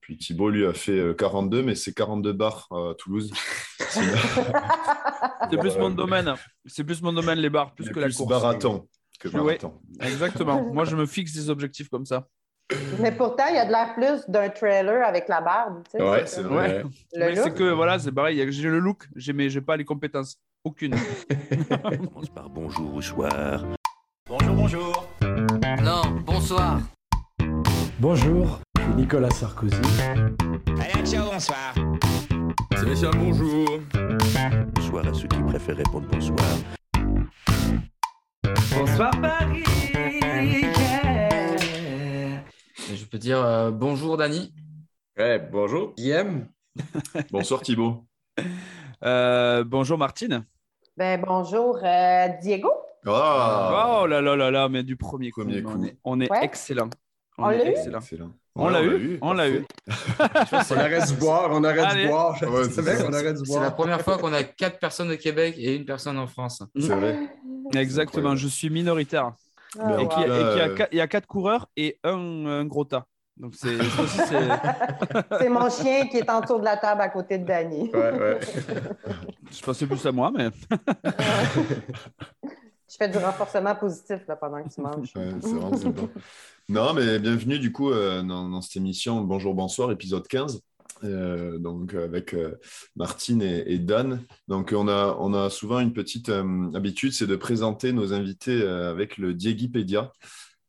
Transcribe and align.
Puis 0.00 0.16
Thibaut, 0.18 0.50
lui, 0.50 0.66
a 0.66 0.72
fait 0.72 0.98
euh, 0.98 1.14
42, 1.14 1.62
mais 1.62 1.74
c'est 1.74 1.92
42 1.92 2.32
bars 2.32 2.68
à 2.70 2.94
Toulouse. 2.98 3.32
C'est 5.50 5.56
plus 5.58 5.76
mon 5.78 5.90
domaine. 5.90 6.34
C'est 6.66 6.84
plus 6.84 7.00
mon 7.02 7.12
domaine, 7.12 7.38
les 7.38 7.50
bars, 7.50 7.74
plus 7.74 7.88
que 7.88 7.98
la 7.98 8.06
plus 8.06 8.16
course. 8.16 8.30
marathon 8.30 8.86
que 9.18 9.28
Ouais. 9.28 9.58
marathon. 9.58 9.80
Exactement. 10.00 10.62
Moi, 10.72 10.84
je 10.84 10.94
me 10.96 11.06
fixe 11.06 11.32
des 11.32 11.50
objectifs 11.50 11.88
comme 11.88 12.04
ça. 12.04 12.28
Mais 13.00 13.12
pourtant, 13.12 13.46
il 13.48 13.54
y 13.54 13.58
a 13.58 13.64
de 13.64 13.70
l'air 13.70 13.94
plus 13.94 14.28
d'un 14.30 14.50
trailer 14.50 15.02
avec 15.06 15.26
la 15.28 15.40
barbe. 15.40 15.82
tu 15.90 15.92
sais. 15.98 16.02
Ouais, 16.02 16.26
c'est 16.26 16.42
vrai. 16.42 16.84
C'est 17.12 17.54
que 17.54 17.72
voilà, 17.72 17.98
c'est 17.98 18.12
pareil. 18.12 18.44
J'ai 18.52 18.68
le 18.68 18.78
look, 18.78 19.08
j'ai 19.16 19.32
mais 19.32 19.48
j'ai 19.48 19.62
pas 19.62 19.76
les 19.76 19.84
compétences. 19.84 20.38
Aucune. 20.64 20.94
commence 21.80 22.28
par 22.28 22.50
bonjour 22.50 22.94
ou 22.94 23.00
soir. 23.00 23.64
Bonjour, 24.28 24.54
bonjour. 24.54 25.08
Non, 25.82 26.02
bonsoir. 26.26 26.80
Bonjour, 27.98 28.60
je 28.76 28.82
suis 28.82 28.94
Nicolas 28.94 29.30
Sarkozy. 29.30 29.76
Allez, 30.80 31.04
ciao, 31.06 31.30
bonsoir. 31.30 31.74
Sébastien, 32.76 33.10
bonjour. 33.10 33.66
Bonsoir 34.74 35.06
à 35.06 35.14
ceux 35.14 35.28
qui 35.28 35.40
préfèrent 35.42 35.76
répondre 35.76 36.06
bonsoir. 36.10 36.38
Bonsoir 38.76 39.10
Paris. 39.20 39.64
Je 42.94 43.04
peux 43.04 43.18
dire 43.18 43.44
euh, 43.44 43.70
bonjour 43.70 44.16
Dani. 44.16 44.54
Ouais, 45.18 45.38
bonjour, 45.38 45.94
Guillaume. 45.96 46.46
Bonsoir 47.32 47.60
Thibaut. 47.62 48.04
Euh, 49.04 49.64
bonjour 49.64 49.98
Martine. 49.98 50.44
Ben, 50.96 51.20
bonjour, 51.20 51.80
euh, 51.82 52.28
Diego. 52.40 52.70
Ah, 53.04 53.98
Oh 54.02 54.06
là 54.06 54.20
là 54.20 54.36
là 54.36 54.50
là, 54.52 54.68
mais 54.68 54.84
du 54.84 54.96
premier 54.96 55.30
coup. 55.32 55.42
Premier 55.42 55.64
on 55.66 55.72
coup. 55.72 55.84
est, 55.84 55.96
on 56.04 56.20
est 56.20 56.30
Ouais. 56.30 56.44
excellent. 56.44 56.88
On 57.38 57.48
l'a 57.48 57.64
eu? 57.64 57.68
excellent. 57.68 57.98
Excellent. 57.98 58.32
On 58.56 58.68
l'a 58.68 58.82
eu, 58.82 59.18
on 59.22 59.32
l'a 59.34 59.48
eu. 59.48 59.64
On 60.70 60.76
arrête 60.76 61.08
de 61.08 61.14
boire, 61.20 61.48
on 61.52 61.62
arrête 61.62 61.84
Allez. 61.84 62.02
de 62.04 62.08
boire. 62.08 62.36
C'est 62.38 63.60
la 63.60 63.70
première 63.70 64.00
fois 64.02 64.18
qu'on 64.18 64.32
a 64.32 64.42
quatre 64.42 64.80
personnes 64.80 65.12
au 65.12 65.16
Québec 65.16 65.54
et 65.58 65.76
une 65.76 65.84
personne 65.84 66.18
en 66.18 66.26
France. 66.26 66.62
C'est 66.76 66.88
vrai. 66.94 67.16
Exactement, 67.76 68.34
je 68.34 68.48
suis 68.48 68.68
minoritaire. 68.70 69.32
Ah, 69.78 69.96
et 70.00 70.02
wow. 70.02 70.08
qu'il 70.08 70.22
y 70.22 70.24
a- 70.24 70.26
et 70.26 70.48
qu'il 70.52 70.58
y 70.58 70.60
a 70.62 70.68
quatre- 70.70 70.88
il 70.92 70.98
y 70.98 71.00
a 71.00 71.06
quatre 71.06 71.26
coureurs 71.26 71.68
et 71.76 71.98
un, 72.02 72.46
un 72.46 72.64
gros 72.64 72.84
tas. 72.84 73.04
Donc 73.36 73.54
c'est 73.54 73.76
mon 75.48 75.70
chien 75.70 76.08
qui 76.08 76.16
est 76.16 76.28
en 76.28 76.40
dessous 76.40 76.58
de 76.58 76.64
la 76.64 76.76
table 76.76 77.00
à 77.02 77.08
côté 77.08 77.38
de 77.38 77.46
Danny. 77.46 77.88
Ouais, 77.94 78.12
ouais. 78.18 78.40
je 79.52 79.62
pensais 79.62 79.86
plus 79.86 80.04
à 80.04 80.10
moi, 80.10 80.32
mais 80.36 80.48
Je 82.90 82.96
fais 82.96 83.08
du 83.08 83.18
renforcement 83.18 83.74
positif 83.74 84.26
là, 84.26 84.36
pendant 84.36 84.62
que 84.62 84.72
tu 84.72 84.80
manges. 84.80 85.12
Ouais, 85.16 85.30
c'est 85.42 85.82
sympa. 85.82 86.02
Non, 86.70 86.94
mais 86.94 87.18
bienvenue 87.18 87.58
du 87.58 87.70
coup 87.70 87.90
euh, 87.90 88.22
dans, 88.22 88.60
cette 88.62 88.76
émission 88.76 89.22
Bonjour, 89.22 89.54
bonsoir, 89.54 89.90
épisode 89.92 90.26
15. 90.26 90.62
euh, 91.04 91.58
donc 91.58 91.94
avec 91.94 92.32
euh, 92.32 92.58
Martine 92.96 93.42
et, 93.42 93.78
Dan. 93.78 94.22
Donc 94.48 94.72
on 94.74 94.88
a, 94.88 95.16
on 95.20 95.34
a 95.34 95.50
souvent 95.50 95.80
une 95.80 95.92
petite 95.92 96.30
habitude, 96.74 97.12
c'est 97.12 97.26
de 97.26 97.36
présenter 97.36 97.92
nos 97.92 98.14
invités 98.14 98.62
avec 98.66 99.18
le 99.18 99.34
Diegipédia. 99.34 100.10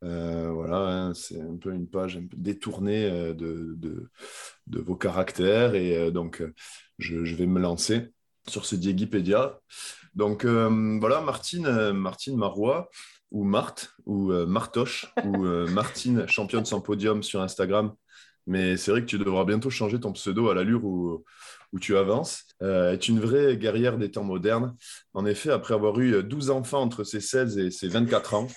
Euh, 0.04 0.50
voilà, 0.52 0.78
hein, 0.78 1.14
c'est 1.14 1.39
un 1.39 1.58
peu 1.58 1.73
une 1.73 1.88
page 1.88 2.20
détournée 2.36 3.09
de, 3.33 3.78
de, 3.78 4.80
vos 4.80 4.95
caractères 4.95 5.76
et 5.76 6.11
donc 6.11 6.44
je 6.98 7.36
vais 7.36 7.48
me 7.48 7.59
lancer 7.59 8.11
sur 8.48 8.66
ce 8.66 8.76
Diegipédia. 8.76 9.59
Donc 10.16 10.45
euh, 10.45 10.98
voilà, 11.00 11.22
Martine, 11.22 11.66
euh, 11.66 11.94
Martine 11.94 12.36
Marois 12.36 12.90
ou 13.32 13.44
Marthe, 13.44 13.92
ou 14.06 14.32
euh, 14.32 14.45
Martoche, 14.45 15.14
ou 15.23 15.38
Martine, 15.70 16.28
championne 16.28 16.66
sans 16.66 16.82
podium 16.82 17.23
sur 17.23 17.42
Instagram. 17.42 17.94
Mais 18.48 18.78
c'est 18.78 18.92
vrai 18.92 19.02
que 19.02 19.06
tu 19.06 19.20
devras 19.20 19.45
bientôt 19.45 19.70
changer 19.70 20.00
ton 20.00 20.12
pseudo 20.14 20.50
à 20.50 20.56
l'allure 20.56 20.84
où, 20.84 21.23
où 21.73 21.80
tu 21.80 21.98
avances. 21.98 22.45
Euh, 22.62 22.92
est 22.92 23.08
une 23.08 23.20
vraie 23.20 23.56
guerrière 23.58 23.98
des 23.98 24.12
temps 24.12 24.23
modernes. 24.23 24.75
En 25.14 25.25
effet, 25.25 25.50
après 25.50 25.73
avoir 25.73 26.00
eu 26.00 26.23
12 26.23 26.50
enfants 26.50 26.81
entre 26.81 27.04
ses 27.04 27.21
16 27.21 27.58
et 27.58 27.71
ses 27.71 27.88
24 27.88 28.33
ans, 28.33 28.48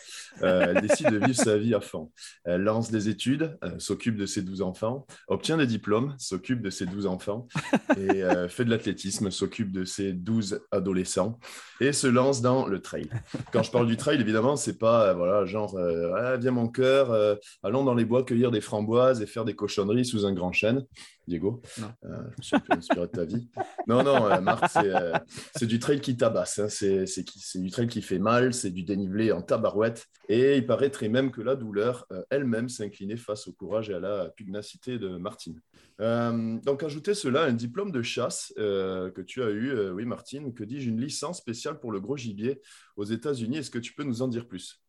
euh, 0.43 0.67
elle 0.75 0.87
décide 0.87 1.11
de 1.11 1.19
vivre 1.19 1.35
sa 1.35 1.59
vie 1.59 1.75
à 1.75 1.81
fond. 1.81 2.11
Elle 2.45 2.63
lance 2.63 2.91
des 2.91 3.09
études, 3.09 3.57
euh, 3.65 3.79
s'occupe 3.79 4.17
de 4.17 4.27
ses 4.27 4.43
12 4.43 4.63
enfants, 4.63 5.07
obtient 5.29 5.57
des 5.57 5.67
diplômes, 5.67 6.15
s'occupe 6.19 6.63
de 6.63 6.71
ses 6.71 6.87
12 6.87 7.07
enfants, 7.07 7.47
et 7.97 8.23
euh, 8.23 8.49
fait 8.49 8.65
de 8.65 8.71
l'athlétisme, 8.71 9.31
s'occupe 9.31 9.73
de 9.73 9.85
ses 9.85 10.13
12 10.13 10.61
adolescents, 10.71 11.39
et 11.81 11.93
se 11.93 12.07
lance 12.07 12.43
dans 12.43 12.67
le 12.67 12.81
trail. 12.81 13.09
Quand 13.53 13.63
je 13.63 13.71
parle 13.71 13.87
du 13.87 13.97
trail, 13.97 14.21
évidemment, 14.21 14.57
c'est 14.57 14.79
pas 14.79 15.09
euh, 15.09 15.15
voilà, 15.15 15.45
genre 15.45 15.77
euh, 15.77 16.13
Ah, 16.17 16.37
viens 16.37 16.53
mon 16.53 16.69
cœur, 16.69 17.11
euh, 17.11 17.35
allons 17.63 17.85
dans 17.85 17.95
les 17.95 18.05
bois 18.05 18.25
cueillir 18.25 18.51
des 18.51 18.61
framboises 18.61 19.21
et 19.21 19.27
faire 19.27 19.45
des 19.45 19.55
cochonneries 19.55 20.05
sous 20.05 20.25
un 20.25 20.33
grand 20.33 20.53
chêne. 20.53 20.85
Diego. 21.27 21.63
Euh, 22.05 22.23
je 22.31 22.37
me 22.37 22.43
suis 22.43 22.57
un 22.57 22.61
peu 22.61 22.73
inspiré 22.75 23.01
de 23.03 23.13
ta 23.13 23.25
vie. 23.25 23.49
Non, 23.87 24.03
non, 24.03 24.27
euh, 24.27 24.41
Marc, 24.41 24.69
c'est 24.71 24.89
euh, 24.95 25.13
c'est 25.57 25.67
du 25.67 25.79
trail 25.79 26.01
qui 26.01 26.17
tabasse. 26.17 26.59
hein. 26.59 26.69
C'est 26.69 27.07
c'est 27.07 27.25
qui- 27.25 27.41
c'est 27.41 27.61
du 27.61 27.71
trail 27.71 27.87
qui 27.89 28.03
fait 28.03 28.19
mal, 28.19 28.53
c'est 28.53 28.71
du 28.71 28.83
dénivelé 28.83 29.33
en 29.33 29.43
tabarouette. 29.43 30.07
Et 30.29 30.57
il 30.57 30.67
paraîtrait 30.67 31.09
même 31.09 31.31
que 31.31 31.41
la 31.41 31.57
douleur 31.57 32.07
euh, 32.13 32.23
elle-même 32.31 32.69
s'inclinait 32.69 33.17
face 33.17 33.47
au 33.49 33.53
courage 33.53 33.91
et 33.91 33.95
à 33.95 34.01
la 34.01 34.29
pugnacité 34.31 34.99
de 34.99 35.17
Martine. 35.17 35.61
Euh, 36.01 36.59
donc, 36.65 36.83
ajoutez 36.83 37.15
cela 37.15 37.45
un 37.45 37.53
diplôme 37.53 37.93
de 37.93 38.03
chasse 38.03 38.53
que 38.57 39.21
tu 39.23 39.43
as 39.43 39.51
eu, 39.51 39.91
oui, 39.91 40.05
Martine, 40.05 40.53
que 40.55 40.65
dis-je, 40.65 40.89
une 40.89 41.01
licence 41.01 41.39
spéciale 41.39 41.79
pour 41.79 41.93
le 41.93 42.01
gros 42.01 42.17
gibier 42.17 42.61
aux 42.97 43.05
États-Unis. 43.05 43.59
Est-ce 43.59 43.71
que 43.71 43.79
tu 43.79 43.95
peux 43.95 44.05
nous 44.05 44.23
en 44.23 44.29
dire 44.29 44.47
plus? 44.49 44.81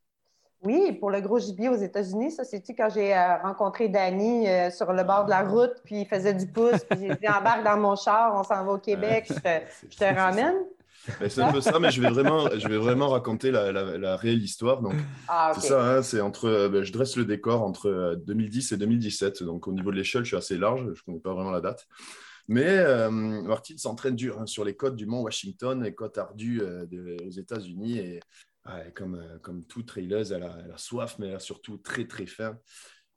Oui, 0.64 0.94
pour 0.94 1.10
le 1.12 1.20
gros 1.22 1.40
gibier 1.40 1.70
aux 1.70 1.76
États-Unis, 1.76 2.32
ça, 2.32 2.44
c'est-tu 2.44 2.74
quand 2.76 2.90
j'ai 2.90 3.14
euh, 3.14 3.38
rencontré 3.38 3.90
Danny 3.90 4.48
euh, 4.48 4.70
sur 4.72 4.92
le 4.94 5.04
bord 5.04 5.26
de 5.26 5.30
la 5.30 5.42
route, 5.42 5.74
puis 5.84 6.02
il 6.02 6.06
faisait 6.08 6.34
du 6.34 6.48
pouce, 6.48 6.84
puis 6.90 7.00
j'ai 7.02 7.16
dit 7.16 7.28
embarque 7.28 7.64
dans 7.64 7.78
mon 7.78 7.96
char, 7.96 8.34
on 8.36 8.44
s'en 8.44 8.64
va 8.66 8.72
au 8.74 8.78
Québec, 8.78 9.26
je 9.30 9.34
te, 9.36 9.50
je 9.92 9.98
te 9.98 10.04
ramène? 10.16 10.56
C'est 11.28 11.42
un 11.42 11.52
peu 11.52 11.60
ça, 11.60 11.80
mais 11.80 11.92
je 11.92 12.02
vais 12.02 12.10
vraiment, 12.10 12.50
je 12.58 12.66
vais 12.66 12.78
vraiment 12.78 13.10
raconter 13.10 13.52
la, 13.52 13.74
la- 13.74 13.98
la 13.98 14.16
réelle 14.16 14.42
histoire. 14.42 14.82
Donc, 14.82 14.94
Ah. 15.28 15.52
C'est 15.54 15.68
ça, 15.68 15.84
hein, 15.98 16.02
c'est 16.02 16.22
entre, 16.22 16.46
euh, 16.48 16.70
ben, 16.70 16.82
je 16.84 16.94
dresse 16.94 17.18
le 17.18 17.26
décor 17.26 17.62
entre 17.62 17.90
euh, 17.90 18.16
2010 18.16 18.72
et 18.72 18.78
2017. 18.78 19.44
Donc, 19.44 19.68
au 19.68 19.74
niveau 19.74 19.92
de 19.92 19.98
l'échelle, 19.98 20.24
je 20.24 20.28
suis 20.30 20.38
assez 20.38 20.58
large, 20.58 20.80
je 20.84 20.88
ne 20.88 20.96
connais 21.06 21.20
pas 21.20 21.34
vraiment 21.34 21.52
la 21.52 21.60
date. 21.60 21.86
Mais 22.48 22.66
euh, 22.70 23.10
Martine 23.12 23.78
s'entraîne 23.78 24.16
dur 24.16 24.40
hein, 24.40 24.46
sur 24.46 24.64
les 24.64 24.76
côtes 24.78 24.96
du 24.96 25.06
mont 25.06 25.22
Washington, 25.24 25.84
les 25.84 25.94
côtes 25.94 26.18
ardues 26.18 26.62
euh, 26.62 26.86
de- 26.86 27.18
aux 27.28 27.32
États-Unis. 27.32 27.98
Et 28.00 28.20
ouais, 28.68 28.92
comme, 28.96 29.16
euh, 29.16 29.40
comme 29.40 29.64
toute 29.66 29.88
traileuse, 29.88 30.32
elle 30.32 30.44
a, 30.44 30.58
elle 30.66 30.72
a 30.72 30.78
soif, 30.78 31.16
mais 31.20 31.28
elle 31.30 31.36
a 31.36 31.40
surtout 31.40 31.78
très, 31.78 32.06
très 32.08 32.26
faim. 32.26 32.58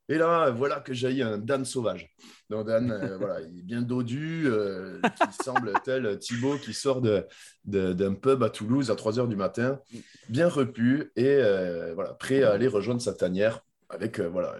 Et 0.08 0.18
là, 0.18 0.50
voilà 0.50 0.78
que 0.78 0.94
jaillit 0.94 1.22
un 1.22 1.36
Dan 1.36 1.64
sauvage. 1.64 2.08
Donc, 2.48 2.66
Dan, 2.68 2.92
euh, 2.92 3.18
voilà, 3.18 3.40
il 3.40 3.58
est 3.58 3.62
bien 3.62 3.82
dodu, 3.82 4.44
euh, 4.46 5.00
qui 5.02 5.44
semble 5.44 5.72
tel 5.84 6.18
Thibaut 6.18 6.58
qui 6.58 6.72
sort 6.74 7.00
de, 7.00 7.26
de- 7.64 7.92
d'un 7.92 8.14
pub 8.14 8.42
à 8.44 8.50
Toulouse 8.50 8.90
à 8.90 8.94
3 8.94 9.14
h 9.18 9.28
du 9.28 9.36
matin, 9.36 9.80
bien 10.28 10.48
repu 10.48 11.10
et 11.16 11.26
euh, 11.26 11.92
voilà, 11.94 12.14
prêt 12.14 12.42
à 12.44 12.52
aller 12.52 12.68
rejoindre 12.68 13.00
sa 13.00 13.14
tanière 13.14 13.60
avec 13.88 14.20
voilà, 14.20 14.56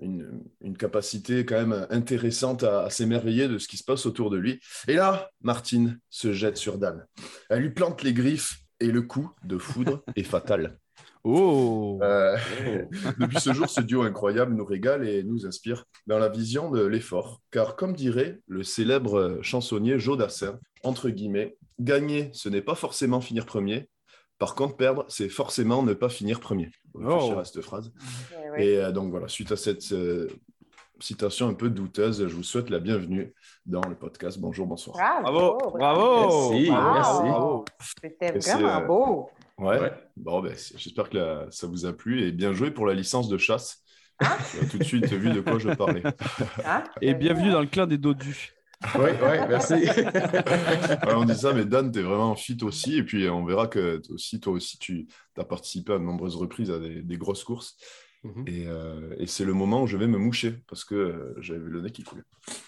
une, 0.00 0.42
une 0.60 0.76
capacité 0.76 1.44
quand 1.44 1.66
même 1.66 1.86
intéressante 1.90 2.62
à, 2.64 2.82
à 2.84 2.90
s'émerveiller 2.90 3.48
de 3.48 3.58
ce 3.58 3.68
qui 3.68 3.76
se 3.76 3.84
passe 3.84 4.06
autour 4.06 4.30
de 4.30 4.38
lui. 4.38 4.60
Et 4.88 4.94
là, 4.94 5.30
Martine 5.42 5.98
se 6.08 6.32
jette 6.32 6.56
sur 6.56 6.78
Dan. 6.78 7.06
Elle 7.48 7.60
lui 7.62 7.70
plante 7.70 8.02
les 8.02 8.12
griffes 8.14 8.59
et 8.80 8.90
le 8.90 9.02
coup 9.02 9.30
de 9.44 9.58
foudre 9.58 10.02
est 10.16 10.22
fatal. 10.22 10.78
oh, 11.24 11.98
Euh, 12.02 12.36
depuis 13.18 13.40
ce 13.40 13.52
jour, 13.52 13.68
ce 13.68 13.80
duo 13.80 14.02
incroyable 14.02 14.54
nous 14.54 14.64
régale 14.64 15.06
et 15.08 15.22
nous 15.22 15.46
inspire 15.46 15.84
dans 16.06 16.18
la 16.18 16.28
vision 16.28 16.70
de 16.70 16.84
l'effort. 16.84 17.40
Car 17.50 17.76
comme 17.76 17.94
dirait 17.94 18.40
le 18.46 18.62
célèbre 18.62 19.38
chansonnier 19.42 19.98
Joe 19.98 20.16
Dassin, 20.18 20.58
entre 20.82 21.10
guillemets, 21.10 21.56
gagner, 21.78 22.30
ce 22.32 22.48
n'est 22.48 22.62
pas 22.62 22.74
forcément 22.74 23.20
finir 23.20 23.46
premier. 23.46 23.88
Par 24.38 24.54
contre, 24.54 24.76
perdre, 24.76 25.04
c'est 25.08 25.28
forcément 25.28 25.82
ne 25.82 25.92
pas 25.92 26.08
finir 26.08 26.40
premier. 26.40 26.70
Faut 26.92 27.00
réfléchir 27.00 27.36
Oh. 27.36 27.40
à 27.40 27.44
cette 27.44 27.60
phrase. 27.60 27.92
Eh. 28.56 28.64
Et 28.64 28.76
euh, 28.78 28.90
donc 28.90 29.10
voilà, 29.10 29.28
suite 29.28 29.52
à 29.52 29.56
cette 29.56 29.92
euh, 29.92 30.28
citation 31.00 31.48
un 31.48 31.54
peu 31.54 31.70
douteuse, 31.70 32.26
je 32.28 32.34
vous 32.34 32.42
souhaite 32.42 32.70
la 32.70 32.78
bienvenue 32.78 33.32
dans 33.66 33.80
le 33.88 33.94
podcast 33.94 34.38
Bonjour, 34.38 34.66
bonsoir. 34.66 34.96
Bravo! 34.96 35.56
bravo, 35.58 35.70
bravo, 35.78 36.50
Merci, 36.52 36.70
Wow! 36.70 37.64
merci. 37.72 37.96
C'était 38.02 38.38
vraiment 38.38 38.68
euh, 38.80 38.86
beau. 38.86 39.30
Ouais. 39.58 39.78
Ouais. 39.80 39.92
Bon, 40.16 40.40
ben, 40.42 40.54
j'espère 40.76 41.08
que 41.10 41.16
la- 41.16 41.46
ça 41.50 41.66
vous 41.66 41.86
a 41.86 41.92
plu 41.92 42.22
et 42.22 42.32
bien 42.32 42.52
joué 42.52 42.70
pour 42.70 42.86
la 42.86 42.94
licence 42.94 43.28
de 43.28 43.38
chasse. 43.38 43.82
Tu 44.20 44.26
as 44.26 44.66
tout 44.70 44.78
de 44.78 44.84
suite 44.84 45.06
vu 45.06 45.30
de 45.32 45.40
quoi 45.40 45.58
je 45.58 45.70
parlais. 45.70 46.02
Hein? 46.66 46.84
Et 47.00 47.14
bienvenue 47.14 47.50
dans 47.50 47.60
le 47.60 47.66
clan 47.66 47.86
des 47.86 47.96
dodus. 47.98 48.52
Oui, 48.98 49.10
oui, 49.22 49.38
merci. 49.48 49.74
Ouais, 49.74 51.14
on 51.14 51.24
dit 51.24 51.34
ça, 51.34 51.52
mais 51.52 51.64
Dan, 51.64 51.90
tu 51.92 51.98
es 52.00 52.02
vraiment 52.02 52.34
fit 52.34 52.56
aussi. 52.62 52.96
Et 52.98 53.02
puis, 53.02 53.28
on 53.28 53.44
verra 53.44 53.66
que 53.66 53.98
toi 53.98 54.14
aussi, 54.14 54.40
toi 54.40 54.52
aussi 54.54 54.78
tu 54.78 55.06
as 55.38 55.44
participé 55.44 55.92
à 55.94 55.98
de 55.98 56.04
nombreuses 56.04 56.36
reprises 56.36 56.70
à 56.70 56.78
des, 56.78 57.02
des 57.02 57.16
grosses 57.18 57.44
courses. 57.44 57.76
Et, 58.46 58.66
euh, 58.66 59.14
et 59.18 59.26
c'est 59.26 59.44
le 59.46 59.54
moment 59.54 59.80
où 59.82 59.86
je 59.86 59.96
vais 59.96 60.06
me 60.06 60.18
moucher 60.18 60.54
parce 60.68 60.84
que 60.84 60.94
euh, 60.94 61.34
j'avais 61.38 61.60
le 61.60 61.80
nez 61.80 61.90
qui 61.90 62.02
coulait. 62.04 62.22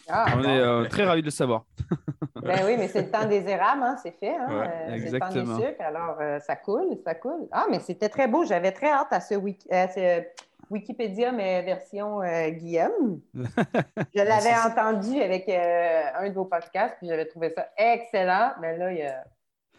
Ah, 0.08 0.26
On 0.36 0.42
est 0.44 0.58
euh, 0.58 0.84
très 0.88 1.04
ravis 1.04 1.20
de 1.20 1.26
le 1.26 1.30
savoir. 1.30 1.64
Ben 2.42 2.60
oui, 2.66 2.74
mais 2.76 2.88
c'est 2.88 3.02
le 3.02 3.10
temps 3.10 3.24
des 3.26 3.46
érables, 3.46 3.82
hein, 3.84 3.96
c'est 4.02 4.18
fait. 4.18 4.34
Hein? 4.34 4.48
Ouais, 4.48 4.66
Euh, 4.66 4.84
c'est 4.86 4.90
le 4.90 5.02
exactement. 5.04 5.44
temps 5.44 5.58
des 5.58 5.66
sucres, 5.66 5.80
alors 5.82 6.16
euh, 6.20 6.40
ça 6.40 6.56
coule, 6.56 6.98
ça 7.04 7.14
coule. 7.14 7.46
Ah, 7.52 7.66
mais 7.70 7.78
c'était 7.78 8.08
très 8.08 8.26
beau. 8.26 8.44
J'avais 8.44 8.72
très 8.72 8.90
hâte 8.90 9.12
à 9.12 9.20
ce 9.20 9.34
week 9.34 9.60
à 9.70 9.86
ce 9.88 10.22
Wikipédia, 10.70 11.30
mais 11.30 11.62
version 11.62 12.20
euh, 12.22 12.48
Guillaume. 12.48 13.20
Je 14.14 14.22
l'avais 14.22 14.54
entendu 14.66 15.20
avec 15.22 15.48
euh, 15.48 16.02
un 16.18 16.30
de 16.30 16.34
vos 16.34 16.46
podcasts, 16.46 16.96
puis 16.98 17.06
j'avais 17.08 17.26
trouvé 17.26 17.50
ça 17.50 17.68
excellent. 17.76 18.52
Mais 18.60 18.76
là, 18.76 18.92
il 18.92 19.02
a 19.02 19.22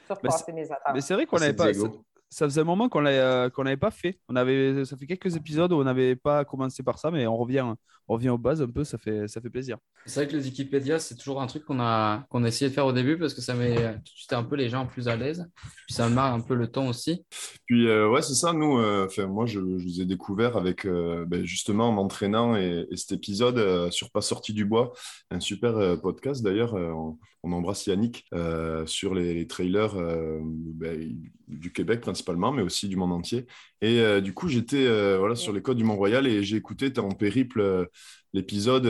surpassé 0.06 0.54
mes 0.54 0.72
attentes. 0.72 0.94
Mais 0.94 1.02
c'est 1.02 1.16
vrai 1.16 1.26
qu'on 1.26 1.40
n'avait 1.40 1.54
pas. 1.54 1.72
Diego. 1.72 2.02
Ça, 2.34 2.46
faisait 2.48 2.62
un 2.62 2.66
moment 2.66 2.90
qu'on 2.90 3.00
l'avait 3.00 3.18
euh, 3.20 3.50
n'avait 3.64 3.78
pas 3.78 3.92
fait. 3.92 4.20
On 4.28 4.36
avait, 4.36 4.86
ça 4.86 4.98
fait 4.98 5.06
quelques 5.06 5.36
épisodes 5.36 5.72
où 5.72 5.76
on 5.76 5.84
n'avait 5.84 6.16
pas 6.16 6.46
commencé 6.46 6.82
par 6.84 6.98
ça, 6.98 7.12
mais 7.12 7.28
on 7.28 7.38
revient, 7.38 7.66
on 8.08 8.14
revient 8.14 8.30
aux 8.30 8.38
bases 8.38 8.62
un 8.62 8.68
peu. 8.68 8.84
Ça 8.84 8.98
fait, 8.98 9.28
ça 9.28 9.40
fait 9.40 9.50
plaisir. 9.50 9.78
C'est 10.06 10.22
vrai 10.22 10.28
que 10.28 10.36
le 10.36 10.44
Wikipédia, 10.44 11.00
c'est 11.00 11.16
toujours 11.16 11.42
un 11.42 11.48
truc 11.48 11.64
qu'on 11.66 11.80
a, 11.80 12.26
qu'on 12.30 12.44
a 12.44 12.48
essayé 12.48 12.70
de 12.70 12.74
faire 12.74 12.86
au 12.86 12.92
début 12.92 13.18
parce 13.18 13.34
que 13.34 13.42
ça 13.42 13.54
met 13.54 13.76
tout 13.76 14.00
de 14.00 14.18
suite 14.18 14.34
un 14.34 14.44
peu 14.44 14.56
les 14.56 14.70
gens 14.70 14.86
plus 14.86 15.08
à 15.08 15.16
l'aise. 15.16 15.48
Puis 15.88 15.96
ça 15.96 16.10
marque 16.10 16.36
un 16.36 16.42
peu 16.42 16.56
le 16.56 16.68
temps 16.68 16.88
aussi. 16.88 17.26
Puis 17.66 17.88
euh, 17.88 18.10
ouais, 18.10 18.22
c'est 18.22 18.34
ça, 18.34 18.54
nous, 18.54 18.80
euh, 18.80 19.06
enfin, 19.06 19.28
moi 19.28 19.46
je, 19.46 19.60
je 19.60 19.84
vous 19.84 20.02
ai 20.02 20.06
découvert 20.06 20.58
avec 20.58 20.86
euh, 20.86 21.26
ben, 21.26 21.46
justement 21.46 21.90
en 21.90 21.92
m'entraînant 21.94 22.56
et, 22.56 22.86
et 22.90 22.98
cet 22.98 23.14
épisode 23.14 23.58
euh, 23.58 23.92
sur 23.92 24.12
Pas 24.12 24.22
sorti 24.22 24.54
du 24.54 24.66
bois, 24.66 24.94
un 25.32 25.40
super 25.40 25.78
euh, 25.78 25.96
podcast 25.98 26.44
d'ailleurs, 26.44 26.76
euh, 26.76 26.92
on, 26.92 27.18
on 27.44 27.52
embrasse 27.52 27.88
Yannick 27.88 28.26
euh, 28.34 28.86
sur 28.86 29.14
les, 29.14 29.34
les 29.34 29.48
trailers 29.48 29.96
euh, 29.96 30.40
ben, 30.44 31.14
du 31.48 31.74
Québec 31.74 32.00
principalement, 32.00 32.52
mais 32.54 32.62
aussi 32.62 32.88
du 32.88 32.96
monde 32.96 33.12
entier. 33.12 33.46
Et 33.82 34.00
euh, 34.00 34.22
du 34.22 34.34
coup, 34.34 34.48
j'étais 34.48 34.88
voilà, 35.18 35.36
sur 35.36 35.52
les 35.52 35.62
côtes 35.62 35.78
du 35.78 35.84
Mont-Royal 35.84 36.26
et 36.26 36.44
j'ai 36.44 36.56
écouté 36.56 36.94
ton 36.94 37.12
périple, 37.12 37.90
l'épisode 38.32 38.88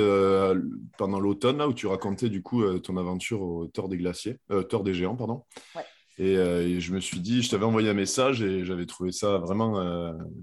pendant 0.97 1.19
l'automne, 1.19 1.57
là 1.57 1.67
où 1.67 1.73
tu 1.73 1.88
racontais 1.88 2.29
du 2.29 2.41
coup 2.41 2.63
ton 2.79 2.97
aventure 2.97 3.41
au 3.41 3.67
Tort 3.67 3.89
des 3.89 3.97
Glaciers, 3.97 4.38
Tort 4.69 4.83
des 4.83 4.94
Géants, 4.94 5.15
pardon. 5.15 5.44
Ouais. 5.75 5.81
Et, 6.19 6.33
et 6.33 6.79
je 6.79 6.94
me 6.94 7.00
suis 7.00 7.19
dit, 7.19 7.41
je 7.41 7.50
t'avais 7.50 7.65
envoyé 7.65 7.89
un 7.89 7.95
message 7.95 8.44
et 8.44 8.63
j'avais 8.65 8.85
trouvé 8.85 9.11
ça 9.11 9.39
vraiment 9.39 9.81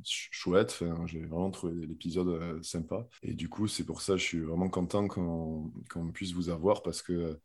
ch- 0.03 0.29
chouette. 0.33 0.77
Enfin, 0.83 1.07
j'ai 1.07 1.21
vraiment 1.21 1.53
trouvé 1.53 1.87
l'épisode 1.87 2.59
sympa. 2.65 3.07
Et 3.23 3.35
du 3.35 3.49
coup, 3.49 3.69
c'est 3.69 3.85
pour 3.85 4.01
ça 4.01 4.15
que 4.15 4.19
je 4.19 4.25
suis 4.25 4.41
vraiment 4.41 4.69
content 4.69 5.07
qu'on 5.07 5.71
qu'on 5.89 6.11
puisse 6.11 6.33
vous 6.33 6.49
avoir 6.51 6.83
parce 6.83 7.03
que 7.03 7.39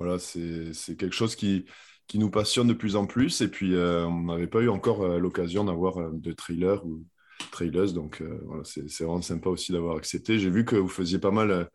voilà, 0.00 0.18
c'est 0.18 0.96
quelque 0.96 1.12
chose 1.12 1.36
qui, 1.36 1.66
nous 2.14 2.30
passionne 2.30 2.66
de 2.66 2.72
plus 2.72 2.96
en 2.96 3.06
plus. 3.06 3.42
Et 3.42 3.48
puis, 3.48 3.76
euh, 3.76 4.06
on 4.06 4.22
n'avait 4.22 4.46
pas 4.46 4.60
eu 4.60 4.68
encore 4.70 5.02
euh, 5.02 5.18
l'occasion 5.18 5.62
d'avoir 5.62 5.98
euh, 5.98 6.10
de 6.12 6.32
trailers 6.32 6.84
ou 6.86 7.04
trailers. 7.52 7.92
Donc, 7.92 8.22
voilà, 8.46 8.62
c'est 8.64 9.04
vraiment 9.04 9.20
sympa 9.20 9.50
aussi 9.50 9.72
d'avoir 9.72 9.96
accepté. 9.96 10.38
J'ai 10.38 10.50
vu 10.50 10.64
que 10.64 10.76
vous 10.76 10.88
faisiez 10.88 11.18
pas 11.18 11.30
mal, 11.30 11.68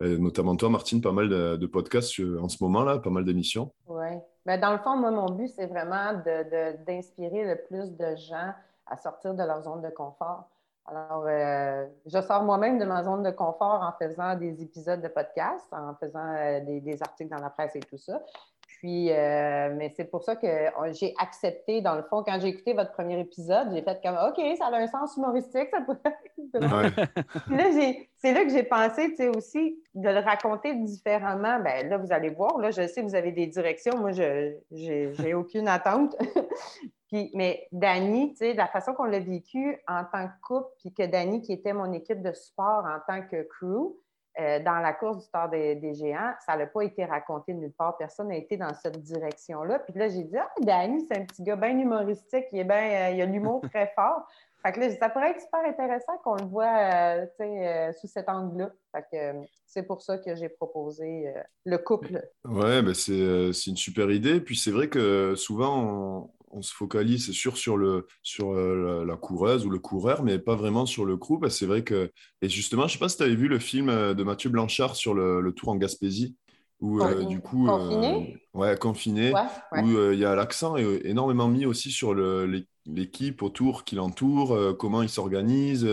notamment 0.00 0.56
toi, 0.56 0.68
Martine, 0.68 1.00
pas 1.00 1.12
mal 1.12 1.28
de, 1.28 1.56
de 1.56 1.66
podcasts 1.66 2.20
en 2.20 2.48
ce 2.48 2.62
moment-là, 2.64 2.98
pas 2.98 3.10
mal 3.10 3.24
d'émissions. 3.24 3.72
Oui. 3.86 4.08
Mais 4.46 4.58
dans 4.58 4.72
le 4.72 4.78
fond, 4.78 4.96
moi, 4.96 5.10
mon 5.10 5.30
but, 5.30 5.48
c'est 5.48 5.66
vraiment 5.66 6.12
de- 6.14 6.44
de- 6.50 6.84
d'inspirer 6.84 7.44
le 7.44 7.56
plus 7.68 7.90
de 7.96 8.16
gens 8.16 8.54
à 8.86 8.96
sortir 8.96 9.34
de 9.34 9.42
leur 9.42 9.62
zone 9.62 9.82
de 9.82 9.90
confort. 9.90 10.48
Alors, 10.90 11.24
euh, 11.28 11.86
je 12.06 12.20
sors 12.20 12.42
moi-même 12.42 12.78
de 12.78 12.84
ma 12.84 13.04
zone 13.04 13.22
de 13.22 13.30
confort 13.30 13.80
en 13.80 13.92
faisant 14.04 14.34
des 14.34 14.60
épisodes 14.60 15.00
de 15.00 15.06
podcast, 15.06 15.64
en 15.70 15.94
faisant 15.94 16.34
euh, 16.34 16.60
des, 16.60 16.80
des 16.80 17.00
articles 17.00 17.30
dans 17.30 17.40
la 17.40 17.50
presse 17.50 17.76
et 17.76 17.80
tout 17.80 17.96
ça. 17.96 18.20
Puis, 18.66 19.12
euh, 19.12 19.72
mais 19.76 19.90
c'est 19.90 20.06
pour 20.06 20.24
ça 20.24 20.34
que 20.34 20.46
j'ai 20.92 21.14
accepté, 21.18 21.80
dans 21.80 21.94
le 21.94 22.02
fond, 22.02 22.24
quand 22.24 22.40
j'ai 22.40 22.48
écouté 22.48 22.72
votre 22.72 22.92
premier 22.92 23.20
épisode, 23.20 23.68
j'ai 23.72 23.82
fait 23.82 24.00
comme 24.02 24.16
OK, 24.16 24.40
ça 24.56 24.66
a 24.66 24.76
un 24.76 24.86
sens 24.86 25.16
humoristique, 25.16 25.68
ça 25.70 25.80
pourrait. 25.82 25.98
Ouais. 26.54 28.06
C'est 28.16 28.32
là 28.32 28.44
que 28.44 28.50
j'ai 28.50 28.62
pensé, 28.62 29.10
tu 29.10 29.16
sais, 29.16 29.28
aussi, 29.28 29.78
de 29.94 30.08
le 30.08 30.18
raconter 30.18 30.74
différemment. 30.74 31.60
Ben 31.60 31.88
là, 31.88 31.98
vous 31.98 32.12
allez 32.12 32.30
voir, 32.30 32.58
là, 32.58 32.70
je 32.70 32.86
sais 32.86 33.02
que 33.02 33.06
vous 33.06 33.14
avez 33.14 33.32
des 33.32 33.46
directions. 33.46 33.96
Moi, 33.98 34.12
je 34.12 34.54
j'ai 34.72 35.34
aucune 35.34 35.68
attente. 35.68 36.16
puis, 37.10 37.30
mais 37.34 37.66
Dani, 37.72 38.30
tu 38.30 38.36
sais, 38.36 38.54
la 38.54 38.68
façon 38.68 38.94
qu'on 38.94 39.04
l'a 39.04 39.18
vécu 39.18 39.78
en 39.88 40.04
tant 40.04 40.28
que 40.28 40.40
couple, 40.42 40.68
puis 40.78 40.92
que 40.92 41.06
Dani, 41.06 41.42
qui 41.42 41.52
était 41.52 41.72
mon 41.72 41.92
équipe 41.92 42.22
de 42.22 42.32
sport 42.32 42.84
en 42.86 42.98
tant 43.06 43.22
que 43.22 43.42
crew, 43.42 43.96
euh, 44.38 44.60
dans 44.60 44.78
la 44.78 44.92
course 44.92 45.18
du 45.18 45.24
Star 45.24 45.50
des, 45.50 45.74
des 45.74 45.94
Géants, 45.94 46.34
ça 46.46 46.56
n'a 46.56 46.66
pas 46.66 46.82
été 46.82 47.04
raconté 47.04 47.52
nulle 47.52 47.72
part. 47.72 47.96
Personne 47.96 48.28
n'a 48.28 48.36
été 48.36 48.56
dans 48.56 48.72
cette 48.74 49.02
direction-là. 49.02 49.80
Puis 49.80 49.98
là, 49.98 50.08
j'ai 50.08 50.22
dit, 50.22 50.36
ah, 50.36 50.48
Danny, 50.60 51.04
c'est 51.06 51.18
un 51.18 51.24
petit 51.24 51.42
gars 51.42 51.56
bien 51.56 51.76
humoristique, 51.76 52.46
il, 52.52 52.60
est 52.60 52.70
euh, 52.70 53.10
il 53.10 53.22
a 53.22 53.26
l'humour 53.26 53.60
très 53.68 53.88
fort. 53.96 54.26
Fait 54.62 54.72
que 54.72 54.80
là, 54.80 54.90
ça 54.94 55.08
pourrait 55.08 55.30
être 55.30 55.40
super 55.40 55.60
intéressant 55.66 56.18
qu'on 56.22 56.34
le 56.34 56.44
voit 56.44 56.66
euh, 56.66 57.26
tu 57.38 57.44
sais, 57.44 57.66
euh, 57.66 57.92
sous 57.92 58.06
cet 58.06 58.28
angle-là. 58.28 58.70
Fait 58.92 59.02
que 59.10 59.16
euh, 59.16 59.42
c'est 59.66 59.84
pour 59.84 60.02
ça 60.02 60.18
que 60.18 60.34
j'ai 60.34 60.48
proposé 60.50 61.32
le 61.64 61.78
couple. 61.78 62.28
Ouais, 62.44 62.82
ben 62.82 62.92
c'est 62.92 63.52
c'est 63.52 63.70
une 63.70 63.76
super 63.76 64.10
idée. 64.10 64.40
Puis 64.40 64.56
c'est 64.56 64.72
vrai 64.72 64.88
que 64.88 65.34
souvent, 65.36 66.30
on, 66.50 66.62
se 66.62 66.72
focalise, 66.74 67.26
c'est 67.26 67.32
sûr, 67.32 67.56
sur, 67.56 67.76
le, 67.76 68.06
sur 68.22 68.52
euh, 68.52 69.00
la, 69.00 69.04
la 69.06 69.16
coureuse 69.16 69.66
ou 69.66 69.70
le 69.70 69.78
coureur, 69.78 70.22
mais 70.24 70.38
pas 70.38 70.56
vraiment 70.56 70.86
sur 70.86 71.04
le 71.04 71.16
crew. 71.16 71.38
Parce 71.40 71.54
que 71.54 71.58
c'est 71.60 71.66
vrai 71.66 71.84
que. 71.84 72.10
Et 72.42 72.48
justement, 72.48 72.86
je 72.88 72.94
sais 72.94 72.98
pas 72.98 73.08
si 73.08 73.16
tu 73.16 73.22
avais 73.22 73.34
vu 73.34 73.48
le 73.48 73.58
film 73.58 73.88
euh, 73.88 74.14
de 74.14 74.22
Mathieu 74.24 74.50
Blanchard 74.50 74.96
sur 74.96 75.14
le, 75.14 75.40
le 75.40 75.52
tour 75.52 75.70
en 75.70 75.76
Gaspésie, 75.76 76.36
où 76.80 77.00
euh, 77.00 77.24
du 77.24 77.40
coup. 77.40 77.68
euh, 77.68 78.00
Confiné? 78.00 78.40
ouais, 78.54 78.76
confiné. 78.78 79.32
Ouais, 79.32 79.40
ouais. 79.72 79.82
où 79.82 79.88
euh, 79.96 80.14
il 80.14 80.20
y 80.20 80.24
a 80.24 80.34
l'accent 80.34 80.76
énormément 80.76 81.48
mis 81.48 81.66
aussi 81.66 81.90
sur 81.90 82.14
le- 82.14 82.64
l'équipe 82.86 83.42
autour 83.42 83.84
qui 83.84 83.94
l'entoure, 83.94 84.76
comment 84.78 85.02
ils 85.02 85.08
s'organisent, 85.08 85.86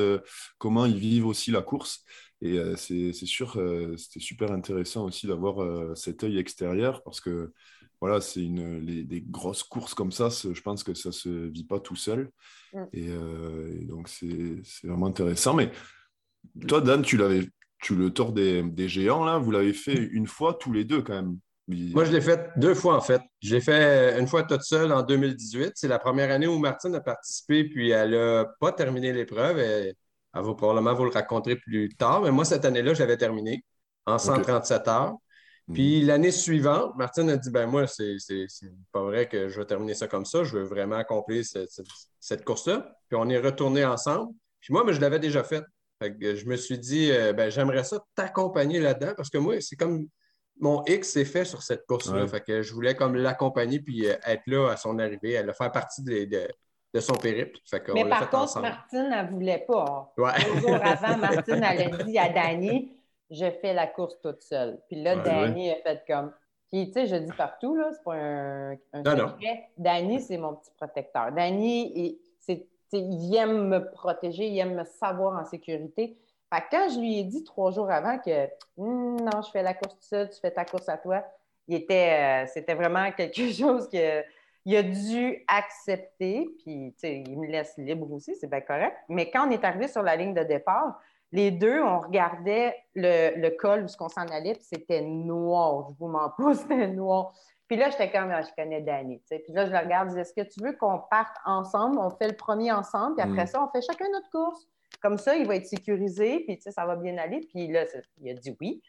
comment 0.58 0.86
ils 0.86 0.98
vivent 0.98 1.28
aussi 1.28 1.52
la 1.52 1.62
course. 1.62 2.04
Et 2.42 2.60
c'est 2.78 3.14
sûr, 3.14 3.60
c'était 3.98 4.20
super 4.20 4.52
intéressant 4.52 5.06
aussi 5.06 5.28
d'avoir 5.28 5.96
cet 5.98 6.24
œil 6.24 6.38
extérieur 6.38 7.04
parce 7.04 7.20
que 7.20 7.52
voilà, 8.02 8.22
c'est 8.22 8.44
une 8.44 8.80
les, 8.80 9.04
des 9.04 9.22
grosses 9.22 9.64
courses 9.64 9.94
comme 9.94 10.12
ça, 10.12 10.30
je 10.30 10.62
pense 10.62 10.84
que 10.84 10.94
ça 10.94 11.12
se 11.12 11.30
vit 11.30 11.64
pas 11.66 11.80
tout 11.80 11.96
seul. 11.96 12.30
Mm. 12.74 12.84
Et, 12.94 13.10
euh, 13.10 13.78
et 13.82 13.86
donc 13.86 14.08
c'est 14.10 14.62
vraiment 14.84 15.08
intéressant. 15.08 15.54
Mais 15.54 15.72
toi, 16.68 16.82
Dan, 16.82 17.02
tu 17.02 17.18
l'avais, 17.18 17.48
tu 17.80 17.96
le 17.96 18.12
tort 18.12 18.34
des, 18.34 18.64
des 18.64 18.90
géants 18.90 19.26
là, 19.26 19.38
vous 19.38 19.52
l'avez 19.52 19.74
fait 19.74 19.96
une 19.96 20.28
fois 20.28 20.54
tous 20.54 20.72
les 20.72 20.86
deux 20.86 21.02
quand 21.02 21.14
même. 21.14 21.38
Il- 21.70 21.94
Moi, 21.94 22.06
je 22.06 22.14
l'ai 22.14 22.22
fait 22.22 22.50
deux 22.56 22.74
fois, 22.74 22.96
en 22.96 23.02
fait. 23.02 23.22
Je 23.42 23.54
l'ai 23.56 23.62
fait 23.62 24.18
une 24.18 24.28
fois 24.28 24.44
toute 24.44 24.62
seule 24.64 24.92
en 24.94 25.04
2018. 25.04 25.74
C'est 25.76 25.90
la 25.90 26.00
première 26.00 26.32
année 26.32 26.48
où 26.48 26.58
Martine 26.60 26.96
a 26.96 27.02
participé, 27.02 27.66
puis 27.66 27.90
elle 27.90 28.12
n'a 28.12 28.46
pas 28.62 28.72
terminé 28.72 29.12
l'épreuve. 29.12 29.60
Elle, 29.60 29.94
elle 30.34 30.42
va 30.44 30.54
probablement 30.54 30.94
vous 30.94 31.04
le 31.04 31.10
raconter 31.10 31.58
plus 31.58 31.90
tard. 31.90 32.22
Mais 32.22 32.32
moi, 32.32 32.46
cette 32.46 32.64
année-là, 32.64 32.94
j'avais 32.94 33.18
terminé 33.18 33.66
en 34.06 34.18
137 34.18 34.88
heures. 34.88 35.16
Mhm. 35.68 35.74
Puis 35.76 36.02
l'année 36.02 36.32
suivante, 36.32 36.96
Martine 36.96 37.30
a 37.30 37.38
dit 37.38 37.50
ben 37.52 37.68
moi, 37.68 37.88
c'est 37.88 38.16
c'est- 38.20 38.46
c'est 38.48 38.72
pas 38.92 39.02
vrai 39.02 39.28
que 39.28 39.50
je 39.50 39.60
vais 39.60 39.66
terminer 39.66 39.94
ça 39.96 40.08
comme 40.08 40.26
ça. 40.26 40.44
Je 40.44 40.58
veux 40.58 40.64
vraiment 40.64 40.96
accomplir 40.96 41.44
cette, 41.46 41.70
cette- 41.72 41.86
cette 42.20 42.46
course-là. 42.46 42.90
Puis 43.10 43.18
on 43.20 43.28
est 43.30 43.40
retourné 43.40 43.84
ensemble. 43.86 44.32
Puis 44.62 44.74
moi, 44.74 44.84
mais 44.86 44.94
je 44.94 45.02
l'avais 45.02 45.20
déjà 45.20 45.44
fait. 45.44 45.64
Fait 46.02 46.16
que 46.16 46.36
je 46.36 46.46
me 46.46 46.56
suis 46.56 46.78
dit 46.80 47.12
euh, 47.12 47.34
ben, 47.34 47.50
j'aimerais 47.50 47.84
ça 47.84 48.00
t'accompagner 48.16 48.80
là-dedans 48.80 49.14
parce 49.18 49.30
que 49.30 49.38
moi, 49.40 49.60
c'est 49.62 49.76
comme 49.76 50.08
mon 50.60 50.84
X 50.86 51.10
s'est 51.12 51.26
fait 51.26 51.46
sur 51.46 51.62
cette 51.62 51.86
course-là. 51.86 52.22
Ouais. 52.24 52.28
Fait 52.28 52.42
que 52.42 52.62
je 52.62 52.74
voulais 52.74 52.96
comme 52.96 53.16
l'accompagner 53.16 53.80
puis 53.80 54.08
euh, 54.08 54.16
être 54.26 54.44
là 54.48 54.70
à 54.72 54.78
son 54.78 54.98
arrivée. 55.00 55.34
Elle 55.34 55.50
a 55.50 55.54
fait 55.54 55.72
partie 55.72 56.02
de, 56.04 56.26
de- 56.26 56.48
de 56.94 57.00
son 57.02 57.14
périple. 57.16 57.60
Fait 57.70 57.84
Mais 57.94 58.08
par 58.08 58.20
fait 58.20 58.26
contre, 58.26 58.44
ensemble. 58.44 58.68
Martine, 58.70 59.10
elle 59.14 59.26
ne 59.26 59.32
voulait 59.32 59.66
pas. 59.68 60.14
Ouais. 60.18 60.32
Deux 60.56 60.62
jours 60.62 60.80
avant, 60.82 61.18
Martine, 61.18 61.62
elle 61.64 61.94
a 61.94 62.04
dit 62.04 62.18
à 62.18 62.30
Dani 62.30 62.97
Je 63.30 63.50
fais 63.62 63.74
la 63.74 63.88
course 63.88 64.20
toute 64.22 64.42
seule. 64.42 64.80
Puis 64.88 65.02
là, 65.02 65.16
Ouais, 65.16 65.24
Dani 65.24 65.72
a 65.72 65.76
fait 65.78 66.04
comme. 66.08 66.34
Puis, 66.72 66.88
tu 66.88 66.94
sais, 66.94 67.08
je 67.08 67.16
dis 67.16 67.32
partout, 67.38 67.76
là, 67.76 67.90
c'est 67.94 68.04
pas 68.04 68.16
un, 68.16 68.72
un 68.94 69.02
Non, 69.04 69.16
non. 69.16 69.30
secret. 69.30 69.70
Dani, 69.78 70.20
c'est 70.22 70.38
mon 70.38 70.56
petit 70.56 70.72
protecteur. 70.78 71.32
Dani, 71.32 71.92
il, 71.96 72.20
c'est- 72.40 72.68
aime 73.36 73.68
me 73.68 73.92
protéger, 73.92 74.48
il 74.48 74.58
aime 74.60 74.76
me 74.76 74.84
savoir 74.86 75.40
en 75.40 75.46
sécurité. 75.46 76.18
Fait 76.54 76.62
que 76.62 76.66
quand 76.72 76.90
je 76.90 77.00
lui 77.00 77.20
ai 77.20 77.24
dit 77.26 77.44
trois 77.44 77.72
jours 77.72 77.90
avant 77.92 78.18
que 78.20 78.48
Hum, 78.78 79.18
non, 79.20 79.42
je 79.42 79.52
fais 79.52 79.64
la 79.64 79.74
course 79.74 79.96
toute 79.96 80.04
seule, 80.04 80.30
tu 80.30 80.40
fais 80.40 80.52
ta 80.52 80.64
course 80.66 80.88
à 80.88 80.98
toi, 80.98 81.24
il 81.68 81.76
était, 81.76 82.44
euh, 82.46 82.48
c'était 82.54 82.76
vraiment 82.76 83.12
quelque 83.12 83.36
chose 83.52 83.90
que 83.90 84.24
il 84.66 84.76
a 84.76 84.84
dû 84.84 85.46
accepter, 85.48 86.50
puis 86.60 86.94
tu 86.94 87.00
sais, 87.00 87.24
il 87.26 87.40
me 87.40 87.48
laisse 87.48 87.78
libre 87.78 88.12
aussi, 88.12 88.36
c'est 88.36 88.48
bien 88.50 88.62
correct. 88.62 88.96
Mais 89.10 89.30
quand 89.32 89.48
on 89.48 89.52
est 89.52 89.64
arrivé 89.64 89.88
sur 89.88 90.04
la 90.04 90.16
ligne 90.18 90.34
de 90.34 90.44
départ, 90.44 91.00
les 91.32 91.52
deux, 91.52 91.82
on 91.82 92.00
regardait 92.00 92.76
le, 92.96 93.40
le 93.40 93.50
col 93.52 93.84
où 93.84 94.04
on 94.04 94.10
s'en 94.10 94.26
allait, 94.28 94.54
puis 94.56 94.64
c'était 94.64 95.02
noir. 95.02 95.88
Je 95.90 95.96
vous 96.00 96.08
mens 96.08 96.30
pas, 96.38 96.54
c'était 96.56 96.88
noir. 96.88 97.34
Puis 97.68 97.76
là, 97.76 97.90
j'étais 97.90 98.10
comme, 98.12 98.32
Ah, 98.32 98.42
je 98.42 98.50
connais 98.58 98.82
Danny. 98.82 99.22
Puis 99.30 99.42
là, 99.50 99.66
je 99.66 99.72
le 99.72 99.78
regarde, 99.78 100.10
je 100.10 100.14
dis, 100.16 100.20
est-ce 100.22 100.34
que 100.34 100.48
tu 100.48 100.62
veux 100.62 100.74
qu'on 100.74 101.00
parte 101.12 101.36
ensemble? 101.46 101.98
On 102.00 102.10
fait 102.12 102.28
le 102.30 102.36
premier 102.36 102.72
ensemble, 102.72 103.16
puis 103.16 103.24
après 103.24 103.44
Mm. 103.44 103.48
ça, 103.48 103.64
on 103.64 103.68
fait 103.70 103.82
chacun 103.86 104.06
notre 104.12 104.30
course. 104.30 104.68
Comme 105.02 105.18
ça, 105.18 105.36
il 105.36 105.46
va 105.46 105.58
être 105.58 105.66
sécurisé, 105.68 106.46
puis 106.48 106.58
ça 106.62 106.86
va 106.86 106.96
bien 106.96 107.18
aller. 107.18 107.42
Puis 107.42 107.68
là, 107.68 107.84
il 108.22 108.32
a 108.32 108.34
dit 108.34 108.56
oui. 108.62 108.82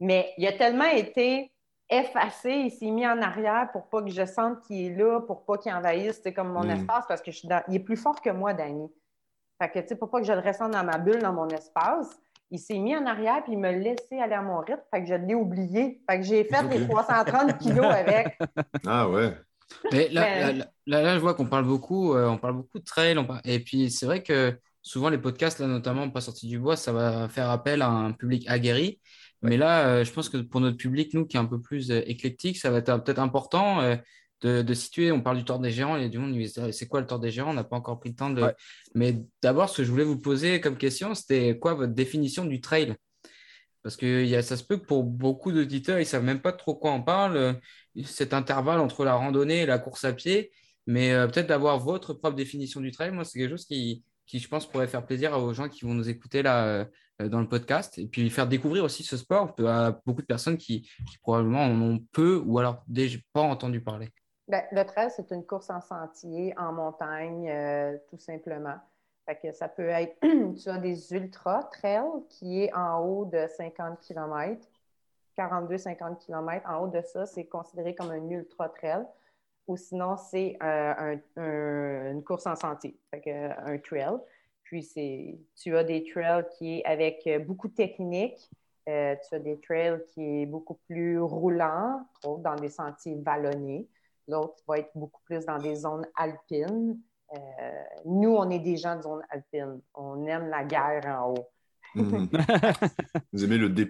Mais 0.00 0.32
il 0.38 0.46
a 0.46 0.52
tellement 0.52 0.84
été 0.84 1.52
effacé, 1.88 2.50
il 2.50 2.70
s'est 2.72 2.90
mis 2.90 3.06
en 3.06 3.22
arrière 3.22 3.68
pour 3.72 3.86
pas 3.88 4.02
que 4.02 4.10
je 4.10 4.26
sente 4.26 4.60
qu'il 4.66 4.86
est 4.92 4.94
là, 4.96 5.20
pour 5.20 5.44
pas 5.44 5.56
qu'il 5.56 5.72
envahisse 5.72 6.20
comme 6.34 6.48
mon 6.52 6.64
Mm. 6.64 6.70
espace, 6.70 7.04
parce 7.06 7.22
que 7.22 7.30
je 7.30 7.38
suis 7.38 7.48
dans... 7.48 7.62
il 7.68 7.76
est 7.76 7.80
plus 7.80 7.96
fort 7.96 8.20
que 8.20 8.30
moi, 8.30 8.52
Danny. 8.54 8.92
Fait 9.60 9.70
que, 9.70 9.78
tu 9.80 9.88
sais, 9.88 9.96
pour 9.96 10.10
pas 10.10 10.20
que 10.20 10.26
je 10.26 10.32
le 10.32 10.40
ressente 10.40 10.72
dans 10.72 10.84
ma 10.84 10.98
bulle, 10.98 11.20
dans 11.20 11.32
mon 11.32 11.48
espace, 11.48 12.08
il 12.50 12.58
s'est 12.58 12.78
mis 12.78 12.94
en 12.96 13.06
arrière 13.06 13.42
puis 13.42 13.54
il 13.54 13.58
m'a 13.58 13.72
laissé 13.72 14.18
aller 14.20 14.34
à 14.34 14.42
mon 14.42 14.58
rythme. 14.60 14.80
Fait 14.92 15.02
que 15.02 15.08
je 15.08 15.14
l'ai 15.14 15.34
oublié. 15.34 16.00
Fait 16.08 16.18
que 16.18 16.24
j'ai 16.24 16.44
fait 16.44 16.62
les 16.68 16.86
330 16.86 17.58
kilos 17.58 17.86
avec. 17.86 18.38
Ah 18.86 19.08
ouais. 19.08 19.32
Mais 19.92 20.08
là, 20.10 20.20
Mais- 20.20 20.52
là, 20.52 20.64
là- 20.86 21.02
là, 21.02 21.14
je 21.14 21.20
vois 21.20 21.34
qu'on 21.34 21.46
parle 21.46 21.64
beaucoup, 21.64 22.14
euh, 22.14 22.28
on 22.28 22.38
parle 22.38 22.54
beaucoup 22.56 22.78
de 22.78 22.84
trail, 22.84 23.18
on 23.18 23.24
par- 23.24 23.40
et 23.44 23.58
puis 23.58 23.90
c'est 23.90 24.06
vrai 24.06 24.22
que 24.22 24.56
souvent 24.80 25.08
les 25.08 25.18
podcasts, 25.18 25.58
là 25.58 25.66
notamment 25.66 26.08
Pas 26.08 26.20
sorti 26.20 26.46
du 26.46 26.58
bois, 26.60 26.76
ça 26.76 26.92
va 26.92 27.28
faire 27.28 27.50
appel 27.50 27.82
à 27.82 27.88
un 27.88 28.12
public 28.12 28.44
aguerri. 28.48 29.00
Mais 29.42 29.56
là, 29.56 29.86
euh, 29.88 30.04
je 30.04 30.12
pense 30.12 30.28
que 30.28 30.36
pour 30.38 30.60
notre 30.60 30.76
public, 30.76 31.12
nous 31.14 31.26
qui 31.26 31.36
est 31.36 31.40
un 31.40 31.44
peu 31.46 31.60
plus 31.60 31.90
euh, 31.90 32.00
éclectique, 32.06 32.58
ça 32.58 32.70
va 32.70 32.78
être 32.78 32.96
peut-être 33.02 33.18
important 33.18 33.80
euh, 33.80 33.96
de, 34.42 34.62
de 34.62 34.74
situer. 34.74 35.12
On 35.12 35.20
parle 35.20 35.38
du 35.38 35.44
tort 35.44 35.58
des 35.58 35.70
géants 35.70 35.96
et 35.96 36.08
du 36.08 36.18
monde, 36.18 36.32
dit, 36.32 36.52
c'est 36.72 36.88
quoi 36.88 37.00
le 37.00 37.06
tort 37.06 37.20
des 37.20 37.30
géants 37.30 37.50
On 37.50 37.54
n'a 37.54 37.64
pas 37.64 37.76
encore 37.76 37.98
pris 38.00 38.10
le 38.10 38.16
temps 38.16 38.30
de. 38.30 38.42
Ouais. 38.42 38.54
Mais 38.94 39.16
d'abord, 39.42 39.68
ce 39.68 39.78
que 39.78 39.84
je 39.84 39.90
voulais 39.90 40.04
vous 40.04 40.18
poser 40.18 40.60
comme 40.60 40.76
question, 40.76 41.14
c'était 41.14 41.58
quoi 41.58 41.74
votre 41.74 41.92
définition 41.92 42.44
du 42.44 42.60
trail? 42.60 42.94
Parce 43.82 43.96
que 43.96 44.24
il 44.24 44.28
y 44.28 44.34
a, 44.34 44.42
ça 44.42 44.56
se 44.56 44.64
peut 44.64 44.78
que 44.78 44.84
pour 44.84 45.04
beaucoup 45.04 45.52
d'auditeurs, 45.52 45.98
ils 45.98 46.02
ne 46.02 46.06
savent 46.06 46.24
même 46.24 46.40
pas 46.40 46.52
trop 46.52 46.74
quoi 46.74 46.92
on 46.92 47.02
parle, 47.02 47.36
euh, 47.36 47.52
cet 48.04 48.34
intervalle 48.34 48.80
entre 48.80 49.04
la 49.04 49.14
randonnée 49.14 49.62
et 49.62 49.66
la 49.66 49.78
course 49.78 50.04
à 50.04 50.12
pied. 50.12 50.50
Mais 50.88 51.12
euh, 51.12 51.28
peut-être 51.28 51.46
d'avoir 51.46 51.78
votre 51.78 52.12
propre 52.12 52.36
définition 52.36 52.80
du 52.80 52.90
trail, 52.90 53.12
moi, 53.12 53.24
c'est 53.24 53.38
quelque 53.38 53.50
chose 53.50 53.64
qui, 53.64 54.04
qui, 54.26 54.40
je 54.40 54.48
pense, 54.48 54.68
pourrait 54.68 54.88
faire 54.88 55.06
plaisir 55.06 55.38
aux 55.38 55.54
gens 55.54 55.68
qui 55.68 55.84
vont 55.84 55.94
nous 55.94 56.08
écouter 56.08 56.42
là 56.42 56.88
euh, 57.22 57.28
dans 57.28 57.40
le 57.40 57.48
podcast. 57.48 57.96
Et 57.98 58.06
puis 58.06 58.28
faire 58.28 58.48
découvrir 58.48 58.82
aussi 58.82 59.04
ce 59.04 59.16
sport 59.16 59.54
à 59.66 60.00
beaucoup 60.04 60.20
de 60.20 60.26
personnes 60.26 60.58
qui, 60.58 60.82
qui 61.08 61.18
probablement 61.18 61.62
en 61.62 61.80
ont 61.80 62.04
peu 62.12 62.42
ou 62.44 62.58
alors 62.58 62.82
déjà 62.88 63.18
pas 63.32 63.42
entendu 63.42 63.80
parler. 63.80 64.10
Ben, 64.48 64.62
le 64.70 64.84
trail, 64.84 65.10
c'est 65.10 65.30
une 65.32 65.44
course 65.44 65.70
en 65.70 65.80
sentier, 65.80 66.54
en 66.56 66.72
montagne, 66.72 67.48
euh, 67.50 67.98
tout 68.08 68.18
simplement. 68.18 68.76
Fait 69.26 69.52
ça 69.52 69.68
peut 69.68 69.88
être, 69.88 70.16
tu 70.62 70.68
as 70.68 70.78
des 70.78 71.12
ultra 71.12 71.64
trails 71.64 72.04
qui 72.28 72.62
est 72.62 72.72
en 72.72 73.00
haut 73.00 73.24
de 73.24 73.46
50 73.48 74.00
km, 74.00 74.64
42-50 75.36 76.18
km. 76.20 76.64
En 76.70 76.84
haut 76.84 76.88
de 76.88 77.02
ça, 77.02 77.26
c'est 77.26 77.46
considéré 77.46 77.94
comme 77.96 78.10
un 78.12 78.28
ultra 78.30 78.68
trail. 78.68 79.04
Ou 79.66 79.76
sinon, 79.76 80.16
c'est 80.16 80.56
euh, 80.62 80.94
un- 80.96 81.42
un- 81.42 82.12
une 82.12 82.22
course 82.22 82.46
en 82.46 82.54
sentier, 82.54 82.96
fait 83.10 83.24
euh, 83.26 83.52
un 83.64 83.78
trail. 83.78 84.16
Puis, 84.62 84.88
tu 85.56 85.76
as 85.76 85.84
des 85.84 86.04
trails 86.04 86.46
qui 86.56 86.78
est 86.78 86.84
avec 86.84 87.28
beaucoup 87.46 87.68
de 87.68 87.74
technique. 87.74 88.48
Tu 88.86 88.92
as 88.92 89.38
des 89.40 89.58
trails 89.60 90.02
qui 90.14 90.42
est 90.42 90.46
beaucoup 90.46 90.74
plus 90.88 91.18
roulant, 91.20 92.06
dans 92.24 92.54
des 92.56 92.68
sentiers 92.68 93.16
vallonnés. 93.16 93.88
L'autre 94.28 94.56
va 94.66 94.78
être 94.78 94.90
beaucoup 94.94 95.20
plus 95.24 95.44
dans 95.46 95.58
des 95.58 95.74
zones 95.76 96.06
alpines. 96.16 96.98
Euh, 97.34 97.38
nous, 98.04 98.34
on 98.36 98.48
est 98.50 98.58
des 98.60 98.76
gens 98.76 98.96
de 98.96 99.02
zone 99.02 99.22
alpine. 99.30 99.80
On 99.94 100.24
aime 100.26 100.48
la 100.48 100.64
guerre 100.64 101.02
en 101.20 101.30
haut. 101.34 101.48
Mhm. 101.94 102.28
Vous 103.32 103.44
aimez 103.44 103.58
le 103.58 103.68
D+. 103.68 103.88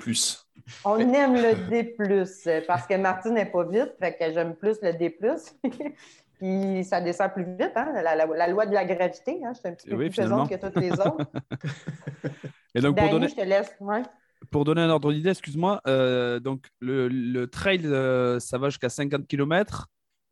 On 0.84 0.98
aime 0.98 1.34
le 1.34 1.68
D+, 1.70 1.96
parce 2.66 2.86
que 2.86 2.96
Martine 2.96 3.34
n'est 3.34 3.46
pas 3.50 3.64
vite, 3.64 3.94
fait 3.98 4.16
que 4.16 4.32
j'aime 4.32 4.54
plus 4.54 4.78
le 4.82 4.92
D+. 4.92 5.10
Puis 6.38 6.84
ça 6.84 7.00
descend 7.00 7.32
plus 7.32 7.44
vite, 7.44 7.72
hein? 7.76 7.92
la, 7.94 8.14
la- 8.14 8.26
la 8.26 8.46
loi 8.48 8.66
de 8.66 8.74
la 8.74 8.84
gravité. 8.84 9.40
Hein? 9.42 9.52
Je 9.54 9.58
suis 9.60 9.68
un 9.68 9.72
petit 9.72 9.88
peu 9.88 9.96
Oui, 9.96 10.10
plus 10.10 10.16
pesante 10.16 10.50
que 10.50 10.56
toutes 10.56 10.76
les 10.76 10.92
autres. 10.92 11.24
Et 12.74 12.80
donc, 12.80 12.96
pour 12.96 13.08
donner, 13.08 13.28
je 13.28 13.34
te 13.36 13.40
laisse. 13.40 13.74
Ouais. 13.80 14.02
pour 14.50 14.64
donner 14.66 14.82
un 14.82 14.90
ordre 14.90 15.12
d'idée, 15.12 15.30
excuse-moi, 15.30 15.80
euh, 15.86 16.38
donc 16.40 16.66
le, 16.80 17.08
le 17.08 17.46
trail, 17.46 17.80
euh, 17.86 18.38
ça 18.38 18.58
va 18.58 18.68
jusqu'à 18.68 18.90
50 18.90 19.26
km. 19.26 19.88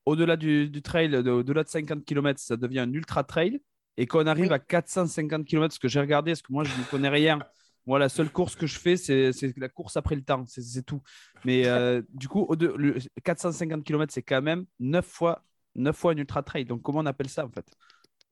Au-delà 0.06 0.36
du, 0.36 0.68
du 0.68 0.82
trail, 0.82 1.08
de- 1.08 1.30
au-delà 1.30 1.62
de 1.64 1.68
50 1.68 2.04
km, 2.04 2.38
ça 2.40 2.56
devient 2.56 2.80
un 2.80 2.92
ultra 2.92 3.24
trail. 3.24 3.60
Et 3.96 4.06
quand 4.06 4.22
on 4.22 4.26
arrive 4.26 4.46
Oui. 4.48 4.52
à 4.52 4.58
450 4.58 5.44
km, 5.46 5.72
ce 5.74 5.78
que 5.78 5.88
j'ai 5.88 6.00
regardé, 6.00 6.32
parce 6.32 6.42
que 6.42 6.52
moi, 6.52 6.64
je 6.64 6.76
n'y 6.76 6.84
connais 6.84 7.08
rien? 7.08 7.38
Moi, 7.86 7.98
la 7.98 8.08
seule 8.08 8.30
course 8.30 8.56
que 8.56 8.66
je 8.66 8.78
fais, 8.78 8.96
c'est 8.96 9.30
la 9.58 9.68
course 9.68 9.96
après 9.96 10.14
le 10.16 10.22
temps. 10.22 10.44
C'est 10.46 10.84
tout. 10.84 11.00
Mais 11.44 11.66
euh, 11.66 12.02
du 12.12 12.28
coup, 12.28 12.40
au 12.48 12.56
de, 12.56 12.68
le 12.76 12.96
450 13.22 13.84
km, 13.84 14.12
c'est 14.12 14.22
quand 14.22 14.42
même 14.42 14.64
9 14.80 15.06
fois, 15.06 15.44
9 15.74 15.96
fois 15.96 16.12
un 16.12 16.16
ultra 16.16 16.42
trail. 16.42 16.64
Donc, 16.64 16.82
comment 16.82 17.00
on 17.00 17.06
appelle 17.06 17.28
ça, 17.28 17.44
en 17.44 17.50
fait? 17.50 17.66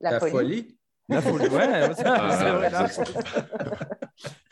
La, 0.00 0.12
La 0.12 0.20
folie. 0.20 0.32
folie. 0.32 0.78
La 1.08 1.20
folie. 1.22 1.46
Ouais, 1.48 1.90
c'est 1.94 2.06
Ah, 2.06 2.52
vrai. 2.56 2.70
là. 2.70 2.88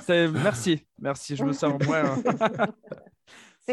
C'est- 0.00 0.28
Merci. 0.28 0.86
Merci. 0.98 1.36
Je 1.36 1.44
me 1.44 1.52
sens 1.52 1.74
moins. 1.86 2.04
hein. 2.04 2.66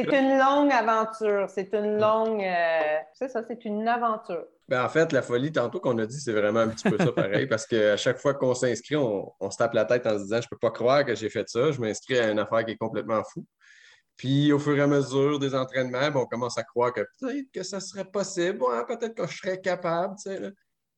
C'est 0.06 0.20
une 0.20 0.38
longue 0.38 0.72
aventure. 0.72 1.50
C'est 1.50 1.74
une 1.74 2.00
longue. 2.00 2.42
euh, 2.44 2.98
C'est 3.13 3.27
ça, 3.30 3.42
c'est 3.48 3.63
une 3.66 3.88
aventure. 3.88 4.46
Ben, 4.68 4.84
en 4.84 4.89
fait, 4.89 5.12
la 5.13 5.22
folie, 5.22 5.51
tantôt 5.51 5.80
qu'on 5.80 5.98
a 5.98 6.06
dit, 6.06 6.20
c'est 6.20 6.34
vraiment 6.34 6.60
un 6.62 6.70
petit 6.70 6.89
peu 6.89 6.98
ça 6.98 7.12
pareil, 7.13 7.48
parce 7.48 7.66
qu'à 7.66 7.96
chaque 7.98 8.18
fois 8.20 8.34
qu'on 8.34 8.54
s'inscrit, 8.54 8.96
on, 8.98 9.32
on 9.39 9.50
se 9.50 9.58
tape 9.58 9.74
la 9.74 9.86
tête 9.86 10.06
en 10.06 10.18
se 10.18 10.24
disant 10.24 10.42
Je 10.42 10.48
peux 10.50 10.58
pas 10.58 10.72
croire 10.72 11.06
que 11.06 11.16
j'ai 11.16 11.30
fait 11.30 11.48
ça, 11.48 11.72
je 11.72 11.80
m'inscris 11.80 12.20
à 12.20 12.30
une 12.32 12.39
affaire 12.39 12.66
qui 12.66 12.72
est 12.74 12.77
complètement 12.77 13.24
fou. 13.34 13.46
Puis 14.18 14.51
au 14.51 14.60
fur 14.60 14.75
et 14.77 14.82
à 14.82 14.88
mesure 14.88 15.38
des 15.39 15.54
entraînements, 15.56 16.10
ben, 16.12 16.18
on 16.18 16.25
commence 16.25 16.58
à 16.58 16.63
croire 16.63 16.92
que 16.92 17.01
peut-être 17.20 17.51
que 17.54 17.63
ça 17.63 17.80
serait 17.80 18.06
possible, 18.06 18.60
peut-être 18.88 19.13
que 19.16 19.27
je 19.27 19.38
serais 19.38 19.62
capable. 19.62 20.16
tu 20.16 20.30
sais, 20.32 20.39
là. 20.39 20.50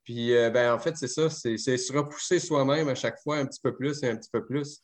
Puis 0.05 0.35
euh, 0.35 0.49
ben, 0.49 0.73
en 0.73 0.79
fait, 0.79 0.97
c'est 0.97 1.07
ça, 1.07 1.29
c'est 1.29 1.57
se 1.57 1.93
repousser 1.93 2.39
soi-même 2.39 2.87
à 2.89 2.95
chaque 2.95 3.19
fois 3.21 3.37
un 3.37 3.45
petit 3.45 3.59
peu 3.61 3.75
plus 3.75 4.01
et 4.01 4.09
un 4.09 4.15
petit 4.15 4.29
peu 4.31 4.43
plus. 4.45 4.81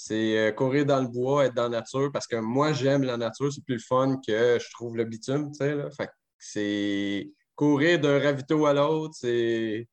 C'est 0.00 0.38
euh, 0.38 0.52
courir 0.52 0.86
dans 0.86 1.00
le 1.00 1.08
bois, 1.08 1.46
être 1.46 1.54
dans 1.54 1.64
la 1.64 1.80
nature, 1.80 2.10
parce 2.12 2.28
que 2.28 2.36
moi, 2.36 2.72
j'aime 2.72 3.02
la 3.02 3.16
nature, 3.16 3.52
c'est 3.52 3.64
plus 3.64 3.74
le 3.74 3.80
fun 3.80 4.20
que 4.24 4.56
je 4.60 4.70
trouve 4.72 4.96
le 4.96 5.02
bitume. 5.04 5.50
tu 5.50 5.58
sais, 5.58 5.74
là. 5.74 5.90
Fait 5.90 6.06
que 6.06 6.12
c'est 6.38 7.32
courir 7.56 7.98
d'un 7.98 8.20
ravito 8.22 8.64
à 8.66 8.72
l'autre, 8.74 9.14
c'est 9.18 9.88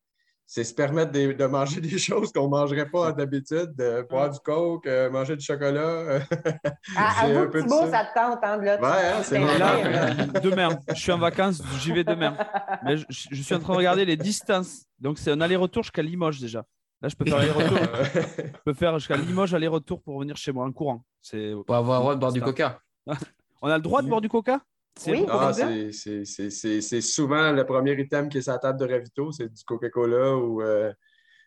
c'est 0.45 0.63
se 0.63 0.75
permettre 0.75 1.11
de, 1.11 1.31
de 1.33 1.45
manger 1.47 1.81
des 1.81 1.97
choses 1.97 2.31
qu'on 2.31 2.43
ne 2.43 2.49
mangerait 2.49 2.87
pas 2.87 3.13
d'habitude, 3.13 3.73
de 3.75 4.05
boire 4.07 4.29
du 4.29 4.37
coke, 4.45 4.85
euh, 4.85 5.09
manger 5.09 5.35
du 5.37 5.43
chocolat. 5.43 5.79
euh, 5.81 6.19
À, 6.95 7.25
peu 7.25 7.47
de 7.47 7.61
Thibaut, 7.63 7.81
ça. 7.85 7.91
ça 7.91 8.05
te 8.05 8.13
tente, 8.13 8.39
hein, 8.43 8.57
de 8.59 8.63
là, 8.65 8.79
Ouais, 8.79 9.07
hein, 9.07 9.23
c'est 9.23 9.39
Là, 9.39 9.57
là. 9.57 10.39
demain, 10.39 10.77
je 10.89 11.01
suis 11.01 11.11
en 11.11 11.17
vacances, 11.17 11.63
j'y 11.79 11.91
vais 11.91 12.03
demain. 12.03 12.37
Mais 12.83 12.95
je, 12.97 13.05
je 13.09 13.41
suis 13.41 13.55
en 13.55 13.59
train 13.59 13.73
de 13.73 13.77
regarder 13.79 14.05
les 14.05 14.17
distances. 14.17 14.83
Donc, 14.99 15.17
c'est 15.17 15.31
un 15.31 15.41
aller-retour 15.41 15.81
jusqu'à 15.81 16.03
Limoges 16.03 16.39
déjà. 16.39 16.63
Là, 17.01 17.09
je 17.09 17.15
peux 17.15 17.25
faire 17.25 17.37
aller-retour. 17.37 17.77
je 18.37 18.59
peux 18.65 18.73
faire 18.73 18.97
jusqu'à 18.99 19.17
Limoges 19.17 19.53
aller-retour 19.53 20.01
pour 20.01 20.15
revenir 20.15 20.37
chez 20.37 20.51
moi 20.51 20.65
en 20.65 20.71
courant. 20.71 21.03
C'est... 21.21 21.53
Pour 21.65 21.75
avoir 21.75 21.99
le 21.99 22.03
droit 22.03 22.15
de 22.15 22.19
boire 22.19 22.31
du 22.33 22.41
coca. 22.41 22.79
On 23.61 23.67
a 23.69 23.77
le 23.77 23.81
droit 23.83 24.01
de 24.01 24.07
boire 24.07 24.21
du 24.21 24.29
coca? 24.29 24.61
C'est 24.97 25.11
Oui. 25.11 25.25
Ah, 25.27 25.49
recommandé 25.49 25.91
c'est- 25.91 26.23
c'est- 26.23 26.25
c'est 26.25 26.49
c'est- 26.49 26.81
c'est 26.81 27.01
souvent 27.01 27.51
le 27.51 27.65
premier 27.65 27.99
item 27.99 28.29
qui 28.29 28.37
est 28.37 28.41
sur 28.41 28.53
la 28.53 28.59
table 28.59 28.79
de 28.79 28.85
ravito, 28.91 29.29
c'est 29.33 29.49
du 29.53 29.63
Coca-Cola 29.65 30.37
ou 30.37 30.61
euh, 30.61 30.93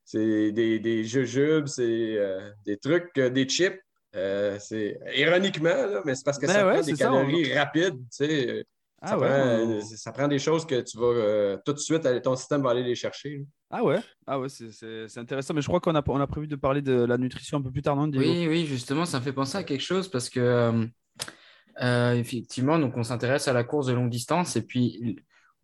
c'est 0.05 0.52
des, 0.52 0.78
des 0.78 1.05
jujubes, 1.05 1.67
c'est 1.67 1.83
euh, 2.19 2.50
des 2.67 2.76
trucs, 2.76 3.11
euh, 3.17 3.31
des 3.31 3.49
chips. 3.49 3.81
Euh, 4.17 4.59
c'est 4.61 4.99
ironiquement, 5.17 5.69
là, 5.71 6.02
mais 6.05 6.14
c'est 6.14 6.25
parce 6.25 6.38
que 6.38 6.47
Ben 6.47 6.52
ça 6.52 6.67
ouais, 6.67 6.75
prend 6.75 6.83
des 6.83 6.93
on- 6.93 6.97
calories 6.97 7.55
rapides. 7.57 7.97
tu 7.99 8.07
sais. 8.11 8.64
Ah 9.00 9.11
ça, 9.11 9.19
ouais, 9.19 9.28
prend, 9.28 9.47
euh, 9.47 9.81
ça 9.81 10.12
prend 10.12 10.28
des 10.28 10.38
choses 10.38 10.67
que 10.67 10.81
tu 10.81 10.99
vas 10.99 11.07
euh, 11.07 11.57
tout 11.64 11.73
de 11.73 11.78
suite, 11.78 12.05
aller- 12.05 12.21
ton 12.21 12.35
système 12.35 12.62
va 12.62 12.71
aller 12.71 12.83
les 12.83 12.95
chercher. 12.97 13.38
là. 13.38 13.45
Ah 13.71 13.85
ouais, 13.85 14.00
ah 14.26 14.40
ouais 14.40 14.49
c'est, 14.49 15.07
intéressant. 15.17 15.55
Mais 15.55 15.61
je 15.61 15.69
crois 15.69 15.78
qu'on 15.81 15.95
a, 15.95 16.02
on 16.09 16.21
a 16.21 16.26
prévu 16.26 16.49
de 16.49 16.57
parler 16.57 16.83
de 16.83 17.05
la 17.05 17.17
nutrition 17.19 17.59
un 17.59 17.62
peu 17.62 17.71
plus 17.71 17.83
tard, 17.83 17.97
non, 17.97 18.09
Diego? 18.09 18.28
Oui, 18.28 18.47
oui, 18.49 18.67
justement, 18.67 19.05
ça 19.05 19.19
me 19.21 19.25
fait 19.25 19.33
penser 19.33 19.57
à 19.59 19.62
quelque 19.62 19.83
chose 19.83 20.09
parce 20.11 20.28
que, 20.28 20.40
euh, 20.40 20.87
euh, 21.81 22.14
effectivement, 22.14 22.78
donc 22.78 22.97
on 22.97 23.05
s'intéresse 23.05 23.47
à 23.47 23.52
la 23.52 23.64
course 23.64 23.87
de 23.87 23.93
longue 23.93 24.11
distance 24.11 24.57
et 24.57 24.62
puis, 24.62 25.17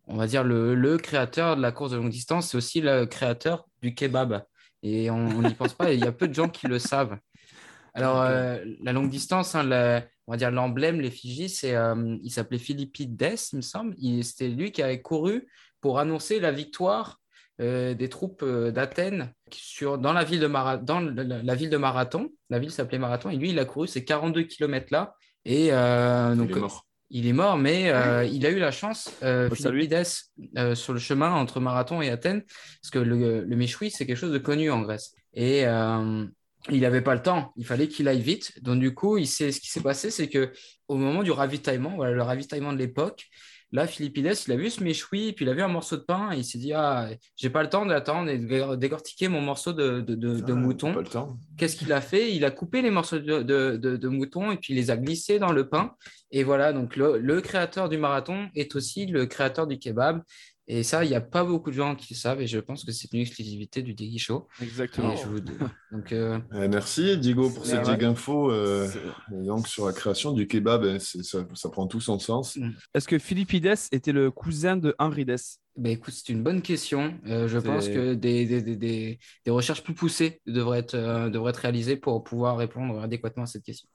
on 0.07 0.15
va 0.15 0.27
dire, 0.27 0.43
le, 0.43 0.75
le 0.75 0.97
créateur 0.97 1.57
de 1.57 1.61
la 1.61 1.71
course 1.71 1.91
de 1.91 1.97
longue 1.97 2.09
distance, 2.11 2.49
c'est 2.51 2.57
aussi 2.57 2.79
le 2.79 3.05
créateur 3.05 3.67
du 3.81 3.93
kebab. 3.93 4.43
Et 4.83 5.09
on 5.09 5.15
on 5.27 5.41
n'y 5.41 5.53
pense 5.55 5.73
pas, 5.73 5.91
et 5.91 5.95
il 5.95 6.03
y 6.03 6.07
a 6.07 6.11
peu 6.11 6.27
de 6.27 6.33
gens 6.33 6.47
qui 6.47 6.67
le 6.67 6.77
savent. 6.79 7.17
Alors, 7.95 8.21
euh, 8.21 8.57
la 8.83 8.93
longue 8.93 9.09
distance, 9.09 9.55
hein, 9.55 9.63
la- 9.63 10.03
on 10.27 10.31
va 10.33 10.37
dire 10.37 10.51
l'emblème, 10.51 10.99
l'effigie, 11.01 11.49
c'est, 11.49 11.75
euh, 11.75 12.17
il 12.23 12.29
s'appelait 12.31 12.57
Philippides, 12.59 13.21
il 13.53 13.55
me 13.57 13.61
semble. 13.61 13.95
C'était 14.23 14.49
lui 14.49 14.71
qui 14.71 14.81
avait 14.83 15.01
couru 15.01 15.47
pour 15.81 15.99
annoncer 15.99 16.39
la 16.39 16.51
victoire 16.51 17.19
euh, 17.61 17.93
des 17.93 18.09
troupes 18.09 18.43
d'Athènes 18.43 19.31
sur, 19.53 19.97
dans, 19.97 20.11
la 20.11 20.25
ville 20.25 20.41
de 20.41 20.47
Mara- 20.47 20.75
dans 20.77 20.99
la, 20.99 21.23
la- 21.23 21.41
la 21.41 21.55
ville 21.55 21.69
de 21.69 21.77
Marathon. 21.77 22.29
La 22.49 22.59
ville 22.59 22.71
s'appelait 22.71 22.99
Marathon 22.99 23.29
et 23.29 23.37
lui, 23.37 23.51
il 23.51 23.59
a 23.59 23.65
couru 23.65 23.87
ces 23.87 24.03
42 24.03 24.43
km-là. 24.43 25.15
Et 25.45 25.69
donc, 25.69 26.49
Il 26.49 26.57
est 26.57 26.59
mort. 26.59 26.85
il 27.11 27.27
est 27.27 27.33
mort, 27.33 27.57
mais 27.57 27.91
euh, 27.91 28.25
il 28.25 28.45
a 28.45 28.49
eu 28.49 28.59
la 28.59 28.71
chance, 28.71 29.09
euh, 29.23 29.47
Oh. 29.49 29.55
Philippides, 29.55 30.03
euh, 30.57 30.75
sur 30.75 30.91
le 30.91 30.99
chemin 30.99 31.31
entre 31.31 31.59
Marathon 31.61 32.01
et 32.01 32.09
Athènes, 32.09 32.41
parce 32.81 32.89
que 32.91 32.99
le, 32.99 33.45
le 33.45 33.55
méchoui, 33.55 33.89
c'est 33.89 34.05
quelque 34.05 34.17
chose 34.17 34.33
de 34.33 34.37
connu 34.39 34.69
en 34.69 34.81
Grèce. 34.81 35.13
Et 35.33 35.63
il 36.71 36.81
n'avait 36.81 37.01
pas 37.01 37.13
le 37.15 37.21
temps, 37.21 37.53
il 37.57 37.65
fallait 37.65 37.87
qu'il 37.87 38.07
aille 38.07 38.21
vite. 38.21 38.61
Donc, 38.63 38.79
du 38.79 38.93
coup, 38.93 39.17
il 39.17 39.27
sait, 39.27 39.51
ce 39.51 39.59
qui 39.59 39.69
s'est 39.69 39.81
passé, 39.81 40.09
c'est 40.11 40.29
que 40.29 40.51
au 40.87 40.95
moment 40.97 41.23
du 41.23 41.31
ravitaillement, 41.31 41.93
voilà, 41.95 42.13
le 42.13 42.23
ravitaillement 42.23 42.73
de 42.73 42.77
l'époque, 42.77 43.25
là, 43.71 43.85
Philippides, 43.87 44.31
il 44.47 44.51
a 44.53 44.55
vu 44.55 44.69
ce 44.69 44.83
méchoui, 44.83 45.33
puis 45.33 45.45
il 45.45 45.49
a 45.49 45.53
vu 45.53 45.61
un 45.61 45.67
morceau 45.67 45.97
de 45.97 46.01
pain, 46.03 46.31
et 46.31 46.37
il 46.37 46.43
s'est 46.45 46.57
dit 46.57 46.73
Ah, 46.73 47.09
j'ai 47.35 47.49
pas 47.49 47.61
le 47.61 47.69
temps 47.69 47.85
d'attendre 47.85 48.29
et 48.29 48.37
de 48.39 48.75
décortiquer 48.75 49.27
mon 49.27 49.41
morceau 49.41 49.73
de, 49.73 50.01
de, 50.01 50.15
de- 50.15 50.39
de 50.39 50.53
Ah, 50.53 50.55
mouton. 50.55 50.93
Pas 50.93 51.01
le 51.01 51.07
temps. 51.07 51.37
Qu'est-ce 51.57 51.75
qu'il 51.75 51.91
a 51.93 52.01
fait? 52.01 52.33
Il 52.35 52.45
a 52.45 52.51
coupé 52.51 52.81
les 52.81 52.89
morceaux 52.91 53.19
de, 53.19 54.07
mouton 54.07 54.51
et 54.51 54.57
puis 54.57 54.73
il 54.73 54.77
les 54.77 54.91
a 54.91 54.97
glissés 54.97 55.39
dans 55.39 55.51
le 55.51 55.69
pain. 55.69 55.93
Et 56.31 56.43
voilà, 56.43 56.73
donc 56.73 56.95
le, 56.95 57.17
le 57.19 57.41
créateur 57.41 57.89
du 57.89 57.97
marathon 57.97 58.49
est 58.55 58.75
aussi 58.75 59.05
le 59.05 59.25
créateur 59.25 59.67
du 59.67 59.77
kebab. 59.77 60.21
Et 60.67 60.81
ça, 60.81 61.05
il 61.05 61.09
n'y 61.09 61.15
a 61.15 61.21
pas 61.21 61.43
beaucoup 61.43 61.69
de 61.69 61.75
gens 61.75 61.95
qui 61.95 62.15
le 62.15 62.17
savent 62.17 62.41
et 62.41 62.47
je 62.47 62.57
pense 62.57 62.83
que 62.83 62.91
c'est 62.91 63.13
une 63.13 63.19
exclusivité 63.19 63.83
du 63.83 63.93
Diggy 63.93 64.17
Show. 64.17 64.47
Exactement. 64.61 65.13
Et 65.13 65.17
je 65.17 65.27
vous- 65.27 65.39
Donc, 65.39 66.11
euh, 66.11 66.39
Euh, 66.53 66.67
merci 66.67 67.17
Diego 67.17 67.51
pour 67.51 67.65
cette 67.67 67.85
Ouais. 67.85 67.93
digue 67.95 68.03
info. 68.05 68.51
euh, 68.51 68.87
donc 69.31 69.67
sur 69.67 69.85
la 69.85 69.93
création 69.93 70.31
du 70.33 70.47
kebab, 70.47 70.83
hein, 70.83 70.97
c'est- 70.99 71.21
ça, 71.23 71.45
ça 71.53 71.69
prend 71.69 71.85
tout 71.85 72.01
son 72.01 72.17
sens. 72.17 72.57
Est-ce 72.95 73.07
que 73.07 73.19
Philippides 73.19 73.75
était 73.91 74.11
le 74.11 74.31
cousin 74.31 74.75
de 74.75 74.95
Henri 74.97 75.23
Dess? 75.23 75.59
Ben, 75.77 75.91
écoute, 75.91 76.13
c'est 76.15 76.31
une 76.33 76.41
bonne 76.41 76.61
question. 76.61 77.13
Euh, 77.27 77.47
je 77.47 77.59
pense 77.59 77.87
que 77.87 78.13
des, 78.15 78.45
des, 78.45 78.61
des- 78.61 78.75
des- 78.77 79.19
des 79.45 79.51
recherches 79.51 79.83
plus 79.83 79.93
poussées 79.93 80.41
devraient 80.47 80.79
être, 80.79 80.95
euh, 80.95 81.29
devraient 81.29 81.49
être 81.51 81.57
réalisées 81.57 81.97
pour 81.97 82.23
pouvoir 82.23 82.57
répondre 82.57 82.99
adéquatement 83.01 83.43
à 83.43 83.45
cette 83.45 83.63
question. 83.63 83.87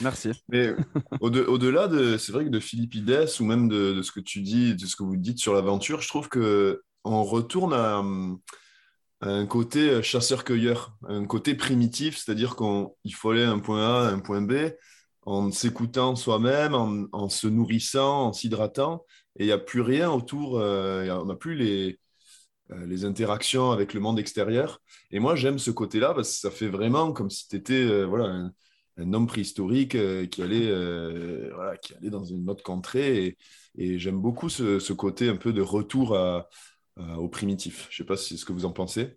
Merci. 0.00 0.30
Mais 0.48 0.74
au-de- 1.20 1.44
au-delà 1.44 1.88
de, 1.88 2.16
c'est 2.16 2.32
vrai 2.32 2.44
que 2.44 2.50
de 2.50 2.60
Philippides 2.60 3.26
ou 3.40 3.44
même 3.44 3.68
de, 3.68 3.92
de 3.94 4.02
ce 4.02 4.12
que 4.12 4.20
tu 4.20 4.40
dis, 4.42 4.74
de 4.74 4.86
ce 4.86 4.96
que 4.96 5.02
vous 5.02 5.16
dites 5.16 5.38
sur 5.38 5.54
l'aventure, 5.54 6.00
je 6.00 6.08
trouve 6.08 6.28
que 6.28 6.82
on 7.04 7.22
retourne 7.22 7.72
à, 7.72 8.02
un 9.20 9.46
côté 9.46 10.02
chasseur-cueilleur, 10.02 10.96
un 11.08 11.24
côté 11.26 11.54
primitif, 11.54 12.18
c'est-à-dire 12.18 12.56
qu'il 12.56 13.14
faut 13.14 13.30
aller 13.30 13.46
d'un 13.46 13.58
point 13.58 13.82
A 13.82 14.10
un 14.10 14.18
point 14.18 14.42
B 14.42 14.52
en 15.22 15.50
s'écoutant 15.50 16.14
soi-même, 16.14 16.74
en, 16.74 17.28
se 17.28 17.48
nourrissant, 17.48 18.26
en 18.28 18.32
s'hydratant, 18.32 19.04
et 19.36 19.44
il 19.44 19.46
n'y 19.46 19.52
a 19.52 19.58
plus 19.58 19.80
rien 19.80 20.10
autour, 20.10 20.58
euh, 20.60 21.08
a- 21.08 21.20
on 21.20 21.26
n'a 21.26 21.34
plus 21.34 21.56
les, 21.56 21.98
euh, 22.72 22.86
les 22.86 23.04
interactions 23.04 23.72
avec 23.72 23.94
le 23.94 24.00
monde 24.00 24.18
extérieur. 24.18 24.80
Et 25.10 25.18
moi, 25.18 25.34
j'aime 25.34 25.58
ce 25.58 25.70
côté-là 25.70 26.14
parce 26.14 26.30
que 26.34 26.38
ça 26.40 26.50
fait 26.50 26.68
vraiment 26.68 27.12
comme 27.12 27.30
si 27.30 27.48
tu 27.48 27.56
étais 27.56 28.04
voilà, 28.04 28.26
un, 28.26 28.52
un 28.98 29.12
homme 29.12 29.26
préhistorique 29.26 29.94
euh, 29.94 30.26
qui, 30.26 30.42
allait, 30.42 30.68
euh, 30.68 31.76
qui 31.82 31.94
allait 31.94 32.10
dans 32.10 32.24
une 32.24 32.48
autre 32.48 32.62
contrée. 32.62 33.36
Et, 33.78 33.98
j'aime 33.98 34.20
beaucoup 34.20 34.48
ce, 34.48 34.92
côté 34.92 35.28
un 35.28 35.36
peu 35.36 35.52
de 35.52 35.60
retour 35.60 36.16
au 36.96 37.28
primitif. 37.28 37.88
Je 37.90 38.02
ne 38.02 38.04
sais 38.04 38.06
pas 38.06 38.16
c'est 38.16 38.36
ce 38.36 38.44
que 38.46 38.52
vous 38.54 38.64
en 38.64 38.72
pensez. 38.72 39.14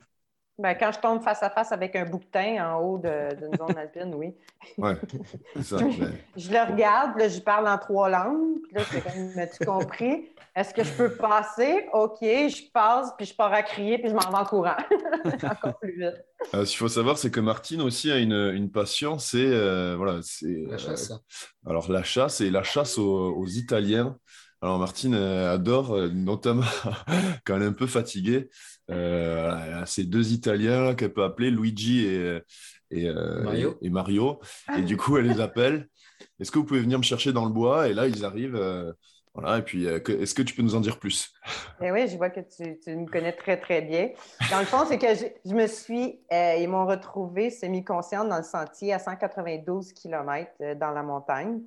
Ben, 0.62 0.76
quand 0.76 0.92
je 0.92 1.00
tombe 1.00 1.22
face 1.24 1.42
à 1.42 1.50
face 1.50 1.72
avec 1.72 1.96
un 1.96 2.06
bouquetin 2.06 2.58
en 2.74 2.80
haut 2.82 2.98
de- 2.98 3.34
d'une 3.36 3.56
zone 3.58 3.78
alpine, 3.78 4.14
oui. 4.16 4.34
Ouais, 4.78 4.96
ça. 5.64 5.78
Ben, 5.78 6.12
Je 6.36 6.52
le 6.52 6.72
regarde, 6.72 7.18
là, 7.18 7.30
je 7.30 7.40
parle 7.40 7.68
en 7.68 7.78
trois 7.78 8.10
langues. 8.10 8.60
Puis 8.68 8.76
là, 8.76 8.82
c'est 8.92 9.02
comme, 9.02 9.40
as-tu 9.40 9.66
compris? 9.66 10.30
Est-ce 10.56 10.74
que 10.74 10.84
je 10.84 10.92
peux 10.92 11.16
passer? 11.16 11.88
OK, 11.94 12.18
je 12.22 12.70
passe, 12.74 13.12
puis 13.18 13.26
je 13.26 13.34
pars 13.36 13.54
à 13.54 13.64
crier, 13.64 14.00
puis 14.00 14.10
je 14.10 14.14
m'en 14.14 14.20
vais 14.30 14.38
en 14.38 14.44
courant. 14.46 14.76
Encore 15.44 15.80
plus 15.80 15.98
vite. 15.98 16.26
euh, 16.54 16.66
ce 16.66 16.72
qu'il 16.72 16.80
faut 16.80 16.88
savoir, 16.90 17.18
c'est 17.18 17.32
que 17.32 17.40
Martine 17.40 17.82
aussi 17.82 18.12
a 18.12 18.18
une, 18.18 18.34
une 18.34 18.70
passion, 18.70 19.18
c'est 19.18 19.38
euh, 19.46 19.96
voilà, 19.96 20.20
c'est 20.24 20.66
La 20.68 20.78
chasse. 20.78 21.12
euh, 21.12 21.16
alors 21.70 21.90
la 21.92 22.04
chasse 22.04 22.42
et 22.42 22.50
la 22.50 22.64
chasse 22.64 22.98
aux, 22.98 23.34
aux 23.36 23.48
Italiens. 23.48 24.18
Alors 24.62 24.78
Martine 24.78 25.14
adore, 25.16 25.96
notamment 26.14 26.64
quand 27.46 27.56
elle 27.56 27.62
est 27.64 27.68
un 27.68 27.72
peu 27.74 27.88
fatiguée, 27.88 28.50
euh, 28.90 29.82
a 29.82 29.86
ces 29.86 30.04
deux 30.04 30.32
Italiens 30.32 30.96
qu'elle 30.96 31.14
peut 31.14 31.24
appeler 31.24 31.52
Luigi 31.52 32.06
et, 32.06 32.40
et, 32.92 33.08
euh, 33.08 33.44
Mario. 33.44 33.78
et, 33.82 33.88
et 33.88 33.90
Mario. 33.90 34.40
Et 34.78 34.82
du 34.82 34.98
coup, 34.98 35.18
elle 35.18 35.28
les 35.28 35.42
appelle. 35.42 35.88
Est-ce 36.40 36.52
que 36.52 36.60
vous 36.60 36.66
pouvez 36.66 36.82
venir 36.82 36.98
me 36.98 37.04
chercher 37.04 37.32
dans 37.34 37.46
le 37.46 37.52
bois? 37.52 37.88
Et 37.88 37.94
là, 37.94 38.08
ils 38.08 38.26
arrivent. 38.26 38.56
euh, 38.56 38.92
voilà. 39.36 39.60
Et 39.60 39.62
puis, 39.62 39.86
euh, 39.88 40.00
est-ce 40.20 40.34
que 40.34 40.42
tu 40.42 40.56
peux 40.56 40.64
nous 40.64 40.76
en 40.76 40.80
dire 40.82 40.98
plus? 41.00 41.32
Ben 41.80 41.94
oui, 41.94 42.08
je 42.08 42.18
vois 42.18 42.30
que 42.32 42.40
tu, 42.42 42.80
tu 42.84 42.96
me 42.96 43.06
connais 43.06 43.32
très, 43.32 43.58
très 43.58 43.82
bien. 43.82 44.10
Dans 44.52 44.60
le 44.60 44.66
fond, 44.66 44.84
c'est 44.88 44.98
que 44.98 45.14
je, 45.16 45.26
je 45.50 45.54
me 45.56 45.68
suis, 45.68 46.20
euh, 46.34 46.56
ils 46.60 46.68
m'ont 46.68 46.86
retrouvée 46.88 47.50
semi-consciente 47.52 48.28
dans 48.28 48.38
le 48.38 48.44
sentier 48.44 48.92
à 48.92 49.00
192 49.00 49.94
km 49.94 50.52
dans 50.80 50.92
la 50.92 51.04
montagne. 51.04 51.62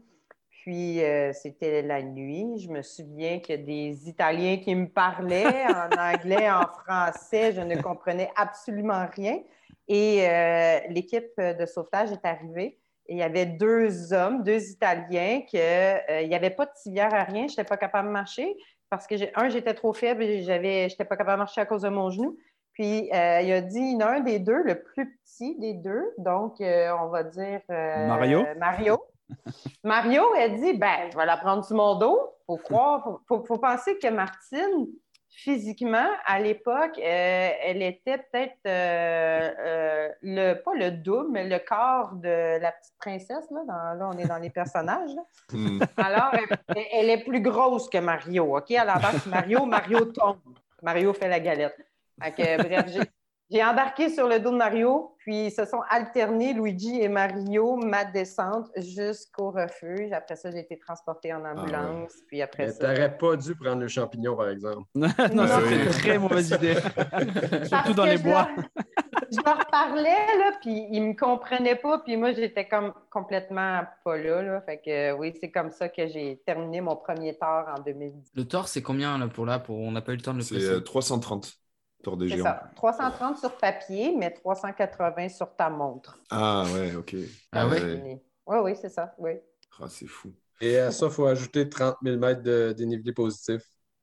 Puis, 0.62 1.02
euh, 1.02 1.32
c'était 1.32 1.82
la 1.82 2.02
nuit. 2.02 2.58
Je 2.58 2.68
me 2.68 2.82
souviens 2.82 3.40
qu'il 3.40 3.56
y 3.56 3.58
a 3.58 3.62
des 3.62 4.08
Italiens 4.08 4.58
qui 4.58 4.74
me 4.74 4.88
parlaient 4.88 5.66
en 5.66 5.90
anglais, 6.14 6.50
en 6.50 6.66
français. 6.66 7.52
Je 7.52 7.60
ne 7.60 7.80
comprenais 7.80 8.30
absolument 8.36 9.06
rien. 9.12 9.40
Et 9.88 10.28
euh, 10.28 10.78
l'équipe 10.88 11.38
de 11.38 11.66
sauvetage 11.66 12.12
est 12.12 12.24
arrivée. 12.24 12.78
Et 13.06 13.14
il 13.14 13.18
y 13.18 13.22
avait 13.22 13.46
deux 13.46 14.12
hommes, 14.12 14.44
deux 14.44 14.70
Italiens, 14.70 15.40
que, 15.52 15.56
euh, 15.56 16.20
il 16.22 16.28
n'y 16.28 16.36
avait 16.36 16.50
pas 16.50 16.66
de 16.66 16.72
civière 16.76 17.12
à 17.12 17.24
rien. 17.24 17.48
Je 17.48 17.52
n'étais 17.52 17.64
pas 17.64 17.76
capable 17.76 18.08
de 18.08 18.12
marcher 18.12 18.56
parce 18.88 19.08
que, 19.08 19.14
un, 19.34 19.48
j'étais 19.48 19.74
trop 19.74 19.92
faible 19.92 20.22
et 20.22 20.42
je 20.42 20.52
n'étais 20.52 21.04
pas 21.04 21.16
capable 21.16 21.38
de 21.38 21.44
marcher 21.44 21.60
à 21.60 21.66
cause 21.66 21.82
de 21.82 21.88
mon 21.88 22.10
genou. 22.10 22.38
Puis, 22.72 23.10
euh, 23.12 23.40
il 23.42 23.52
a 23.52 23.60
dit 23.60 23.96
l'un 23.98 24.20
des 24.20 24.38
deux, 24.38 24.62
le 24.62 24.82
plus 24.82 25.18
petit 25.18 25.58
des 25.58 25.74
deux, 25.74 26.14
donc 26.18 26.60
euh, 26.60 26.90
on 27.00 27.08
va 27.08 27.22
dire 27.22 27.60
euh, 27.70 28.06
Mario? 28.06 28.44
Mario. 28.58 28.98
Mario, 29.84 30.22
elle 30.36 30.56
dit 30.56 30.74
ben, 30.74 31.10
je 31.10 31.16
vais 31.16 31.26
la 31.26 31.36
prendre 31.36 31.64
sur 31.64 31.76
mon 31.76 31.94
dos. 31.96 32.34
Faut 32.46 32.56
croire, 32.56 33.02
faut, 33.02 33.20
faut- 33.28 33.44
faut 33.44 33.58
penser 33.58 33.98
que 33.98 34.08
Martine, 34.08 34.86
physiquement, 35.30 36.08
à 36.26 36.38
l'époque, 36.38 36.98
euh, 36.98 37.50
elle 37.62 37.82
était 37.82 38.18
peut-être 38.18 38.56
euh, 38.66 39.50
euh, 39.58 40.08
le 40.22 40.54
pas 40.54 40.74
le 40.74 40.90
double, 40.90 41.28
mais 41.30 41.48
le 41.48 41.58
corps 41.58 42.12
de 42.14 42.58
la 42.60 42.72
petite 42.72 42.94
princesse. 42.98 43.50
Là, 43.50 43.60
dans- 43.66 43.98
là 43.98 44.10
on 44.12 44.18
est 44.18 44.26
dans 44.26 44.36
les 44.38 44.50
personnages. 44.50 45.10
là. 45.14 45.22
Hmm. 45.52 45.80
Alors, 45.96 46.30
elle, 46.34 46.84
elle 46.92 47.10
est 47.10 47.24
plus 47.24 47.40
grosse 47.40 47.88
que 47.88 47.98
Mario, 47.98 48.56
OK? 48.56 48.70
À 48.72 48.84
l'embarque 48.84 49.24
Mario, 49.26 49.64
Mario 49.64 50.04
tombe. 50.06 50.36
Mario 50.82 51.12
fait 51.14 51.28
la 51.28 51.40
galette. 51.40 51.76
Bref, 52.18 52.34
j'ai- 53.52 53.62
embarqué 53.64 54.08
sur 54.08 54.28
le 54.28 54.38
dos 54.40 54.50
de 54.50 54.56
Mario, 54.56 55.14
puis 55.18 55.46
ils 55.46 55.50
se 55.52 55.64
sont 55.64 55.80
alternés, 55.90 56.52
Luigi 56.52 57.00
et 57.00 57.08
Mario, 57.08 57.76
ma 57.76 58.04
descente 58.04 58.68
jusqu'au 58.76 59.50
refuge. 59.50 60.10
Après 60.12 60.36
ça, 60.36 60.50
j'ai 60.50 60.60
été 60.60 60.78
transportée 60.78 61.32
en 61.32 61.44
ambulance, 61.44 62.12
puis 62.26 62.42
après 62.42 62.66
Mais 62.66 62.72
ça... 62.72 62.78
t'aurais 62.94 63.16
pas 63.16 63.36
dû 63.36 63.54
prendre 63.54 63.80
le 63.80 63.88
champignon, 63.88 64.36
par 64.36 64.48
exemple. 64.48 64.82
non, 64.94 65.08
Ah 65.18 65.60
c'est 65.68 65.76
une 65.84 65.88
très 65.90 66.18
mauvaise 66.18 66.50
idée. 66.50 66.74
Parce 66.94 67.68
Surtout 67.68 67.94
dans 67.94 68.04
les 68.04 68.16
je 68.16 68.22
bois. 68.22 68.48
leur- 68.56 68.66
je 69.30 69.36
leur 69.44 69.66
parlais, 69.70 70.26
là, 70.38 70.52
puis 70.60 70.86
ils 70.90 71.00
me 71.02 71.14
comprenaient 71.14 71.76
pas, 71.76 72.00
puis 72.00 72.16
moi, 72.16 72.32
j'étais 72.32 72.66
comme 72.68 72.92
complètement 73.10 73.82
pas 74.04 74.16
là, 74.18 74.42
là. 74.42 74.60
Fait 74.62 74.78
que 74.84 75.12
oui, 75.12 75.32
c'est 75.40 75.50
comme 75.50 75.70
ça 75.70 75.88
que 75.88 76.06
j'ai 76.08 76.42
terminé 76.44 76.80
mon 76.80 76.96
premier 76.96 77.34
tort 77.38 77.66
en 77.76 77.80
2010. 77.80 78.30
Le 78.34 78.44
tort, 78.44 78.68
c'est 78.68 78.82
combien 78.82 79.16
là, 79.18 79.28
pour 79.28 79.46
là 79.46 79.58
pour... 79.58 79.78
On 79.78 79.92
n'a 79.92 80.02
pas 80.02 80.12
eu 80.12 80.16
le 80.16 80.22
temps 80.22 80.32
de 80.32 80.38
le 80.38 80.42
C'est 80.42 80.54
préciser. 80.56 80.74
euh, 80.74 80.80
330 80.80 81.52
tort 82.02 82.16
des 82.16 82.28
géants. 82.28 82.44
ça. 82.44 82.70
330 82.76 83.38
sur 83.38 83.56
papier, 83.56 84.14
mais 84.16 84.30
380 84.32 85.28
sur 85.28 85.54
ta 85.54 85.70
montre. 85.70 86.18
Ah 86.30 86.64
ouais, 86.74 86.94
ok. 86.94 87.14
Ah 87.52 87.66
ouais? 87.68 88.20
Oui, 88.46 88.58
oui, 88.62 88.72
c'est 88.80 88.88
ça. 88.88 89.14
Oui, 89.18 89.32
Ah, 89.80 89.86
c'est 89.88 90.06
fou. 90.06 90.32
Et 90.60 90.78
à 90.78 90.90
ça, 90.90 91.06
il 91.06 91.12
faut 91.12 91.26
ajouter 91.26 91.68
30 91.68 91.96
000 92.02 92.18
mètres 92.18 92.42
de 92.42 92.72
dénivelé 92.76 93.12
positif. 93.12 93.62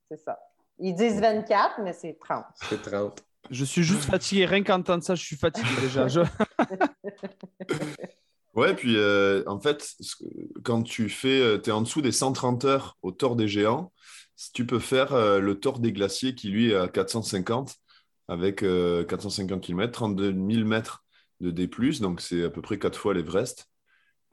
c'est 0.09 0.19
ça. 0.19 0.38
Ils 0.79 0.95
disent 0.95 1.19
24, 1.19 1.81
mais 1.81 1.93
c'est 1.93 2.17
30. 2.19 2.45
C'est 2.55 2.81
30. 2.81 3.21
Je 3.51 3.65
suis 3.65 3.83
juste 3.83 4.03
fatigué. 4.03 4.45
Rien 4.45 4.63
qu'entendre 4.63 5.03
ça, 5.03 5.15
je 5.15 5.23
suis 5.23 5.35
fatigué 5.35 5.69
déjà. 5.81 6.07
Je- 6.07 6.21
Ouais, 8.55 8.75
puis 8.75 8.95
euh, 8.97 9.43
en 9.47 9.59
fait, 9.59 9.95
quand 10.63 10.81
tu 10.81 11.07
fais, 11.07 11.62
tu 11.62 11.69
es 11.69 11.73
en 11.73 11.81
dessous 11.81 12.01
des 12.01 12.12
130 12.12 12.65
heures 12.65 12.97
au 13.03 13.12
tort 13.12 13.35
des 13.35 13.47
géants, 13.47 13.93
si 14.35 14.51
tu 14.51 14.65
peux 14.65 14.79
faire 14.79 15.13
euh, 15.13 15.39
le 15.39 15.59
tort 15.59 15.79
des 15.79 15.93
glaciers 15.93 16.33
qui 16.35 16.49
lui 16.49 16.71
est 16.71 16.75
à 16.75 16.88
450 16.88 17.75
avec 18.29 18.63
euh, 18.63 19.03
450 19.05 19.61
km, 19.61 19.91
32 19.91 20.31
000 20.33 20.65
mètres 20.65 21.03
de 21.41 21.51
D+, 21.51 21.69
donc 21.99 22.21
c'est 22.21 22.45
à 22.45 22.49
peu 22.49 22.61
près 22.61 22.79
quatre 22.79 22.97
fois 22.99 23.13
l'Everest. 23.13 23.67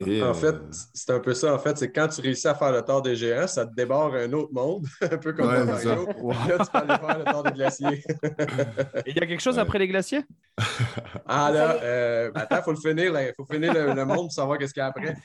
Et, 0.05 0.21
En 0.21 0.27
euh, 0.27 0.33
fait, 0.35 0.55
c'est 0.93 1.11
un 1.11 1.19
peu 1.19 1.33
ça. 1.33 1.55
En 1.55 1.59
fait, 1.59 1.75
c'est 1.77 1.91
quand 1.91 2.07
tu 2.07 2.21
réussis 2.21 2.47
à 2.47 2.53
faire 2.53 2.71
le 2.71 2.83
tort 2.83 3.01
des 3.01 3.15
géants, 3.15 3.47
ça 3.47 3.65
te 3.65 3.73
débarre 3.73 4.13
un 4.13 4.31
autre 4.33 4.53
monde, 4.53 4.85
un 5.01 5.17
peu 5.17 5.33
comme 5.33 5.47
Ouais, 5.47 5.65
Mario. 5.65 6.05
Puis 6.07 6.49
Là, 6.49 6.59
tu 6.59 6.71
peux 6.71 6.77
aller 6.77 6.99
faire 6.99 7.17
le 7.17 7.25
tort 7.25 7.43
des 7.43 7.51
glaciers. 7.53 8.03
Et 9.05 9.11
Il 9.11 9.17
y 9.17 9.19
a 9.23 9.25
quelque 9.25 9.41
chose 9.41 9.57
Ouais. 9.57 9.61
après 9.61 9.79
les 9.79 9.87
glaciers? 9.87 10.21
Ah 11.25 11.51
là, 11.51 11.79
euh, 11.83 12.31
ben, 12.31 12.41
attends, 12.41 12.57
il 12.57 12.63
faut 12.63 12.71
le 12.71 12.77
finir. 12.77 13.19
Il 13.19 13.33
faut 13.35 13.45
finir 13.45 13.73
le, 13.73 13.93
le 13.93 14.05
monde 14.05 14.27
pour 14.27 14.31
savoir 14.31 14.57
qu'est-ce 14.57 14.73
qu'il 14.73 14.81
y 14.81 14.83
a 14.83 14.87
après. 14.87 15.15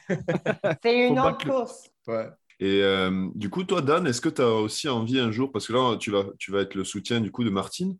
C'est 0.83 1.09
une 1.09 1.19
Faut 1.19 1.27
autre 1.27 1.39
le- 1.45 1.51
course. 1.51 1.91
Ouais. 2.07 2.29
Et 2.61 2.83
euh, 2.83 3.29
du 3.35 3.51
coup, 3.51 3.65
toi, 3.65 3.83
Dan, 3.83 4.07
est-ce 4.07 4.21
que 4.21 4.29
tu 4.29 4.41
as 4.43 4.49
aussi 4.49 4.89
envie 4.89 5.19
un 5.19 5.31
jour, 5.33 5.51
parce 5.53 5.67
que 5.67 5.73
là, 5.73 5.97
tu 5.99 6.11
vas, 6.11 6.25
tu 6.39 6.53
vas 6.53 6.61
être 6.61 6.75
le 6.75 6.85
soutien 6.85 7.21
du 7.21 7.31
coup 7.31 7.45
de 7.45 7.51
Martine. 7.51 7.97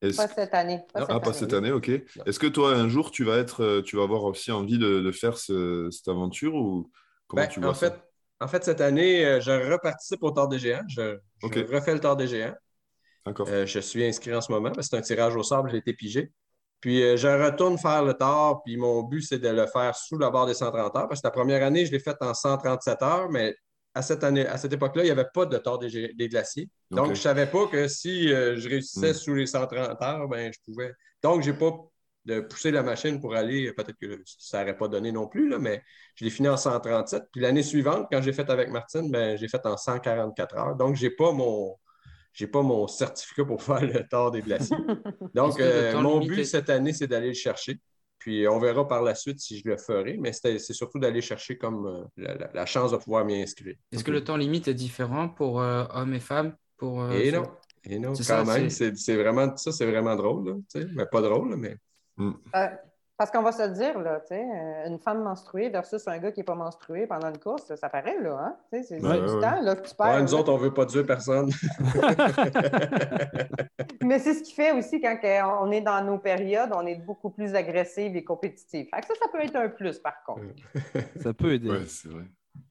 Pas 0.00 0.28
cette 0.28 0.54
année. 0.54 0.80
Pas 0.92 1.00
Non, 1.00 1.06
cette 1.06 1.10
Ah, 1.10 1.20
pas 1.20 1.26
année. 1.30 1.38
cette 1.38 1.52
année, 1.52 1.72
ok. 1.72 1.88
Est-ce 1.88 2.38
que 2.38 2.46
toi, 2.46 2.74
un 2.74 2.88
jour, 2.88 3.10
tu 3.10 3.24
vas 3.24 3.36
être, 3.38 3.62
euh, 3.62 3.82
tu 3.82 3.96
vas 3.96 4.02
avoir 4.04 4.24
aussi 4.24 4.50
envie 4.52 4.78
de, 4.78 5.00
de 5.00 5.12
faire 5.12 5.36
ce- 5.38 5.88
cette 5.90 6.08
aventure 6.08 6.54
ou 6.54 6.90
comment 7.26 7.42
Ben, 7.42 7.48
tu 7.48 7.60
vois 7.60 7.70
en, 7.70 7.74
ça? 7.74 7.90
fait, 7.90 8.00
en 8.40 8.48
fait, 8.48 8.64
cette 8.64 8.80
année, 8.80 9.24
euh, 9.26 9.40
je 9.40 9.50
reparticipe 9.72 10.22
au 10.22 10.30
tort 10.30 10.48
des 10.48 10.58
géants. 10.58 10.84
Je, 10.88 11.18
refais 11.42 11.94
le 11.94 12.00
tort 12.00 12.16
des 12.16 12.28
géants. 12.28 12.54
D'accord. 13.26 13.48
Euh, 13.48 13.66
je 13.66 13.78
suis 13.80 14.04
inscrit 14.04 14.34
en 14.34 14.40
ce 14.40 14.52
moment. 14.52 14.72
C'est 14.80 14.96
un 14.96 15.00
tirage 15.00 15.36
au 15.36 15.42
sable, 15.42 15.70
j'ai 15.70 15.78
été 15.78 15.92
pigé. 15.94 16.32
Puis 16.80 17.02
euh, 17.02 17.16
je 17.16 17.28
retourne 17.28 17.76
faire 17.78 18.04
le 18.04 18.14
tort, 18.14 18.62
puis 18.64 18.76
mon 18.76 19.02
but, 19.02 19.22
c'est 19.22 19.38
de 19.40 19.48
le 19.48 19.66
faire 19.66 19.96
sous 19.96 20.18
la 20.18 20.30
barre 20.30 20.46
des 20.46 20.54
130 20.54 20.94
heures, 20.96 21.08
parce 21.08 21.20
que 21.20 21.26
la 21.26 21.32
première 21.32 21.62
année, 21.64 21.84
je 21.86 21.92
l'ai 21.92 21.98
fait 21.98 22.16
en 22.20 22.34
137 22.34 23.02
heures, 23.02 23.28
mais 23.30 23.56
à 23.94 24.02
cette, 24.02 24.22
année, 24.24 24.46
à 24.46 24.56
cette 24.56 24.72
époque-là, 24.72 25.02
il 25.02 25.06
n'y 25.06 25.10
avait 25.12 25.28
pas 25.32 25.46
de 25.46 25.56
tort 25.58 25.78
des, 25.78 26.28
glaciers. 26.28 26.68
Donc, 26.90 27.06
je 27.06 27.10
ne 27.10 27.16
savais 27.16 27.46
pas 27.46 27.66
que 27.66 27.88
si 27.88 28.32
euh, 28.32 28.56
je 28.56 28.68
réussissais 28.68 29.10
Hmm. 29.10 29.14
sous 29.14 29.34
les 29.34 29.46
130 29.46 30.00
heures, 30.02 30.28
ben, 30.28 30.52
je 30.52 30.58
pouvais. 30.64 30.92
Donc, 31.22 31.42
je 31.42 31.50
n'ai 31.50 31.58
pas 31.58 31.72
de 32.24 32.40
pousser 32.40 32.70
la 32.70 32.82
machine 32.82 33.20
pour 33.20 33.34
aller, 33.34 33.72
peut-être 33.72 33.96
que 33.98 34.22
ça 34.24 34.60
n'aurait 34.60 34.76
pas 34.76 34.88
donné 34.88 35.12
non 35.12 35.26
plus, 35.26 35.48
là, 35.48 35.58
mais 35.58 35.82
je 36.14 36.24
l'ai 36.24 36.30
fini 36.30 36.48
en 36.48 36.56
137. 36.56 37.24
Puis 37.32 37.40
l'année 37.40 37.62
suivante, 37.62 38.06
quand 38.10 38.20
j'ai 38.20 38.32
fait 38.32 38.48
avec 38.50 38.68
Martine, 38.70 39.10
ben, 39.10 39.36
j'ai 39.36 39.48
fait 39.48 39.64
en 39.64 39.76
144 39.76 40.56
heures. 40.56 40.76
Donc, 40.76 40.96
je 40.96 41.04
n'ai 41.06 41.10
pas 41.10 41.32
mon. 41.32 41.76
J'ai 42.34 42.46
pas 42.46 42.62
mon 42.62 42.86
certificat 42.86 43.44
pour 43.44 43.62
faire 43.64 43.80
le 43.80 44.06
tort 44.06 44.30
des 44.30 44.42
glaciers. 44.42 44.76
Donc, 45.34 45.58
euh, 45.58 45.98
mon 46.00 46.20
but 46.20 46.44
cette 46.44 46.70
année, 46.70 46.92
c'est 46.92 47.06
d'aller 47.06 47.28
le 47.28 47.34
chercher. 47.34 47.80
Puis 48.28 48.46
on 48.46 48.58
verra 48.58 48.86
par 48.86 49.02
la 49.02 49.14
suite 49.14 49.40
si 49.40 49.58
je 49.58 49.66
le 49.66 49.78
ferai, 49.78 50.18
mais 50.18 50.34
c'est 50.34 50.58
surtout 50.58 50.98
d'aller 50.98 51.22
chercher 51.22 51.56
comme 51.56 51.86
euh, 51.86 52.04
la, 52.18 52.34
la- 52.34 52.50
la 52.52 52.66
chance 52.66 52.92
de 52.92 52.98
pouvoir 52.98 53.24
m'y 53.24 53.40
inscrire. 53.40 53.74
Est-ce 53.90 54.04
que 54.04 54.10
le 54.10 54.22
temps 54.22 54.36
limite 54.36 54.68
est 54.68 54.74
différent 54.74 55.30
pour 55.30 55.62
euh, 55.62 55.86
hommes 55.94 56.12
et 56.12 56.20
femmes 56.20 56.54
pour, 56.76 57.00
euh, 57.00 57.18
Et 57.18 57.30
ce- 57.30 57.36
non. 57.36 57.44
Et 57.84 57.98
non, 57.98 58.14
C'est 58.14 58.24
quand 58.30 58.44
ça, 58.44 58.58
même, 58.58 58.68
c'est- 58.68 59.16
vraiment, 59.16 59.56
ça, 59.56 59.72
c'est 59.72 59.86
vraiment 59.86 60.14
drôle, 60.14 60.46
là, 60.74 60.82
mais 60.94 61.06
pas 61.06 61.22
drôle, 61.22 61.56
mais 61.56 61.76
Euh, 62.20 62.68
parce 63.18 63.30
qu'on 63.30 63.42
va 63.42 63.52
se 63.52 63.68
dire, 63.70 63.98
là, 63.98 64.20
tu 64.20 64.28
sais, 64.28 64.40
euh, 64.42 64.88
une 64.88 64.98
femme 64.98 65.22
menstruée 65.22 65.68
versus 65.68 66.06
un 66.08 66.18
gars 66.18 66.32
qui 66.32 66.40
n'est 66.40 66.44
pas 66.44 66.54
menstrué 66.54 67.06
pendant 67.06 67.28
une 67.28 67.38
course, 67.38 67.74
ça 67.74 67.88
paraît, 67.90 68.18
là. 68.22 68.56
Hein? 68.72 68.80
C'est 68.84 68.94
Ouais, 69.02 69.20
du 69.20 69.28
ouais, 69.34 69.40
temps 69.40 69.60
là, 69.60 69.76
que 69.76 69.86
tu 69.88 69.94
perds. 69.94 70.06
ouais, 70.06 70.22
nous 70.22 70.28
là. 70.32 70.38
autres, 70.38 70.52
on 70.52 70.56
veut 70.56 70.72
pas 70.72 70.86
tuer 70.86 71.04
personne. 71.04 71.50
Mais 74.02 74.18
c'est 74.18 74.34
ce 74.34 74.42
qui 74.42 74.52
fait 74.54 74.72
aussi 74.72 75.00
quand 75.00 75.18
on 75.60 75.70
est 75.70 75.80
dans 75.80 76.04
nos 76.04 76.18
périodes, 76.18 76.70
on 76.74 76.86
est 76.86 76.96
beaucoup 76.96 77.30
plus 77.30 77.54
agressive 77.54 78.16
et 78.16 78.24
compétitive. 78.24 78.86
Fait 78.94 79.00
que 79.00 79.06
ça, 79.08 79.14
ça 79.20 79.26
peut 79.32 79.40
être 79.42 79.56
un 79.56 79.68
plus, 79.68 79.98
par 79.98 80.22
contre. 80.24 80.42
Ça 81.22 81.32
peut 81.34 81.52
aider. 81.52 81.70
Ouais, 81.70 81.84
c'est 81.86 82.08
vrai. 82.08 82.24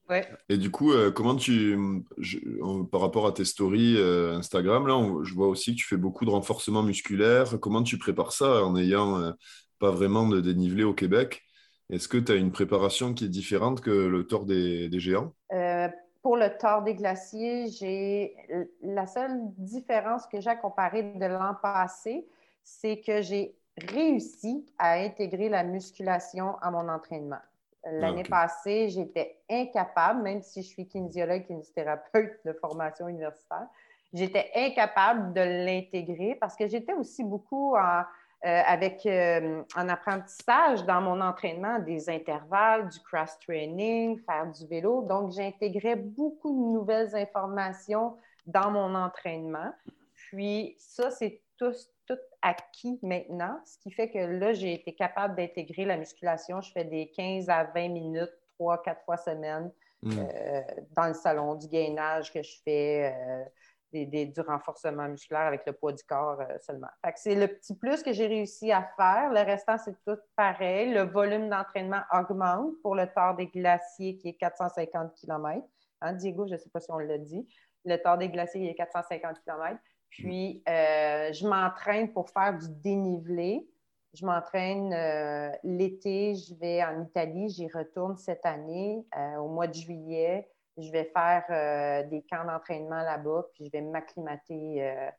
Ouais. 0.10 0.26
Et 0.48 0.58
du 0.58 0.72
coup, 0.72 0.94
euh, 0.94 1.12
comment 1.12 1.36
tu, 1.36 1.78
je- 2.18 2.40
par 2.86 3.02
rapport 3.02 3.28
à 3.28 3.34
tes 3.34 3.44
stories 3.46 3.96
euh, 3.98 4.38
Instagram, 4.38 4.88
là, 4.88 4.96
on- 4.96 5.24
je 5.24 5.34
vois 5.34 5.48
aussi 5.48 5.76
que 5.76 5.82
tu 5.82 5.88
fais 5.88 5.98
beaucoup 5.98 6.24
de 6.26 6.30
renforcement 6.30 6.82
musculaire. 6.84 7.60
Comment 7.62 7.84
tu 7.84 7.98
prépares 7.98 8.32
ça 8.32 8.64
en 8.64 8.74
n'ayant 8.74 9.20
euh, 9.20 9.32
pas 9.80 9.92
vraiment 9.92 10.28
de 10.28 10.42
dénivelé 10.42 10.84
au 10.84 10.94
Québec? 10.94 11.44
Est-ce 11.90 12.08
que 12.08 12.18
tu 12.18 12.32
as 12.32 12.36
une 12.36 12.52
préparation 12.52 13.14
qui 13.14 13.26
est 13.26 13.30
différente 13.30 13.82
que 13.82 13.92
le 13.92 14.28
tort 14.28 14.46
des, 14.46 14.90
des 14.90 15.00
géants? 15.00 15.34
Euh, 15.54 15.88
pour 16.22 16.36
le 16.36 16.58
tort 16.58 16.82
des 16.82 16.96
glaciers, 16.96 17.68
j'ai 17.70 18.36
la 18.82 19.08
seule 19.08 19.40
différence 19.58 20.28
que 20.28 20.42
j'ai 20.42 20.50
à 20.50 20.56
comparer 20.56 21.04
de 21.04 21.26
l'an 21.26 21.56
passé, 21.62 22.28
c'est 22.64 23.00
que 23.00 23.22
j'ai 23.22 23.56
réussi 23.78 24.66
à 24.78 24.94
intégrer 24.94 25.48
la 25.48 25.64
musculation 25.64 26.58
à 26.62 26.72
mon 26.72 26.90
entraînement. 26.90 27.40
L'année 27.86 28.24
ok. 28.24 28.30
passée, 28.30 28.90
j'étais 28.90 29.38
incapable, 29.50 30.22
même 30.22 30.42
si 30.42 30.62
je 30.64 30.68
suis 30.68 30.88
kinésiologue, 30.88 31.46
kinésithérapeute 31.46 32.34
de 32.44 32.52
formation 32.52 33.08
universitaire, 33.08 33.68
j'étais 34.12 34.52
incapable 34.56 35.32
de 35.32 35.66
l'intégrer 35.66 36.36
parce 36.36 36.58
que 36.58 36.68
j'étais 36.68 36.94
aussi 36.94 37.24
beaucoup 37.24 37.76
en, 37.78 38.02
euh, 38.46 38.62
avec 38.66 39.06
euh, 39.06 39.64
en 39.76 39.90
apprentissage 39.90 40.86
dans 40.86 41.02
mon 41.02 41.22
entraînement 41.22 41.80
des 41.80 42.10
intervalles, 42.10 42.88
du 42.90 43.00
cross-training, 43.00 44.20
faire 44.26 44.52
du 44.52 44.68
vélo. 44.68 45.02
Donc, 45.02 45.32
j'intégrais 45.32 45.96
beaucoup 45.96 46.52
de 46.52 46.74
nouvelles 46.78 47.16
informations 47.16 48.16
dans 48.46 48.70
mon 48.70 48.94
entraînement. 48.94 49.74
Puis, 50.14 50.76
ça, 50.78 51.10
c'est 51.10 51.42
tout, 51.58 51.74
tout 52.06 52.20
acquis 52.42 53.00
maintenant, 53.02 53.60
ce 53.66 53.80
qui 53.80 53.92
fait 53.92 54.10
que 54.10 54.20
là, 54.20 54.54
j'ai 54.54 54.74
été 54.74 54.94
capable 54.94 55.36
d'intégrer 55.36 55.86
la 55.86 55.98
musculation. 55.98 56.62
Je 56.62 56.72
fais 56.72 56.86
des 56.86 57.10
15 57.10 57.50
à 57.50 57.64
20 57.64 57.90
minutes, 57.90 58.34
3, 58.60 58.84
4 58.84 59.04
fois 59.04 59.18
semaine 59.18 59.72
Hmm. 60.04 60.12
euh, 60.20 60.62
dans 60.96 61.08
le 61.08 61.16
salon, 61.16 61.56
du 61.56 61.68
gainage 61.68 62.32
que 62.32 62.44
je 62.44 62.58
fais, 62.64 63.16
euh, 63.16 63.44
des- 63.92 64.26
du 64.26 64.42
renforcement 64.42 65.08
musculaire 65.08 65.44
avec 65.48 65.66
le 65.66 65.74
poids 65.74 65.94
du 65.94 66.04
corps 66.04 66.40
euh, 66.42 66.58
seulement. 66.60 66.88
C'est 67.16 67.36
le 67.36 67.48
petit 67.48 67.76
plus 67.76 68.04
que 68.04 68.12
j'ai 68.12 68.28
réussi 68.28 68.72
à 68.72 68.84
faire. 68.98 69.32
Le 69.32 69.42
restant, 69.46 69.78
c'est 69.78 69.96
tout 70.06 70.18
pareil. 70.36 70.94
Le 70.94 71.02
volume 71.04 71.50
d'entraînement 71.50 72.02
augmente 72.12 72.74
pour 72.82 72.96
le 72.96 73.08
tort 73.08 73.36
des 73.36 73.48
glaciers 73.48 74.18
qui 74.18 74.30
est 74.30 74.34
450 74.34 75.14
km. 75.16 75.66
Hein, 76.02 76.14
Diego, 76.14 76.46
je 76.48 76.54
ne 76.54 76.58
sais 76.58 76.70
pas 76.70 76.80
si 76.80 76.92
on 76.92 76.98
l'a 76.98 77.18
dit. 77.18 77.48
Le 77.86 77.98
tort 77.98 78.18
des 78.18 78.30
glaciers 78.30 78.62
il 78.62 78.70
est 78.70 78.76
450 78.76 79.40
km. 79.44 79.80
Puis, 80.10 80.64
euh, 80.70 81.32
je 81.34 81.48
m'entraîne 81.48 82.12
pour 82.14 82.30
faire 82.30 82.58
du 82.58 82.68
dénivelé. 82.70 83.68
Je 84.14 84.26
m'entraîne 84.26 84.94
euh, 84.94 85.52
l'été, 85.64 86.34
je 86.36 86.56
vais 86.56 86.84
en 86.84 87.04
Italie, 87.04 87.50
j'y 87.50 87.68
retourne 87.68 88.18
cette 88.18 88.46
année 88.46 89.06
au 89.38 89.48
mois 89.48 89.68
de 89.68 89.74
juillet. 89.74 90.50
Je 90.78 90.92
vais 90.92 91.12
faire 91.14 91.44
euh, 91.50 92.08
des 92.10 92.24
camps 92.30 92.46
d'entraînement 92.46 93.02
là-bas, 93.02 93.46
puis 93.54 93.66
je 93.66 93.72
vais 93.72 93.82
m'acclimater 93.82 94.84
euh, 94.84 95.10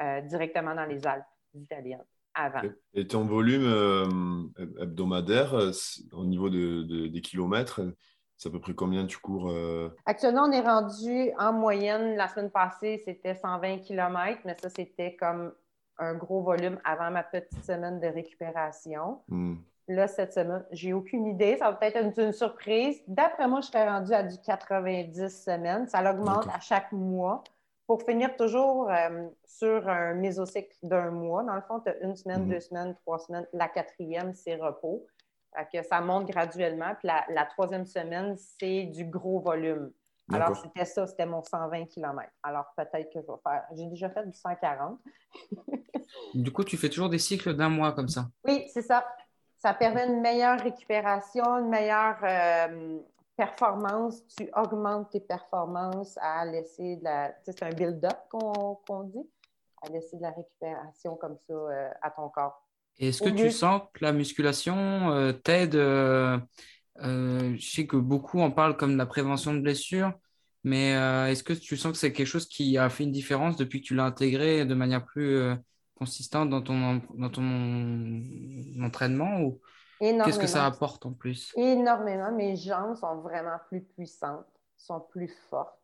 euh, 0.00 0.20
directement 0.22 0.74
dans 0.74 0.86
les 0.86 1.06
Alpes 1.06 1.24
italiennes 1.54 2.04
avant. 2.34 2.62
Et 2.94 3.06
ton 3.06 3.24
volume 3.24 4.52
hebdomadaire, 4.80 5.54
au 6.12 6.24
niveau 6.24 6.50
de, 6.50 6.82
de- 6.82 7.06
des 7.06 7.20
kilomètres, 7.20 7.80
c'est 8.36 8.48
à 8.48 8.52
peu 8.52 8.60
près 8.60 8.74
combien 8.74 9.06
tu 9.06 9.18
cours 9.18 9.52
Actuellement, 10.06 10.44
on 10.44 10.52
est 10.52 10.60
rendu 10.60 11.30
en 11.38 11.52
moyenne, 11.52 12.16
la 12.16 12.28
semaine 12.28 12.50
passée, 12.50 13.02
c'était 13.04 13.34
120 13.34 13.78
km, 13.78 14.40
mais 14.44 14.56
ça, 14.60 14.68
c'était 14.68 15.16
comme 15.16 15.52
un 15.98 16.14
gros 16.14 16.42
volume 16.42 16.78
avant 16.84 17.10
ma 17.10 17.22
petite 17.22 17.64
semaine 17.64 18.00
de 18.00 18.06
récupération. 18.06 19.22
hmm. 19.28 19.56
Là, 19.88 20.06
cette 20.06 20.34
semaine, 20.34 20.64
j'ai 20.70 20.92
aucune 20.92 21.26
idée. 21.26 21.56
Ça 21.58 21.70
va 21.70 21.76
peut-être 21.76 21.96
être 21.96 22.18
une, 22.18 22.26
une 22.26 22.32
surprise. 22.32 23.00
D'après 23.06 23.48
moi, 23.48 23.60
je 23.62 23.66
serais 23.68 23.88
rendue 23.88 24.12
à 24.12 24.22
du 24.22 24.36
90 24.38 25.28
semaines. 25.44 25.88
Ça 25.88 26.02
l'augmente 26.02 26.44
D'accord. 26.44 26.54
à 26.54 26.60
chaque 26.60 26.92
mois 26.92 27.42
pour 27.86 28.02
finir 28.02 28.36
toujours 28.36 28.90
euh, 28.90 29.26
sur 29.46 29.88
un 29.88 30.12
mésocycle 30.14 30.76
d'un 30.82 31.10
mois. 31.10 31.42
Dans 31.42 31.54
le 31.54 31.62
fond, 31.62 31.80
tu 31.80 31.88
as 31.90 31.96
une 32.00 32.14
semaine, 32.16 32.42
Mhm. 32.42 32.48
deux 32.50 32.60
semaines, 32.60 32.94
trois 32.96 33.18
semaines. 33.18 33.46
La 33.54 33.68
quatrième, 33.68 34.34
c'est 34.34 34.56
repos. 34.56 35.06
Que 35.72 35.82
ça 35.82 36.00
monte 36.02 36.26
graduellement. 36.28 36.94
Puis 36.98 37.08
la, 37.08 37.24
la 37.30 37.44
troisième 37.46 37.86
semaine, 37.86 38.36
c'est 38.36 38.84
du 38.84 39.06
gros 39.06 39.40
volume. 39.40 39.90
Alors, 40.30 40.54
c'était 40.54 40.84
ça, 40.84 41.06
c'était 41.06 41.24
mon 41.24 41.42
120 41.42 41.86
km. 41.86 42.28
Alors, 42.42 42.66
peut-être 42.76 43.10
que 43.10 43.20
je 43.22 43.26
vais 43.26 43.38
faire. 43.42 43.64
J'ai 43.74 43.86
déjà 43.86 44.10
fait 44.10 44.26
du 44.26 44.34
140. 44.38 45.00
Du 46.34 46.52
coup, 46.52 46.64
tu 46.64 46.76
fais 46.76 46.90
toujours 46.90 47.08
des 47.08 47.18
cycles 47.18 47.54
d'un 47.54 47.70
mois 47.70 47.92
comme 47.92 48.08
ça? 48.08 48.28
Oui, 48.46 48.68
c'est 48.72 48.82
ça. 48.82 49.04
Ça 49.58 49.74
permet 49.74 50.06
une 50.06 50.20
meilleure 50.20 50.60
récupération, 50.60 51.44
une 51.58 51.68
meilleure 51.68 52.18
euh, 52.22 52.98
performance. 53.36 54.24
Tu 54.36 54.48
augmentes 54.54 55.10
tes 55.10 55.20
performances 55.20 56.16
à 56.22 56.44
laisser 56.44 56.96
de 56.96 57.04
la. 57.04 57.34
C'est 57.44 57.60
un 57.64 57.70
build-up 57.70 58.16
qu'on 58.30 59.02
dit, 59.04 59.28
à 59.82 59.88
laisser 59.88 60.16
de 60.16 60.22
la 60.22 60.30
récupération 60.30 61.16
comme 61.16 61.36
ça 61.48 61.54
euh, 61.54 61.90
à 62.02 62.10
ton 62.10 62.28
corps. 62.28 62.62
Est-ce 63.00 63.20
que 63.20 63.28
lieu- 63.30 63.36
tu 63.36 63.50
sens 63.50 63.82
que 63.92 64.04
la 64.04 64.12
musculation 64.12 65.10
euh, 65.10 65.32
t'aide 65.32 65.74
Je 65.74 67.56
sais 67.60 67.86
que 67.86 67.96
beaucoup 67.96 68.40
en 68.40 68.52
parlent 68.52 68.76
comme 68.76 68.92
de 68.92 68.98
la 68.98 69.06
prévention 69.06 69.54
de 69.54 69.60
blessures, 69.60 70.12
mais 70.62 70.90
est-ce 71.30 71.42
que 71.42 71.52
tu 71.52 71.76
sens 71.76 71.92
que 71.92 71.98
c'est 71.98 72.12
quelque 72.12 72.26
chose 72.26 72.48
qui 72.48 72.78
a 72.78 72.88
fait 72.90 73.04
une 73.04 73.12
différence 73.12 73.56
depuis 73.56 73.80
que 73.80 73.86
tu 73.86 73.94
l'as 73.96 74.04
intégré 74.04 74.64
de 74.64 74.74
manière 74.74 75.04
plus 75.04 75.52
euh, 75.98 76.04
consistante 76.04 76.50
dans 76.50 76.62
ton, 76.62 77.00
dans 77.14 77.30
ton 77.30 78.22
entraînement 78.82 79.40
ou 79.40 79.60
qu'est-ce 80.00 80.38
que 80.38 80.46
ça 80.46 80.66
apporte 80.66 81.06
en 81.06 81.12
plus? 81.12 81.52
Énormément. 81.56 82.32
Mes 82.32 82.56
jambes 82.56 82.96
sont 82.96 83.16
vraiment 83.16 83.58
plus 83.68 83.82
puissantes, 83.82 84.46
sont 84.76 85.00
plus 85.00 85.28
fortes. 85.50 85.74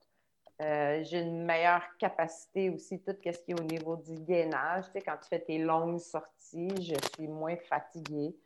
Euh, 0.63 1.03
j'ai 1.03 1.21
une 1.21 1.45
meilleure 1.45 1.83
capacité 1.99 2.71
aussi, 2.71 3.03
tout 3.03 3.13
ce 3.25 3.39
qui 3.41 3.51
est 3.51 3.61
au 3.61 3.65
niveau 3.65 3.97
du 3.97 4.15
gainage. 4.21 4.85
Tu 4.87 4.93
sais, 4.93 5.01
quand 5.01 5.17
tu 5.21 5.29
fais 5.29 5.41
tes 5.41 5.59
longues 5.59 5.99
sorties, 5.99 6.71
je 6.81 6.95
suis 7.15 7.27
moins 7.27 7.57
fatiguée. 7.69 8.37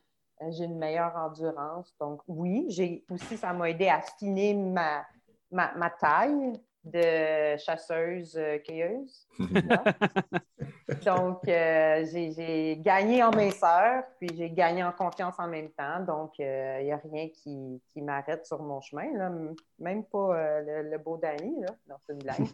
Euh, 0.41 0.51
j'ai 0.51 0.65
une 0.65 0.79
meilleure 0.79 1.15
endurance. 1.17 1.95
Donc, 2.01 2.23
oui, 2.27 2.65
j'ai 2.69 3.05
aussi, 3.11 3.37
ça 3.37 3.53
m'a 3.53 3.69
aidé 3.69 3.89
à 3.89 3.97
affiner 3.97 4.55
ma, 4.55 5.05
ma, 5.51 5.75
ma 5.75 5.91
taille 5.91 6.59
de 6.83 7.59
chasseuse-cueilleuse. 7.59 9.29
Donc, 11.05 11.47
euh, 11.49 12.07
j'ai 12.11 12.79
gagné 12.81 13.23
en 13.23 13.31
minceur, 13.31 14.05
puis 14.19 14.31
j'ai 14.35 14.51
gagné 14.51 14.83
en 14.83 14.93
confiance 14.93 15.35
en 15.39 15.47
même 15.47 15.71
temps. 15.71 16.01
Donc, 16.01 16.39
il 16.39 16.45
n'y 16.85 16.93
a 16.93 16.97
rien 16.97 17.29
qui, 17.29 17.83
qui 17.89 18.01
m'arrête 18.01 18.47
sur 18.47 18.63
mon 18.63 18.81
chemin. 18.81 19.13
Là. 19.17 19.31
Même 19.79 20.05
pas 20.05 20.35
euh, 20.35 20.83
le, 20.83 20.91
le 20.91 20.99
beau 20.99 21.19
Danny. 21.19 21.61
Là. 21.61 21.75
Non, 21.89 21.97
c'est 22.07 22.15
une 22.15 22.21
blague. 22.21 22.47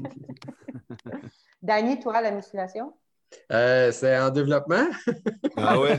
Danny, 1.62 2.00
toi, 2.00 2.20
la 2.20 2.32
musculation? 2.32 2.92
Euh, 3.52 3.92
c'est 3.92 4.18
en 4.18 4.30
développement? 4.30 4.86
Ah 5.56 5.78
ouais? 5.78 5.96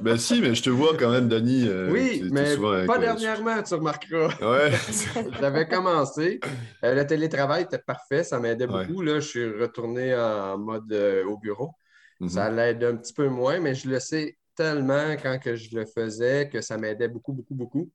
Ben 0.00 0.16
si, 0.16 0.40
mais 0.40 0.56
je 0.56 0.62
te 0.62 0.70
vois 0.70 0.96
quand 0.96 1.10
même, 1.10 1.28
Dani. 1.28 1.68
euh, 1.68 1.88
oui, 1.92 2.28
mais 2.32 2.56
souvent 2.56 2.84
pas 2.84 2.98
dernièrement, 2.98 3.62
tu 3.62 3.74
remarqueras. 3.74 4.34
Ouais. 4.42 4.72
J'avais 5.40 5.68
commencé. 5.68 6.40
Euh, 6.84 6.94
le 6.94 7.06
télétravail 7.06 7.62
était 7.62 7.78
parfait, 7.78 8.24
ça 8.24 8.40
m'aidait 8.40 8.66
Ouais. 8.66 8.86
beaucoup. 8.86 9.02
Là, 9.02 9.20
je 9.20 9.28
suis 9.28 9.46
retourné 9.52 10.16
en 10.16 10.58
mode 10.58 10.92
au 11.28 11.38
bureau. 11.38 11.70
Mhm. 12.20 12.28
Ça 12.28 12.50
l'aide 12.50 12.82
un 12.82 12.96
petit 12.96 13.12
peu 13.12 13.28
moins, 13.28 13.60
mais 13.60 13.74
je 13.76 13.88
le 13.88 14.00
sais 14.00 14.36
tellement 14.56 15.12
quand 15.22 15.38
que 15.38 15.54
je 15.54 15.76
le 15.76 15.86
faisais 15.86 16.48
que 16.48 16.60
ça 16.60 16.76
m'aidait 16.76 17.08
beaucoup, 17.08 17.32
beaucoup, 17.32 17.54
beaucoup. 17.54 17.90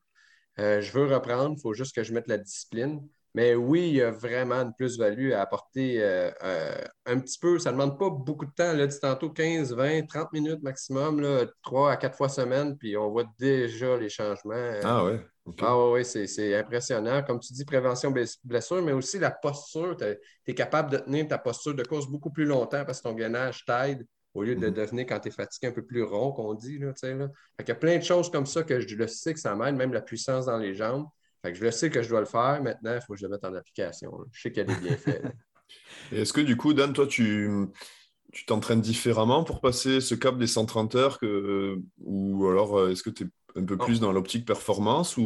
Je 0.57 0.91
veux 0.93 1.05
reprendre, 1.13 1.55
il 1.57 1.61
faut 1.61 1.73
juste 1.73 1.93
que 1.95 2.03
je 2.03 2.13
mette 2.13 2.27
la 2.27 2.37
discipline. 2.37 3.01
Mais 3.37 3.53
oui, 3.53 3.89
il 3.89 3.93
y 3.97 4.01
a 4.01 4.09
vraiment 4.09 4.55
une 4.55 4.73
plus-value 4.73 5.31
à 5.33 5.41
apporter 5.41 6.01
euh, 6.01 6.31
euh, 6.43 6.83
un 7.05 7.19
petit 7.19 7.37
peu. 7.37 7.59
Ça 7.59 7.69
ne 7.69 7.75
demande 7.77 7.99
pas 7.99 8.09
beaucoup 8.09 8.47
de 8.47 8.51
temps. 8.51 8.73
Là, 8.73 8.87
dit 8.87 8.99
tantôt 8.99 9.29
15, 9.29 9.75
20, 9.75 10.07
30 10.07 10.33
minutes 10.33 10.63
maximum, 10.63 11.21
là, 11.21 11.45
3 11.61 11.91
à 11.91 11.97
4 11.97 12.17
fois 12.17 12.29
semaine, 12.29 12.75
puis 12.79 12.97
on 12.97 13.11
voit 13.11 13.25
déjà 13.37 13.95
les 13.95 14.09
changements. 14.09 14.79
Ah 14.83 15.05
ok. 15.45 15.55
Ah 15.61 15.77
oui, 15.91 16.03
c'est, 16.03 16.55
impressionnant. 16.55 17.21
Comme 17.21 17.39
tu 17.39 17.53
dis, 17.53 17.63
prévention 17.63 18.09
bless- 18.09 18.39
blessure, 18.43 18.81
mais 18.81 18.91
aussi 18.91 19.19
la 19.19 19.29
posture. 19.29 19.95
Tu 19.97 20.17
es 20.47 20.55
capable 20.55 20.89
de 20.89 20.97
tenir 20.97 21.27
ta 21.27 21.37
posture 21.37 21.75
de 21.75 21.83
course 21.83 22.07
beaucoup 22.07 22.31
plus 22.31 22.45
longtemps 22.45 22.85
parce 22.85 23.01
que 23.01 23.07
ton 23.07 23.13
gainage 23.13 23.63
t'aide 23.65 24.03
au 24.33 24.41
lieu 24.41 24.55
de 24.55 24.65
Mhm. 24.65 24.73
devenir 24.73 25.05
quand 25.05 25.19
tu 25.19 25.27
es 25.27 25.31
fatigué 25.31 25.67
un 25.67 25.73
peu 25.73 25.85
plus 25.85 26.01
rond, 26.01 26.31
qu'on 26.31 26.55
dit. 26.55 26.79
Là, 26.79 26.87
tu 26.93 27.01
sais, 27.01 27.13
là. 27.13 27.27
Fait 27.55 27.65
qu'il 27.65 27.69
y 27.69 27.71
a 27.73 27.79
plein 27.79 27.99
de 27.99 28.03
choses 28.03 28.31
comme 28.31 28.47
ça 28.47 28.63
que 28.63 28.79
je 28.79 28.95
le 28.95 29.07
sais 29.07 29.35
que 29.35 29.39
ça 29.39 29.53
m'aide, 29.53 29.75
même 29.75 29.93
la 29.93 30.01
puissance 30.01 30.47
dans 30.47 30.57
les 30.57 30.73
jambes. 30.73 31.05
Fait 31.47 31.53
que 31.53 31.59
je 31.59 31.63
le 31.63 31.71
sais 31.71 31.89
que 31.89 32.01
je 32.01 32.09
dois 32.09 32.19
le 32.19 32.25
faire. 32.25 32.61
Maintenant, 32.61 32.93
il 32.93 32.99
faut 33.01 33.13
que 33.13 33.19
je 33.19 33.25
le 33.25 33.31
mette 33.31 33.45
en 33.45 33.53
application. 33.53 34.11
là. 34.11 34.25
Je 34.33 34.41
sais 34.41 34.49
des 34.51 34.63
bienfaits. 34.65 35.23
là. 35.23 35.31
Et 36.11 36.21
est-ce 36.21 36.33
que 36.33 36.41
du 36.41 36.57
coup, 36.57 36.73
Dan, 36.73 36.91
toi, 36.93 37.07
tu 37.07 37.49
tu 38.33 38.45
t'entraînes 38.45 38.81
différemment 38.81 39.45
pour 39.45 39.61
passer 39.61 40.01
ce 40.01 40.13
cap 40.13 40.37
des 40.37 40.47
130 40.47 40.95
heures 40.95 41.17
que, 41.17 41.79
ou 42.03 42.47
alors 42.47 42.77
euh, 42.77 42.91
est-ce 42.91 43.01
que 43.01 43.09
tu 43.09 43.23
es 43.23 43.27
un 43.59 43.63
peu 43.63 43.77
plus 43.77 44.01
dans 44.01 44.11
l'optique 44.11 44.45
performance 44.45 45.15
ou 45.15 45.25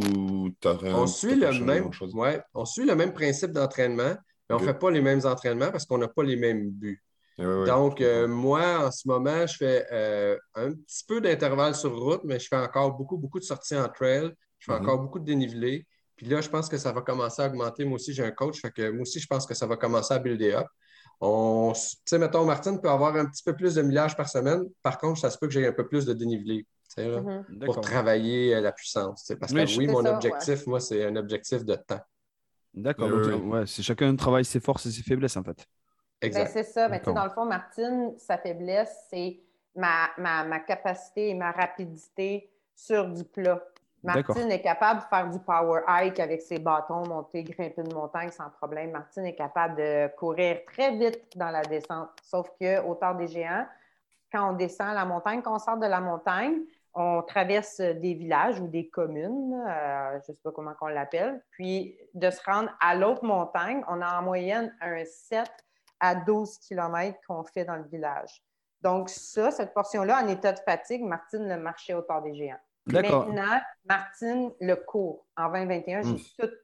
tu 0.62 0.68
as 0.68 0.74
rien 0.78 0.96
On 0.96 1.08
suit, 1.08 1.36
le 1.36 1.52
même, 1.60 1.90
ouais, 2.14 2.42
on 2.54 2.64
suit 2.64 2.86
le 2.86 2.96
même 2.96 3.12
principe 3.12 3.52
d'entraînement, 3.52 4.14
mais 4.50 4.56
on 4.56 4.60
ne 4.60 4.64
fait 4.64 4.78
pas 4.78 4.92
les 4.92 5.02
mêmes 5.02 5.26
entraînements 5.26 5.72
parce 5.72 5.86
qu'on 5.88 5.98
n'a 5.98 6.08
pas 6.08 6.22
les 6.24 6.36
mêmes 6.36 6.70
buts. 6.70 7.02
Eh 7.40 7.46
ouais, 7.46 7.54
ouais, 7.56 7.66
Donc, 7.66 8.02
euh, 8.02 8.28
moi, 8.28 8.86
en 8.86 8.92
ce 8.92 9.08
moment, 9.08 9.48
je 9.48 9.58
fais 9.58 9.86
euh, 9.92 10.38
un 10.54 10.72
petit 10.72 11.04
peu 11.08 11.20
d'intervalle 11.22 11.74
sur 11.76 11.98
route, 12.00 12.22
mais 12.24 12.40
je 12.40 12.48
fais 12.48 12.56
encore 12.58 12.96
beaucoup, 12.96 13.18
beaucoup 13.18 13.40
de 13.40 13.44
sorties 13.44 13.76
en 13.76 13.90
trail. 13.90 14.32
Je 14.60 14.66
fais 14.72 14.80
Mhm. 14.80 14.82
encore 14.86 15.00
beaucoup 15.00 15.20
de 15.20 15.26
dénivelé. 15.26 15.88
Puis 16.22 16.30
là, 16.30 16.40
je 16.40 16.50
pense 16.50 16.70
que 16.70 16.78
ça 16.78 16.92
va 16.92 17.02
commencer 17.02 17.42
à 17.42 17.48
augmenter. 17.48 17.84
Moi 17.84 17.96
aussi, 17.96 18.14
j'ai 18.14 18.24
un 18.24 18.30
coach. 18.30 18.62
Fait 18.62 18.70
que 18.70 18.92
moi 18.92 19.02
aussi, 19.02 19.20
je 19.20 19.26
pense 19.26 19.48
que 19.48 19.56
ça 19.56 19.66
va 19.66 19.76
commencer 19.76 20.14
à 20.14 20.20
builder 20.20 20.52
up. 20.54 20.68
On, 21.20 21.72
tu 21.74 21.82
sais, 22.06 22.20
mettons, 22.20 22.46
Martine 22.46 22.80
peut 22.80 22.92
avoir 22.92 23.16
un 23.16 23.26
petit 23.26 23.42
peu 23.42 23.56
plus 23.56 23.74
de 23.74 23.82
millage 23.82 24.16
par 24.16 24.30
semaine. 24.30 24.62
Par 24.84 25.00
contre, 25.00 25.20
ça 25.20 25.32
se 25.32 25.40
peut 25.40 25.48
que 25.48 25.54
j'ai 25.54 25.66
un 25.66 25.72
peu 25.74 25.88
plus 25.88 26.06
de 26.06 26.14
dénivelé. 26.14 26.68
tu 26.96 27.02
sais, 27.02 27.08
là, 27.08 27.22
Mhm. 27.22 27.66
Pour 27.66 27.82
travailler 27.82 28.54
euh, 28.54 28.62
la 28.62 28.72
puissance. 28.72 29.32
Parce 29.40 29.52
que 29.52 29.78
Oui, 29.80 29.88
mon 29.88 30.04
ça, 30.04 30.14
objectif, 30.16 30.68
moi, 30.68 30.80
c'est 30.80 31.04
un 31.06 31.16
objectif 31.16 31.66
de 31.66 31.74
temps. 31.74 32.02
D'accord. 32.72 33.10
Oui. 33.12 33.34
ouais, 33.34 33.66
c'est 33.66 33.82
chacun 33.82 34.16
travaille 34.16 34.46
ses 34.46 34.60
forces 34.60 34.86
et 34.86 34.92
ses 34.92 35.02
faiblesses 35.02 35.38
en 35.38 35.44
fait. 35.44 35.58
Ben, 36.22 36.28
Exact. 36.28 36.52
c'est 36.54 36.64
ça. 36.64 36.88
Mais 36.88 37.00
tu 37.00 37.06
sais, 37.06 37.12
D'accord. 37.12 37.16
dans 37.16 37.24
le 37.26 37.32
fond, 37.32 37.46
Martine, 37.46 38.14
sa 38.20 38.38
faiblesse, 38.38 38.96
c'est 39.10 39.42
ma, 39.76 40.12
ma, 40.20 40.44
ma 40.44 40.60
capacité 40.60 41.30
et 41.30 41.34
ma 41.34 41.52
rapidité 41.52 42.48
sur 42.76 43.08
du 43.10 43.24
plat. 43.24 43.60
Martine 44.04 44.52
est 44.52 44.62
capable 44.62 45.02
de 45.02 45.06
faire 45.06 45.30
du 45.30 45.40
power 45.40 45.82
hike 45.88 46.20
avec 46.20 46.42
ses 46.42 46.58
bâtons, 46.58 47.08
monter, 47.08 47.44
grimper 47.44 47.82
une 47.82 47.94
montagne 47.94 48.32
sans 48.32 48.50
problème. 48.50 48.92
Martine 48.92 49.26
est 49.26 49.36
capable 49.36 49.76
de 49.76 50.08
courir 50.16 50.60
très 50.66 50.96
vite 50.96 51.22
dans 51.36 51.52
la 51.52 51.62
descente. 51.62 52.10
Sauf 52.24 52.50
que 52.60 52.82
hauteur 52.84 53.16
des 53.16 53.28
géants, 53.28 53.66
quand 54.32 54.52
on 54.52 54.54
descend 54.54 54.94
la 54.96 55.06
montagne, 55.06 55.42
quand 55.42 55.56
on 55.56 55.60
sort 55.60 55.78
de 55.78 55.86
la 55.86 56.02
montagne, 56.02 56.62
on 56.94 57.22
traverse 57.22 57.80
des 57.80 58.14
villages 58.14 58.60
ou 58.60 58.68
des 58.68 58.90
communes, 58.90 59.54
euh, 59.68 60.12
je 60.12 60.18
ne 60.18 60.22
sais 60.22 60.38
pas 60.44 60.52
comment 60.52 60.74
on 60.82 60.88
l'appelle. 60.88 61.42
Puis 61.52 61.98
de 62.14 62.30
se 62.30 62.42
rendre 62.44 62.70
à 62.82 62.96
l'autre 62.96 63.24
montagne, 63.24 63.84
on 63.88 64.02
a 64.02 64.20
en 64.20 64.24
moyenne 64.24 64.76
un 64.82 65.04
7 65.06 65.50
à 66.00 66.16
12 66.16 66.58
km 66.58 67.18
qu'on 67.28 67.44
fait 67.44 67.66
dans 67.66 67.76
le 67.76 67.84
village. 67.84 68.44
Donc, 68.82 69.10
ça, 69.10 69.52
cette 69.52 69.74
portion-là, 69.74 70.24
en 70.24 70.28
état 70.28 70.52
de 70.52 70.60
fatigue, 70.60 71.04
Martine 71.04 71.48
le 71.48 71.58
marchait 71.58 71.94
hauteur 71.94 72.22
des 72.24 72.34
géants. 72.34 72.60
Maintenant, 72.88 73.60
Martine 73.86 74.52
le 74.60 74.76
court. 74.76 75.26
En 75.38 75.52
2021, 75.52 76.02
Mm. 76.02 76.18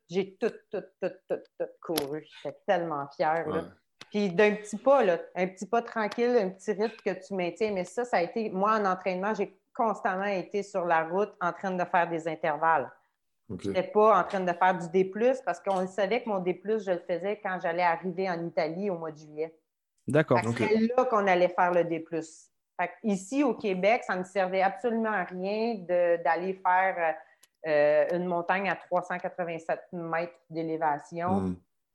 j'ai 0.10 0.36
tout, 0.39 0.49
tout, 0.71 0.82
tout, 0.82 0.84
tout, 1.01 1.12
tout, 1.30 1.39
tout 1.60 1.65
couru. 1.82 2.25
J'étais 2.43 2.58
tellement 2.65 3.08
fière. 3.15 3.47
là. 3.47 3.63
Puis 4.10 4.30
d'un 4.30 4.56
petit 4.56 4.77
pas, 4.77 5.03
là, 5.03 5.19
un 5.36 5.47
petit 5.47 5.65
pas 5.67 5.82
tranquille, 5.82 6.38
un 6.41 6.49
petit 6.49 6.71
rythme 6.71 6.95
que 7.06 7.25
tu 7.27 7.34
maintiens. 7.34 7.71
Mais 7.71 7.84
ça, 7.84 8.06
ça 8.06 8.17
a 8.17 8.21
été, 8.21 8.49
moi, 8.49 8.73
en 8.80 8.86
entraînement, 8.86 9.34
j'ai 9.34 9.60
constamment 9.75 10.23
été 10.25 10.63
sur 10.63 10.86
la 10.86 11.03
route 11.03 11.34
en 11.41 11.51
train 11.53 11.71
de 11.71 11.84
faire 11.86 12.10
des 12.10 12.27
intervalles. 12.27 12.89
Ok. 13.49 13.62
Je 13.63 13.69
n'étais 13.69 13.88
pas 13.91 14.19
en 14.19 14.23
train 14.23 14.39
de 14.39 14.51
faire 14.53 14.77
du 14.77 14.89
D+, 14.89 15.12
parce 15.45 15.60
qu'on 15.60 15.82
le 15.82 15.88
savait 15.88 16.23
que 16.23 16.30
mon 16.30 16.39
D+, 16.39 16.60
je 16.65 16.91
le 16.91 16.99
faisais 16.99 17.39
quand 17.43 17.60
j'allais 17.62 17.84
arriver 17.84 18.30
en 18.30 18.43
Italie 18.45 18.89
au 18.89 18.97
mois 18.97 19.12
de 19.12 19.17
juillet. 19.17 19.56
D'accord. 20.08 20.39
C'est 20.58 20.77
là 20.95 21.06
qu'on 21.06 21.27
allait 21.27 21.49
faire 21.49 21.71
le 21.71 21.84
D+. 21.84 22.03
Fait 22.79 22.91
ici, 23.03 23.43
au 23.43 23.53
Québec, 23.55 24.03
ça 24.05 24.13
ne 24.13 24.19
me 24.19 24.23
servait 24.23 24.61
absolument 24.61 25.11
à 25.11 25.23
rien 25.23 25.75
d'aller 26.23 26.53
faire 26.65 27.15
euh, 27.65 28.05
une 28.13 28.25
montagne 28.25 28.69
à 28.69 28.75
387 28.75 29.79
mètres 29.93 30.33
d'élévation. 30.49 31.29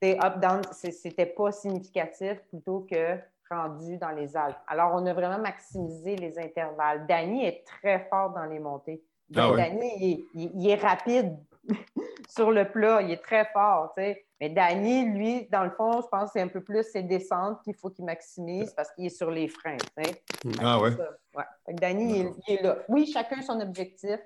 C'est 0.02 0.18
up-down, 0.24 0.62
c'était 0.72 1.26
pas 1.26 1.52
significatif 1.52 2.40
plutôt 2.48 2.86
que 2.90 3.16
rendu 3.48 3.96
dans 3.98 4.10
les 4.10 4.36
Alpes. 4.36 4.56
Alors, 4.66 4.92
on 4.94 5.06
a 5.06 5.12
vraiment 5.12 5.38
maximisé 5.38 6.16
les 6.16 6.38
intervalles. 6.38 7.06
Danny 7.06 7.44
est 7.46 7.64
très 7.64 8.00
fort 8.10 8.30
dans 8.30 8.44
les 8.46 8.58
montées. 8.58 9.02
Ah 9.36 9.50
ouais. 9.52 9.56
Danny, 9.70 9.92
il 10.00 10.10
est, 10.12 10.24
il- 10.34 10.50
il 10.62 10.70
est 10.70 10.74
rapide 10.74 11.36
sur 12.28 12.50
le 12.50 12.70
plat, 12.70 13.02
il 13.02 13.10
est 13.10 13.22
très 13.22 13.46
fort, 13.52 13.92
tu 13.96 14.02
sais. 14.02 14.24
Mais 14.40 14.48
Danny, 14.48 15.04
lui, 15.12 15.46
dans 15.50 15.62
le 15.64 15.70
fond, 15.70 16.00
je 16.02 16.08
pense 16.08 16.24
que 16.24 16.30
c'est 16.34 16.40
un 16.40 16.48
peu 16.48 16.62
plus 16.62 16.82
ses 16.82 17.02
descentes 17.02 17.62
qu'il 17.62 17.74
faut 17.74 17.90
qu'il 17.90 18.04
maximise 18.04 18.72
parce 18.74 18.90
qu'il 18.92 19.06
est 19.06 19.16
sur 19.16 19.30
les 19.30 19.46
freins, 19.48 19.76
tu 19.76 20.04
sais. 20.04 20.22
Ah 20.60 20.80
ouais. 20.80 20.90
Ça, 20.90 21.08
ouais. 21.36 21.44
Fait 21.66 21.74
que 21.74 21.80
Danny, 21.80 22.20
il, 22.20 22.30
il 22.48 22.54
est 22.54 22.62
là. 22.62 22.78
Oui, 22.88 23.08
chacun 23.12 23.40
son 23.42 23.60
objectif 23.60 24.18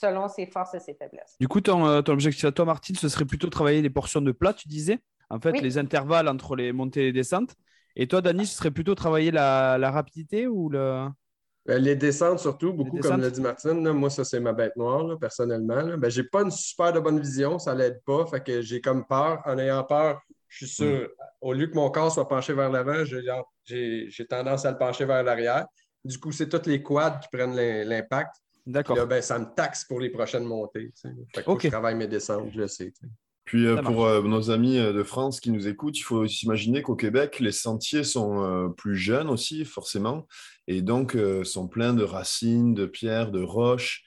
selon 0.00 0.28
ses 0.28 0.46
forces 0.46 0.74
et 0.74 0.80
ses 0.80 0.94
faiblesses. 0.94 1.36
Du 1.40 1.48
coup, 1.48 1.60
ton, 1.60 1.86
euh, 1.86 2.02
ton 2.02 2.12
objectif 2.12 2.44
à 2.44 2.52
toi, 2.52 2.64
Martine, 2.64 2.96
ce 2.96 3.08
serait 3.08 3.24
plutôt 3.24 3.50
travailler 3.50 3.82
les 3.82 3.90
portions 3.90 4.20
de 4.22 4.32
plat, 4.32 4.54
tu 4.54 4.68
disais? 4.68 5.00
En 5.28 5.40
fait, 5.40 5.50
Oui. 5.50 5.60
les 5.60 5.76
intervalles 5.76 6.28
entre 6.28 6.56
les 6.56 6.72
montées 6.72 7.00
et 7.02 7.04
les 7.06 7.12
descentes. 7.12 7.54
Et 7.96 8.06
toi, 8.06 8.22
Dani, 8.22 8.46
ce 8.46 8.56
serait 8.56 8.70
plutôt 8.70 8.94
travailler 8.94 9.30
la, 9.32 9.76
la 9.76 9.90
rapidité 9.90 10.46
ou 10.46 10.68
le. 10.70 11.08
Euh, 11.70 11.78
Les 11.78 11.96
descentes, 11.96 12.38
surtout, 12.38 12.72
beaucoup, 12.72 12.96
descentes. 12.96 13.12
comme 13.12 13.20
l'a 13.20 13.30
dit 13.30 13.40
Martine. 13.40 13.84
là, 13.84 13.92
moi, 13.92 14.08
ça, 14.10 14.24
c'est 14.24 14.40
ma 14.40 14.52
bête 14.52 14.74
noire, 14.76 15.04
là, 15.04 15.16
personnellement. 15.16 15.82
là. 15.82 15.96
Ben, 15.96 16.10
j'ai 16.10 16.24
pas 16.24 16.42
une 16.42 16.50
super 16.50 16.92
de 16.92 17.00
bonne 17.00 17.20
vision, 17.20 17.58
ça 17.58 17.74
l'aide 17.74 18.00
pas. 18.06 18.24
Fait 18.26 18.42
que 18.42 18.62
j'ai 18.62 18.80
comme 18.80 19.06
peur. 19.06 19.42
En 19.44 19.58
ayant 19.58 19.84
peur, 19.84 20.20
je 20.48 20.64
suis 20.64 20.74
sûr, 20.74 21.08
au 21.42 21.52
lieu 21.52 21.66
que 21.66 21.74
mon 21.74 21.90
corps 21.90 22.10
soit 22.10 22.26
penché 22.26 22.54
vers 22.54 22.70
l'avant, 22.70 23.04
j'ai- 23.04 24.26
tendance 24.28 24.64
à 24.64 24.70
le 24.72 24.78
pencher 24.78 25.04
vers 25.04 25.22
l'arrière. 25.22 25.66
Du 26.04 26.18
coup, 26.18 26.32
c'est 26.32 26.48
toutes 26.48 26.66
les 26.66 26.82
quads 26.82 27.18
qui 27.22 27.28
prennent 27.30 27.54
l'im- 27.54 27.84
l'impact. 27.84 28.36
D'accord. 28.64 29.06
Ben, 29.06 29.20
ça 29.22 29.38
me 29.38 29.46
taxe 29.54 29.84
pour 29.84 30.00
les 30.00 30.10
prochaines 30.10 30.44
montées. 30.44 30.86
tu 30.90 30.92
sais. 30.94 31.08
Fait 31.34 31.40
que 31.40 31.44
faut 31.44 31.52
Ok. 31.52 31.58
que 31.62 31.64
je 31.64 31.70
travaille 31.72 31.94
mes 31.96 32.06
descentes, 32.06 32.50
je 32.52 32.58
le 32.60 32.68
sais. 32.68 32.86
tu 32.92 33.00
sais. 33.00 33.06
Puis 33.48 33.66
euh, 33.66 33.80
pour 33.80 34.04
euh, 34.04 34.20
nos 34.20 34.50
amis 34.50 34.76
euh, 34.76 34.92
de 34.92 35.02
France 35.02 35.40
qui 35.40 35.50
nous 35.50 35.68
écoutent, 35.68 35.98
il 35.98 36.02
faut 36.02 36.26
s'imaginer 36.26 36.82
qu'au 36.82 36.96
Québec, 36.96 37.40
les 37.40 37.50
sentiers 37.50 38.04
sont 38.04 38.44
euh, 38.44 38.68
plus 38.68 38.94
jeunes 38.94 39.30
aussi, 39.30 39.64
forcément, 39.64 40.26
et 40.66 40.82
donc 40.82 41.16
sont 41.44 41.66
pleins 41.66 41.94
de 41.94 42.04
racines, 42.04 42.74
de 42.74 42.84
pierres, 42.84 43.30
de 43.30 43.40
roches, 43.42 44.04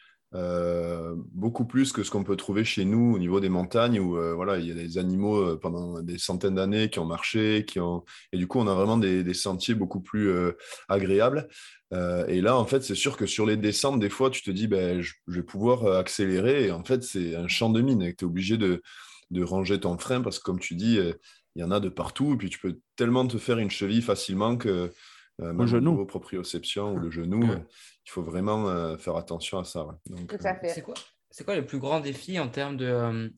beaucoup 1.33 1.65
plus 1.65 1.91
que 1.91 2.03
ce 2.03 2.11
qu'on 2.11 2.23
peut 2.23 2.35
trouver 2.35 2.63
chez 2.63 2.85
nous 2.85 3.15
au 3.15 3.17
niveau 3.17 3.39
des 3.39 3.49
montagnes 3.49 3.99
où 3.99 4.15
voilà, 4.35 4.59
il 4.59 4.67
y 4.67 4.71
a 4.71 4.75
des 4.75 4.99
animaux 4.99 5.57
pendant 5.57 6.03
des 6.03 6.19
centaines 6.19 6.53
d'années 6.53 6.89
qui 6.89 6.99
ont 6.99 7.05
marché, 7.05 7.65
qui 7.67 7.79
ont... 7.79 8.03
et 8.31 8.37
du 8.37 8.45
coup, 8.47 8.59
on 8.59 8.67
a 8.67 8.75
vraiment 8.75 8.97
des, 8.97 9.23
des 9.23 9.33
sentiers 9.33 9.73
beaucoup 9.73 10.01
plus 10.01 10.31
agréables. 10.87 11.47
Euh, 11.93 12.27
et 12.27 12.41
là, 12.41 12.57
en 12.57 12.65
fait, 12.65 12.83
c'est 12.83 12.95
sûr 12.95 13.17
que 13.17 13.25
sur 13.25 13.47
les 13.47 13.57
descentes, 13.57 13.99
des 13.99 14.09
fois, 14.09 14.29
tu 14.29 14.43
te 14.43 14.51
dis, 14.51 14.67
ben, 14.67 15.01
je, 15.01 15.13
je 15.27 15.33
vais 15.33 15.43
pouvoir 15.43 15.87
accélérer. 15.97 16.67
Et 16.67 16.71
en 16.71 16.83
fait, 16.83 17.01
c'est 17.03 17.35
un 17.35 17.47
champ 17.47 17.71
de 17.71 17.81
mine 17.81 18.13
tu 18.15 18.23
es 18.23 18.27
obligé 18.27 18.57
de, 18.57 18.83
de 19.31 19.43
ranger 19.43 19.79
ton 19.79 19.97
frein 19.97 20.21
parce 20.21 20.37
que, 20.39 20.43
comme 20.43 20.59
tu 20.59 20.75
dis, 20.75 20.99
euh, 20.99 21.13
il 21.55 21.61
y 21.61 21.63
en 21.63 21.71
a 21.71 21.79
de 21.79 21.89
partout. 21.89 22.33
Et 22.33 22.37
puis, 22.37 22.49
tu 22.49 22.59
peux 22.59 22.79
tellement 22.95 23.25
te 23.27 23.37
faire 23.37 23.57
une 23.57 23.71
cheville 23.71 24.01
facilement 24.03 24.55
que, 24.57 24.91
euh, 25.41 25.53
même 25.53 25.65
genou. 25.67 26.05
proprioception 26.05 26.93
ou 26.93 26.99
le 26.99 27.09
genou, 27.09 27.41
Ouais. 27.43 27.55
euh, 27.55 27.59
il 28.05 28.11
faut 28.11 28.21
vraiment 28.21 28.69
euh, 28.69 28.97
faire 28.97 29.15
attention 29.15 29.57
à 29.59 29.63
ça. 29.63 29.85
ouais. 29.85 29.95
Donc, 30.07 30.37
Tout 30.37 30.45
à 30.47 30.55
fait. 30.55 30.69
C'est 30.69 30.81
quoi, 30.83 30.93
c'est 31.31 31.43
quoi 31.43 31.55
le 31.55 31.65
plus 31.65 31.79
grand 31.79 31.99
défi 31.99 32.39
en 32.39 32.49
termes 32.49 32.77
de, 32.77 32.85
euh, 32.85 33.29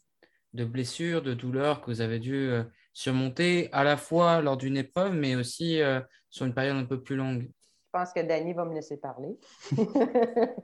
de 0.54 0.66
blessures, 0.66 1.22
de 1.22 1.34
douleurs 1.34 1.82
que 1.82 1.88
vous 1.92 2.02
avez 2.02 2.20
dû 2.20 2.52
surmonter 2.94 3.72
à 3.72 3.84
la 3.84 3.98
fois 3.98 4.42
lors 4.42 4.58
d'une 4.58 4.78
épreuve, 4.78 5.14
mais 5.14 5.36
aussi 5.36 5.82
euh, 5.82 6.00
sur 6.30 6.46
une 6.46 6.54
période 6.54 6.76
un 6.76 6.86
peu 6.86 7.02
plus 7.02 7.16
longue? 7.16 7.50
Je 7.94 8.00
pense 8.00 8.12
que 8.12 8.22
Danny 8.22 8.54
va 8.54 8.66
me 8.66 8.74
laisser 8.74 8.98
parler. 8.98 9.38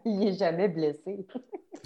il 0.04 0.18
n'est 0.18 0.34
jamais 0.34 0.68
blessé. 0.68 1.28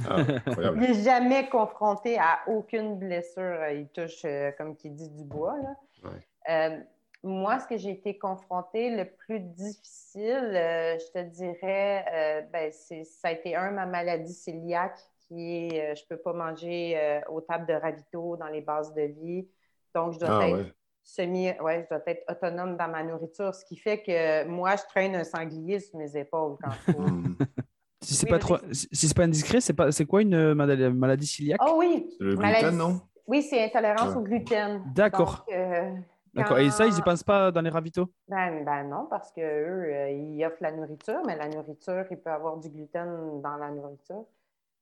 ah. 0.07 0.15
Il 0.47 0.79
n'est 0.79 0.93
jamais 0.93 1.49
confronté 1.49 2.17
à 2.17 2.39
aucune 2.47 2.97
blessure. 2.97 3.57
Il 3.73 3.89
touche, 3.89 4.23
euh, 4.23 4.51
comme 4.57 4.77
qui 4.77 4.89
dit, 4.89 5.09
du 5.09 5.25
bois. 5.25 5.57
là. 5.57 6.09
Ouais. 6.09 6.19
Euh, 6.49 6.79
moi, 7.23 7.59
ce 7.59 7.67
que 7.67 7.75
j'ai 7.75 7.89
été 7.89 8.17
confrontée, 8.17 8.95
le 8.95 9.03
plus 9.03 9.41
difficile, 9.41 10.53
euh, 10.55 10.97
je 10.97 11.11
te 11.11 11.21
dirais, 11.23 12.05
euh, 12.13 12.41
ben, 12.53 12.71
ça 12.71 13.27
a 13.27 13.31
été 13.33 13.53
un, 13.57 13.71
ma 13.71 13.85
maladie 13.85 14.41
cœliaque, 14.45 14.97
qui 15.27 15.67
est, 15.67 15.93
je 15.97 16.03
ne 16.03 16.07
peux 16.07 16.21
pas 16.21 16.31
manger 16.31 17.21
aux 17.27 17.41
tables 17.41 17.65
de 17.65 17.73
ravito 17.73 18.37
dans 18.37 18.47
les 18.47 18.61
bases 18.61 18.93
de 18.93 19.01
vie. 19.01 19.45
Donc, 19.93 20.13
je 20.13 20.19
dois 20.19 20.39
Ah, 20.41 20.47
être 20.47 20.55
ouais. 20.55 20.73
Semi, 21.03 21.51
ouais, 21.61 21.83
je 21.83 21.95
dois 21.95 22.03
être 22.07 22.23
autonome 22.29 22.77
dans 22.77 22.87
ma 22.87 23.03
nourriture, 23.03 23.53
ce 23.53 23.65
qui 23.65 23.77
fait 23.77 24.01
que 24.01 24.45
moi, 24.47 24.75
je 24.75 24.83
traîne 24.89 25.15
un 25.15 25.23
sanglier 25.23 25.79
sur 25.79 25.97
mes 25.99 26.15
épaules 26.17 26.57
quand 26.61 26.71
je. 26.87 26.93
Si 28.03 28.15
c'est 28.15 28.25
Oui, 28.25 28.31
pas 28.31 28.39
trop, 28.39 28.57
si 28.73 29.07
c'est 29.07 29.15
pas 29.15 29.23
indiscret, 29.23 29.61
c'est 29.61 29.71
pas, 29.73 29.89
c'est 29.93 30.05
quoi 30.05 30.21
une 30.21 30.53
maladie, 30.53 30.89
maladie 30.89 31.25
cœliaque? 31.37 31.61
Oh 31.65 31.75
oui! 31.77 32.05
C'est 32.17 32.23
le 32.25 32.35
Maladie- 32.35 32.65
gluten, 32.65 32.77
non? 32.77 33.01
Oui, 33.27 33.41
c'est 33.43 33.63
intolérance 33.63 34.09
Ouais. 34.09 34.17
au 34.17 34.21
gluten. 34.23 34.83
D'accord. 34.93 35.45
Donc, 35.47 35.55
euh, 35.55 35.93
D'accord. 36.33 36.59
Et 36.59 36.69
ça, 36.69 36.85
ils 36.85 36.97
y 36.97 37.01
pensent 37.01 37.23
pas 37.23 37.49
dans 37.49 37.61
les 37.61 37.69
ravitaux? 37.69 38.09
Ben, 38.27 38.65
ben 38.65 38.83
non, 38.89 39.07
parce 39.09 39.31
qu'eux, 39.31 39.41
euh, 39.41 40.09
ils 40.09 40.43
offrent 40.45 40.57
la 40.61 40.73
nourriture, 40.73 41.21
mais 41.25 41.37
la 41.37 41.47
nourriture, 41.47 42.03
il 42.11 42.17
peut 42.17 42.29
avoir 42.31 42.57
du 42.57 42.67
gluten 42.69 43.41
dans 43.41 43.55
la 43.55 43.69
nourriture. 43.71 44.25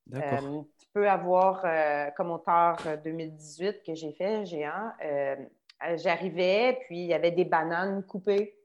D'accord. 0.07 0.39
Euh, 0.43 0.61
tu 0.79 0.87
peux 0.91 1.07
avoir, 1.07 1.61
euh, 1.63 2.09
comme 2.17 2.31
au 2.31 2.39
tard 2.39 2.79
euh, 2.87 2.97
2018 2.97 3.83
que 3.85 3.93
j'ai 3.93 4.13
fait, 4.13 4.45
géant, 4.47 4.91
euh, 5.05 5.35
euh, 5.35 5.45
j'arrivais, 5.95 6.79
puis 6.85 6.99
il 6.99 7.07
y 7.07 7.13
avait 7.13 7.31
des 7.31 7.45
bananes 7.45 8.03
coupées. 8.03 8.55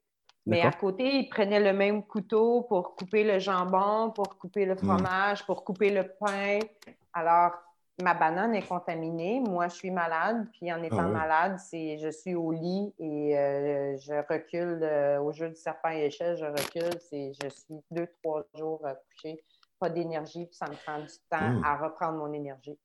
Mais 0.49 0.63
à 0.63 0.71
côté, 0.71 1.05
ils 1.17 1.29
prenaient 1.29 1.59
le 1.61 1.73
même 1.73 2.05
couteau 2.05 2.63
pour 2.63 2.95
couper 2.95 3.25
le 3.25 3.41
jambon, 3.41 4.11
pour 4.11 4.39
couper 4.39 4.65
le 4.65 4.75
Mm. 4.75 4.79
fromage, 4.79 5.45
pour 5.45 5.65
couper 5.65 5.91
le 5.91 6.07
pain. 6.07 6.61
Alors, 7.13 7.51
ma 8.01 8.15
banane 8.15 8.55
est 8.55 8.69
contaminée, 8.69 9.41
moi 9.41 9.67
je 9.69 9.75
suis 9.75 9.91
malade, 9.91 10.47
puis 10.53 10.73
en 10.73 10.83
étant 10.85 11.07
ouais. 11.07 11.11
malade, 11.13 11.59
c'est 11.59 11.97
je 11.99 12.11
suis 12.11 12.35
au 12.37 12.53
lit 12.53 12.95
et 12.99 13.37
euh, 13.37 13.97
je 13.97 14.13
recule 14.33 14.81
euh, 14.83 15.19
au 15.21 15.33
jeu 15.33 15.49
du 15.49 15.57
serpent 15.57 15.91
et 15.91 16.05
échelle, 16.05 16.37
je 16.37 16.45
recule, 16.45 17.01
c'est 17.01 17.33
je 17.33 17.49
suis 17.49 17.81
deux, 17.91 18.07
trois 18.23 18.45
jours 18.55 18.87
euh, 18.87 18.93
couchée, 19.11 19.43
pas 19.81 19.89
d'énergie, 19.89 20.45
puis 20.47 20.55
ça 20.55 20.67
me 20.67 20.75
prend 20.85 21.01
du 21.01 21.13
temps 21.31 21.51
Mm. 21.59 21.65
à 21.65 21.77
reprendre 21.79 22.19
mon 22.19 22.33
énergie. 22.33 22.79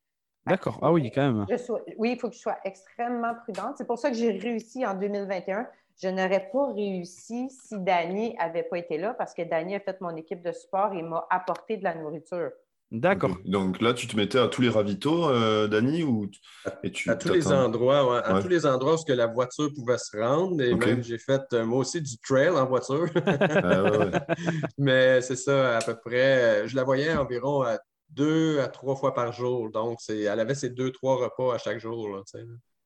D'accord. 0.46 0.80
Ah 0.82 0.92
oui, 0.92 1.12
quand 1.14 1.22
même. 1.34 1.46
Je 1.50 1.58
sois- 1.58 1.82
oui, 1.98 2.14
il 2.14 2.20
faut 2.20 2.30
que 2.30 2.36
je 2.36 2.40
sois 2.40 2.58
extrêmement 2.66 3.34
prudente. 3.44 3.76
C'est 3.78 3.86
pour 3.88 4.00
ça 4.00 4.10
que 4.10 4.16
j'ai 4.18 4.32
réussi 4.32 4.86
en 4.86 4.96
2021. 4.96 5.68
Je 6.02 6.08
n'aurais 6.08 6.50
pas 6.52 6.74
réussi 6.74 7.48
si 7.50 7.80
Danny 7.80 8.36
n'avait 8.40 8.64
pas 8.64 8.80
été 8.80 8.98
là 8.98 9.14
parce 9.14 9.34
que 9.36 9.44
Danny 9.44 9.76
a 9.76 9.80
fait 9.80 10.02
mon 10.02 10.16
équipe 10.16 10.42
de 10.44 10.52
sport 10.52 10.94
et 10.94 11.04
m'a 11.04 11.28
apporté 11.30 11.78
de 11.78 11.84
la 11.84 11.94
nourriture. 11.94 12.50
D'accord. 12.90 13.38
Donc 13.46 13.80
là, 13.82 13.94
tu 13.94 14.06
te 14.08 14.18
mettais 14.18 14.40
à 14.40 14.48
tous 14.50 14.62
les 14.62 14.68
ravitaux, 14.68 15.30
euh, 15.30 15.68
Dani, 15.70 16.04
ou 16.04 16.28
t- 16.28 16.40
et 16.84 16.92
tu 16.92 17.10
À 17.10 17.16
tous 17.16 17.32
les 17.32 17.48
endroits, 17.48 18.12
ouais, 18.12 18.20
à 18.26 18.34
Ouais. 18.34 18.42
tous 18.42 18.50
les 18.50 18.66
endroits 18.66 18.96
où 18.96 18.98
ce 18.98 19.06
que 19.06 19.14
la 19.14 19.28
voiture 19.28 19.70
pouvait 19.74 19.98
se 19.98 20.18
rendre. 20.18 20.62
Et 20.62 20.74
même, 20.76 21.02
j'ai 21.02 21.18
fait, 21.18 21.42
euh, 21.54 21.66
moi 21.66 21.80
aussi, 21.80 22.02
du 22.02 22.18
trail 22.18 22.50
en 22.50 22.66
voiture. 22.66 23.06
Ah, 23.16 23.84
ouais, 23.84 23.98
ouais. 23.98 24.12
Mais 24.78 25.22
c'est 25.22 25.38
ça, 25.38 25.78
à 25.78 25.82
peu 25.82 25.96
près. 25.96 26.64
euh, 26.64 26.68
Je 26.68 26.76
la 26.76 26.84
voyais 26.84 27.14
environ 27.16 27.62
à 27.62 27.78
deux 28.12 28.60
à 28.60 28.68
trois 28.68 28.96
fois 28.96 29.14
par 29.14 29.32
jour. 29.34 29.70
Donc, 29.72 29.98
c'est, 30.02 30.20
elle 30.22 30.40
avait 30.40 30.56
ses 30.56 30.70
deux, 30.70 30.92
trois 30.92 31.16
repas 31.18 31.56
à 31.56 31.58
chaque 31.58 31.80
jour. 31.80 32.10
là, 32.10 32.22
tu. 32.30 32.38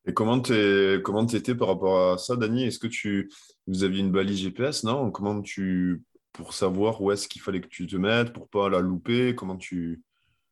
Et 0.07 0.13
comment 0.13 0.39
t'es, 0.39 0.99
comment 1.03 1.25
t'étais 1.25 1.55
par 1.55 1.67
rapport 1.69 2.11
à 2.13 2.17
ça, 2.17 2.35
Dani? 2.35 2.65
Est-ce 2.65 2.79
que 2.79 2.87
tu, 2.87 3.29
vous 3.67 3.83
aviez 3.83 4.01
une 4.01 4.11
balise 4.11 4.39
GPS, 4.39 4.83
non? 4.83 5.09
Comment 5.11 5.41
tu, 5.41 6.03
pour 6.31 6.53
savoir 6.53 7.01
où 7.01 7.11
est-ce 7.11 7.27
qu'il 7.27 7.41
fallait 7.41 7.61
que 7.61 7.67
tu 7.67 7.87
te 7.87 7.95
mettes, 7.95 8.31
pour 8.31 8.47
pas 8.47 8.69
la 8.69 8.79
louper, 8.81 9.33
comment 9.35 9.57
tu... 9.57 10.03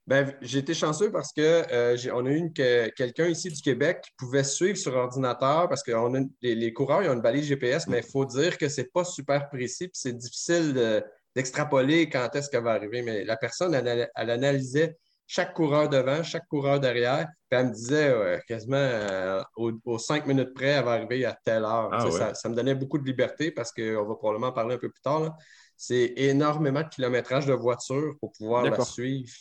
Ben, 0.05 0.35
j'ai 0.41 0.59
été 0.59 0.73
chanceux 0.73 1.11
parce 1.13 1.31
que 1.31 1.41
euh, 1.41 1.95
j'ai- 1.95 2.11
on 2.11 2.25
a 2.25 2.29
eu 2.29 2.35
une- 2.35 2.51
que- 2.51 2.89
quelqu'un 2.89 3.27
ici 3.27 3.47
du 3.49 3.61
Québec 3.61 4.01
qui 4.03 4.11
pouvait 4.17 4.43
suivre 4.43 4.75
sur 4.77 4.93
ordinateur 4.95 5.69
parce 5.69 5.81
que 5.81 5.93
on 5.93 6.13
a 6.13 6.19
les, 6.41 6.55
les 6.55 6.73
coureurs 6.73 7.03
ils 7.03 7.09
ont 7.09 7.13
une 7.13 7.21
balise 7.21 7.45
GPS, 7.45 7.87
mais 7.87 7.99
il 7.99 8.11
faut 8.11 8.25
dire 8.25 8.57
que 8.57 8.67
c'est 8.67 8.91
pas 8.91 9.05
super 9.05 9.47
précis 9.49 9.85
puis 9.87 9.93
c'est 9.97 10.17
difficile 10.17 10.73
de- 10.73 11.01
d'extrapoler 11.35 12.09
quand 12.09 12.29
est-ce 12.35 12.49
qu'elle 12.49 12.63
va 12.63 12.71
arriver. 12.73 13.01
Mais 13.01 13.23
la 13.23 13.37
personne, 13.37 13.73
elle, 13.73 13.87
elle- 13.87 14.11
elle 14.15 14.29
analysait 14.29 14.97
chaque 15.25 15.53
coureur 15.53 15.89
devant, 15.89 16.21
chaque 16.21 16.47
coureur 16.47 16.79
derrière, 16.79 17.27
puis 17.49 17.59
elle 17.59 17.67
me 17.67 17.71
disait 17.73 18.09
euh, 18.09 18.37
quasiment 18.47 18.75
euh, 18.77 19.41
aux, 19.55 19.71
aux 19.85 19.97
cinq 19.97 20.27
minutes 20.27 20.53
près, 20.53 20.67
elle 20.67 20.83
va 20.85 20.91
arriver 20.93 21.25
à 21.25 21.35
telle 21.45 21.63
heure. 21.63 21.89
Ah 21.91 21.97
Tu 22.05 22.11
sais, 22.11 22.13
ouais. 22.13 22.19
ça, 22.19 22.33
ça 22.35 22.49
me 22.49 22.55
donnait 22.55 22.75
beaucoup 22.75 22.97
de 22.97 23.05
liberté 23.05 23.49
parce 23.51 23.71
qu'on 23.71 24.05
va 24.05 24.15
probablement 24.15 24.47
en 24.47 24.51
parler 24.51 24.75
un 24.75 24.77
peu 24.79 24.89
plus 24.89 25.01
tard. 25.01 25.21
là. 25.21 25.33
C'est 25.77 26.13
énormément 26.17 26.81
de 26.81 26.89
kilométrage 26.89 27.45
de 27.47 27.53
voiture 27.53 28.13
pour 28.19 28.31
pouvoir 28.33 28.63
la 28.71 28.77
suivre. 28.81 29.31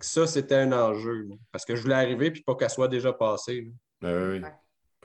Ça, 0.00 0.26
c'était 0.26 0.54
un 0.56 0.72
enjeu. 0.72 1.22
là. 1.28 1.34
Parce 1.52 1.64
que 1.64 1.74
je 1.76 1.82
voulais 1.82 1.94
arriver 1.94 2.30
puis 2.30 2.42
pas 2.42 2.54
qu'elle 2.54 2.70
soit 2.70 2.88
déjà 2.88 3.12
passée. 3.12 3.70
Ah, 4.02 4.06
oui, 4.12 4.38
oui. 4.40 4.40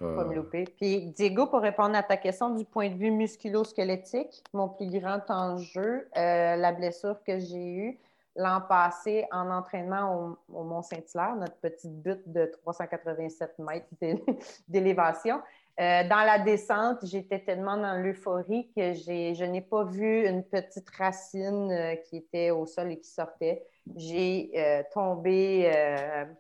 Pas- 0.01 0.15
Pas 0.15 0.23
me 0.25 0.33
louper. 0.35 0.63
Puis, 0.77 1.07
Diego, 1.07 1.47
pour 1.47 1.61
répondre 1.61 1.95
à 1.95 2.03
ta 2.03 2.17
question 2.17 2.49
du 2.55 2.65
point 2.65 2.89
de 2.89 2.95
vue 2.95 3.11
musculo-squelettique, 3.11 4.43
mon 4.53 4.67
plus 4.69 4.87
grand 4.87 5.21
enjeu, 5.29 6.07
euh, 6.17 6.55
la 6.55 6.71
blessure 6.71 7.17
que 7.25 7.39
j'ai 7.39 7.73
eue 7.75 7.99
l'an 8.37 8.61
passé 8.61 9.25
en 9.31 9.49
entraînement 9.51 10.37
au, 10.49 10.59
au 10.61 10.63
Mont-Saint-Hilaire, 10.63 11.35
notre 11.35 11.55
petite 11.57 11.91
butte 12.01 12.23
de 12.31 12.45
387 12.63 13.59
mètres 13.59 13.87
d'é- 14.01 14.23
d'élévation. 14.69 15.41
Euh, 15.79 16.07
dans 16.07 16.23
la 16.23 16.39
descente, 16.39 16.99
j'étais 17.03 17.39
tellement 17.39 17.77
dans 17.77 17.95
l'euphorie 17.95 18.69
que 18.75 18.93
je 18.93 19.43
n'ai 19.45 19.61
pas 19.61 19.85
vu 19.85 20.27
une 20.27 20.43
petite 20.43 20.89
racine 20.91 21.71
euh, 21.71 21.95
qui 21.95 22.17
était 22.17 22.51
au 22.51 22.65
sol 22.65 22.91
et 22.91 22.99
qui 22.99 23.09
sortait. 23.09 23.65
J'ai 23.95 24.51
euh, 24.55 24.83
tombé 24.93 25.71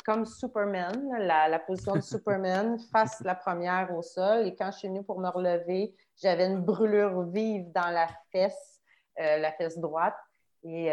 comme 0.05 0.25
Superman, 0.25 1.09
la, 1.17 1.47
la 1.47 1.59
position 1.59 1.95
de 1.95 2.01
Superman, 2.01 2.77
face 2.91 3.21
la 3.21 3.35
première 3.35 3.95
au 3.95 4.01
sol. 4.01 4.47
Et 4.47 4.55
quand 4.55 4.71
je 4.71 4.79
suis 4.79 4.87
venue 4.89 5.03
pour 5.03 5.19
me 5.19 5.29
relever, 5.29 5.95
j'avais 6.21 6.47
une 6.47 6.61
brûlure 6.61 7.23
vive 7.23 7.71
dans 7.71 7.89
la 7.89 8.07
fesse, 8.31 8.81
la 9.17 9.51
fesse 9.53 9.79
droite. 9.79 10.17
Et 10.63 10.91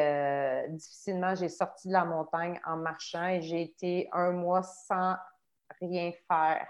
difficilement, 0.71 1.35
j'ai 1.35 1.51
sorti 1.51 1.89
de 1.89 1.93
la 1.93 2.07
montagne 2.07 2.59
en 2.65 2.77
marchant 2.77 3.27
et 3.27 3.43
j'ai 3.43 3.61
été 3.61 4.09
un 4.13 4.31
mois 4.31 4.63
sans 4.63 5.17
rien 5.81 6.13
faire, 6.27 6.67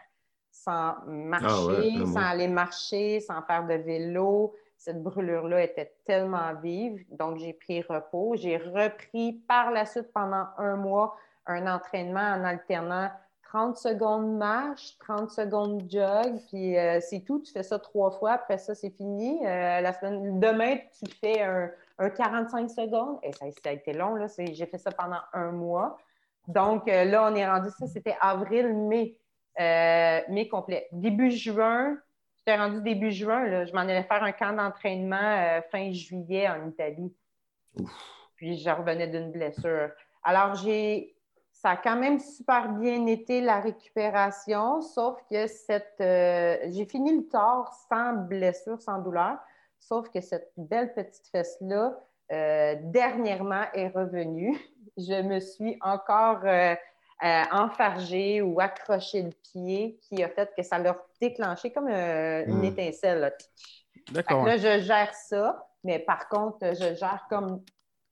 sans 0.64 0.96
marcher, 1.06 1.46
Ah 1.48 1.66
ouais, 1.66 2.02
un 2.02 2.06
sans 2.06 2.20
aller 2.20 2.48
marcher, 2.48 3.20
sans 3.20 3.42
faire 3.42 3.66
de 3.66 3.74
vélo. 3.74 4.54
Cette 4.76 5.02
brûlure-là 5.02 5.62
était 5.62 5.92
tellement 6.04 6.54
vive, 6.62 7.04
donc 7.10 7.38
j'ai 7.38 7.52
pris 7.52 7.82
repos. 7.82 8.34
J'ai 8.36 8.56
repris 8.56 9.32
par 9.48 9.70
la 9.70 9.86
suite 9.86 10.12
pendant 10.12 10.46
un 10.56 10.76
mois 10.76 11.16
un 11.46 11.66
entraînement 11.66 12.20
en 12.20 12.44
alternant 12.44 13.10
30 13.42 13.78
secondes 13.78 14.36
marche, 14.36 14.98
30 14.98 15.30
secondes 15.30 15.82
jog, 15.88 16.38
puis 16.48 16.76
euh, 16.76 17.00
c'est 17.00 17.20
tout. 17.20 17.40
Tu 17.40 17.50
fais 17.50 17.62
ça 17.62 17.78
trois 17.78 18.10
fois, 18.10 18.32
après 18.32 18.58
ça, 18.58 18.74
c'est 18.74 18.90
fini. 18.90 19.40
Euh, 19.46 19.80
la 19.80 19.92
semaine, 19.94 20.38
demain, 20.38 20.76
tu 20.98 21.10
fais 21.18 21.42
un, 21.42 21.70
un 21.98 22.10
45 22.10 22.70
secondes. 22.70 23.18
Et 23.22 23.32
ça, 23.32 23.46
ça 23.62 23.70
a 23.70 23.72
été 23.72 23.94
long, 23.94 24.16
là. 24.16 24.26
J'ai 24.38 24.66
fait 24.66 24.78
ça 24.78 24.92
pendant 24.92 25.20
un 25.32 25.50
mois. 25.50 25.96
Donc 26.46 26.88
euh, 26.88 27.04
là, 27.04 27.30
on 27.30 27.34
est 27.34 27.46
rendu 27.48 27.68
ça, 27.78 27.86
c'était 27.86 28.16
avril, 28.20 28.74
mai, 28.74 29.16
euh, 29.60 30.20
mai 30.28 30.48
complet. 30.48 30.88
Début 30.92 31.30
juin, 31.30 31.96
j'étais 32.38 32.56
rendu 32.56 32.80
début 32.82 33.10
juin, 33.10 33.46
là, 33.46 33.64
je 33.64 33.72
m'en 33.72 33.80
allais 33.80 34.04
faire 34.04 34.22
un 34.22 34.32
camp 34.32 34.52
d'entraînement 34.52 35.16
euh, 35.16 35.60
fin 35.70 35.92
juillet 35.92 36.48
en 36.48 36.68
Italie. 36.68 37.14
Puis 38.36 38.58
je 38.58 38.70
revenais 38.70 39.08
d'une 39.08 39.30
blessure. 39.30 39.90
Alors, 40.22 40.54
j'ai 40.54 41.18
ça 41.60 41.70
a 41.70 41.76
quand 41.76 41.96
même 41.96 42.20
super 42.20 42.72
bien 42.72 43.06
été 43.06 43.40
la 43.40 43.60
récupération, 43.60 44.80
sauf 44.80 45.18
que 45.28 45.48
cette 45.48 46.00
euh, 46.00 46.56
j'ai 46.68 46.86
fini 46.86 47.16
le 47.16 47.26
tort 47.26 47.72
sans 47.88 48.12
blessure, 48.12 48.80
sans 48.80 49.00
douleur, 49.00 49.38
sauf 49.80 50.08
que 50.10 50.20
cette 50.20 50.52
belle 50.56 50.92
petite 50.94 51.26
fesse-là, 51.32 51.98
euh, 52.30 52.76
dernièrement, 52.84 53.64
est 53.74 53.88
revenue. 53.88 54.56
Je 54.96 55.22
me 55.22 55.40
suis 55.40 55.76
encore 55.80 56.40
euh, 56.44 56.74
euh, 57.24 57.42
enfargée 57.52 58.42
ou 58.42 58.60
accroché 58.60 59.22
le 59.22 59.30
pied 59.52 59.98
qui 60.02 60.22
a 60.22 60.28
fait 60.28 60.50
que 60.56 60.62
ça 60.62 60.78
l'a 60.78 60.96
déclenché 61.20 61.72
comme 61.72 61.88
euh, 61.88 62.44
une 62.46 62.60
Mm. 62.60 62.64
étincelle. 62.64 63.34
D'accord. 64.12 64.44
là, 64.46 64.56
je 64.56 64.80
gère 64.80 65.12
ça, 65.14 65.66
mais 65.84 65.98
par 65.98 66.28
contre, 66.28 66.58
je 66.74 66.94
gère 66.94 67.26
comme 67.28 67.62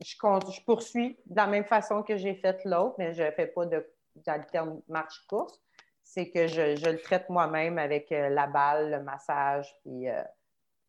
je, 0.05 0.15
compte- 0.19 0.51
je 0.53 0.61
poursuis 0.63 1.19
de 1.27 1.37
la 1.37 1.47
même 1.47 1.65
façon 1.65 2.03
que 2.03 2.17
j'ai 2.17 2.35
fait 2.35 2.61
l'autre, 2.65 2.97
mais 2.99 3.15
je 3.15 3.23
ne 3.23 3.31
fais 3.31 3.47
pas 3.47 3.67
de 3.67 3.87
d'alterne 4.25 4.81
marche-course. 4.89 5.61
C'est 6.03 6.31
que 6.31 6.47
je, 6.47 6.77
je 6.77 6.89
le 6.89 6.99
traite 6.99 7.29
moi-même 7.29 7.79
avec 7.79 8.11
euh, 8.13 8.29
la 8.31 8.47
balle, 8.47 8.91
le 8.91 9.03
massage, 9.03 9.73
puis 9.83 10.09
euh, 10.09 10.23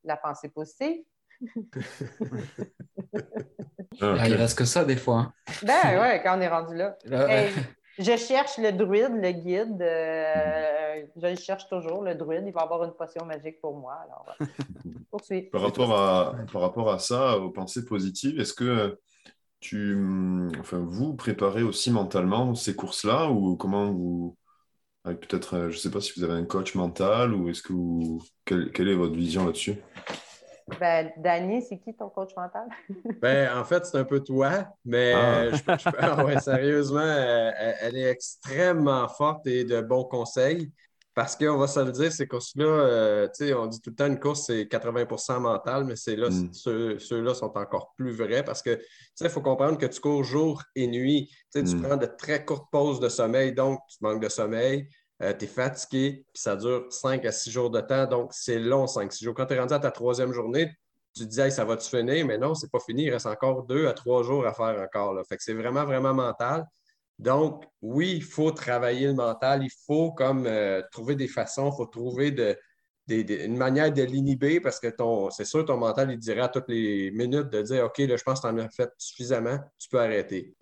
la 0.04 0.16
pensée 0.18 0.50
positive. 0.50 1.04
Ah. 4.02 4.16
Ah, 4.20 4.28
il 4.28 4.36
reste 4.36 4.58
que 4.58 4.66
ça 4.66 4.86
des 4.86 4.96
fois. 4.96 5.18
hein. 5.18 5.34
Ben 5.64 6.00
ouais, 6.00 6.22
quand 6.24 6.38
on 6.38 6.42
est 6.42 6.48
rendu 6.48 6.76
là. 6.76 6.96
Là, 7.06 7.28
Hey, 7.30 7.54
je 7.98 8.18
cherche 8.18 8.58
le 8.58 8.72
druide, 8.72 9.14
le 9.14 9.32
guide. 9.32 9.82
euh, 9.82 11.06
je 11.16 11.28
le 11.28 11.36
cherche 11.36 11.68
toujours, 11.68 12.04
le 12.04 12.16
druide. 12.16 12.44
Il 12.46 12.54
va 12.54 12.62
avoir 12.62 12.84
une 12.84 12.94
potion 12.94 13.26
magique 13.26 13.60
pour 13.62 13.76
moi. 13.78 13.96
Alors, 14.04 14.26
euh. 14.42 14.46
Par 15.52 15.62
rapport 15.62 15.98
à, 15.98 16.36
par 16.52 16.62
rapport 16.62 16.92
à 16.92 17.00
ça, 17.00 17.40
aux 17.40 17.50
pensées 17.50 17.86
positives, 17.86 18.40
est-ce 18.40 18.54
que 18.54 19.00
tu, 19.60 19.96
hum, 19.96 20.52
enfin, 20.60 20.80
vous 20.80 21.16
préparez 21.16 21.64
aussi 21.64 21.92
mentalement 21.92 22.54
ces 22.56 22.76
courses-là 22.76 23.30
ou 23.32 23.56
comment 23.56 23.92
vous, 23.92 24.38
peut-être, 25.04 25.56
euh, 25.56 25.70
je 25.70 25.76
ne 25.76 25.80
sais 25.80 25.92
pas 25.92 26.02
si 26.02 26.14
vous 26.18 26.24
avez 26.24 26.34
un 26.34 26.46
coach 26.46 26.76
mental 26.76 27.34
ou 27.34 27.50
est-ce 27.50 27.62
que 27.62 27.74
vous, 27.74 28.22
quelle, 28.46 28.72
quelle 28.72 28.90
est 28.90 28.96
votre 28.96 29.16
vision 29.16 29.46
là-dessus? 29.46 29.78
Ben, 30.80 31.12
Danny, 31.18 31.62
c'est 31.62 31.80
qui 31.80 31.96
ton 31.96 32.10
coach 32.10 32.32
mental? 32.36 32.68
Ben, 33.22 33.58
en 33.58 33.64
fait, 33.64 33.86
c'est 33.86 33.98
un 33.98 34.04
peu 34.04 34.20
toi, 34.24 34.68
mais 34.86 35.14
Ah. 35.16 35.40
euh, 35.40 35.52
je, 35.80 35.90
ah 35.98 36.24
ouais, 36.24 36.40
sérieusement, 36.40 37.00
euh, 37.00 37.52
elle, 37.58 37.76
elle 37.82 37.98
est 37.98 38.10
extrêmement 38.12 39.08
forte 39.08 39.48
et 39.48 39.64
de 39.64 39.82
bons 39.82 40.04
conseils. 40.04 40.72
Parce 41.16 41.36
qu'on 41.36 41.58
va 41.58 41.66
se 41.66 41.80
le 41.80 41.92
dire, 41.92 42.12
ces 42.12 42.28
courses-là, 42.28 42.66
euh, 42.66 43.28
tu 43.36 43.48
sais, 43.48 43.54
on 43.56 43.66
dit 43.66 43.82
tout 43.82 43.90
le 43.90 43.96
temps 43.96 44.06
une 44.06 44.20
course, 44.20 44.46
c'est 44.46 44.68
80% 44.68 45.40
mental, 45.40 45.84
mais 45.86 45.96
c'est 45.96 46.16
là, 46.16 46.30
Mm. 46.30 46.54
ceux, 46.54 47.00
ceux-là 47.00 47.34
sont 47.34 47.58
encore 47.58 47.94
plus 47.98 48.12
vrais 48.12 48.44
parce 48.44 48.62
que, 48.62 48.76
tu 48.76 48.84
sais, 49.16 49.26
il 49.26 49.32
faut 49.32 49.42
comprendre 49.42 49.80
que 49.80 49.88
tu 49.88 50.00
cours 50.00 50.24
jour 50.24 50.62
et 50.76 50.86
nuit. 50.86 51.28
Tu 51.52 51.60
sais, 51.60 51.64
tu 51.64 51.76
Mm. 51.76 51.82
prends 51.82 51.98
de 51.98 52.06
très 52.06 52.46
courtes 52.46 52.68
pauses 52.72 53.00
de 53.00 53.10
sommeil, 53.10 53.52
donc 53.54 53.80
tu 53.90 53.98
manques 54.02 54.22
de 54.22 54.30
sommeil. 54.30 54.88
Tu 55.20 55.26
es 55.26 55.48
fatigué, 55.48 56.26
puis 56.34 56.42
ça 56.42 56.56
dure 56.56 56.88
5 56.92 57.26
à 57.26 57.32
6 57.32 57.52
jours 57.52 57.70
de 57.70 57.82
temps, 57.82 58.06
donc 58.06 58.32
c'est 58.34 58.60
long, 58.60 58.86
5-6 58.86 59.24
jours. 59.24 59.34
Quand 59.34 59.46
tu 59.46 59.54
es 59.54 59.60
rendu 59.60 59.74
à 59.74 59.80
ta 59.80 59.92
troisième 59.92 60.32
journée, 60.32 60.72
tu 61.18 61.28
te 61.28 61.30
dis, 61.30 61.52
ça 61.52 61.66
va-tu 61.66 61.90
finir? 61.90 62.26
Mais 62.26 62.38
non, 62.38 62.54
c'est 62.54 62.72
pas 62.72 62.80
fini. 62.80 63.06
Il 63.06 63.12
reste 63.12 63.26
encore 63.26 63.64
deux 63.64 63.88
à 63.88 63.94
trois 63.94 64.24
jours 64.24 64.46
à 64.46 64.54
faire 64.54 64.80
encore. 64.80 65.20
Fait 65.28 65.38
que 65.38 65.44
c'est 65.44 65.54
vraiment, 65.54 65.86
vraiment 65.86 66.14
mental. 66.14 66.66
Donc, 67.18 67.66
oui, 67.82 68.14
il 68.18 68.24
faut 68.24 68.52
travailler 68.52 69.08
le 69.08 69.14
mental. 69.14 69.64
Il 69.64 69.72
faut 69.86 70.12
comme 70.12 70.46
euh, 70.46 70.82
trouver 70.92 71.16
des 71.16 71.28
façons, 71.28 71.72
il 71.72 71.76
faut 71.76 71.88
trouver 71.88 72.36
une 73.10 73.58
manière 73.58 73.92
de 73.92 74.04
l'inhiber 74.04 74.60
parce 74.60 74.80
que 74.80 74.88
c'est 75.32 75.46
sûr, 75.46 75.66
ton 75.66 75.78
mental, 75.78 76.12
il 76.12 76.20
dirait 76.20 76.42
à 76.42 76.50
toutes 76.50 76.70
les 76.70 77.10
minutes 77.12 77.50
de 77.50 77.62
dire 77.64 77.86
OK, 77.86 77.98
là, 78.00 78.16
je 78.16 78.24
pense 78.24 78.42
que 78.42 78.48
tu 78.48 78.54
en 78.54 78.58
as 78.60 78.70
fait 78.70 78.92
suffisamment, 78.98 79.58
tu 79.80 79.90
peux 79.90 80.00
arrêter. 80.00 80.56